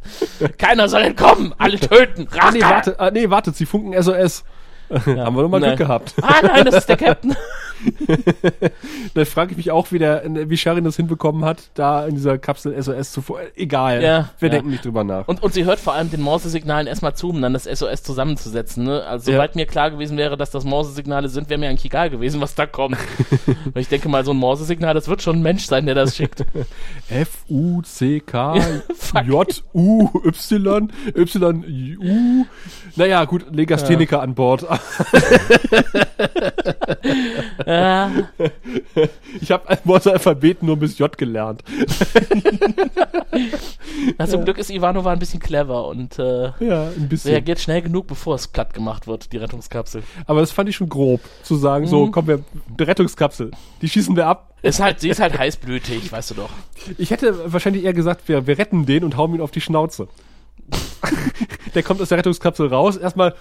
Keiner 0.57 0.87
soll 0.89 1.01
entkommen. 1.01 1.53
Alle 1.57 1.79
töten. 1.79 2.27
Ah, 2.37 2.51
nee, 2.51 2.61
Rache. 2.61 2.73
warte, 2.73 2.99
ah, 2.99 3.11
nee, 3.11 3.29
wartet, 3.29 3.55
sie 3.55 3.65
funken 3.65 4.01
SOS. 4.01 4.43
Haben 4.89 5.35
wir 5.35 5.41
doch 5.41 5.49
mal 5.49 5.59
Nee. 5.59 5.67
Glück 5.67 5.77
gehabt. 5.79 6.13
Ah 6.21 6.41
nein, 6.43 6.65
das 6.65 6.75
ist 6.75 6.89
der 6.89 6.97
Captain. 6.97 7.35
Da 9.13 9.25
frage 9.25 9.51
ich 9.51 9.57
mich 9.57 9.71
auch, 9.71 9.91
wie, 9.91 9.99
der, 9.99 10.23
wie 10.49 10.57
Sharon 10.57 10.83
das 10.83 10.95
hinbekommen 10.97 11.45
hat, 11.45 11.69
da 11.73 12.05
in 12.05 12.15
dieser 12.15 12.37
Kapsel 12.37 12.81
SOS 12.81 13.11
zu 13.11 13.21
fu- 13.21 13.37
Egal. 13.55 14.01
Ja, 14.03 14.29
wir 14.39 14.49
ja. 14.49 14.55
denken 14.55 14.69
nicht 14.71 14.83
drüber 14.85 15.03
nach. 15.03 15.27
Und, 15.27 15.41
und 15.43 15.53
sie 15.53 15.65
hört 15.65 15.79
vor 15.79 15.93
allem 15.93 16.09
den 16.11 16.21
Morsesignalen 16.21 16.87
erstmal 16.87 17.15
zu, 17.15 17.29
um 17.29 17.41
dann 17.41 17.53
das 17.53 17.63
SOS 17.63 18.03
zusammenzusetzen. 18.03 18.83
Ne? 18.85 19.03
Also 19.03 19.31
Ja. 19.31 19.37
sobald 19.37 19.55
mir 19.55 19.65
klar 19.65 19.91
gewesen 19.91 20.17
wäre, 20.17 20.35
dass 20.37 20.51
das 20.51 20.63
Morsesignale 20.65 21.29
sind, 21.29 21.49
wäre 21.49 21.59
mir 21.59 21.69
eigentlich 21.69 21.85
egal 21.85 22.09
gewesen, 22.09 22.41
was 22.41 22.55
da 22.55 22.65
kommt. 22.65 22.97
Weil 23.73 23.81
ich 23.81 23.87
denke 23.89 24.09
mal, 24.09 24.25
so 24.25 24.31
ein 24.31 24.37
Morsesignal, 24.37 24.93
das 24.93 25.07
wird 25.07 25.21
schon 25.21 25.37
ein 25.37 25.41
Mensch 25.41 25.65
sein, 25.65 25.85
der 25.85 25.95
das 25.95 26.15
schickt. 26.15 26.45
F-U-C-K 27.09 28.61
Fuck. 28.95 29.23
J-U-Y 29.25 30.89
Y-U. 31.15 32.45
Naja, 32.95 33.25
gut, 33.25 33.45
Legastheniker 33.53 34.21
an 34.21 34.35
Bord. 34.35 34.65
Ja, 37.65 38.11
Ich 39.41 39.51
habe 39.51 39.67
ein 39.69 39.77
Morse-Alphabet 39.83 40.63
nur 40.63 40.77
bis 40.77 40.97
J 40.97 41.15
gelernt. 41.17 41.63
na, 44.17 44.27
zum 44.27 44.45
Glück 44.45 44.57
ist 44.57 44.69
Ivanova 44.69 45.11
ein 45.11 45.19
bisschen 45.19 45.39
clever 45.39 45.87
und 45.87 46.17
äh, 46.19 46.51
Ja, 46.59 46.89
ein 46.95 47.09
bisschen. 47.09 47.31
reagiert 47.31 47.59
schnell 47.59 47.81
genug, 47.81 48.07
bevor 48.07 48.35
es 48.35 48.47
platt 48.47 48.73
gemacht 48.73 49.07
wird, 49.07 49.31
die 49.33 49.37
Rettungskapsel. 49.37 50.03
Aber 50.25 50.41
das 50.41 50.51
fand 50.51 50.69
ich 50.69 50.75
schon 50.75 50.89
grob, 50.89 51.21
zu 51.43 51.55
sagen, 51.55 51.85
Mhm. 51.85 51.89
so, 51.89 52.11
komm, 52.11 52.27
wir, 52.27 52.43
die 52.79 52.83
Rettungskapsel, 52.83 53.51
die 53.81 53.89
schießen 53.89 54.15
wir 54.15 54.27
ab. 54.27 54.53
Ist 54.61 54.79
halt, 54.79 54.99
sie 54.99 55.09
ist 55.09 55.19
halt 55.19 55.37
heißblütig, 55.37 56.11
weißt 56.11 56.31
du 56.31 56.35
doch. 56.35 56.49
Ich 56.97 57.11
hätte 57.11 57.51
wahrscheinlich 57.53 57.83
eher 57.83 57.93
gesagt, 57.93 58.27
wir, 58.27 58.47
wir 58.47 58.57
retten 58.57 58.85
den 58.85 59.03
und 59.03 59.17
hauen 59.17 59.33
ihn 59.35 59.41
auf 59.41 59.51
die 59.51 59.61
Schnauze. 59.61 60.07
der 61.75 61.83
kommt 61.83 62.01
aus 62.01 62.09
der 62.09 62.17
Rettungskapsel 62.17 62.67
raus, 62.67 62.97
erstmal, 62.97 63.35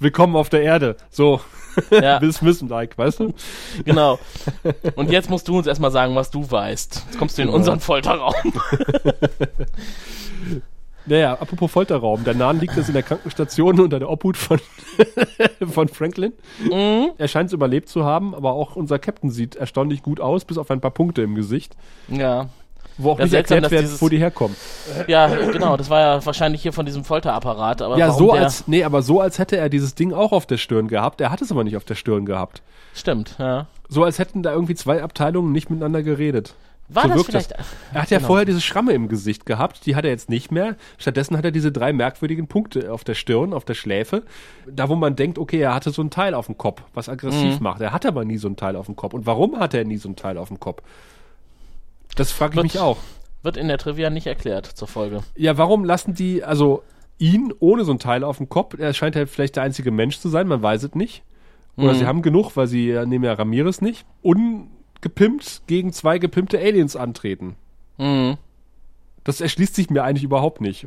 willkommen 0.00 0.34
auf 0.34 0.48
der 0.48 0.62
Erde. 0.62 0.96
So, 1.10 1.40
Ja, 1.90 2.20
Will 2.20 2.32
Smith-like, 2.32 2.96
weißt 2.98 3.20
du? 3.20 3.34
genau. 3.84 4.18
Und 4.96 5.10
jetzt 5.10 5.28
musst 5.30 5.48
du 5.48 5.58
uns 5.58 5.66
erstmal 5.66 5.90
sagen, 5.90 6.14
was 6.14 6.30
du 6.30 6.48
weißt. 6.50 7.02
Jetzt 7.06 7.18
kommst 7.18 7.36
du 7.38 7.42
in 7.42 7.48
Genau. 7.48 7.58
unseren 7.58 7.80
Folterraum. 7.80 8.34
Naja, 11.06 11.32
apropos 11.40 11.70
Folterraum. 11.70 12.22
Der 12.24 12.34
Nahen 12.34 12.60
liegt 12.60 12.76
jetzt 12.76 12.88
in 12.88 12.92
der 12.92 13.02
Krankenstation 13.02 13.80
unter 13.80 13.98
der 13.98 14.10
Obhut 14.10 14.36
von, 14.36 14.60
von 15.70 15.88
Franklin. 15.88 16.34
Mhm. 16.62 17.12
Er 17.16 17.28
scheint 17.28 17.46
es 17.48 17.54
überlebt 17.54 17.88
zu 17.88 18.04
haben, 18.04 18.34
aber 18.34 18.52
auch 18.52 18.76
unser 18.76 18.98
Captain 18.98 19.30
sieht 19.30 19.56
erstaunlich 19.56 20.02
gut 20.02 20.20
aus, 20.20 20.44
bis 20.44 20.58
auf 20.58 20.70
ein 20.70 20.82
paar 20.82 20.90
Punkte 20.90 21.22
im 21.22 21.34
Gesicht, 21.34 21.76
Ja. 22.08 22.50
Wo 22.98 23.12
auch 23.12 23.18
Ja, 23.18 23.24
nicht 23.24 23.30
seltsam, 23.30 23.62
erklärt 23.62 23.84
wird, 23.90 24.02
wo 24.02 24.08
die 24.08 24.18
herkommen. 24.18 24.56
Ja, 25.06 25.26
genau, 25.28 25.76
das 25.76 25.88
war 25.88 26.00
ja 26.00 26.26
wahrscheinlich 26.26 26.60
hier 26.62 26.72
von 26.72 26.84
diesem 26.84 27.04
Folterapparat. 27.04 27.80
Aber 27.82 27.96
Ja, 27.96 28.10
so 28.10 28.32
als, 28.32 28.66
nee, 28.68 28.84
aber 28.84 29.02
so 29.02 29.20
als 29.20 29.38
hätte 29.38 29.56
er 29.56 29.68
dieses 29.68 29.94
Ding 29.94 30.12
auch 30.12 30.32
auf 30.32 30.44
der 30.46 30.58
Stirn 30.58 30.88
gehabt. 30.88 31.20
Er 31.20 31.30
hat 31.30 31.40
es 31.40 31.50
aber 31.50 31.64
nicht 31.64 31.76
auf 31.76 31.84
der 31.84 31.94
Stirn 31.94 32.26
gehabt. 32.26 32.62
Stimmt, 32.94 33.36
ja. 33.38 33.66
So 33.88 34.04
als 34.04 34.18
hätten 34.18 34.42
da 34.42 34.52
irgendwie 34.52 34.74
zwei 34.74 35.02
Abteilungen 35.02 35.52
nicht 35.52 35.70
miteinander 35.70 36.02
geredet. 36.02 36.54
War 36.90 37.02
so 37.02 37.08
das 37.16 37.26
vielleicht. 37.26 37.50
Das. 37.52 37.66
Er 37.92 38.02
hat 38.02 38.10
ja 38.10 38.16
Genau. 38.16 38.28
vorher 38.28 38.46
diese 38.46 38.62
Schramme 38.62 38.92
im 38.92 39.08
Gesicht 39.08 39.44
gehabt, 39.44 39.84
die 39.84 39.94
hat 39.94 40.04
er 40.04 40.10
jetzt 40.10 40.30
nicht 40.30 40.50
mehr. 40.50 40.74
Stattdessen 40.96 41.36
hat 41.36 41.44
er 41.44 41.50
diese 41.50 41.70
drei 41.70 41.92
merkwürdigen 41.92 42.46
Punkte 42.48 42.90
auf 42.90 43.04
der 43.04 43.12
Stirn, 43.12 43.52
auf 43.52 43.66
der 43.66 43.74
Schläfe. 43.74 44.22
Da, 44.66 44.88
wo 44.88 44.94
man 44.94 45.14
denkt, 45.14 45.38
okay, 45.38 45.58
er 45.60 45.74
hatte 45.74 45.90
so 45.90 46.00
ein 46.00 46.08
Teil 46.08 46.32
auf 46.32 46.46
dem 46.46 46.56
Kopf, 46.56 46.80
was 46.94 47.10
aggressiv 47.10 47.58
Mhm. 47.58 47.62
macht. 47.62 47.82
Er 47.82 47.92
hatte 47.92 48.08
aber 48.08 48.24
nie 48.24 48.38
so 48.38 48.48
ein 48.48 48.56
Teil 48.56 48.74
auf 48.74 48.86
dem 48.86 48.96
Kopf. 48.96 49.12
Und 49.12 49.26
warum 49.26 49.58
hat 49.60 49.74
er 49.74 49.84
nie 49.84 49.98
so 49.98 50.08
ein 50.08 50.16
Teil 50.16 50.38
auf 50.38 50.48
dem 50.48 50.60
Kopf? 50.60 50.82
Das 52.18 52.30
frage 52.32 52.52
ich 52.52 52.56
Wird- 52.56 52.64
mich 52.64 52.78
auch. 52.78 52.98
Wird 53.42 53.56
in 53.56 53.68
der 53.68 53.78
Trivia 53.78 54.10
nicht 54.10 54.26
erklärt 54.26 54.66
zur 54.66 54.88
Folge. 54.88 55.20
Ja, 55.36 55.56
warum 55.56 55.84
lassen 55.84 56.14
die, 56.14 56.42
also 56.44 56.82
ihn 57.18 57.52
ohne 57.60 57.84
so 57.84 57.92
ein 57.92 57.98
Teil 57.98 58.24
auf 58.24 58.36
dem 58.38 58.48
Kopf? 58.48 58.76
Er 58.78 58.92
scheint 58.92 59.14
ja 59.14 59.24
vielleicht 59.26 59.56
der 59.56 59.62
einzige 59.62 59.90
Mensch 59.90 60.18
zu 60.18 60.28
sein, 60.28 60.48
man 60.48 60.60
weiß 60.62 60.82
es 60.82 60.94
nicht. 60.94 61.22
Oder 61.76 61.94
Mhm. 61.94 61.98
sie 61.98 62.06
haben 62.06 62.22
genug, 62.22 62.56
weil 62.56 62.66
sie 62.66 62.92
nehmen 63.06 63.24
ja 63.24 63.32
Ramirez 63.34 63.80
nicht. 63.80 64.04
Ungepimpt 64.22 65.62
gegen 65.66 65.92
zwei 65.92 66.18
gepimpte 66.18 66.58
Aliens 66.58 66.96
antreten. 66.96 67.56
Mhm. 67.98 68.36
Das 69.24 69.40
erschließt 69.40 69.74
sich 69.74 69.90
mir 69.90 70.02
eigentlich 70.02 70.24
überhaupt 70.24 70.60
nicht, 70.60 70.86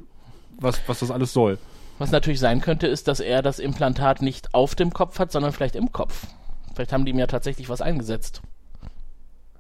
was, 0.60 0.82
was 0.88 1.00
das 1.00 1.12
alles 1.12 1.32
soll. 1.34 1.58
Was 2.00 2.12
natürlich 2.12 2.40
sein 2.40 2.62
könnte, 2.62 2.88
ist, 2.88 3.08
dass 3.08 3.20
er 3.20 3.42
das 3.42 3.60
Implantat 3.60 4.22
nicht 4.22 4.54
auf 4.54 4.76
dem 4.76 4.92
Kopf 4.92 5.20
hat, 5.20 5.32
sondern 5.32 5.54
vielleicht 5.54 5.76
im 5.76 5.92
Kopf. 5.92 6.26
Vielleicht 6.74 6.92
haben 6.94 7.06
die 7.06 7.12
ihm 7.12 7.20
ja 7.20 7.28
tatsächlich 7.28 7.70
was 7.70 7.82
eingesetzt. 7.82 8.42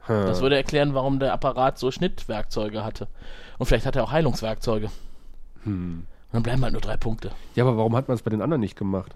Das 0.08 0.41
würde 0.41 0.56
erklären, 0.56 0.93
warum 0.93 1.20
der 1.20 1.32
Apparat 1.34 1.78
so 1.78 1.91
Schnittwerkzeuge 1.91 2.84
hatte. 2.84 3.08
Und 3.58 3.66
vielleicht 3.68 3.86
hat 3.86 3.95
er 3.95 4.04
auch 4.04 4.12
Heilungswerkzeuge. 4.12 4.89
Hm. 5.64 6.06
Und 6.32 6.34
dann 6.34 6.43
bleiben 6.43 6.62
halt 6.64 6.74
nur 6.74 6.82
drei 6.82 6.97
Punkte. 6.97 7.32
Ja, 7.56 7.64
aber 7.66 7.78
warum 7.78 7.95
hat 7.95 8.08
man 8.08 8.16
es 8.16 8.22
bei 8.24 8.30
den 8.32 8.41
anderen 8.41 8.62
nicht 8.62 8.76
gemacht? 8.78 9.14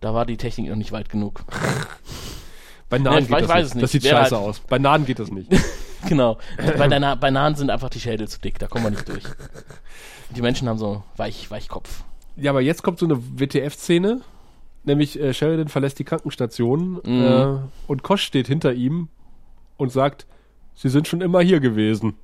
Da 0.00 0.14
war 0.14 0.24
die 0.26 0.36
Technik 0.36 0.68
noch 0.68 0.76
nicht 0.76 0.92
weit 0.92 1.08
genug. 1.08 1.42
Bei 2.88 2.98
Nahen 2.98 3.18
ich 3.24 3.28
geht 3.28 3.40
das 3.42 3.48
weiß 3.48 3.64
nicht. 3.66 3.74
nicht. 3.74 3.82
Das 3.82 3.92
sieht 3.92 4.04
scheiße 4.04 4.34
halt- 4.36 4.46
aus. 4.48 4.60
Bei 4.60 4.78
Nahen 4.78 5.04
geht 5.04 5.18
das 5.18 5.30
nicht. 5.30 5.50
genau. 6.08 6.38
Bei, 6.78 6.88
der 6.88 7.00
Na 7.00 7.14
bei 7.16 7.30
Nahen 7.30 7.54
sind 7.54 7.68
einfach 7.70 7.90
die 7.90 8.00
Schädel 8.00 8.28
zu 8.28 8.40
dick, 8.40 8.58
da 8.58 8.66
kommen 8.66 8.84
wir 8.84 8.90
nicht 8.92 9.08
durch. 9.08 9.24
Die 10.30 10.40
Menschen 10.40 10.68
haben 10.68 10.78
so 10.78 11.02
weich, 11.16 11.50
Weichkopf. 11.50 12.04
ja, 12.36 12.50
aber 12.50 12.60
jetzt 12.62 12.82
kommt 12.82 12.98
so 12.98 13.04
eine 13.06 13.18
WTF-Szene, 13.38 14.20
nämlich 14.84 15.20
äh, 15.20 15.34
Sheridan 15.34 15.68
verlässt 15.68 15.98
die 15.98 16.04
Krankenstation 16.04 17.00
Mhm. 17.04 17.22
äh, 17.24 17.56
und 17.88 18.02
Kosch 18.02 18.22
steht 18.22 18.46
hinter 18.46 18.72
ihm 18.72 19.08
und 19.78 19.90
sagt, 19.90 20.26
sie 20.74 20.90
sind 20.90 21.08
schon 21.08 21.22
immer 21.22 21.40
hier 21.40 21.60
gewesen. 21.60 22.14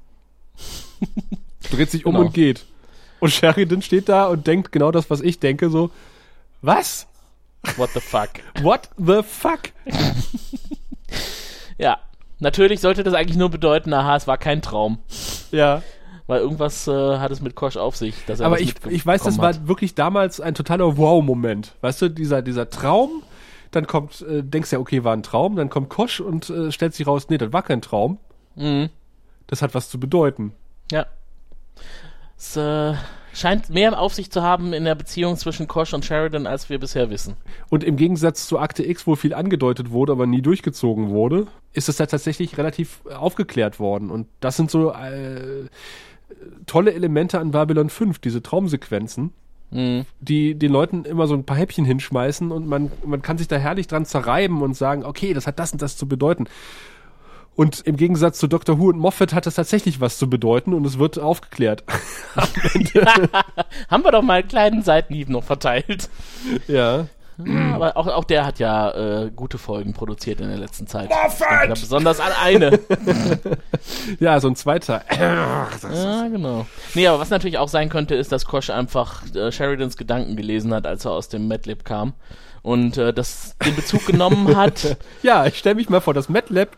Dreht 1.70 1.90
sich 1.90 2.04
um 2.04 2.12
Genau. 2.12 2.26
und 2.26 2.34
geht. 2.34 2.66
Und 3.20 3.30
Sheridan 3.30 3.80
steht 3.80 4.08
da 4.10 4.26
und 4.26 4.46
denkt 4.46 4.70
genau 4.70 4.90
das, 4.92 5.08
was 5.08 5.22
ich 5.22 5.38
denke, 5.40 5.70
so, 5.70 5.90
was? 6.60 7.06
What 7.76 7.90
the 7.94 8.00
fuck? 8.00 8.28
What 8.62 8.90
the 8.98 9.22
fuck? 9.22 9.60
Ja, 11.78 11.98
natürlich 12.38 12.80
sollte 12.80 13.02
das 13.02 13.14
eigentlich 13.14 13.38
nur 13.38 13.50
bedeuten, 13.50 13.92
aha, 13.92 14.16
es 14.16 14.26
war 14.26 14.36
kein 14.38 14.60
Traum. 14.62 14.98
Ja. 15.50 15.82
Weil 16.26 16.40
irgendwas 16.40 16.88
äh, 16.88 17.18
hat 17.18 17.30
es 17.30 17.40
mit 17.42 17.54
Kosch 17.54 17.76
auf 17.76 17.96
sich. 17.96 18.14
Dass 18.26 18.40
er 18.40 18.46
Aber 18.46 18.60
ich, 18.60 18.74
ich 18.88 19.04
weiß, 19.04 19.22
das 19.22 19.34
mitbekommen 19.34 19.62
war 19.62 19.68
wirklich 19.68 19.94
damals 19.94 20.40
ein 20.40 20.54
totaler 20.54 20.96
Wow-Moment. 20.96 21.74
Weißt 21.82 22.00
du, 22.00 22.08
dieser, 22.08 22.40
dieser 22.40 22.70
Traum, 22.70 23.22
dann 23.74 23.86
kommt, 23.86 24.22
äh, 24.22 24.42
denkst 24.42 24.72
ja, 24.72 24.78
okay, 24.78 25.04
war 25.04 25.12
ein 25.14 25.22
Traum, 25.22 25.56
dann 25.56 25.70
kommt 25.70 25.88
Kosch 25.88 26.20
und 26.20 26.50
äh, 26.50 26.70
stellt 26.72 26.94
sich 26.94 27.06
raus, 27.06 27.28
nee, 27.28 27.38
das 27.38 27.52
war 27.52 27.62
kein 27.62 27.82
Traum. 27.82 28.18
Mhm. 28.56 28.90
Das 29.46 29.62
hat 29.62 29.74
was 29.74 29.88
zu 29.88 30.00
bedeuten. 30.00 30.52
Ja. 30.90 31.06
Es 32.36 32.56
äh, 32.56 32.94
scheint 33.32 33.70
mehr 33.70 33.98
auf 33.98 34.14
sich 34.14 34.30
zu 34.30 34.42
haben 34.42 34.72
in 34.72 34.84
der 34.84 34.94
Beziehung 34.94 35.36
zwischen 35.36 35.66
Kosch 35.66 35.92
und 35.92 36.04
Sheridan, 36.04 36.46
als 36.46 36.70
wir 36.70 36.78
bisher 36.78 37.10
wissen. 37.10 37.36
Und 37.68 37.84
im 37.84 37.96
Gegensatz 37.96 38.46
zu 38.46 38.58
Akte 38.58 38.86
X, 38.86 39.06
wo 39.06 39.16
viel 39.16 39.34
angedeutet 39.34 39.90
wurde, 39.90 40.12
aber 40.12 40.26
nie 40.26 40.42
durchgezogen 40.42 41.10
wurde, 41.10 41.46
ist 41.72 41.88
es 41.88 41.96
da 41.96 42.06
tatsächlich 42.06 42.56
relativ 42.58 43.02
äh, 43.08 43.14
aufgeklärt 43.14 43.80
worden. 43.80 44.10
Und 44.10 44.28
das 44.40 44.56
sind 44.56 44.70
so 44.70 44.92
äh, 44.92 45.68
tolle 46.66 46.94
Elemente 46.94 47.40
an 47.40 47.50
Babylon 47.50 47.90
5, 47.90 48.18
diese 48.18 48.42
Traumsequenzen, 48.42 49.32
Mhm. 49.74 50.06
die 50.20 50.54
den 50.54 50.70
Leuten 50.70 51.04
immer 51.04 51.26
so 51.26 51.34
ein 51.34 51.44
paar 51.44 51.56
Häppchen 51.56 51.84
hinschmeißen 51.84 52.52
und 52.52 52.66
man, 52.66 52.92
man 53.04 53.22
kann 53.22 53.38
sich 53.38 53.48
da 53.48 53.56
herrlich 53.56 53.88
dran 53.88 54.06
zerreiben 54.06 54.62
und 54.62 54.74
sagen, 54.74 55.04
okay, 55.04 55.34
das 55.34 55.46
hat 55.46 55.58
das 55.58 55.72
und 55.72 55.82
das 55.82 55.96
zu 55.96 56.06
bedeuten. 56.06 56.46
Und 57.56 57.80
im 57.80 57.96
Gegensatz 57.96 58.38
zu 58.38 58.46
Dr. 58.46 58.78
Who 58.78 58.88
und 58.88 58.98
Moffat 58.98 59.32
hat 59.34 59.46
das 59.46 59.54
tatsächlich 59.54 60.00
was 60.00 60.16
zu 60.18 60.30
bedeuten 60.30 60.74
und 60.74 60.84
es 60.84 60.98
wird 60.98 61.18
aufgeklärt. 61.18 61.84
Haben 63.88 64.04
wir 64.04 64.12
doch 64.12 64.22
mal 64.22 64.40
einen 64.40 64.48
kleinen 64.48 64.82
Seitenhieb 64.82 65.28
noch 65.28 65.44
verteilt. 65.44 66.08
ja. 66.68 67.06
Ja, 67.38 67.74
aber 67.74 67.96
auch, 67.96 68.06
auch 68.06 68.24
der 68.24 68.46
hat 68.46 68.58
ja 68.58 68.90
äh, 69.24 69.30
gute 69.34 69.58
Folgen 69.58 69.92
produziert 69.92 70.40
in 70.40 70.48
der 70.48 70.58
letzten 70.58 70.86
Zeit. 70.86 71.10
Da 71.10 71.66
besonders 71.68 72.20
an 72.20 72.32
eine. 72.42 72.78
Ja, 74.20 74.40
so 74.40 74.48
ein 74.48 74.56
zweiter. 74.56 75.02
ja, 75.18 76.28
genau. 76.28 76.66
Nee, 76.94 77.06
aber 77.06 77.18
was 77.18 77.30
natürlich 77.30 77.58
auch 77.58 77.68
sein 77.68 77.88
könnte, 77.88 78.14
ist, 78.14 78.32
dass 78.32 78.44
Kosch 78.44 78.70
einfach 78.70 79.22
äh, 79.34 79.50
Sheridans 79.52 79.96
Gedanken 79.96 80.36
gelesen 80.36 80.72
hat, 80.72 80.86
als 80.86 81.04
er 81.04 81.12
aus 81.12 81.28
dem 81.28 81.48
MadLib 81.48 81.84
kam. 81.84 82.14
Und 82.62 82.96
äh, 82.96 83.12
das 83.12 83.56
den 83.64 83.76
Bezug 83.76 84.06
genommen 84.06 84.56
hat, 84.56 84.96
Ja, 85.22 85.44
ich 85.44 85.58
stelle 85.58 85.74
mich 85.74 85.90
mal 85.90 86.00
vor 86.00 86.14
das 86.14 86.30
MATLAB 86.30 86.70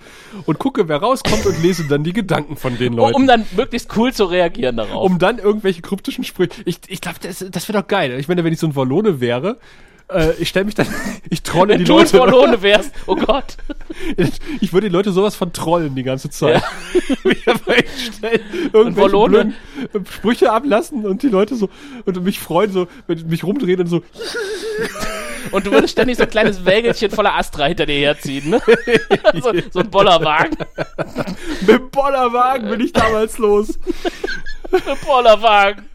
und 0.46 0.58
gucke, 0.58 0.88
wer 0.88 0.96
rauskommt 0.96 1.46
und 1.46 1.62
lese 1.62 1.86
dann 1.86 2.02
die 2.02 2.12
Gedanken 2.12 2.56
von 2.56 2.76
den 2.76 2.92
Leuten. 2.94 3.14
um 3.14 3.26
dann 3.28 3.46
möglichst 3.56 3.96
cool 3.96 4.12
zu 4.12 4.24
reagieren 4.24 4.76
darauf. 4.78 5.04
um 5.04 5.20
dann 5.20 5.38
irgendwelche 5.38 5.82
kryptischen 5.82 6.24
Sprüche. 6.24 6.62
Ich, 6.64 6.80
ich 6.88 7.00
glaube, 7.00 7.18
das, 7.22 7.44
das 7.50 7.68
wäre 7.68 7.82
doch 7.82 7.86
geil. 7.86 8.18
Ich 8.18 8.26
meine, 8.26 8.42
wenn 8.42 8.52
ich 8.52 8.58
so 8.58 8.66
ein 8.66 8.74
Wallone 8.74 9.20
wäre, 9.20 9.58
äh, 10.08 10.32
ich 10.38 10.48
stelle 10.48 10.66
mich 10.66 10.74
dann, 10.74 10.86
ich 11.30 11.42
trolle 11.42 11.74
Wenn 11.74 11.78
die 11.80 11.84
du 11.84 11.98
Leute. 11.98 12.18
Wallone 12.18 12.62
wärst, 12.62 12.92
oh 13.06 13.16
Gott. 13.16 13.56
Ich 14.60 14.72
würde 14.72 14.88
die 14.88 14.92
Leute 14.92 15.12
sowas 15.12 15.34
von 15.34 15.52
trollen 15.52 15.94
die 15.94 16.02
ganze 16.02 16.30
Zeit. 16.30 16.62
Einfach 17.46 17.74
hinstellen, 17.74 18.40
irgendwelche 18.72 19.28
blöden 19.28 19.54
Sprüche 20.10 20.52
ablassen 20.52 21.06
und 21.06 21.22
die 21.22 21.28
Leute 21.28 21.56
so 21.56 21.68
und 22.04 22.22
mich 22.22 22.38
freuen, 22.38 22.72
so, 22.72 22.88
wenn 23.06 23.26
mich 23.28 23.44
rumdrehen 23.44 23.80
und 23.80 23.86
so. 23.86 24.02
Und 25.52 25.66
du 25.66 25.70
würdest 25.70 25.92
ständig 25.92 26.16
so 26.16 26.24
ein 26.24 26.30
kleines 26.30 26.64
Wägelchen 26.64 27.10
voller 27.10 27.34
Astra 27.34 27.66
hinter 27.66 27.86
dir 27.86 27.98
herziehen, 28.00 28.50
ne? 28.50 28.60
so, 29.40 29.52
so 29.70 29.80
ein 29.80 29.90
Bollerwagen. 29.90 30.56
Mit 31.60 31.68
dem 31.68 31.90
Bollerwagen 31.90 32.68
bin 32.68 32.80
ich 32.80 32.92
damals 32.92 33.38
los. 33.38 33.78
Ein 34.72 34.96
Bollerwagen. 35.06 35.88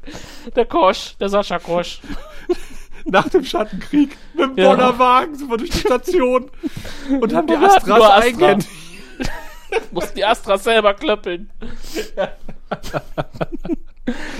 Der 0.55 0.65
Kosch, 0.65 1.15
der 1.19 1.29
Sascha 1.29 1.59
Kosch. 1.59 1.99
Nach 3.05 3.27
dem 3.29 3.43
Schattenkrieg. 3.43 4.17
Mit 4.33 4.57
dem 4.57 4.57
Ja. 4.57 4.69
Bollerwagen 4.75 5.35
sind 5.35 5.49
wir 5.49 5.57
durch 5.57 5.69
die 5.71 5.79
Station 5.79 6.49
und 7.19 7.33
haben 7.33 7.47
die 7.47 7.55
Astras 7.55 8.01
Astra. 8.01 8.15
eingehändigt. 8.17 8.69
Mussten 9.91 10.15
die 10.15 10.25
Astra 10.25 10.57
selber 10.57 10.93
klöppeln. 10.93 11.49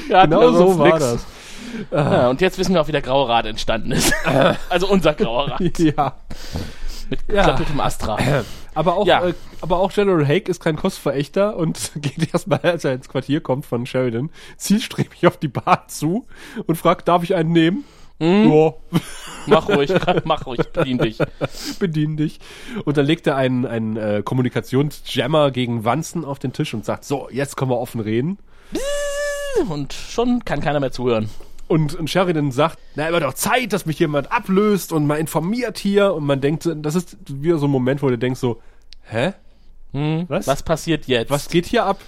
ja, 0.09 0.26
Genau 0.26 0.51
so 0.51 0.78
war 0.80 0.99
das. 0.99 1.26
Ja, 1.91 2.30
und 2.30 2.41
jetzt 2.41 2.57
wissen 2.57 2.74
wir 2.74 2.82
auch, 2.82 2.88
wie 2.88 2.91
der 2.91 3.01
Graue 3.01 3.30
Rat 3.30 3.45
entstanden 3.45 3.91
ist. 3.93 4.14
also 4.70 4.88
unser 4.89 5.14
Grauer 5.14 5.51
Rat. 5.51 5.80
Ja. 5.80 6.16
Mit 7.09 7.20
Ja. 7.28 7.43
geklöppeltem 7.43 7.80
Astra. 7.80 8.18
Aber 8.74 8.95
auch, 8.97 9.05
Ja. 9.07 9.26
äh, 9.28 9.34
aber 9.62 9.80
auch 9.80 9.91
General 9.91 10.26
Hake 10.26 10.49
ist 10.49 10.62
kein 10.62 10.76
Kostverächter 10.76 11.55
und 11.57 11.91
geht 11.95 12.34
erstmal, 12.34 12.59
als 12.59 12.84
er 12.84 12.93
ins 12.93 13.07
Quartier 13.09 13.41
kommt 13.41 13.66
von 13.66 13.86
Sheridan, 13.86 14.30
zielstrebig 14.57 15.28
auf 15.28 15.38
die 15.38 15.47
Bar 15.49 15.88
zu 15.88 16.26
und 16.68 16.76
fragt, 16.78 17.07
darf 17.07 17.24
ich 17.24 17.36
einen 17.36 17.51
nehmen? 17.51 17.84
Mhm. 18.22 18.51
Ja, 18.51 18.74
Mach 19.47 19.67
ruhig, 19.67 19.91
mach 20.26 20.45
ruhig, 20.45 20.59
bedien 20.72 20.99
dich. 20.99 21.17
bedien 21.80 22.15
dich. 22.17 22.39
Und 22.86 22.97
dann 22.97 23.05
legt 23.07 23.26
er 23.26 23.36
einen, 23.36 23.65
einen 23.65 23.97
äh, 23.97 24.22
Kommunikationsjammer 24.24 25.49
gegen 25.49 25.84
Wanzen 25.84 26.24
auf 26.24 26.38
den 26.38 26.53
Tisch 26.53 26.74
und 26.76 26.86
sagt, 26.86 27.03
so, 27.03 27.28
jetzt 27.32 27.57
können 27.57 27.72
wir 27.72 27.80
offen 27.80 28.01
reden. 28.01 28.38
Und 29.69 29.93
schon 29.93 30.45
kann 30.45 30.61
keiner 30.61 30.80
mehr 30.80 30.91
zuhören. 30.91 31.30
Und, 31.67 31.95
und 31.95 32.09
Sheridan 32.09 32.51
sagt, 32.51 32.78
na, 32.95 33.11
wird 33.11 33.24
doch 33.24 33.34
Zeit, 33.34 33.74
dass 33.74 33.86
mich 33.86 33.97
jemand 33.97 34.32
ablöst 34.32 34.91
und 34.91 35.07
mal 35.07 35.15
informiert 35.15 35.78
hier. 35.80 36.13
Und 36.13 36.26
man 36.26 36.39
denkt, 36.39 36.69
das 36.76 36.95
ist 36.95 37.17
wieder 37.28 37.57
so 37.57 37.65
ein 37.67 37.72
Moment, 37.72 38.03
wo 38.03 38.09
du 38.09 38.17
denkst 38.17 38.39
so, 38.39 38.61
hä? 39.03 39.34
Hm, 39.93 40.26
Was? 40.28 40.45
was 40.47 40.63
passiert 40.63 41.07
jetzt? 41.07 41.32
Was 41.32 41.49
geht 41.49 41.65
hier 41.65 41.86
ab? 41.86 41.99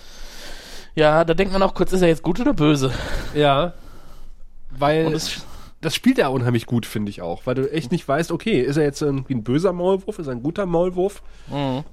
Ja, 0.95 1.25
da 1.25 1.33
denkt 1.33 1.51
man 1.51 1.63
auch 1.63 1.73
kurz, 1.73 1.91
ist 1.93 2.01
er 2.01 2.07
jetzt 2.09 2.21
gut 2.23 2.39
oder 2.39 2.53
böse? 2.53 2.93
Ja. 3.33 3.73
Weil 4.69 5.07
Und 5.07 5.13
es, 5.13 5.45
das 5.83 5.93
spielt 5.95 6.17
er 6.17 6.31
unheimlich 6.31 6.65
gut, 6.65 6.85
finde 6.85 7.09
ich 7.11 7.21
auch. 7.21 7.45
Weil 7.45 7.55
du 7.55 7.71
echt 7.71 7.91
nicht 7.91 8.07
weißt, 8.07 8.31
okay, 8.31 8.61
ist 8.61 8.77
er 8.77 8.83
jetzt 8.83 9.01
irgendwie 9.01 9.35
ein 9.35 9.43
böser 9.43 9.73
Maulwurf, 9.73 10.17
ist 10.19 10.27
er 10.27 10.33
ein 10.33 10.41
guter 10.43 10.65
Maulwurf? 10.65 11.21
Und 11.47 11.55
Mhm. 11.55 11.83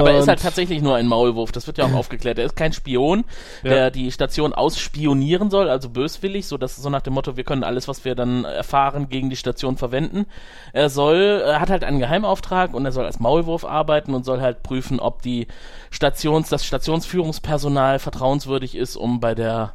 aber 0.00 0.10
er 0.12 0.18
ist 0.20 0.28
halt 0.28 0.40
tatsächlich 0.40 0.80
nur 0.80 0.96
ein 0.96 1.06
Maulwurf, 1.06 1.52
das 1.52 1.66
wird 1.66 1.76
ja 1.76 1.84
auch 1.84 1.92
aufgeklärt. 1.92 2.38
Er 2.38 2.46
ist 2.46 2.56
kein 2.56 2.72
Spion, 2.72 3.24
der 3.62 3.76
Ja. 3.76 3.90
die 3.90 4.10
Station 4.10 4.54
ausspionieren 4.54 5.50
soll, 5.50 5.68
also 5.68 5.90
böswillig, 5.90 6.46
so 6.46 6.56
dass 6.56 6.76
so 6.76 6.88
nach 6.88 7.02
dem 7.02 7.12
Motto, 7.12 7.36
wir 7.36 7.44
können 7.44 7.62
alles, 7.62 7.86
was 7.86 8.04
wir 8.06 8.14
dann 8.14 8.46
erfahren, 8.46 9.10
gegen 9.10 9.28
die 9.28 9.36
Station 9.36 9.76
verwenden. 9.76 10.24
Er 10.72 10.88
soll, 10.88 11.42
er 11.44 11.60
hat 11.60 11.68
halt 11.68 11.84
einen 11.84 11.98
Geheimauftrag 11.98 12.72
und 12.72 12.86
er 12.86 12.92
soll 12.92 13.04
als 13.04 13.20
Maulwurf 13.20 13.66
arbeiten 13.66 14.14
und 14.14 14.24
soll 14.24 14.40
halt 14.40 14.62
prüfen, 14.62 14.98
ob 14.98 15.20
die 15.20 15.46
Stations, 15.90 16.48
das 16.48 16.64
Stationsführungspersonal 16.64 17.98
vertrauenswürdig 17.98 18.76
ist, 18.76 18.96
um 18.96 19.20
bei 19.20 19.34
der 19.34 19.74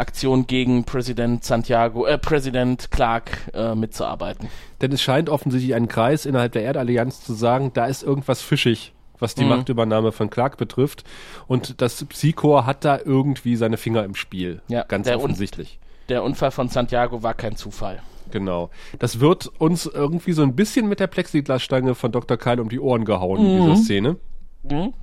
Aktion 0.00 0.46
gegen 0.46 0.84
Präsident 0.84 1.44
Santiago, 1.44 2.06
äh, 2.06 2.18
Präsident 2.18 2.90
Clark 2.90 3.30
äh, 3.54 3.74
mitzuarbeiten. 3.74 4.48
Denn 4.80 4.90
es 4.92 5.02
scheint 5.02 5.28
offensichtlich 5.28 5.74
einen 5.74 5.88
Kreis 5.88 6.26
innerhalb 6.26 6.52
der 6.52 6.62
Erdallianz 6.62 7.22
zu 7.22 7.34
sagen, 7.34 7.70
da 7.74 7.86
ist 7.86 8.02
irgendwas 8.02 8.40
fischig, 8.42 8.92
was 9.18 9.34
die 9.34 9.44
Mhm. 9.44 9.50
Machtübernahme 9.50 10.12
von 10.12 10.30
Clark 10.30 10.56
betrifft. 10.56 11.04
Und 11.46 11.80
das 11.82 12.04
Psychor 12.06 12.66
hat 12.66 12.84
da 12.84 12.98
irgendwie 13.04 13.56
seine 13.56 13.76
Finger 13.76 14.04
im 14.04 14.14
Spiel. 14.14 14.62
Ja, 14.68 14.82
ganz 14.84 15.06
der 15.06 15.18
un- 15.18 15.24
offensichtlich. 15.24 15.78
Der 16.08 16.24
Unfall 16.24 16.50
von 16.50 16.68
Santiago 16.68 17.22
war 17.22 17.34
kein 17.34 17.54
Zufall. 17.56 18.00
Genau. 18.32 18.70
Das 18.98 19.20
wird 19.20 19.48
uns 19.60 19.86
irgendwie 19.86 20.32
so 20.32 20.42
ein 20.42 20.56
bisschen 20.56 20.88
mit 20.88 20.98
der 21.00 21.08
Plexiglasstange 21.08 21.94
von 21.94 22.10
Dr. 22.12 22.36
Kyle 22.36 22.62
um 22.62 22.68
die 22.68 22.80
Ohren 22.80 23.04
gehauen, 23.04 23.42
Mhm. 23.42 23.70
diese 23.72 23.84
Szene. 23.84 24.16
Mhm. 24.62 24.94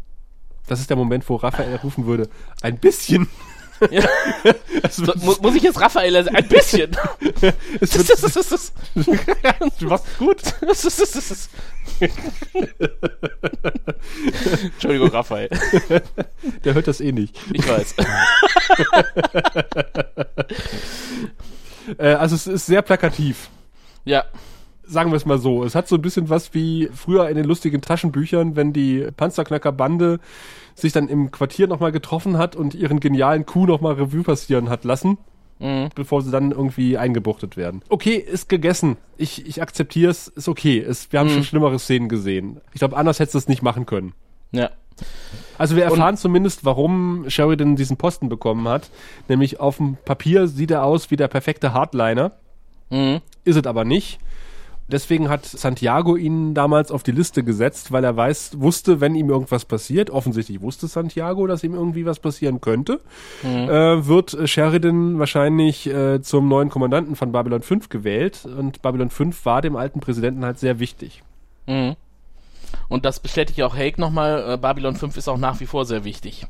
Das 0.67 0.79
ist 0.81 0.89
der 0.89 0.97
Moment, 0.97 1.27
wo 1.29 1.35
Raphael 1.35 1.75
rufen 1.77 2.05
würde, 2.07 2.27
ein 2.61 2.77
bisschen. 2.77 3.27
Ja. 3.91 4.03
So, 4.89 5.11
muss 5.41 5.55
ich 5.55 5.63
jetzt 5.63 5.79
Raphael 5.81 6.15
erse- 6.15 6.29
ein 6.33 6.47
bisschen? 6.47 6.91
Das, 7.79 7.97
wird, 7.97 8.09
das, 8.09 8.21
das, 8.21 8.49
das, 8.49 8.73
du 9.79 9.85
machst 9.87 10.05
gut. 10.17 10.41
das, 10.61 10.81
das, 10.81 10.95
das, 10.97 11.11
das, 11.11 11.27
das. 11.29 11.49
Entschuldigung, 14.63 15.09
Raphael. 15.09 15.49
Der 16.63 16.73
hört 16.73 16.87
das 16.87 17.01
eh 17.01 17.11
nicht. 17.11 17.37
Ich 17.53 17.67
weiß. 17.67 17.95
Äh, 21.97 22.15
also 22.15 22.35
es 22.35 22.47
ist 22.47 22.65
sehr 22.65 22.81
plakativ. 22.81 23.49
Ja. 24.03 24.25
Sagen 24.83 25.09
wir 25.11 25.15
es 25.15 25.25
mal 25.25 25.37
so. 25.37 25.63
Es 25.63 25.73
hat 25.73 25.87
so 25.87 25.95
ein 25.95 26.01
bisschen 26.01 26.29
was 26.29 26.53
wie 26.53 26.89
früher 26.93 27.29
in 27.29 27.35
den 27.37 27.45
lustigen 27.45 27.81
Taschenbüchern, 27.81 28.57
wenn 28.57 28.73
die 28.73 29.07
Panzerknackerbande 29.15 30.19
sich 30.79 30.93
dann 30.93 31.07
im 31.09 31.31
Quartier 31.31 31.67
nochmal 31.67 31.91
getroffen 31.91 32.37
hat 32.37 32.55
und 32.55 32.75
ihren 32.75 32.99
genialen 32.99 33.45
Coup 33.45 33.67
nochmal 33.67 33.93
Revue 33.95 34.23
passieren 34.23 34.69
hat 34.69 34.83
lassen, 34.83 35.17
Mhm. 35.59 35.89
bevor 35.95 36.21
sie 36.21 36.29
dann 36.29 36.51
irgendwie 36.51 36.97
eingebuchtet 36.99 37.57
werden. 37.57 37.81
Okay, 37.89 38.15
ist 38.15 38.47
gegessen. 38.47 38.95
Ich, 39.17 39.45
ich 39.47 39.59
akzeptiere 39.61 40.11
es, 40.11 40.27
ist 40.27 40.47
okay. 40.47 40.79
Es, 40.79 41.11
wir 41.11 41.19
haben 41.19 41.29
schon 41.29 41.43
schlimmere 41.43 41.79
Szenen 41.79 42.09
gesehen. 42.09 42.61
Ich 42.73 42.79
glaube, 42.79 42.95
anders 42.95 43.19
hättest 43.19 43.33
du 43.33 43.39
es 43.39 43.47
nicht 43.47 43.63
machen 43.63 43.87
können. 43.87 44.13
Ja. 44.51 44.69
Also 45.57 45.75
wir 45.75 45.83
erfahren 45.83 46.15
zumindest, 46.17 46.63
warum 46.63 47.25
Sheridan 47.27 47.75
diesen 47.75 47.97
Posten 47.97 48.29
bekommen 48.29 48.67
hat. 48.67 48.89
Nämlich 49.27 49.59
auf 49.59 49.77
dem 49.77 49.97
Papier 50.05 50.47
sieht 50.47 50.69
er 50.71 50.83
aus 50.83 51.09
wie 51.09 51.15
der 51.15 51.27
perfekte 51.27 51.73
Hardliner. 51.73 52.33
Mhm. 52.91 53.21
Ist 53.43 53.55
es 53.55 53.65
aber 53.65 53.83
nicht. 53.83 54.19
Deswegen 54.89 55.29
hat 55.29 55.45
Santiago 55.45 56.15
ihn 56.15 56.53
damals 56.53 56.91
auf 56.91 57.03
die 57.03 57.11
Liste 57.11 57.43
gesetzt, 57.43 57.91
weil 57.91 58.03
er 58.03 58.15
weiß, 58.15 58.59
wusste, 58.59 59.01
wenn 59.01 59.15
ihm 59.15 59.29
irgendwas 59.29 59.65
passiert, 59.65 60.09
offensichtlich 60.09 60.61
wusste 60.61 60.87
Santiago, 60.87 61.45
dass 61.45 61.63
ihm 61.63 61.73
irgendwie 61.73 62.05
was 62.05 62.19
passieren 62.19 62.61
könnte, 62.61 63.01
äh, 63.43 63.47
wird 63.47 64.37
Sheridan 64.45 65.19
wahrscheinlich 65.19 65.87
äh, 65.87 66.21
zum 66.21 66.47
neuen 66.47 66.69
Kommandanten 66.69 67.15
von 67.15 67.31
Babylon 67.31 67.61
5 67.61 67.89
gewählt. 67.89 68.45
Und 68.45 68.81
Babylon 68.81 69.09
5 69.09 69.45
war 69.45 69.61
dem 69.61 69.75
alten 69.75 69.99
Präsidenten 69.99 70.45
halt 70.45 70.59
sehr 70.59 70.79
wichtig. 70.79 71.23
Mhm. 71.65 71.95
Und 72.87 73.05
das 73.05 73.19
bestätigt 73.19 73.61
auch 73.63 73.75
Hake 73.75 73.99
nochmal. 73.99 74.53
Äh, 74.53 74.57
Babylon 74.57 74.95
5 74.95 75.17
ist 75.17 75.27
auch 75.27 75.37
nach 75.37 75.59
wie 75.59 75.65
vor 75.65 75.85
sehr 75.85 76.03
wichtig. 76.03 76.47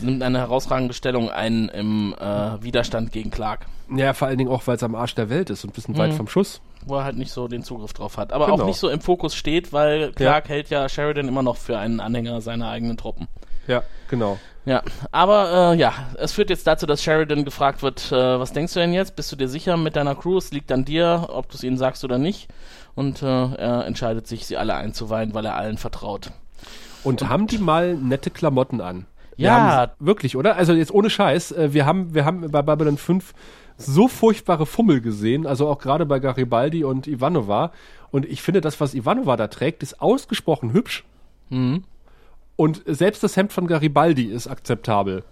Nimmt 0.00 0.22
eine 0.22 0.38
herausragende 0.38 0.94
Stellung 0.94 1.30
ein 1.30 1.68
im 1.68 2.14
äh, 2.18 2.62
Widerstand 2.62 3.12
gegen 3.12 3.30
Clark. 3.30 3.66
Ja, 3.94 4.14
vor 4.14 4.28
allen 4.28 4.38
Dingen 4.38 4.50
auch, 4.50 4.66
weil 4.66 4.76
es 4.76 4.82
am 4.82 4.94
Arsch 4.94 5.14
der 5.14 5.28
Welt 5.30 5.50
ist 5.50 5.64
und 5.64 5.70
ein 5.70 5.74
bisschen 5.74 5.96
weit 5.98 6.14
vom 6.14 6.26
Schuss. 6.28 6.60
wo 6.86 6.96
er 6.96 7.04
halt 7.04 7.16
nicht 7.16 7.30
so 7.30 7.46
den 7.46 7.62
Zugriff 7.62 7.92
drauf 7.92 8.16
hat. 8.16 8.32
Aber 8.32 8.46
Genau. 8.46 8.62
auch 8.62 8.66
nicht 8.66 8.78
so 8.78 8.88
im 8.88 9.00
Fokus 9.00 9.34
steht, 9.36 9.72
weil 9.72 10.10
Clark 10.12 10.48
hält 10.48 10.70
ja 10.70 10.88
Sheridan 10.88 11.28
immer 11.28 11.42
noch 11.42 11.56
für 11.56 11.78
einen 11.78 12.00
Anhänger 12.00 12.40
seiner 12.40 12.68
eigenen 12.70 12.96
Truppen. 12.96 13.28
Ja, 13.68 13.84
genau. 14.08 14.38
Ja, 14.64 14.82
aber 15.12 15.72
äh, 15.74 15.76
ja, 15.78 15.92
es 16.18 16.32
führt 16.32 16.50
jetzt 16.50 16.66
dazu, 16.66 16.86
dass 16.86 17.02
Sheridan 17.02 17.44
gefragt 17.44 17.82
wird, 17.82 18.10
äh, 18.10 18.40
was 18.40 18.52
denkst 18.52 18.74
du 18.74 18.80
denn 18.80 18.92
jetzt? 18.92 19.14
Bist 19.14 19.30
du 19.30 19.36
dir 19.36 19.48
sicher 19.48 19.76
mit 19.76 19.94
deiner 19.94 20.14
Crew? 20.16 20.38
Es 20.38 20.50
liegt 20.52 20.72
an 20.72 20.84
dir, 20.84 21.26
ob 21.28 21.48
du 21.48 21.56
es 21.56 21.62
ihnen 21.62 21.76
sagst 21.78 22.02
oder 22.02 22.18
nicht. 22.18 22.48
Und 22.96 23.22
äh, 23.22 23.26
er 23.26 23.84
entscheidet 23.86 24.26
sich, 24.26 24.46
sie 24.46 24.56
alle 24.56 24.74
einzuweihen, 24.74 25.34
weil 25.34 25.44
er 25.44 25.54
allen 25.56 25.78
vertraut. 25.78 26.30
Und 27.04 27.28
haben 27.28 27.46
die 27.46 27.58
mal 27.58 27.94
nette 27.94 28.30
Klamotten 28.30 28.80
an? 28.80 29.06
Wir 29.42 29.48
Ja. 29.48 29.60
haben, 29.76 29.92
wirklich, 29.98 30.36
oder? 30.36 30.56
Also 30.56 30.72
jetzt 30.72 30.92
ohne 30.92 31.10
Scheiß, 31.10 31.52
äh, 31.52 31.72
wir 31.72 31.84
haben, 31.86 32.14
wir 32.14 32.24
haben 32.24 32.50
bei 32.50 32.62
Babylon 32.62 32.96
5 32.96 33.32
so 33.76 34.06
furchtbare 34.08 34.66
Fummel 34.66 35.00
gesehen, 35.00 35.46
also 35.46 35.68
auch 35.68 35.78
gerade 35.78 36.06
bei 36.06 36.18
Garibaldi 36.20 36.84
und 36.84 37.06
Ivanova. 37.06 37.72
Und 38.10 38.26
ich 38.26 38.42
finde, 38.42 38.60
das, 38.60 38.80
was 38.80 38.94
Ivanova 38.94 39.36
da 39.36 39.48
trägt, 39.48 39.82
ist 39.82 40.00
ausgesprochen 40.00 40.72
hübsch. 40.72 41.04
Mhm. 41.50 41.84
Und 42.56 42.82
selbst 42.86 43.22
das 43.22 43.36
Hemd 43.36 43.52
von 43.52 43.66
Garibaldi 43.66 44.24
ist 44.24 44.46
akzeptabel. 44.46 45.24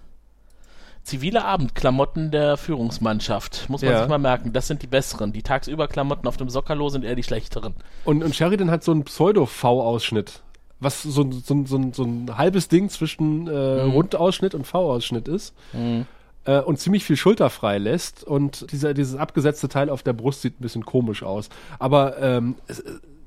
Zivile 1.02 1.44
Abendklamotten 1.44 2.30
der 2.30 2.56
Führungsmannschaft, 2.56 3.68
muss 3.70 3.82
man 3.82 3.90
Ja. 3.92 3.98
sich 4.00 4.08
mal 4.08 4.18
merken. 4.18 4.52
Das 4.52 4.66
sind 4.66 4.82
die 4.82 4.86
besseren. 4.86 5.32
Die 5.32 5.42
Tagsüberklamotten 5.42 6.26
auf 6.28 6.36
dem 6.36 6.50
Sockerlo 6.50 6.88
sind 6.88 7.04
eher 7.04 7.14
die 7.14 7.22
schlechteren. 7.22 7.74
Und, 8.04 8.22
und 8.22 8.34
Sheridan 8.34 8.70
hat 8.70 8.84
so 8.84 8.92
einen 8.92 9.04
Pseudo-V-Ausschnitt. 9.04 10.42
Was 10.80 11.02
so, 11.02 11.22
ein- 11.22 11.32
so, 11.32 11.64
so, 11.66 11.80
so 11.92 12.02
ein 12.04 12.36
halbes 12.38 12.68
Ding 12.68 12.88
zwischen 12.88 13.46
äh, 13.46 13.52
Rundausschnitt 13.82 14.54
und 14.54 14.66
V-Ausschnitt 14.66 15.28
ist. 15.28 15.54
Äh, 16.46 16.60
und 16.60 16.78
ziemlich 16.78 17.04
viel 17.04 17.16
Schulter 17.16 17.50
frei 17.50 17.78
lässt. 17.78 18.24
Und 18.24 18.72
dieser, 18.72 18.94
dieses 18.94 19.14
abgesetzte 19.16 19.68
Teil 19.68 19.90
auf 19.90 20.02
der 20.02 20.14
Brust 20.14 20.40
sieht 20.42 20.58
ein 20.58 20.62
bisschen 20.62 20.84
komisch 20.86 21.22
aus. 21.22 21.50
Aber 21.78 22.18
ähm, 22.22 22.54
es, 22.66 22.82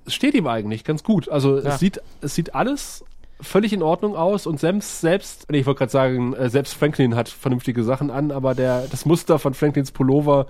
es 0.05 0.13
steht 0.13 0.33
ihm 0.33 0.47
eigentlich 0.47 0.83
ganz 0.83 1.03
gut. 1.03 1.29
Also 1.29 1.59
Ja. 1.59 1.69
es, 1.75 1.79
sieht, 1.79 2.01
es 2.21 2.33
sieht 2.35 2.55
alles 2.55 3.05
völlig 3.39 3.71
in 3.73 3.83
Ordnung 3.83 4.15
aus 4.15 4.47
und 4.47 4.59
selbst, 4.59 5.01
selbst 5.01 5.47
nee, 5.51 5.59
ich 5.59 5.65
wollte 5.65 5.79
gerade 5.79 5.91
sagen, 5.91 6.33
äh, 6.33 6.49
selbst 6.49 6.73
Franklin 6.75 7.13
hat 7.15 7.27
vernünftige 7.29 7.83
Sachen 7.83 8.09
an, 8.09 8.31
aber 8.31 8.55
der, 8.55 8.87
das 8.89 9.05
Muster 9.05 9.37
von 9.37 9.53
Franklins 9.53 9.91
Pullover 9.91 10.47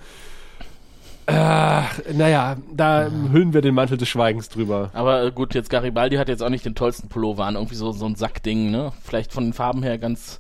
äh, 1.26 1.82
naja, 2.14 2.58
da 2.74 3.10
hüllen 3.32 3.54
wir 3.54 3.62
den 3.62 3.74
Mantel 3.76 3.98
des 3.98 4.10
Schweigens 4.10 4.50
drüber. 4.50 4.90
Aber 4.94 5.24
äh, 5.24 5.32
gut, 5.32 5.54
jetzt 5.56 5.70
Garibaldi 5.70 6.18
hat 6.18 6.28
jetzt 6.28 6.44
auch 6.44 6.50
nicht 6.50 6.66
den 6.66 6.76
tollsten 6.76 7.08
Pullover 7.10 7.46
an, 7.46 7.56
irgendwie 7.56 7.76
so, 7.76 7.92
so 7.92 8.06
ein 8.06 8.16
Sackding, 8.16 8.72
ne? 8.72 8.92
Vielleicht 9.04 9.32
von 9.32 9.46
den 9.46 9.54
Farben 9.54 9.84
her 9.84 9.98
ganz, 9.98 10.40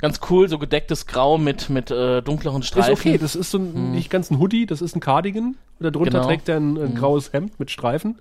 ganz 0.00 0.20
cool, 0.30 0.48
so 0.48 0.58
gedecktes 0.58 1.06
Grau 1.06 1.38
mit, 1.38 1.70
mit 1.70 1.90
äh, 1.90 2.20
dunkleren 2.22 2.62
Streifen. 2.62 2.92
Ist 2.92 3.00
okay, 3.00 3.18
das 3.18 3.36
ist 3.36 3.50
so 3.50 3.58
ein, 3.58 3.92
nicht 3.92 4.10
ganz 4.10 4.30
ein 4.30 4.38
Hoodie, 4.38 4.66
das 4.66 4.82
ist 4.82 4.96
ein 4.96 5.00
Cardigan. 5.00 5.56
Und 5.78 5.94
darunter 5.94 6.10
Genau. 6.10 6.26
trägt 6.26 6.48
er 6.48 6.56
ein, 6.56 6.76
ein 6.76 6.94
graues 6.96 7.32
Hemd 7.32 7.58
mit 7.60 7.70
Streifen. 7.70 8.16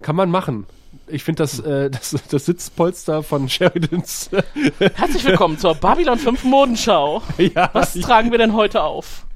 Kann 0.00 0.16
man 0.16 0.30
machen. 0.30 0.66
Ich 1.06 1.24
finde 1.24 1.42
das, 1.42 1.58
äh, 1.60 1.90
das, 1.90 2.16
das 2.30 2.46
Sitzpolster 2.46 3.22
von 3.22 3.48
Sheridans. 3.48 4.30
Herzlich 4.94 5.24
willkommen 5.26 5.58
zur 5.58 5.74
Babylon 5.74 6.18
5 6.18 6.44
Modenschau. 6.44 7.22
ja, 7.38 7.68
Was 7.74 7.92
tragen 7.94 8.30
wir 8.30 8.38
denn 8.38 8.54
heute 8.54 8.82
auf? 8.82 9.26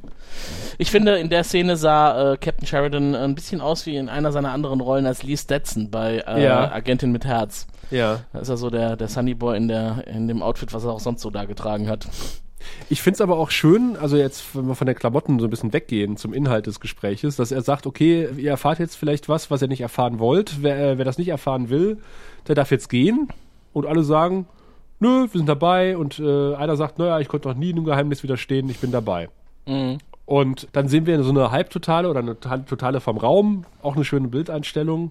Ich 0.83 0.91
finde, 0.91 1.16
in 1.18 1.28
der 1.28 1.45
Szene 1.45 1.76
sah 1.76 2.33
äh, 2.33 2.37
Captain 2.37 2.66
Sheridan 2.66 3.14
ein 3.14 3.37
bisschen 3.37 3.61
aus 3.61 3.87
wie 3.87 3.95
in 3.97 4.09
einer 4.09 4.33
seiner 4.33 4.51
anderen 4.51 4.80
Rollen 4.80 5.07
als 5.07 5.22
Lee 5.22 5.37
Stetson 5.37 5.93
bei 5.93 6.24
äh, 6.26 6.43
Ja. 6.43 6.72
Agentin 6.72 7.12
mit 7.12 7.24
Herz. 7.24 7.68
ja. 7.93 8.18
Da 8.33 8.41
ist 8.41 8.49
er 8.49 8.57
so 8.57 8.68
der, 8.68 8.97
der 8.97 9.07
Sunny 9.07 9.35
Boy 9.35 9.57
in, 9.57 9.68
der, 9.68 10.03
in 10.09 10.26
dem 10.26 10.43
Outfit, 10.43 10.74
was 10.74 10.83
er 10.83 10.91
auch 10.91 10.99
sonst 10.99 11.22
so 11.22 11.30
da 11.30 11.45
getragen 11.45 11.89
hat. 11.89 12.09
Ich 12.91 13.01
finde 13.01 13.14
es 13.14 13.20
aber 13.20 13.37
auch 13.39 13.51
schön, 13.53 13.97
also 13.97 14.16
jetzt, 14.16 14.57
wenn 14.57 14.66
wir 14.66 14.74
von 14.74 14.87
der 14.87 14.97
Klamotten 14.97 15.39
so 15.39 15.47
ein 15.47 15.51
bisschen 15.51 15.72
weggehen 15.72 16.16
zum 16.16 16.35
Inhalt 16.35 16.66
des 16.66 16.80
Gespräches, 16.80 17.37
dass 17.37 17.53
er 17.53 17.62
sagt, 17.62 17.87
okay, 17.87 18.28
ihr 18.37 18.51
erfahrt 18.51 18.80
jetzt 18.80 18.97
vielleicht 18.97 19.28
was, 19.28 19.53
was 19.53 19.62
ihr 19.62 19.68
nicht 19.68 19.83
erfahren 19.83 20.18
wollt. 20.18 20.62
Wer, 20.64 20.78
äh, 20.95 20.99
wer 20.99 21.05
das 21.05 21.16
nicht 21.16 21.28
erfahren 21.28 21.70
will, 21.70 21.99
der 22.49 22.57
darf 22.57 22.72
jetzt 22.72 22.89
gehen. 22.89 23.28
Und 23.72 23.87
alle 23.87 24.03
sagen, 24.03 24.47
nö, 24.99 25.28
wir 25.30 25.39
sind 25.39 25.49
dabei. 25.49 25.97
Und 25.97 26.18
äh, 26.18 26.55
einer 26.57 26.74
sagt, 26.76 26.99
naja, 26.99 27.20
ich 27.20 27.28
konnte 27.28 27.47
noch 27.49 27.57
nie 27.57 27.70
einem 27.70 27.85
Geheimnis 27.85 28.24
widerstehen, 28.24 28.68
ich 28.68 28.80
bin 28.80 28.91
dabei. 28.91 29.28
Mhm. 29.66 29.99
Und 30.25 30.68
dann 30.73 30.89
sehen 30.89 31.07
wir 31.07 31.23
so 31.25 31.31
eine 31.31 31.51
Halbtotale 31.51 32.09
oder 32.09 32.20
eine 32.20 32.39
Total- 32.39 32.64
Totale 32.64 33.01
vom 33.01 33.18
Raum, 33.18 33.64
auch 33.83 33.97
eine 33.97 34.05
schöne 34.05 34.29
Bildeinstellung, 34.29 35.11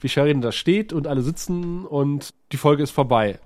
wie 0.00 0.08
Sheridan 0.08 0.40
da 0.40 0.52
steht 0.52 0.92
und 0.92 1.06
alle 1.06 1.22
sitzen 1.22 1.84
und 1.84 2.32
die 2.52 2.56
Folge 2.56 2.82
ist 2.82 2.90
vorbei. 2.92 3.38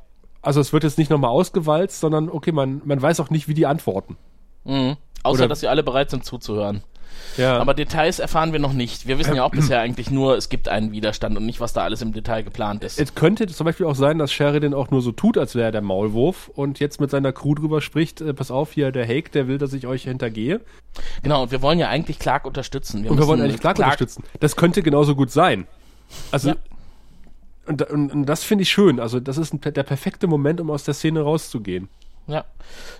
Also 0.43 0.61
es 0.61 0.73
wird 0.73 0.85
jetzt 0.85 0.99
nicht 0.99 1.11
nochmal 1.11 1.31
ausgewalzt, 1.31 2.01
sondern 2.01 2.29
okay, 2.29 2.53
man, 2.53 2.83
man 2.85 3.01
weiß 3.01 3.19
auch 3.21 3.31
nicht, 3.31 3.49
wie 3.49 3.55
die 3.55 3.67
antworten. 3.67 4.17
Mhm. 4.64 4.97
Außer, 5.23 5.41
Oder- 5.41 5.49
dass 5.49 5.61
sie 5.61 5.69
alle 5.69 5.83
bereit 5.83 6.11
sind 6.11 6.25
zuzuhören. 6.25 6.83
Ja. 7.37 7.59
Aber 7.59 7.75
Details 7.75 8.19
erfahren 8.19 8.53
wir 8.53 8.59
noch 8.59 8.73
nicht. 8.73 9.07
Wir 9.07 9.19
wissen 9.19 9.35
ja 9.35 9.45
auch 9.45 9.51
bisher 9.53 9.81
eigentlich 9.81 10.11
nur, 10.11 10.37
es 10.37 10.49
gibt 10.49 10.69
einen 10.69 10.93
Widerstand 10.93 11.37
und 11.37 11.45
nicht, 11.47 11.61
was 11.61 11.73
da 11.73 11.83
alles 11.83 12.03
im 12.03 12.13
Detail 12.13 12.43
geplant 12.43 12.83
ist. 12.85 12.99
es 12.99 13.15
könnte 13.15 13.47
zum 13.47 13.65
Beispiel 13.65 13.87
auch 13.87 13.95
sein, 13.95 14.19
dass 14.19 14.33
Sheridan 14.33 14.75
auch 14.75 14.91
nur 14.91 15.03
so 15.03 15.13
tut, 15.13 15.37
als 15.39 15.55
wäre 15.55 15.67
er 15.67 15.73
der 15.73 15.83
Maulwurf 15.83 16.49
und 16.55 16.81
jetzt 16.81 17.01
mit 17.01 17.11
seiner 17.11 17.33
Crew 17.33 17.55
drüber 17.55 17.81
spricht, 17.81 18.21
äh, 18.21 18.33
pass 18.35 18.51
auf, 18.51 18.73
hier 18.73 18.93
der 18.93 19.07
Hake, 19.07 19.31
der 19.31 19.49
will, 19.49 19.59
dass 19.59 19.73
ich 19.73 19.87
euch 19.87 20.05
hintergehe. 20.05 20.61
Genau, 21.23 21.43
und 21.43 21.51
wir 21.51 21.63
wollen 21.63 21.79
ja 21.79 21.89
eigentlich 21.89 22.19
Clark 22.19 22.47
unterstützen. 22.47 23.07
Und 23.07 23.19
wir 23.19 23.27
wollen 23.27 23.41
eigentlich 23.43 23.61
Clark, 23.61 23.79
unterstützen. 23.79 24.25
Das 24.41 24.57
könnte 24.57 24.83
genauso 24.83 25.15
gut 25.15 25.31
sein. 25.31 25.67
Also, 26.31 26.51
Ja. 26.51 26.57
und, 27.67 27.83
und, 27.91 28.13
und 28.13 28.27
das 28.27 28.45
finde 28.45 28.63
ich 28.63 28.71
schön. 28.71 29.01
Also, 29.01 29.21
das 29.21 29.37
ist 29.39 29.53
ein, 29.53 29.61
der 29.61 29.83
perfekte 29.83 30.27
Moment, 30.27 30.61
um 30.61 30.71
aus 30.71 30.85
der 30.85 30.95
Szene 30.95 31.21
rauszugehen. 31.21 31.89
Ja, 32.29 32.45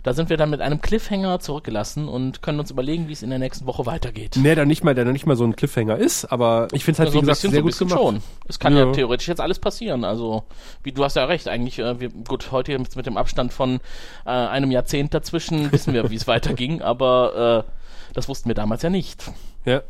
da 0.05 0.13
sind 0.13 0.31
wir 0.31 0.37
dann 0.37 0.51
mit 0.51 0.61
einem 0.61 0.81
Cliffhanger 0.81 1.41
zurückgelassen 1.41 2.07
und 2.07 2.43
können 2.43 2.61
uns 2.61 2.71
überlegen, 2.71 3.09
wie 3.09 3.13
es 3.13 3.23
in 3.25 3.31
der 3.31 3.41
nächsten 3.41 3.67
Woche 3.67 3.85
weitergeht. 3.85 4.37
Nee, 4.41 4.55
der 4.55 4.67
nicht 4.67 4.85
mal, 4.85 4.95
der 4.95 5.05
nicht 5.07 5.27
mal 5.27 5.35
so 5.35 5.43
ein 5.43 5.57
Cliffhanger 5.57 5.97
ist, 5.97 6.27
aber 6.27 6.69
ich 6.73 6.85
finde 6.85 6.93
es 6.95 6.99
halt, 7.01 7.09
Also 7.09 7.17
wie 7.19 7.21
gesagt, 7.23 7.41
sehr 7.41 7.51
so 7.51 7.57
gut 7.57 7.67
bisschen 7.67 7.89
gemacht. 7.89 8.03
schon. 8.03 8.23
Es 8.47 8.61
kann 8.61 8.77
ja. 8.77 8.85
Ja. 8.87 8.93
theoretisch 8.93 9.27
jetzt 9.27 9.41
alles 9.41 9.59
passieren. 9.59 10.05
Also, 10.05 10.45
wie 10.85 10.93
du 10.93 11.03
hast 11.03 11.17
ja 11.17 11.25
recht, 11.25 11.49
eigentlich, 11.49 11.81
äh, 11.81 11.99
wir, 11.99 12.11
gut, 12.11 12.53
heute 12.53 12.71
jetzt 12.71 12.95
mit 12.95 13.07
dem 13.07 13.17
Abstand 13.17 13.53
von 13.53 13.81
äh, 14.25 14.31
einem 14.31 14.71
Jahrzehnt 14.71 15.13
dazwischen 15.13 15.73
wissen 15.73 15.93
wir, 15.93 16.09
wie 16.11 16.15
es 16.17 16.29
weiterging, 16.29 16.81
aber 16.83 17.65
äh, 17.67 18.13
das 18.15 18.29
wussten 18.29 18.49
wir 18.49 18.55
damals 18.55 18.83
ja 18.83 18.91
nicht. 18.91 19.25
Ja. 19.65 19.83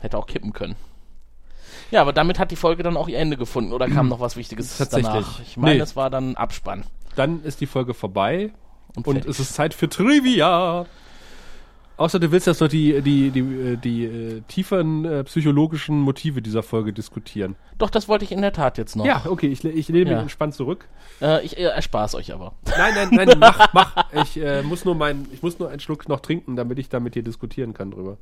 Hätte 0.00 0.18
auch 0.18 0.26
kippen 0.26 0.52
können. 0.52 0.76
Ja, 1.90 2.02
aber 2.02 2.12
damit 2.12 2.38
hat 2.38 2.50
die 2.50 2.56
Folge 2.56 2.82
dann 2.82 2.96
auch 2.98 3.08
ihr 3.08 3.18
Ende 3.18 3.38
gefunden. 3.38 3.72
Oder 3.72 3.88
kam 3.88 4.08
noch 4.10 4.20
was 4.20 4.36
Wichtiges 4.36 4.76
Tatsächlich. 4.76 5.06
danach? 5.10 5.40
Ich 5.40 5.56
meine, 5.56 5.76
Nee. 5.76 5.80
es 5.80 5.96
war 5.96 6.10
dann 6.10 6.34
Abspann. 6.36 6.84
Dann 7.14 7.42
ist 7.44 7.62
die 7.62 7.66
Folge 7.66 7.94
vorbei 7.94 8.50
Und, 8.96 9.06
und 9.06 9.26
es 9.26 9.38
ist 9.38 9.54
Zeit 9.54 9.74
für 9.74 9.88
Trivia. 9.88 10.86
Außer 11.98 12.18
du 12.20 12.30
willst 12.30 12.46
jetzt 12.46 12.60
noch 12.60 12.68
die, 12.68 13.00
die, 13.00 13.30
die, 13.30 13.40
äh, 13.40 13.76
die 13.76 14.04
äh, 14.04 14.40
tieferen 14.48 15.04
äh, 15.06 15.24
psychologischen 15.24 15.98
Motive 16.00 16.42
dieser 16.42 16.62
Folge 16.62 16.92
diskutieren. 16.92 17.56
Doch, 17.78 17.88
das 17.88 18.06
wollte 18.08 18.24
ich 18.24 18.32
in 18.32 18.42
der 18.42 18.52
Tat 18.52 18.76
jetzt 18.76 18.96
noch. 18.96 19.06
Ja, 19.06 19.22
okay, 19.26 19.46
ich, 19.48 19.64
ich 19.64 19.88
lehne 19.88 20.10
Ja. 20.10 20.16
mich 20.16 20.22
entspannt 20.24 20.54
zurück. 20.54 20.88
Äh, 21.22 21.44
ich 21.44 21.56
äh, 21.56 21.62
erspare 21.62 22.04
es 22.04 22.14
euch 22.14 22.32
aber. 22.34 22.52
Nein, 22.76 22.94
nein, 22.94 23.08
nein, 23.12 23.38
mach, 23.38 23.72
mach. 23.72 24.12
Ich 24.12 24.38
äh, 24.38 24.62
muss 24.62 24.84
nur 24.84 24.94
mein, 24.94 25.26
ich 25.32 25.42
muss 25.42 25.58
nur 25.58 25.70
einen 25.70 25.80
Schluck 25.80 26.06
noch 26.08 26.20
trinken, 26.20 26.54
damit 26.56 26.78
ich 26.78 26.88
da 26.90 27.00
mit 27.00 27.14
dir 27.14 27.22
diskutieren 27.22 27.72
kann 27.72 27.90
drüber. 27.92 28.18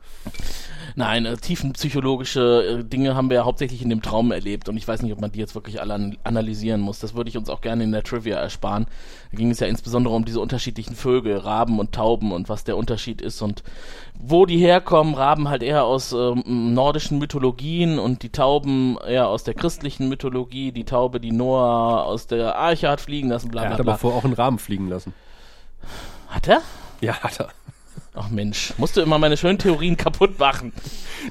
Nein, 0.95 1.27
äh, 1.27 1.37
tiefenpsychologische 1.37 2.81
äh, 2.81 2.85
Dinge 2.85 3.17
haben 3.17 3.29
wir 3.29 3.39
ja 3.39 3.45
hauptsächlich 3.45 3.83
in 3.83 3.91
dem 3.91 4.03
Traum 4.03 4.31
erlebt 4.31 4.69
und 4.69 4.77
ich 4.77 4.87
weiß 4.87 5.03
nicht, 5.03 5.13
ob 5.13 5.21
man 5.21 5.33
die 5.33 5.41
jetzt 5.41 5.55
wirklich 5.57 5.81
alle 5.81 5.95
an 5.95 6.17
analysieren 6.23 6.81
muss. 6.81 7.01
Das 7.01 7.15
würde 7.15 7.29
ich 7.29 7.37
uns 7.37 7.49
auch 7.51 7.61
gerne 7.61 7.83
in 7.85 7.91
der 7.93 8.05
Trivia 8.05 8.37
ersparen. 8.37 8.87
Da 9.33 9.37
ging 9.37 9.51
es 9.51 9.59
ja 9.61 9.67
insbesondere 9.67 10.15
um 10.15 10.25
diese 10.25 10.41
unterschiedlichen 10.41 10.95
Vögel, 10.95 11.37
Raben 11.39 11.81
und 11.81 11.93
Tauben 11.93 12.31
und 12.33 12.49
was 12.49 12.63
der 12.65 12.77
Unterschied 12.77 13.21
ist 13.21 13.43
und 13.43 13.64
wo 14.19 14.47
die 14.47 14.59
herkommen. 14.59 15.15
Raben 15.15 15.49
halt 15.49 15.63
eher 15.63 15.85
aus 15.85 16.13
ähm, 16.13 16.73
nordischen 16.75 17.19
Mythologien 17.19 17.99
und 17.99 18.23
die 18.23 18.31
Tauben 18.31 18.97
eher 19.07 19.29
aus 19.29 19.45
der 19.45 19.55
christlichen 19.55 20.09
Mythologie. 20.09 20.73
Die 20.73 20.85
Taube, 20.85 21.21
die 21.21 21.33
Noah 21.33 22.05
aus 22.05 22.27
der 22.27 22.57
Arche 22.57 22.89
hat 22.89 23.01
fliegen 23.01 23.29
lassen, 23.29 23.49
bla 23.51 23.63
Er 23.63 23.69
bla 23.69 23.77
hat 23.79 23.83
bla. 23.85 23.93
aber 23.93 23.99
vorher 23.99 24.19
auch 24.21 24.25
einen 24.25 24.35
Rahmen 24.35 24.59
fliegen 24.59 24.89
lassen. 24.89 25.13
Hat 26.29 26.49
er? 26.49 26.63
Ja, 27.01 27.15
hat 27.21 27.41
er. 27.41 27.49
Ach 28.17 28.29
Mensch, 28.31 28.73
musst 28.79 28.97
du 28.97 29.01
immer 29.01 29.19
meine 29.19 29.37
schönen 29.37 29.59
Theorien 29.59 29.97
kaputt 29.97 30.39
machen. 30.39 30.73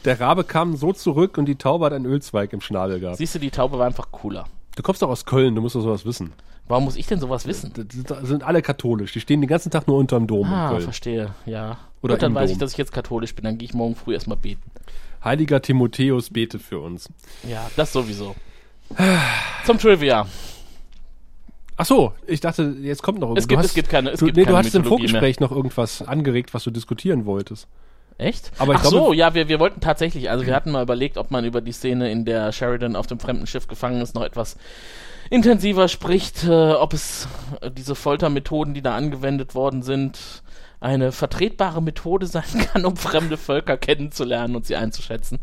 Der 0.03 0.19
Rabe 0.19 0.43
kam 0.43 0.75
so 0.75 0.91
zurück 0.91 1.37
und 1.37 1.45
die 1.45 1.55
Taube 1.55 1.85
hat 1.85 1.93
einen 1.93 2.05
Ölzweig 2.05 2.51
im 2.51 2.59
Schnabel 2.61 2.99
gehabt. 2.99 3.17
Siehst 3.17 3.35
du, 3.35 3.39
die 3.39 3.51
Taube 3.51 3.79
war 3.79 3.85
einfach 3.85 4.11
cooler. 4.11 4.45
Du 4.75 4.83
kommst 4.83 5.01
doch 5.01 5.09
aus 5.09 5.23
Köln, 5.25 5.55
du 5.55 5.61
musst 5.61 5.75
doch 5.75 5.81
sowas 5.81 6.05
wissen. 6.05 6.33
Warum 6.67 6.83
muss 6.85 6.95
ich 6.97 7.07
denn 7.07 7.19
sowas 7.19 7.45
wissen? 7.47 7.71
Die 7.75 8.03
sind- 8.25 8.43
alle 8.43 8.61
katholisch. 8.61 9.13
Die 9.13 9.19
stehen 9.21 9.39
den 9.41 9.47
ganzen 9.47 9.71
Tag 9.71 9.87
nur 9.87 9.97
unterm 9.97 10.27
Dom 10.27 10.47
in 10.47 10.53
Ah, 10.53 10.69
Köln. 10.69 10.81
verstehe, 10.81 11.29
ja. 11.45 11.77
Oder 12.03 12.15
Gut, 12.15 12.23
dann 12.23 12.35
weiß 12.35 12.49
Dom. 12.49 12.53
ich, 12.53 12.57
dass 12.59 12.71
ich 12.73 12.77
jetzt 12.77 12.91
katholisch 12.91 13.33
bin. 13.33 13.45
Dann 13.45 13.57
gehe 13.57 13.67
ich 13.67 13.73
morgen 13.73 13.95
früh 13.95 14.13
erstmal 14.13 14.37
beten. 14.37 14.61
Heiliger 15.23 15.61
Timotheus 15.61 16.29
betet 16.29 16.61
für 16.61 16.79
uns. 16.79 17.09
Ja, 17.49 17.71
das 17.75 17.93
sowieso. 17.93 18.35
Zum 19.65 19.79
Trivia. 19.79 20.27
Ach 21.75 21.85
so, 21.85 22.13
ich 22.27 22.39
dachte, 22.39 22.75
jetzt 22.81 23.01
kommt 23.01 23.19
noch 23.19 23.29
irgendwas. 23.29 23.45
Es 23.45 23.47
gibt- 23.47 23.61
Du 23.61 23.65
es 23.65 23.73
gibt 23.73 23.89
keine- 23.89 24.09
es 24.11 24.19
du, 24.19 24.25
gibt 24.25 24.37
nee, 24.37 24.43
keine 24.43 24.53
du 24.53 24.57
hattest 24.59 24.75
im 24.75 24.83
Vorgespräch 24.83 25.39
noch 25.39 25.51
irgendwas 25.51 26.01
angeregt, 26.03 26.53
was 26.53 26.63
du 26.65 26.71
diskutieren 26.71 27.25
wolltest. 27.25 27.67
Echt? 28.19 28.51
Aber 28.59 28.73
ich 28.73 28.79
Ach 28.79 28.83
so, 28.85 28.89
glaube- 28.99 29.15
ja, 29.15 29.33
wir, 29.33 29.47
wir 29.47 29.59
wollten 29.59 29.79
tatsächlich, 29.79 30.29
also 30.29 30.45
wir 30.45 30.53
hatten 30.55 30.69
mal 30.71 30.83
überlegt, 30.83 31.17
ob 31.17 31.31
man 31.31 31.45
über 31.45 31.61
die 31.61 31.71
Szene, 31.71 32.11
in 32.11 32.25
der 32.25 32.51
Sheridan 32.51 32.95
auf 32.95 33.07
dem 33.07 33.19
fremden 33.19 33.47
Schiff 33.47 33.67
gefangen 33.67 34.01
ist, 34.01 34.13
noch 34.13 34.21
etwas 34.23 34.55
intensiver 35.31 35.87
spricht, 35.87 36.43
äh, 36.43 36.73
ob 36.73 36.93
es 36.93 37.27
äh, 37.61 37.71
diese 37.71 37.95
Foltermethoden, 37.95 38.75
die 38.75 38.83
da 38.83 38.95
angewendet 38.95 39.55
worden 39.55 39.81
sind, 39.81 40.43
eine 40.83 41.11
vertretbare 41.11 41.81
Methode 41.81 42.27
sein 42.27 42.43
kann, 42.73 42.85
um 42.85 42.97
fremde 42.97 43.37
Völker 43.37 43.77
kennenzulernen 43.77 44.55
und 44.55 44.65
sie 44.65 44.75
einzuschätzen. 44.75 45.39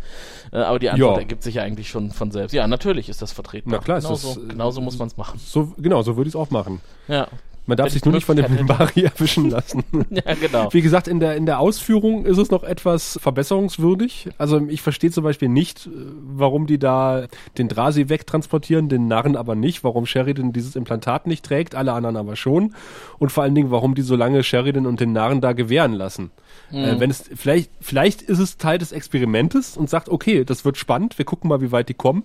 Äh, 0.52 0.58
aber 0.58 0.78
die 0.78 0.90
Antwort 0.90 1.16
Ja. 1.16 1.20
ergibt 1.20 1.42
sich 1.42 1.54
ja 1.56 1.62
eigentlich 1.62 1.88
schon 1.88 2.10
von 2.10 2.30
selbst. 2.30 2.52
Ja, 2.52 2.66
natürlich 2.66 3.08
ist 3.08 3.22
das 3.22 3.32
vertretbar. 3.32 3.78
Na 3.78 3.82
klar 3.82 3.98
ist 3.98 4.04
genauso, 4.04 4.34
das, 4.34 4.44
äh, 4.44 4.48
genauso 4.48 4.80
muss 4.80 4.98
man 4.98 5.08
es 5.08 5.16
machen. 5.16 5.40
So, 5.42 5.72
genau, 5.78 6.02
so 6.02 6.16
würde 6.16 6.28
ich 6.28 6.34
es 6.34 6.40
auch 6.40 6.50
machen. 6.50 6.80
Ja. 7.08 7.26
Man 7.66 7.76
darf 7.76 7.90
sich 7.90 8.04
nur 8.04 8.14
nicht 8.14 8.24
von 8.24 8.36
dem 8.36 8.52
Mimbari 8.52 9.02
erwischen 9.04 9.48
lassen. 9.50 9.84
ja, 10.10 10.34
genau. 10.34 10.72
Wie 10.72 10.80
gesagt, 10.80 11.08
in 11.08 11.20
der, 11.20 11.36
in 11.36 11.46
der 11.46 11.60
Ausführung 11.60 12.24
ist 12.24 12.38
es 12.38 12.50
noch 12.50 12.64
etwas 12.64 13.18
verbesserungswürdig. 13.22 14.30
Also 14.38 14.66
ich 14.68 14.82
verstehe 14.82 15.10
zum 15.10 15.24
Beispiel 15.24 15.48
nicht, 15.48 15.86
äh, 15.86 15.90
warum 16.22 16.66
die 16.66 16.78
da 16.78 17.26
den 17.58 17.68
Drasi 17.68 18.08
wegtransportieren, 18.08 18.88
den 18.88 19.06
Narren 19.08 19.36
aber 19.36 19.54
nicht, 19.54 19.84
warum 19.84 20.06
Sheridan 20.06 20.52
dieses 20.52 20.76
Implantat 20.76 21.26
nicht 21.26 21.44
trägt, 21.44 21.74
alle 21.74 21.92
anderen 21.92 22.16
aber 22.16 22.36
schon. 22.36 22.74
Und 23.18 23.30
vor 23.30 23.44
allen 23.44 23.54
Dingen, 23.54 23.70
warum 23.70 23.94
die 23.94 24.02
so 24.02 24.16
lange 24.16 24.42
Sheridan 24.42 24.86
und 24.86 25.00
den 25.00 25.12
Narren 25.12 25.40
da 25.40 25.52
gewähren 25.52 25.92
lassen. 25.92 26.30
Äh, 26.72 26.98
wenn 26.98 27.10
es, 27.10 27.30
vielleicht, 27.34 27.70
vielleicht 27.80 28.22
ist 28.22 28.38
es 28.38 28.56
Teil 28.56 28.78
des 28.78 28.92
Experimentes 28.92 29.76
und 29.76 29.90
sagt, 29.90 30.08
okay, 30.08 30.44
das 30.44 30.64
wird 30.64 30.76
spannend, 30.76 31.18
wir 31.18 31.24
gucken 31.24 31.48
mal, 31.48 31.60
wie 31.60 31.72
weit 31.72 31.88
die 31.88 31.94
kommen. 31.94 32.24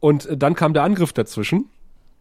Und 0.00 0.26
äh, 0.26 0.36
dann 0.36 0.54
kam 0.54 0.74
der 0.74 0.84
Angriff 0.84 1.12
dazwischen. 1.12 1.66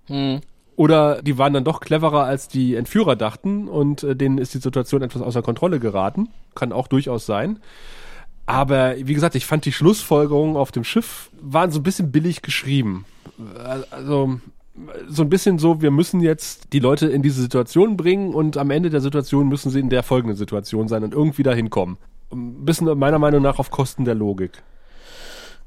Hm. 0.08 0.42
Oder 0.78 1.24
die 1.24 1.40
waren 1.40 1.54
dann 1.54 1.64
doch 1.64 1.80
cleverer, 1.80 2.24
als 2.24 2.48
die 2.48 2.76
Entführer 2.76 3.16
dachten 3.16 3.68
und 3.68 4.04
äh, 4.04 4.16
denen 4.16 4.38
ist 4.38 4.54
die 4.54 4.60
Situation 4.60 5.02
etwas 5.02 5.24
außer 5.24 5.42
Kontrolle 5.42 5.80
geraten. 5.80 6.30
Kann 6.54 6.72
auch 6.72 6.88
durchaus 6.88 7.26
sein. 7.26 7.60
Aber 8.46 8.96
wie 8.96 9.16
gesagt, 9.16 9.34
ich 9.34 9.48
fand 9.48 9.66
die 9.66 9.72
Schlussfolgerungen 9.72 10.56
auf 10.56 10.72
dem 10.72 10.84
Schiff 10.84 11.32
waren 11.42 11.72
so 11.72 11.80
ein 11.80 11.84
bisschen 11.84 12.12
billig 12.12 12.44
geschrieben. 12.44 13.06
Also 13.90 14.40
so 15.10 15.24
ein 15.24 15.30
bisschen 15.30 15.58
so, 15.58 15.82
wir 15.82 15.90
müssen 15.90 16.22
jetzt 16.22 16.72
die 16.72 16.80
Leute 16.80 17.08
in 17.08 17.24
diese 17.24 17.42
Situation 17.42 17.98
bringen 17.98 18.36
und 18.36 18.56
am 18.58 18.70
Ende 18.70 18.92
der 18.92 19.02
Situation 19.02 19.50
müssen 19.50 19.72
sie 19.72 19.80
in 19.80 19.90
der 19.90 20.04
folgenden 20.04 20.38
Situation 20.38 20.88
sein 20.88 21.04
und 21.04 21.14
irgendwie 21.14 21.42
dahin 21.42 21.72
kommen. 21.72 21.98
Ein 22.32 22.66
bisschen 22.66 22.98
meiner 23.00 23.18
Meinung 23.18 23.42
nach 23.42 23.58
auf 23.58 23.72
Kosten 23.72 24.06
der 24.06 24.16
Logik. 24.16 24.62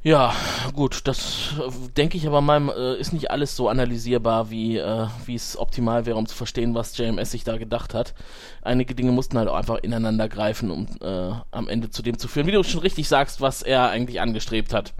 Ja, 0.03 0.35
gut, 0.73 1.03
das 1.05 1.53
äh, 1.59 1.71
denke 1.95 2.17
ich 2.17 2.27
aber 2.27 2.41
mal, 2.41 2.71
äh, 2.71 2.99
ist 2.99 3.13
nicht 3.13 3.31
alles 3.31 3.55
so 3.55 3.69
analysierbar, 3.69 4.51
wie 4.51 4.79
äh, 4.79 5.07
wie 5.27 5.35
es 5.35 5.59
optimal 5.59 6.07
wäre, 6.07 6.17
um 6.17 6.25
zu 6.27 6.35
verstehen, 6.35 6.75
was 6.75 6.97
JMS 6.97 7.31
sich 7.33 7.45
da 7.45 7.59
gedacht 7.59 7.93
hat. 7.93 8.15
Einige 8.63 8.95
Dinge 8.95 9.13
mussten 9.13 9.37
halt 9.37 9.49
auch 9.49 9.57
einfach 9.57 9.77
ineinander 9.83 10.27
greifen, 10.31 10.71
um 10.71 10.87
äh, 11.03 11.33
am 11.51 11.69
Ende 11.69 11.91
zu 11.91 12.01
dem 12.01 12.19
zu 12.19 12.29
führen, 12.29 12.47
wie 12.47 12.53
du 12.53 12.63
schon 12.63 12.81
richtig 12.81 13.09
sagst, 13.09 13.43
was 13.43 13.61
er 13.61 13.91
eigentlich 13.91 14.23
angestrebt 14.23 14.73
hat. 14.73 14.95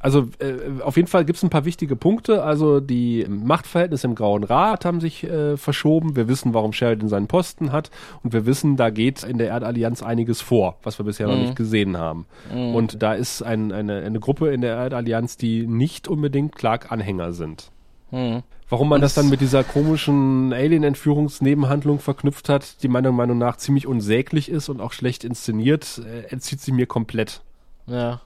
Also 0.00 0.28
äh, 0.38 0.82
auf 0.82 0.96
jeden 0.96 1.08
Fall 1.08 1.26
gibt 1.26 1.36
es 1.36 1.42
ein 1.42 1.50
paar 1.50 1.66
wichtige 1.66 1.94
Punkte. 1.94 2.42
Also 2.42 2.80
die 2.80 3.26
Machtverhältnisse 3.28 4.06
im 4.06 4.14
Grauen 4.14 4.44
Rat 4.44 4.86
haben 4.86 5.00
sich 5.00 5.24
äh, 5.24 5.58
verschoben. 5.58 6.16
Wir 6.16 6.26
wissen, 6.26 6.54
warum 6.54 6.72
Sheridan 6.72 7.08
seinen 7.08 7.26
Posten 7.26 7.70
hat. 7.70 7.90
Und 8.24 8.32
wir 8.32 8.46
wissen, 8.46 8.76
da 8.76 8.88
geht 8.88 9.22
in 9.22 9.36
der 9.36 9.48
Erdallianz 9.48 10.02
einiges 10.02 10.40
vor, 10.40 10.78
was 10.82 10.98
wir 10.98 11.04
bisher 11.04 11.28
mhm. 11.28 11.34
noch 11.34 11.40
nicht 11.40 11.56
gesehen 11.56 11.98
haben. 11.98 12.24
Mhm. 12.52 12.74
Und 12.74 13.02
da 13.02 13.12
ist 13.12 13.42
ein, 13.42 13.72
eine, 13.72 14.00
eine 14.00 14.20
Gruppe 14.20 14.48
in 14.48 14.62
der 14.62 14.74
Erdallianz, 14.74 15.36
die 15.36 15.66
nicht 15.66 16.08
unbedingt 16.08 16.56
Clark-Anhänger 16.56 17.34
sind. 17.34 17.70
Mhm. 18.10 18.42
Warum 18.70 18.88
man 18.88 19.00
das 19.02 19.14
dann 19.14 19.28
mit 19.28 19.40
dieser 19.40 19.64
komischen 19.64 20.52
Alien-Entführungsnebenhandlung 20.52 21.98
verknüpft 21.98 22.48
hat, 22.48 22.82
die 22.82 22.88
meiner 22.88 23.12
Meinung 23.12 23.36
nach 23.36 23.56
ziemlich 23.56 23.86
unsäglich 23.86 24.48
ist 24.48 24.68
und 24.68 24.80
auch 24.80 24.92
schlecht 24.92 25.24
inszeniert, 25.24 26.00
äh, 26.06 26.32
entzieht 26.32 26.60
sie 26.60 26.72
mir 26.72 26.86
komplett. 26.86 27.42
Ja. 27.86 28.20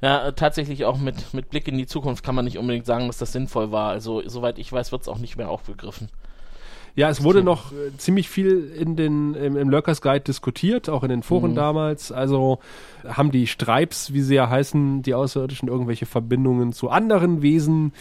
Ja, 0.00 0.32
tatsächlich 0.32 0.84
auch 0.84 0.98
mit, 0.98 1.34
mit 1.34 1.50
Blick 1.50 1.68
in 1.68 1.78
die 1.78 1.86
Zukunft 1.86 2.24
kann 2.24 2.34
man 2.34 2.44
nicht 2.44 2.58
unbedingt 2.58 2.86
sagen, 2.86 3.06
dass 3.06 3.18
das 3.18 3.32
sinnvoll 3.32 3.72
war. 3.72 3.90
Also, 3.90 4.22
soweit 4.26 4.58
ich 4.58 4.72
weiß, 4.72 4.92
wird 4.92 5.02
es 5.02 5.08
auch 5.08 5.18
nicht 5.18 5.36
mehr 5.36 5.48
aufgegriffen. 5.48 6.08
Ja, 6.96 7.08
es 7.08 7.22
wurde 7.22 7.42
noch 7.42 7.72
äh, 7.72 7.96
ziemlich 7.96 8.28
viel 8.28 8.72
in 8.76 8.96
den, 8.96 9.34
im, 9.34 9.56
im 9.56 9.70
Lurkers 9.70 10.02
Guide 10.02 10.20
diskutiert, 10.20 10.88
auch 10.88 11.02
in 11.02 11.08
den 11.08 11.22
Foren 11.22 11.52
mhm. 11.52 11.56
damals. 11.56 12.12
Also 12.12 12.58
haben 13.08 13.30
die 13.30 13.46
Stripes, 13.46 14.12
wie 14.12 14.22
sie 14.22 14.34
ja 14.34 14.50
heißen, 14.50 15.02
die 15.02 15.14
Außerirdischen 15.14 15.68
irgendwelche 15.68 16.06
Verbindungen 16.06 16.72
zu 16.72 16.90
anderen 16.90 17.42
Wesen, 17.42 17.92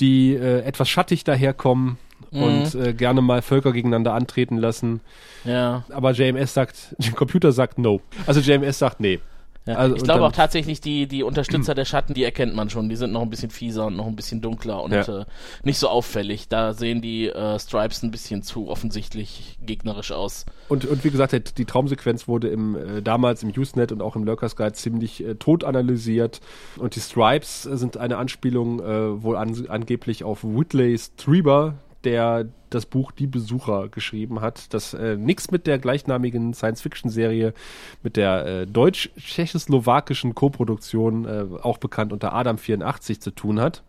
die 0.00 0.34
äh, 0.34 0.60
etwas 0.60 0.88
schattig 0.88 1.24
daherkommen 1.24 1.98
mhm. 2.30 2.42
und 2.42 2.74
äh, 2.74 2.92
gerne 2.92 3.22
mal 3.22 3.42
Völker 3.42 3.72
gegeneinander 3.72 4.14
antreten 4.14 4.56
lassen. 4.56 5.00
Ja. 5.44 5.84
Aber 5.90 6.12
JMS 6.12 6.54
sagt, 6.54 6.94
der 6.98 7.12
Computer 7.12 7.52
sagt 7.52 7.78
no. 7.78 8.00
Also 8.26 8.40
JMS 8.40 8.78
sagt 8.78 9.00
nee. 9.00 9.20
Ja. 9.68 9.74
Also, 9.74 9.96
ich 9.96 10.02
glaube 10.02 10.24
auch 10.24 10.32
tatsächlich, 10.32 10.80
die, 10.80 11.06
die 11.06 11.22
Unterstützer 11.22 11.74
der 11.74 11.84
Schatten, 11.84 12.14
die 12.14 12.24
erkennt 12.24 12.54
man 12.54 12.70
schon. 12.70 12.88
Die 12.88 12.96
sind 12.96 13.12
noch 13.12 13.20
ein 13.20 13.28
bisschen 13.28 13.50
fieser 13.50 13.86
und 13.86 13.96
noch 13.96 14.06
ein 14.06 14.16
bisschen 14.16 14.40
dunkler 14.40 14.82
und 14.82 14.92
ja. 14.92 15.02
äh, 15.02 15.24
nicht 15.62 15.78
so 15.78 15.88
auffällig. 15.88 16.48
Da 16.48 16.72
sehen 16.72 17.02
die 17.02 17.28
äh, 17.28 17.58
Stripes 17.58 18.02
ein 18.02 18.10
bisschen 18.10 18.42
zu 18.42 18.68
offensichtlich 18.68 19.58
gegnerisch 19.60 20.10
aus. 20.10 20.46
Und, 20.68 20.86
und 20.86 21.04
wie 21.04 21.10
gesagt, 21.10 21.58
die 21.58 21.64
Traumsequenz 21.66 22.26
wurde 22.26 22.48
im, 22.48 22.76
äh, 22.76 23.02
damals 23.02 23.42
im 23.42 23.50
Usenet 23.50 23.92
und 23.92 24.00
auch 24.00 24.16
im 24.16 24.24
Lurkers 24.24 24.56
Guide 24.56 24.72
ziemlich 24.72 25.22
äh, 25.22 25.34
tot 25.34 25.64
analysiert. 25.64 26.40
Und 26.78 26.96
die 26.96 27.00
Stripes 27.00 27.64
sind 27.64 27.98
eine 27.98 28.16
Anspielung 28.16 28.80
äh, 28.80 29.22
wohl 29.22 29.36
an, 29.36 29.66
angeblich 29.68 30.24
auf 30.24 30.44
Whitley 30.44 30.96
Strieber, 30.96 31.74
der 32.04 32.48
das 32.70 32.86
Buch 32.86 33.12
Die 33.12 33.26
Besucher 33.26 33.88
geschrieben 33.88 34.40
hat, 34.40 34.72
das 34.74 34.94
äh, 34.94 35.16
nichts 35.16 35.50
mit 35.50 35.66
der 35.66 35.78
gleichnamigen 35.78 36.54
Science-Fiction-Serie, 36.54 37.54
mit 38.02 38.16
der 38.16 38.46
äh, 38.46 38.66
deutsch-tschechoslowakischen 38.66 40.34
Koproduktion, 40.34 41.24
äh, 41.24 41.44
auch 41.62 41.78
bekannt 41.78 42.12
unter 42.12 42.32
Adam 42.34 42.58
84, 42.58 43.20
zu 43.20 43.30
tun 43.30 43.60
hat. 43.60 43.82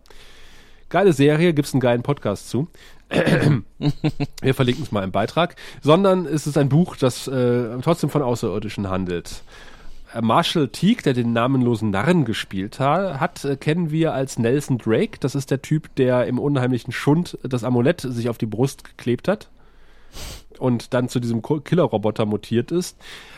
Geile 0.90 1.14
Serie, 1.14 1.54
gibt's 1.54 1.74
einen 1.74 1.82
geilen 1.82 2.02
Podcast 2.02 2.50
zu. 2.50 2.68
Wir 4.42 4.54
verlinken 4.54 4.84
es 4.84 4.92
mal 4.92 5.04
im 5.04 5.12
Beitrag. 5.12 5.56
Sondern 5.82 6.26
es 6.26 6.48
ist 6.48 6.58
ein 6.58 6.70
Buch, 6.70 6.96
das 6.96 7.28
äh, 7.28 7.78
trotzdem 7.82 8.10
von 8.10 8.22
Außerirdischen 8.24 8.90
handelt. 8.90 9.44
Äh, 10.14 10.22
Marshall 10.22 10.70
Teague, 10.70 11.04
der 11.04 11.14
den 11.14 11.34
namenlosen 11.34 11.90
Narren 11.90 12.26
gespielt 12.26 12.80
hat, 12.80 13.20
hat 13.20 13.46
äh, 13.46 13.56
kennen 13.56 13.92
wir 13.92 14.14
als 14.14 14.40
Nelson 14.40 14.78
Drake. 14.78 15.18
Das 15.20 15.36
ist 15.36 15.52
der 15.52 15.62
Typ, 15.62 15.96
der 15.96 16.28
im 16.28 16.40
unheimlichen 16.40 16.92
Schund 16.92 17.38
das 17.44 17.64
Amulett 17.64 18.02
sich 18.02 18.30
auf 18.30 18.38
die 18.38 18.46
Brust 18.46 18.84
geklebt 18.84 19.28
hat 19.28 19.50
und 20.60 20.94
dann 20.94 21.10
zu 21.10 21.20
diesem 21.20 21.42
Killerroboter 21.42 22.26
mutiert 22.26 22.72
ist. 22.72 22.98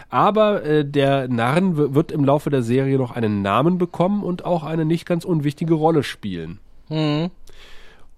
Aber 0.10 0.64
äh, 0.64 0.86
der 0.86 1.28
Narren 1.28 1.94
wird 1.96 2.12
im 2.12 2.26
Laufe 2.26 2.50
der 2.50 2.64
Serie 2.64 2.98
noch 2.98 3.12
einen 3.12 3.42
Namen 3.42 3.78
bekommen 3.78 4.24
und 4.24 4.46
auch 4.46 4.64
eine 4.64 4.86
nicht 4.86 5.06
ganz 5.06 5.24
unwichtige 5.24 5.74
Rolle 5.74 6.04
spielen. 6.04 6.60
Mhm. 6.90 7.30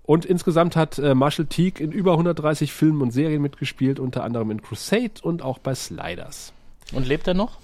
Und 0.05 0.25
insgesamt 0.25 0.75
hat 0.75 0.99
äh, 0.99 1.15
Marshall 1.15 1.45
Teague 1.45 1.83
in 1.83 1.91
über 1.91 2.11
130 2.13 2.73
Filmen 2.73 3.01
und 3.01 3.11
Serien 3.11 3.41
mitgespielt, 3.41 3.99
unter 3.99 4.23
anderem 4.23 4.51
in 4.51 4.61
Crusade 4.61 5.13
und 5.21 5.41
auch 5.41 5.59
bei 5.59 5.75
Sliders. 5.75 6.51
Und 6.91 7.07
lebt 7.07 7.27
er 7.27 7.33
noch? 7.33 7.57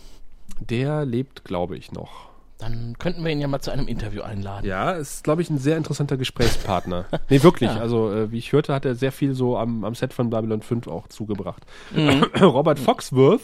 Der 0.60 1.06
lebt, 1.06 1.44
glaube 1.46 1.78
ich, 1.78 1.92
noch. 1.92 2.30
Dann 2.60 2.98
könnten 3.00 3.24
wir 3.24 3.32
ihn 3.32 3.40
ja 3.40 3.48
mal 3.48 3.62
zu 3.62 3.72
einem 3.72 3.88
Interview 3.88 4.22
einladen. 4.22 4.68
Ja, 4.68 4.92
ist, 4.92 5.24
glaube 5.24 5.42
ich, 5.42 5.50
ein 5.50 5.58
sehr 5.58 5.78
interessanter 5.78 6.18
Gesprächspartner. 6.18 7.06
nee, 7.30 7.42
wirklich. 7.42 7.70
Ja. 7.76 7.80
Also, 7.80 8.12
äh, 8.12 8.32
wie 8.32 8.38
ich 8.38 8.52
hörte, 8.52 8.74
hat 8.74 8.84
er 8.84 8.96
sehr 8.96 9.12
viel 9.12 9.34
so 9.34 9.58
am, 9.58 9.86
am 9.86 9.96
Set 9.96 10.12
von 10.14 10.30
Babylon 10.30 10.62
5 10.62 10.88
auch 10.88 11.08
zugebracht. 11.08 11.66
Mhm. 11.96 12.24
Robert 12.42 12.80
Foxworth, 12.80 13.42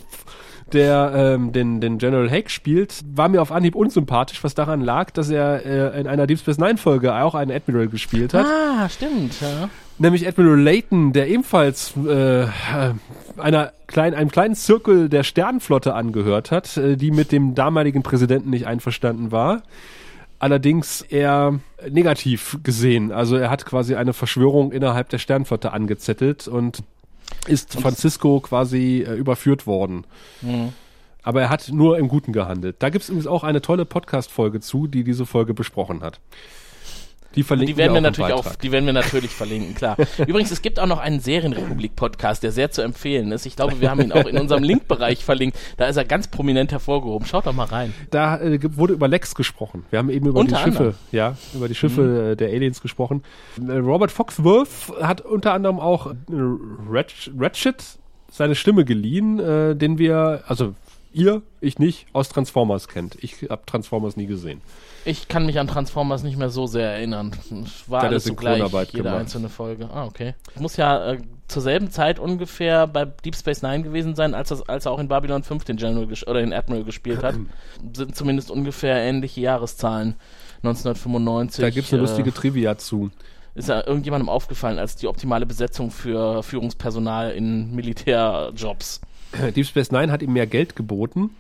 der 0.74 1.14
ähm, 1.16 1.54
den, 1.54 1.80
den 1.80 1.98
General 1.98 2.30
Hake 2.30 2.50
spielt, 2.50 3.04
war 3.10 3.30
mir 3.30 3.42
auf 3.42 3.52
Anhieb 3.54 3.76
unsympathisch, 3.76 4.44
was 4.44 4.54
daran 4.54 4.82
lag, 4.82 5.12
dass 5.12 5.30
er 5.30 5.66
äh, 5.66 6.00
in 6.00 6.08
einer 6.08 6.28
Deep 6.28 6.40
Space 6.40 6.58
Nine 6.58 6.78
Folge 6.78 7.16
auch 7.16 7.36
einen 7.36 7.52
Admiral 7.52 7.88
gespielt 7.88 8.34
hat. 8.34 8.46
Ah, 8.46 8.90
stimmt. 8.90 9.40
Ja 9.40 9.70
nämlich 9.98 10.28
Admiral 10.28 10.60
Layton, 10.60 11.14
der 11.14 11.28
ebenfalls 11.28 11.94
äh, 11.98 12.48
einer 13.38 13.72
kleinen, 13.88 14.16
einem 14.16 14.32
kleinen 14.32 14.56
Zirkel 14.56 15.10
der 15.10 15.24
Sternenflotte 15.24 15.94
angehört 15.94 16.52
hat, 16.52 16.78
äh, 16.78 16.98
die 16.98 17.12
mit 17.12 17.32
dem 17.32 17.56
damaligen 17.56 18.04
Präsidenten 18.04 18.50
nicht 18.50 18.68
einverstanden 18.68 19.32
war. 19.32 19.64
Allerdings 20.38 21.02
eher 21.02 21.60
negativ 21.90 22.60
gesehen. 22.62 23.12
Also 23.12 23.38
er 23.38 23.50
hat 23.50 23.66
quasi 23.66 23.96
eine 23.96 24.14
Verschwörung 24.14 24.72
innerhalb 24.72 25.10
der 25.10 25.18
Sternenflotte 25.18 25.72
angezettelt 25.72 26.48
und 26.48 26.84
ist 27.48 27.80
Francisco 27.80 28.40
quasi 28.42 29.06
äh, 29.08 29.14
überführt 29.14 29.66
worden. 29.66 30.06
Mhm. 30.42 30.74
Aber 31.24 31.42
er 31.42 31.50
hat 31.50 31.70
nur 31.72 31.98
im 31.98 32.08
Guten 32.08 32.34
gehandelt. 32.34 32.76
Da 32.80 32.90
gibt 32.90 33.04
es 33.04 33.10
übrigens 33.10 33.26
auch 33.28 33.44
eine 33.44 33.62
tolle 33.62 33.86
Podcast-Folge 33.86 34.60
zu, 34.60 34.86
die 34.86 35.04
diese 35.04 35.26
Folge 35.26 35.56
besprochen 35.56 36.02
hat. 36.02 36.20
Die 37.36 37.44
verlinken 37.44 37.76
die 37.76 37.78
werden 37.78 37.92
wir, 37.92 37.96
wir 37.96 38.02
natürlich 38.02 38.34
auch, 38.34 38.56
die 38.56 38.72
werden 38.72 38.86
wir 38.86 38.94
natürlich 38.94 39.32
verlinken, 39.32 39.76
klar. 39.76 39.98
Übrigens, 40.28 40.52
es 40.52 40.62
gibt 40.62 40.80
auch 40.80 40.88
noch 40.88 41.00
einen 41.00 41.20
Serienrepublik-Podcast, 41.20 42.44
der 42.44 42.52
sehr 42.52 42.72
zu 42.72 42.82
empfehlen 42.82 43.32
ist. 43.32 43.46
Ich 43.46 43.56
glaube, 43.56 43.82
wir 43.82 43.90
haben 43.90 44.02
ihn 44.02 44.12
auch 44.12 44.26
in 44.26 44.38
unserem 44.38 44.64
Linkbereich 44.64 45.24
verlinkt. 45.24 45.58
Da 45.78 45.86
ist 45.86 45.98
er 45.98 46.06
ganz 46.06 46.28
prominent 46.28 46.72
hervorgehoben. 46.72 47.28
Schaut 47.28 47.46
doch 47.46 47.54
mal 47.54 47.66
rein. 47.66 47.94
Da 48.12 48.38
äh, 48.40 48.60
wurde 48.78 48.94
über 48.94 49.08
Lex 49.08 49.36
gesprochen. 49.36 49.86
Wir 49.90 50.00
haben 50.00 50.10
eben 50.10 50.28
über 50.28 50.40
unter 50.40 50.58
die 50.58 50.64
Schiffe, 50.64 50.78
anderem. 50.78 50.96
ja, 51.12 51.36
über 51.54 51.68
die 51.68 51.76
Schiffe 51.76 52.02
mhm. 52.02 52.32
Äh, 52.32 52.36
der 52.36 52.50
Aliens 52.50 52.82
gesprochen. 52.82 53.24
Äh, 53.68 53.74
Robert 53.74 54.12
Foxworth 54.12 54.94
hat 55.02 55.22
unter 55.22 55.54
anderem 55.54 55.80
auch 55.80 56.08
äh, 56.08 56.16
Ratchet 56.90 57.84
seine 58.32 58.56
Stimme 58.56 58.86
geliehen, 58.86 59.40
äh, 59.40 59.76
den 59.76 59.98
wir, 59.98 60.44
also 60.48 60.76
ihr, 61.16 61.42
ich 61.62 61.80
nicht, 61.80 62.08
aus 62.14 62.30
Transformers 62.30 62.88
kennt. 62.88 63.18
Ich 63.22 63.50
habe 63.50 63.64
Transformers 63.66 64.18
nie 64.18 64.28
gesehen. 64.28 64.62
Ich 65.06 65.28
kann 65.28 65.46
mich 65.46 65.60
an 65.60 65.68
Transformers 65.68 66.24
nicht 66.24 66.38
mehr 66.38 66.50
so 66.50 66.68
sehr 66.68 66.92
erinnern. 66.92 67.32
War 67.88 68.04
alles 68.04 68.26
so 68.26 68.36
gleich, 68.36 68.58
jede 68.58 69.04
gemacht. 69.04 69.16
einzelne 69.16 69.50
Folge. 69.50 69.90
Ah, 69.92 70.06
okay. 70.06 70.34
Muss 70.60 70.78
ja 70.78 71.14
äh, 71.14 71.22
zur 71.48 71.62
selben 71.62 71.92
Zeit 71.92 72.20
ungefähr 72.20 72.88
bei 72.88 73.06
Deep 73.06 73.36
Space 73.36 73.62
Nine 73.62 73.84
gewesen 73.84 74.16
sein, 74.16 74.34
als, 74.34 74.50
das, 74.50 74.68
als 74.68 74.86
er 74.86 74.92
auch 74.92 75.00
in 75.00 75.08
Babylon 75.08 75.44
5 75.44 75.64
den 75.64 75.78
General 75.78 76.08
oder 76.28 76.40
den 76.40 76.54
Admiral 76.54 76.84
gespielt 76.84 77.24
hat. 77.24 77.36
Sind 77.94 78.16
zumindest 78.16 78.52
ungefähr 78.52 78.98
ähnliche 78.98 79.42
Jahreszahlen. 79.42 80.16
1995. 80.64 81.62
Da 81.62 81.70
gibt 81.70 81.88
es 81.88 81.94
eine 81.94 82.02
äh, 82.02 82.06
lustige 82.06 82.34
Trivia 82.34 82.78
zu. 82.78 83.12
Ist 83.54 83.70
ja 83.70 83.86
irgendjemandem 83.86 84.28
aufgefallen 84.28 84.80
als 84.80 84.96
die 84.96 85.08
optimale 85.08 85.46
Besetzung 85.46 85.92
für 85.92 86.44
Führungspersonal 86.44 87.32
in 87.32 87.74
Militärjobs. 87.74 89.02
Deep 89.56 89.66
Space 89.66 89.92
Nine 89.92 90.12
hat 90.12 90.22
ihm 90.22 90.34
mehr 90.34 90.48
Geld 90.48 90.76
geboten 90.76 91.32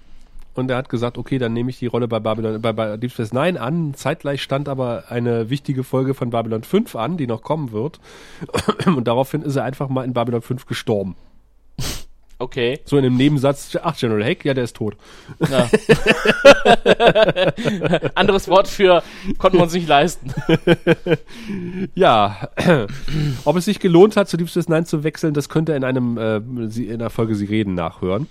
und 0.55 0.72
er 0.72 0.77
hat 0.77 0.89
gesagt, 0.89 1.17
okay, 1.17 1.38
dann 1.38 1.53
nehme 1.53 1.69
ich 1.69 1.80
die 1.80 1.88
Rolle 1.88 2.07
bei 2.07 2.19
Babylon, 2.19 2.61
bei, 2.61 2.72
bei 2.73 2.97
Deep 2.97 3.11
Space 3.11 3.34
Nine 3.34 3.59
an. 3.59 3.93
Zeitgleich 3.93 4.41
stand 4.41 4.69
aber 4.69 5.05
eine 5.09 5.49
wichtige 5.49 5.84
Folge 5.84 6.13
von 6.13 6.30
Babylon 6.30 6.63
5 6.63 6.95
an, 6.95 7.17
die 7.17 7.27
noch 7.27 7.41
kommen 7.41 7.72
wird. 7.72 7.99
Und 8.85 9.07
daraufhin 9.07 9.41
ist 9.41 9.57
er 9.57 9.63
einfach 9.63 9.89
mal 9.89 10.05
in 10.05 10.13
Babylon 10.13 10.41
5 10.41 10.65
gestorben. 10.65 11.15
Okay. 12.38 12.80
So 12.84 12.98
in 12.98 13.06
einem 13.06 13.16
Nebensatz, 13.16 13.78
ach, 13.82 13.98
General 13.98 14.24
Haig, 14.24 14.44
ja, 14.44 14.53
der 14.53 14.66
ist 14.66 14.76
tot. 14.76 14.98
Ja. 15.49 15.70
Anderes 18.16 18.49
Wort 18.49 18.68
für 18.68 19.03
konnten 19.38 19.57
wir 19.57 19.64
uns 19.64 19.74
nicht 19.74 19.88
leisten. 19.88 20.34
Ja, 21.94 22.49
ob 23.45 23.56
es 23.56 23.66
sich 23.66 23.80
gelohnt 23.80 24.18
hat, 24.18 24.28
zu 24.28 24.38
Deep 24.38 24.49
Space 24.49 24.68
Nine 24.68 24.86
zu 24.86 25.03
wechseln, 25.03 25.34
das 25.34 25.49
könnt 25.49 25.70
ihr 25.70 25.76
in 25.76 25.84
einem 25.84 26.18
äh, 26.18 26.38
in 26.38 26.99
der 26.99 27.10
Folge 27.10 27.36
Sie 27.36 27.45
reden 27.45 27.74
nachhören, 27.76 28.28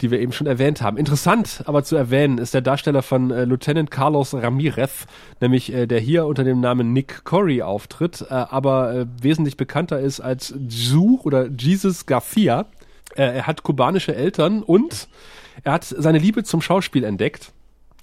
die 0.00 0.10
wir 0.10 0.20
eben 0.20 0.32
schon 0.32 0.46
erwähnt 0.46 0.82
haben. 0.82 0.96
Interessant, 0.96 1.62
aber 1.66 1.84
zu 1.84 1.96
erwähnen 1.96 2.38
ist 2.38 2.54
der 2.54 2.60
Darsteller 2.60 3.02
von 3.02 3.30
äh, 3.30 3.44
Lieutenant 3.44 3.90
Carlos 3.90 4.34
Ramirez, 4.34 5.06
nämlich 5.40 5.72
äh, 5.72 5.86
der 5.86 6.00
hier 6.00 6.26
unter 6.26 6.44
dem 6.44 6.60
Namen 6.60 6.92
Nick 6.92 7.24
Corey 7.24 7.62
auftritt, 7.62 8.26
äh, 8.28 8.34
aber 8.34 8.94
äh, 8.94 9.06
wesentlich 9.22 9.56
bekannter 9.56 10.00
ist 10.00 10.20
als 10.20 10.54
Zu 10.68 11.20
oder 11.22 11.48
Jesus 11.48 12.06
Garcia. 12.06 12.66
Er 13.16 13.46
hat 13.46 13.62
kubanische 13.62 14.14
Eltern 14.14 14.62
und 14.62 15.08
er 15.62 15.72
hat 15.72 15.84
seine 15.84 16.18
Liebe 16.18 16.44
zum 16.44 16.60
Schauspiel 16.60 17.04
entdeckt. 17.04 17.52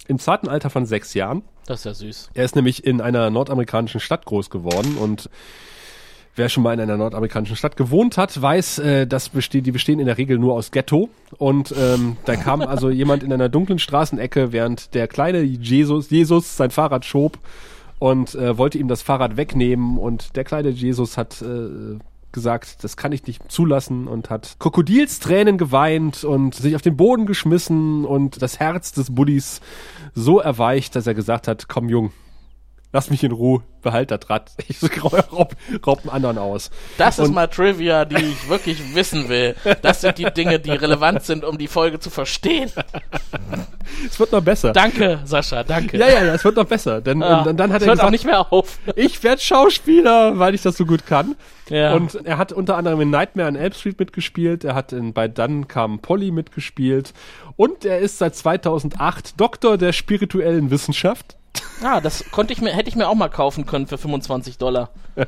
Im 0.08 0.18
zarten 0.18 0.48
Alter 0.48 0.70
von 0.70 0.86
sechs 0.86 1.14
Jahren. 1.14 1.42
Das 1.66 1.80
ist 1.80 1.84
ja 1.84 1.94
süß. 1.94 2.30
Er 2.34 2.44
ist 2.44 2.56
nämlich 2.56 2.84
in 2.84 3.00
einer 3.00 3.30
nordamerikanischen 3.30 4.00
Stadt 4.00 4.24
groß 4.24 4.50
geworden 4.50 4.96
und 4.96 5.30
wer 6.34 6.48
schon 6.48 6.62
mal 6.62 6.72
in 6.72 6.80
einer 6.80 6.96
nordamerikanischen 6.96 7.56
Stadt 7.56 7.76
gewohnt 7.76 8.16
hat, 8.16 8.40
weiß, 8.40 8.78
äh, 8.78 9.06
dass 9.06 9.28
besteht, 9.28 9.66
die 9.66 9.72
bestehen 9.72 10.00
in 10.00 10.06
der 10.06 10.18
Regel 10.18 10.38
nur 10.38 10.54
aus 10.54 10.70
Ghetto. 10.70 11.10
Und 11.38 11.74
ähm, 11.78 12.16
da 12.24 12.36
kam 12.36 12.60
also 12.62 12.90
jemand 12.90 13.22
in 13.22 13.32
einer 13.32 13.48
dunklen 13.48 13.78
Straßenecke, 13.78 14.52
während 14.52 14.94
der 14.94 15.08
kleine 15.08 15.42
Jesus, 15.42 16.10
Jesus 16.10 16.56
sein 16.56 16.70
Fahrrad 16.70 17.04
schob 17.04 17.38
und 17.98 18.34
äh, 18.34 18.56
wollte 18.56 18.78
ihm 18.78 18.88
das 18.88 19.02
Fahrrad 19.02 19.36
wegnehmen. 19.36 19.98
Und 19.98 20.36
der 20.36 20.44
kleine 20.44 20.70
Jesus 20.70 21.16
hat 21.16 21.42
äh, 21.42 21.98
gesagt, 22.32 22.82
das 22.82 22.96
kann 22.96 23.12
ich 23.12 23.26
nicht 23.26 23.50
zulassen 23.50 24.08
und 24.08 24.30
hat 24.30 24.56
Krokodilstränen 24.58 25.58
geweint 25.58 26.24
und 26.24 26.54
sich 26.54 26.74
auf 26.74 26.82
den 26.82 26.96
Boden 26.96 27.26
geschmissen 27.26 28.04
und 28.04 28.42
das 28.42 28.58
Herz 28.58 28.92
des 28.92 29.14
Buddies 29.14 29.60
so 30.14 30.40
erweicht, 30.40 30.96
dass 30.96 31.06
er 31.06 31.14
gesagt 31.14 31.48
hat, 31.48 31.68
komm 31.68 31.88
Jung, 31.88 32.12
lass 32.92 33.10
mich 33.10 33.24
in 33.24 33.32
Ruhe, 33.32 33.62
behalt 33.82 34.10
das 34.10 34.28
Rad. 34.30 34.50
Ich 34.68 34.78
raub, 35.02 35.54
raub 35.86 36.00
einen 36.02 36.10
anderen 36.10 36.38
aus. 36.38 36.70
Das 36.98 37.18
ist 37.18 37.28
Und- 37.28 37.34
mal 37.34 37.46
Trivia, 37.48 38.04
die 38.04 38.16
ich 38.22 38.48
wirklich 38.48 38.94
wissen 38.94 39.28
will. 39.28 39.54
Das 39.82 40.00
sind 40.02 40.18
die 40.18 40.24
Dinge, 40.32 40.58
die 40.60 40.70
relevant 40.70 41.22
sind, 41.22 41.44
um 41.44 41.58
die 41.58 41.68
Folge 41.68 41.98
zu 42.00 42.10
verstehen. 42.10 42.70
Es 44.06 44.18
wird 44.18 44.32
noch 44.32 44.42
besser. 44.42 44.72
Danke, 44.72 45.20
Sascha, 45.24 45.62
danke. 45.64 45.98
Ja, 45.98 46.08
ja, 46.08 46.24
ja, 46.24 46.34
es 46.34 46.44
wird 46.44 46.56
noch 46.56 46.64
besser. 46.64 47.00
Denn 47.00 47.20
Ja, 47.20 47.42
und, 47.42 47.56
dann- 47.58 47.72
hat 47.72 47.82
es 47.82 47.86
er 47.86 47.90
hört 47.92 48.00
auch 48.00 48.10
gesagt, 48.10 48.12
nicht 48.12 48.24
mehr 48.24 48.52
auf. 48.52 48.78
ich 48.96 49.22
werde 49.22 49.40
Schauspieler, 49.40 50.38
weil 50.38 50.54
ich 50.54 50.62
das 50.62 50.76
so 50.76 50.86
gut 50.86 51.04
kann. 51.06 51.36
Ja. 51.68 51.94
Und 51.94 52.14
er 52.24 52.38
hat 52.38 52.52
unter 52.52 52.76
anderem 52.76 53.00
in 53.02 53.10
Nightmare 53.10 53.48
on 53.48 53.56
Elm 53.56 53.72
Street 53.72 53.98
mitgespielt. 53.98 54.64
Er 54.64 54.74
hat 54.74 54.92
in, 54.92 55.12
bei 55.12 55.28
Dann 55.28 55.68
kam 55.68 55.98
Polly 56.00 56.30
mitgespielt. 56.30 57.12
Und 57.56 57.84
er 57.84 57.98
ist 57.98 58.18
seit 58.18 58.34
2008 58.34 59.38
Doktor 59.40 59.76
der 59.78 59.92
spirituellen 59.92 60.70
Wissenschaft. 60.70 61.36
Ah, 61.84 62.00
das 62.00 62.24
konnte 62.30 62.52
ich 62.52 62.60
mir, 62.62 62.70
hätte 62.70 62.88
ich 62.88 62.94
mir 62.94 63.08
auch 63.08 63.14
mal 63.16 63.28
kaufen 63.28 63.66
können 63.66 63.86
für 63.88 63.98
25 63.98 64.56
Dollar. 64.56 64.90
Bei 65.16 65.26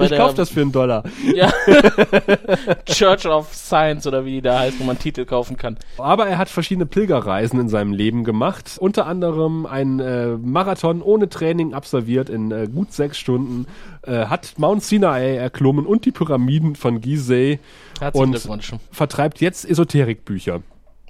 ich 0.00 0.08
der- 0.08 0.18
kauf 0.18 0.34
das 0.34 0.50
für 0.50 0.60
einen 0.60 0.72
Dollar. 0.72 1.04
Ja. 1.34 1.52
Church 2.86 3.26
of 3.26 3.54
Science 3.54 4.06
oder 4.06 4.24
wie 4.24 4.32
die 4.32 4.42
da 4.42 4.58
heißt, 4.58 4.80
wo 4.80 4.84
man 4.84 4.98
Titel 4.98 5.24
kaufen 5.24 5.56
kann. 5.56 5.78
Aber 5.96 6.26
er 6.26 6.36
hat 6.38 6.48
verschiedene 6.48 6.84
Pilgerreisen 6.86 7.60
in 7.60 7.68
seinem 7.68 7.92
Leben 7.92 8.24
gemacht. 8.24 8.76
Unter 8.80 9.06
anderem 9.06 9.66
einen 9.66 10.00
äh, 10.00 10.36
Marathon 10.36 11.00
ohne 11.00 11.28
Training 11.28 11.74
absolviert 11.74 12.28
in 12.28 12.50
äh, 12.50 12.66
gut 12.66 12.92
sechs 12.92 13.16
Stunden. 13.16 13.66
Äh, 14.02 14.26
hat 14.26 14.54
Mount 14.58 14.82
Sinai 14.82 15.36
erklommen 15.36 15.86
und 15.86 16.04
die 16.04 16.12
Pyramiden 16.12 16.74
von 16.74 17.00
Gizeh. 17.00 17.60
Herzlichen 18.00 18.24
und 18.26 18.32
Glückwunsch. 18.32 18.72
vertreibt 18.90 19.40
jetzt 19.40 19.64
Esoterikbücher. 19.68 20.60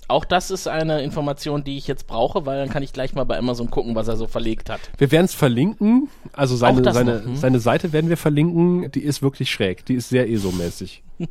Auch 0.08 0.24
das 0.24 0.50
ist 0.50 0.66
eine 0.66 1.02
Information, 1.02 1.64
die 1.64 1.76
ich 1.76 1.86
jetzt 1.86 2.06
brauche, 2.06 2.46
weil 2.46 2.58
dann 2.58 2.70
kann 2.70 2.82
ich 2.82 2.94
gleich 2.94 3.14
mal 3.14 3.24
bei 3.24 3.36
Amazon 3.36 3.70
gucken, 3.70 3.94
was 3.94 4.08
er 4.08 4.16
so 4.16 4.26
verlegt 4.26 4.70
hat. 4.70 4.80
Wir 4.96 5.10
werden 5.10 5.26
es 5.26 5.34
verlinken. 5.34 6.08
Also 6.32 6.56
seine, 6.56 6.92
seine, 6.92 7.18
noch, 7.18 7.24
hm? 7.26 7.36
seine 7.36 7.60
Seite 7.60 7.92
werden 7.92 8.08
wir 8.08 8.16
verlinken. 8.16 8.90
Die 8.90 9.02
ist 9.02 9.20
wirklich 9.20 9.50
schräg. 9.50 9.84
Die 9.84 9.94
ist 9.94 10.08
sehr 10.08 10.30
ESO-mäßig. 10.30 11.02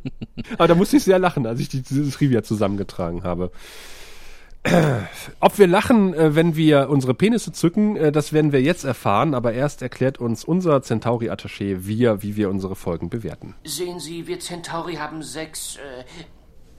Aber 0.58 0.68
da 0.68 0.76
musste 0.76 0.96
ich 0.96 1.02
sehr 1.02 1.18
lachen, 1.18 1.44
als 1.44 1.58
ich 1.58 1.68
die, 1.68 1.82
diese 1.82 2.08
Trivia 2.10 2.44
zusammengetragen 2.44 3.24
habe. 3.24 3.50
Ob 5.40 5.58
wir 5.58 5.66
lachen, 5.66 6.14
äh, 6.14 6.34
wenn 6.34 6.54
wir 6.54 6.88
unsere 6.88 7.14
Penisse 7.14 7.52
zücken, 7.52 7.96
äh, 7.96 8.12
das 8.12 8.32
werden 8.32 8.52
wir 8.52 8.62
jetzt 8.62 8.84
erfahren. 8.84 9.34
Aber 9.34 9.52
erst 9.54 9.82
erklärt 9.82 10.18
uns 10.18 10.44
unser 10.44 10.82
Centauri-Attaché, 10.82 11.86
wir, 11.86 12.22
wie 12.22 12.36
wir 12.36 12.48
unsere 12.48 12.76
Folgen 12.76 13.08
bewerten. 13.08 13.54
Sehen 13.64 13.98
Sie, 13.98 14.26
wir 14.28 14.38
Centauri 14.38 14.94
haben 14.94 15.22
sechs. 15.22 15.76
Äh, 15.76 16.04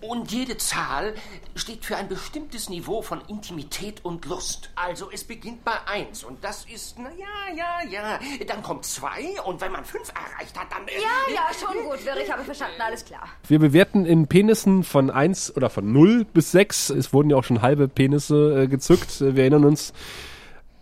und 0.02 0.32
jede 0.32 0.58
Zahl 0.58 1.14
steht 1.56 1.86
für 1.86 1.98
ein 1.98 2.08
bestimmtes 2.08 2.70
Niveau 2.70 3.02
von 3.02 3.22
Intimität 3.28 4.04
und 4.04 4.26
Lust. 4.26 4.70
Also 4.76 5.10
es 5.12 5.24
beginnt 5.24 5.64
bei 5.66 5.74
eins 5.86 6.24
und 6.24 6.44
das 6.44 6.66
ist, 6.74 6.98
na 6.98 7.10
ja, 7.18 7.56
ja, 7.56 7.90
ja. 7.90 8.20
Dann 8.48 8.64
kommt 8.64 8.86
zwei 8.86 9.42
und 9.46 9.62
wenn 9.62 9.72
man 9.72 9.84
fünf 9.86 10.10
erreicht 10.10 10.58
hat, 10.60 10.72
dann. 10.72 10.88
Äh, 10.88 11.02
Ja, 11.02 11.34
ja, 11.34 11.42
schon 11.54 11.84
gut, 11.84 12.00
ich 12.22 12.32
habe 12.32 12.44
verstanden, 12.44 12.82
alles 12.82 13.04
klar. 13.06 13.28
Wir 13.48 13.60
bewerten 13.60 14.06
in 14.06 14.28
Penissen 14.28 14.84
von 14.84 15.10
1 15.10 15.56
oder 15.56 15.70
von 15.70 15.92
0 15.92 16.26
bis 16.26 16.52
6. 16.52 16.92
Es 16.92 17.14
wurden 17.14 17.30
ja 17.30 17.38
auch 17.38 17.44
schon 17.44 17.62
halbe 17.62 17.88
Penisse 17.88 18.64
äh, 18.64 18.68
gezückt. 18.68 19.20
Wir 19.22 19.44
erinnern 19.44 19.66
uns 19.66 19.94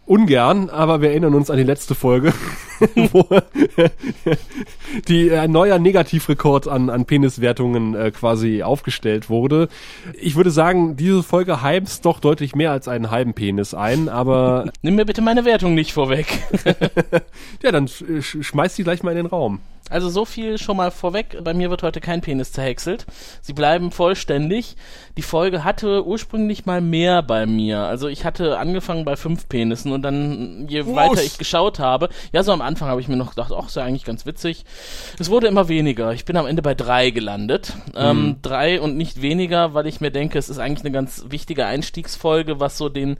ungern, 0.07 0.69
aber 0.69 1.01
wir 1.01 1.09
erinnern 1.09 1.35
uns 1.35 1.49
an 1.49 1.57
die 1.57 1.63
letzte 1.63 1.93
Folge, 1.95 2.33
wo 2.95 3.27
die 5.07 5.29
äh, 5.29 5.37
ein 5.39 5.51
neuer 5.51 5.79
Negativrekord 5.79 6.67
an, 6.67 6.89
an 6.89 7.05
Peniswertungen 7.05 7.95
äh, 7.95 8.11
quasi 8.11 8.63
aufgestellt 8.63 9.29
wurde. 9.29 9.67
Ich 10.19 10.35
würde 10.35 10.51
sagen, 10.51 10.95
diese 10.95 11.23
Folge 11.23 11.61
heimst 11.61 12.05
doch 12.05 12.19
deutlich 12.19 12.55
mehr 12.55 12.71
als 12.71 12.87
einen 12.87 13.11
halben 13.11 13.33
Penis 13.33 13.73
ein, 13.73 14.09
aber 14.09 14.71
Nimm 14.81 14.95
mir 14.95 15.05
bitte 15.05 15.21
meine 15.21 15.45
Wertung 15.45 15.75
nicht 15.75 15.93
vorweg. 15.93 16.27
ja, 17.63 17.71
dann 17.71 17.87
sch 17.87 18.01
sch- 18.03 18.43
schmeiß 18.43 18.75
die 18.75 18.83
gleich 18.83 19.03
mal 19.03 19.11
in 19.11 19.17
den 19.17 19.25
Raum. 19.25 19.59
Also 19.89 20.09
so 20.09 20.25
viel 20.25 20.57
schon 20.57 20.75
mal 20.75 20.91
vorweg. 20.91 21.37
Bei 21.45 21.53
mir 21.53 21.69
wird 21.69 21.81
heute 21.81 22.01
kein 22.01 22.19
Penis 22.19 22.51
zerhäckselt. 22.51 23.05
Sie 23.41 23.53
bleiben 23.53 23.91
vollständig. 23.91 24.75
Die 25.15 25.21
Folge 25.21 25.63
hatte 25.63 26.05
ursprünglich 26.05 26.65
mal 26.65 26.81
mehr 26.81 27.21
bei 27.23 27.45
mir. 27.45 27.79
Also 27.83 28.09
ich 28.09 28.25
hatte 28.25 28.57
angefangen 28.57 29.05
bei 29.05 29.15
fünf 29.15 29.47
Penissen 29.47 29.93
und 29.97 30.03
dann, 30.03 30.67
je 30.69 30.85
weiter 30.85 31.23
ich 31.23 31.37
geschaut 31.37 31.79
habe, 31.79 32.09
ja, 32.31 32.43
so 32.43 32.51
am 32.51 32.61
Anfang 32.61 32.87
habe 32.87 33.01
ich 33.01 33.07
mir 33.07 33.17
noch 33.17 33.31
gedacht, 33.31 33.51
ach, 33.51 33.67
ist 33.67 33.75
ja 33.75 33.83
eigentlich 33.83 34.05
ganz 34.05 34.25
witzig. 34.25 34.63
Es 35.19 35.29
wurde 35.29 35.47
immer 35.47 35.67
weniger. 35.67 36.13
Ich 36.13 36.23
bin 36.23 36.37
am 36.37 36.45
Ende 36.45 36.61
bei 36.61 36.75
drei 36.75 37.09
gelandet. 37.09 37.73
Ähm, 37.95 38.37
drei 38.41 38.79
und 38.79 38.95
nicht 38.95 39.21
weniger, 39.21 39.73
weil 39.73 39.87
ich 39.87 39.99
mir 39.99 40.11
denke, 40.11 40.37
es 40.37 40.49
ist 40.49 40.59
eigentlich 40.59 40.85
eine 40.85 40.91
ganz 40.93 41.25
wichtige 41.29 41.65
Einstiegsfolge, 41.65 42.59
was 42.59 42.77
so 42.77 42.89
den 42.89 43.17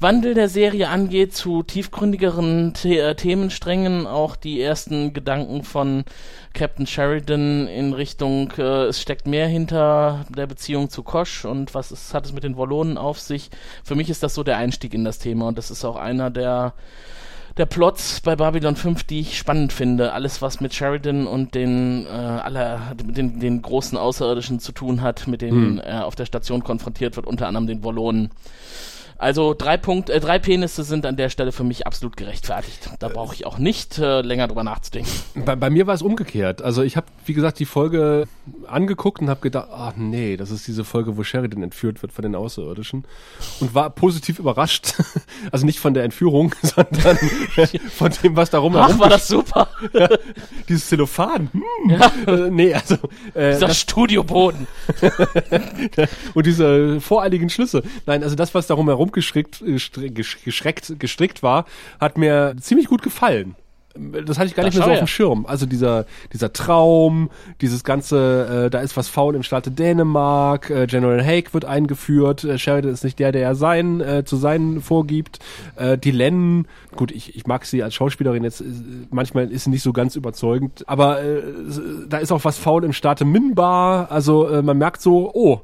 Wandel 0.00 0.34
der 0.34 0.48
Serie 0.48 0.88
angeht 0.88 1.34
zu 1.34 1.62
tiefgründigeren 1.62 2.74
The 2.76 2.98
äh, 2.98 3.14
Themensträngen, 3.14 4.06
auch 4.06 4.36
die 4.36 4.60
ersten 4.60 5.12
Gedanken 5.12 5.62
von 5.62 6.04
Captain 6.52 6.86
Sheridan 6.86 7.66
in 7.66 7.92
Richtung, 7.92 8.52
äh, 8.58 8.84
es 8.84 9.00
steckt 9.00 9.26
mehr 9.26 9.48
hinter 9.48 10.24
der 10.28 10.46
Beziehung 10.46 10.90
zu 10.90 11.02
Kosh 11.02 11.44
und 11.44 11.74
was 11.74 11.92
ist, 11.92 12.14
hat 12.14 12.26
es 12.26 12.32
mit 12.32 12.44
den 12.44 12.56
Wollonen 12.56 12.98
auf 12.98 13.20
sich. 13.20 13.50
Für 13.82 13.94
mich 13.94 14.10
ist 14.10 14.22
das 14.22 14.34
so 14.34 14.42
der 14.42 14.56
Einstieg 14.56 14.94
in 14.94 15.04
das 15.04 15.18
Thema 15.18 15.48
und 15.48 15.58
das 15.58 15.70
ist 15.70 15.84
auch 15.84 15.96
einer 15.96 16.30
der 16.30 16.74
der 17.56 17.66
Plots 17.66 18.20
bei 18.20 18.34
Babylon 18.34 18.74
5, 18.74 19.04
die 19.04 19.20
ich 19.20 19.38
spannend 19.38 19.72
finde. 19.72 20.12
Alles, 20.12 20.42
was 20.42 20.60
mit 20.60 20.74
Sheridan 20.74 21.26
und 21.26 21.54
den, 21.54 22.04
äh, 22.06 22.08
aller, 22.08 22.92
den, 22.96 23.38
den 23.38 23.62
großen 23.62 23.96
Außerirdischen 23.96 24.58
zu 24.58 24.72
tun 24.72 25.02
hat, 25.02 25.28
mit 25.28 25.40
denen 25.40 25.78
er 25.78 26.06
auf 26.06 26.16
der 26.16 26.26
Station 26.26 26.64
konfrontiert 26.64 27.14
wird, 27.14 27.26
unter 27.26 27.46
anderem 27.46 27.68
den 27.68 27.84
Wollonen. 27.84 28.30
Also 29.16 29.54
drei 29.54 29.76
Punkt, 29.76 30.10
äh, 30.10 30.20
drei 30.20 30.38
Penisse 30.38 30.82
sind 30.82 31.06
an 31.06 31.16
der 31.16 31.28
Stelle 31.28 31.52
für 31.52 31.64
mich 31.64 31.86
absolut 31.86 32.16
gerechtfertigt. 32.16 32.90
Da 32.98 33.08
brauche 33.08 33.34
ich 33.34 33.46
auch 33.46 33.58
nicht 33.58 33.98
äh, 33.98 34.20
länger 34.22 34.48
drüber 34.48 34.64
nachzudenken. 34.64 35.10
Bei, 35.44 35.54
bei 35.56 35.70
mir 35.70 35.86
war 35.86 35.94
es 35.94 36.02
umgekehrt. 36.02 36.62
Also 36.62 36.82
ich 36.82 36.96
habe, 36.96 37.06
wie 37.24 37.32
gesagt, 37.32 37.58
die 37.58 37.64
Folge 37.64 38.26
angeguckt 38.66 39.22
und 39.22 39.30
habe 39.30 39.40
gedacht, 39.40 39.68
ach 39.70 39.92
nee, 39.96 40.36
das 40.36 40.50
ist 40.50 40.66
diese 40.66 40.84
Folge, 40.84 41.16
wo 41.16 41.22
Sheridan 41.22 41.62
entführt 41.62 42.02
wird 42.02 42.12
von 42.12 42.22
den 42.22 42.34
Außerirdischen. 42.34 43.04
Und 43.60 43.74
war 43.74 43.90
positiv 43.90 44.38
überrascht. 44.38 44.94
Also 45.50 45.66
nicht 45.66 45.78
von 45.78 45.94
der 45.94 46.04
Entführung, 46.04 46.54
sondern 46.62 47.16
von 47.96 48.10
dem, 48.22 48.36
was 48.36 48.50
darum 48.50 48.74
Ach, 48.76 48.98
war 48.98 49.08
das 49.08 49.28
super. 49.28 49.68
Dieses 50.68 50.88
Zellophan. 50.88 51.50
Hm. 51.52 51.90
Äh, 52.26 52.50
nee, 52.50 52.74
also 52.74 52.94
äh, 53.34 53.52
Dieser 53.52 53.68
das, 53.68 53.78
Studioboden. 53.78 54.66
und 56.34 56.46
diese 56.46 57.00
voreiligen 57.00 57.50
Schlüsse. 57.50 57.82
Nein, 58.06 58.22
also 58.22 58.34
das, 58.36 58.54
was 58.54 58.66
darum 58.66 58.88
herum 58.88 59.03
geschrickt, 59.12 59.62
äh, 59.62 60.10
geschreckt, 60.10 60.98
gestrickt 60.98 61.42
war, 61.42 61.66
hat 62.00 62.18
mir 62.18 62.54
ziemlich 62.60 62.86
gut 62.86 63.02
gefallen. 63.02 63.56
Das 63.96 64.38
hatte 64.38 64.48
ich 64.48 64.56
gar 64.56 64.64
Da 64.64 64.68
nicht 64.70 64.78
mehr 64.78 64.86
so 64.86 64.90
auf 64.90 64.98
dem 64.98 65.06
Schirm. 65.06 65.46
Also 65.46 65.66
dieser, 65.66 66.06
dieser 66.32 66.52
Traum, 66.52 67.30
dieses 67.60 67.84
ganze, 67.84 68.64
äh, 68.66 68.70
da 68.70 68.80
ist 68.80 68.96
was 68.96 69.06
faul 69.06 69.36
im 69.36 69.44
Staate 69.44 69.70
Dänemark, 69.70 70.68
äh, 70.68 70.86
General 70.88 71.24
Haig 71.24 71.54
wird 71.54 71.64
eingeführt, 71.64 72.42
äh, 72.42 72.58
Sheridan 72.58 72.92
ist 72.92 73.04
nicht 73.04 73.20
der, 73.20 73.30
der 73.30 73.42
er 73.42 73.54
sein, 73.54 74.00
äh, 74.00 74.24
zu 74.24 74.34
sein 74.36 74.80
vorgibt, 74.80 75.38
äh, 75.76 75.96
die 75.96 76.10
Len, 76.10 76.66
gut, 76.96 77.12
ich, 77.12 77.36
ich 77.36 77.46
mag 77.46 77.64
sie 77.66 77.84
als 77.84 77.94
Schauspielerin 77.94 78.42
jetzt, 78.42 78.62
äh, 78.62 78.64
manchmal 79.10 79.48
ist 79.52 79.64
sie 79.64 79.70
nicht 79.70 79.82
so 79.82 79.92
ganz 79.92 80.16
überzeugend, 80.16 80.82
aber 80.88 81.22
äh, 81.22 81.42
da 82.08 82.18
ist 82.18 82.32
auch 82.32 82.44
was 82.44 82.58
faul 82.58 82.82
im 82.82 82.92
Staate 82.92 83.24
Minbar, 83.24 84.10
also 84.10 84.48
äh, 84.48 84.62
man 84.62 84.76
merkt 84.76 85.02
so, 85.02 85.30
oh, 85.32 85.60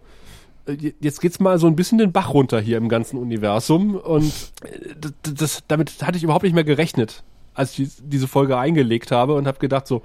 jetzt 1.00 1.20
geht's 1.20 1.40
mal 1.40 1.58
so 1.58 1.66
ein 1.66 1.76
bisschen 1.76 1.98
den 1.98 2.12
Bach 2.12 2.32
runter 2.32 2.60
hier 2.60 2.76
im 2.76 2.88
ganzen 2.88 3.18
Universum 3.18 3.96
und 3.96 4.32
äh, 4.64 4.94
das, 5.00 5.34
das, 5.34 5.62
damit 5.68 6.02
hatte 6.02 6.16
ich 6.16 6.24
überhaupt 6.24 6.44
nicht 6.44 6.54
mehr 6.54 6.64
gerechnet, 6.64 7.22
als 7.54 7.78
ich 7.78 7.90
diese 8.02 8.28
Folge 8.28 8.58
eingelegt 8.58 9.10
habe 9.10 9.34
und 9.34 9.46
habe 9.46 9.58
gedacht 9.58 9.86
so, 9.86 10.02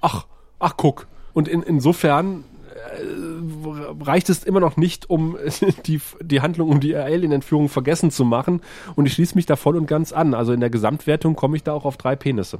ach, 0.00 0.26
ach 0.58 0.74
guck. 0.76 1.06
Und 1.34 1.48
in, 1.48 1.62
insofern 1.62 2.44
äh, 2.74 4.04
reicht 4.04 4.28
es 4.28 4.44
immer 4.44 4.60
noch 4.60 4.76
nicht, 4.76 5.10
um 5.10 5.36
die, 5.86 6.00
die 6.20 6.40
Handlung 6.40 6.68
um 6.68 6.80
die 6.80 6.96
Alien-Entführung 6.96 7.68
vergessen 7.68 8.10
zu 8.10 8.24
machen 8.24 8.60
und 8.96 9.06
ich 9.06 9.12
schließe 9.14 9.34
mich 9.34 9.46
da 9.46 9.56
voll 9.56 9.76
und 9.76 9.86
ganz 9.86 10.12
an. 10.12 10.34
Also 10.34 10.52
in 10.52 10.60
der 10.60 10.70
Gesamtwertung 10.70 11.36
komme 11.36 11.56
ich 11.56 11.62
da 11.62 11.72
auch 11.72 11.84
auf 11.84 11.96
drei 11.96 12.16
Penisse. 12.16 12.58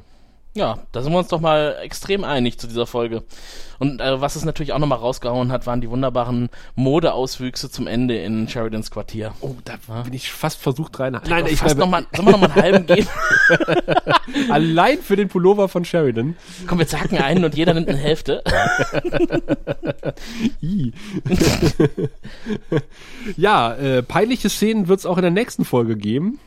Ja, 0.58 0.80
da 0.90 1.02
sind 1.02 1.12
wir 1.12 1.20
uns 1.20 1.28
doch 1.28 1.40
mal 1.40 1.76
extrem 1.84 2.24
einig 2.24 2.58
zu 2.58 2.66
dieser 2.66 2.84
Folge. 2.84 3.22
Und 3.78 4.00
äh, 4.00 4.20
was 4.20 4.34
es 4.34 4.44
natürlich 4.44 4.72
auch 4.72 4.80
nochmal 4.80 4.98
rausgehauen 4.98 5.52
hat, 5.52 5.68
waren 5.68 5.80
die 5.80 5.88
wunderbaren 5.88 6.48
Modeauswüchse 6.74 7.70
zum 7.70 7.86
Ende 7.86 8.18
in 8.18 8.48
Sheridans 8.48 8.90
Quartier. 8.90 9.34
Oh, 9.40 9.54
da 9.64 9.74
bin 10.02 10.12
ich 10.14 10.32
fast 10.32 10.60
versucht 10.60 10.98
rein. 10.98 11.16
Nein, 11.28 11.46
ich 11.46 11.60
fast 11.60 11.78
noch 11.78 11.88
mal, 11.88 12.04
sollen 12.12 12.26
wir 12.26 12.32
nochmal 12.32 12.50
einen 12.50 12.62
halben 12.62 12.86
geben? 12.86 13.06
allein 14.50 14.98
für 14.98 15.14
den 15.14 15.28
Pullover 15.28 15.68
von 15.68 15.84
Sheridan. 15.84 16.34
Komm, 16.66 16.80
wir 16.80 16.88
zacken 16.88 17.18
einen 17.18 17.44
und 17.44 17.54
jeder 17.54 17.72
nimmt 17.72 17.88
eine 17.88 17.98
Hälfte. 17.98 18.42
Ja, 23.36 23.74
äh, 23.74 24.02
peinliche 24.02 24.48
Szenen 24.48 24.88
wird 24.88 25.00
es 25.00 25.06
auch 25.06 25.18
in 25.18 25.22
der 25.22 25.30
nächsten 25.30 25.64
Folge 25.64 25.96
geben. 25.96 26.38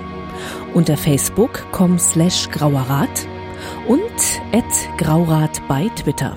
unter 0.75 0.97
facebook.com 0.97 1.99
slash 1.99 2.49
grauerrat 2.51 3.27
und 3.87 4.01
at 4.53 4.65
graurat 4.99 5.61
bei 5.69 5.89
Twitter. 5.97 6.37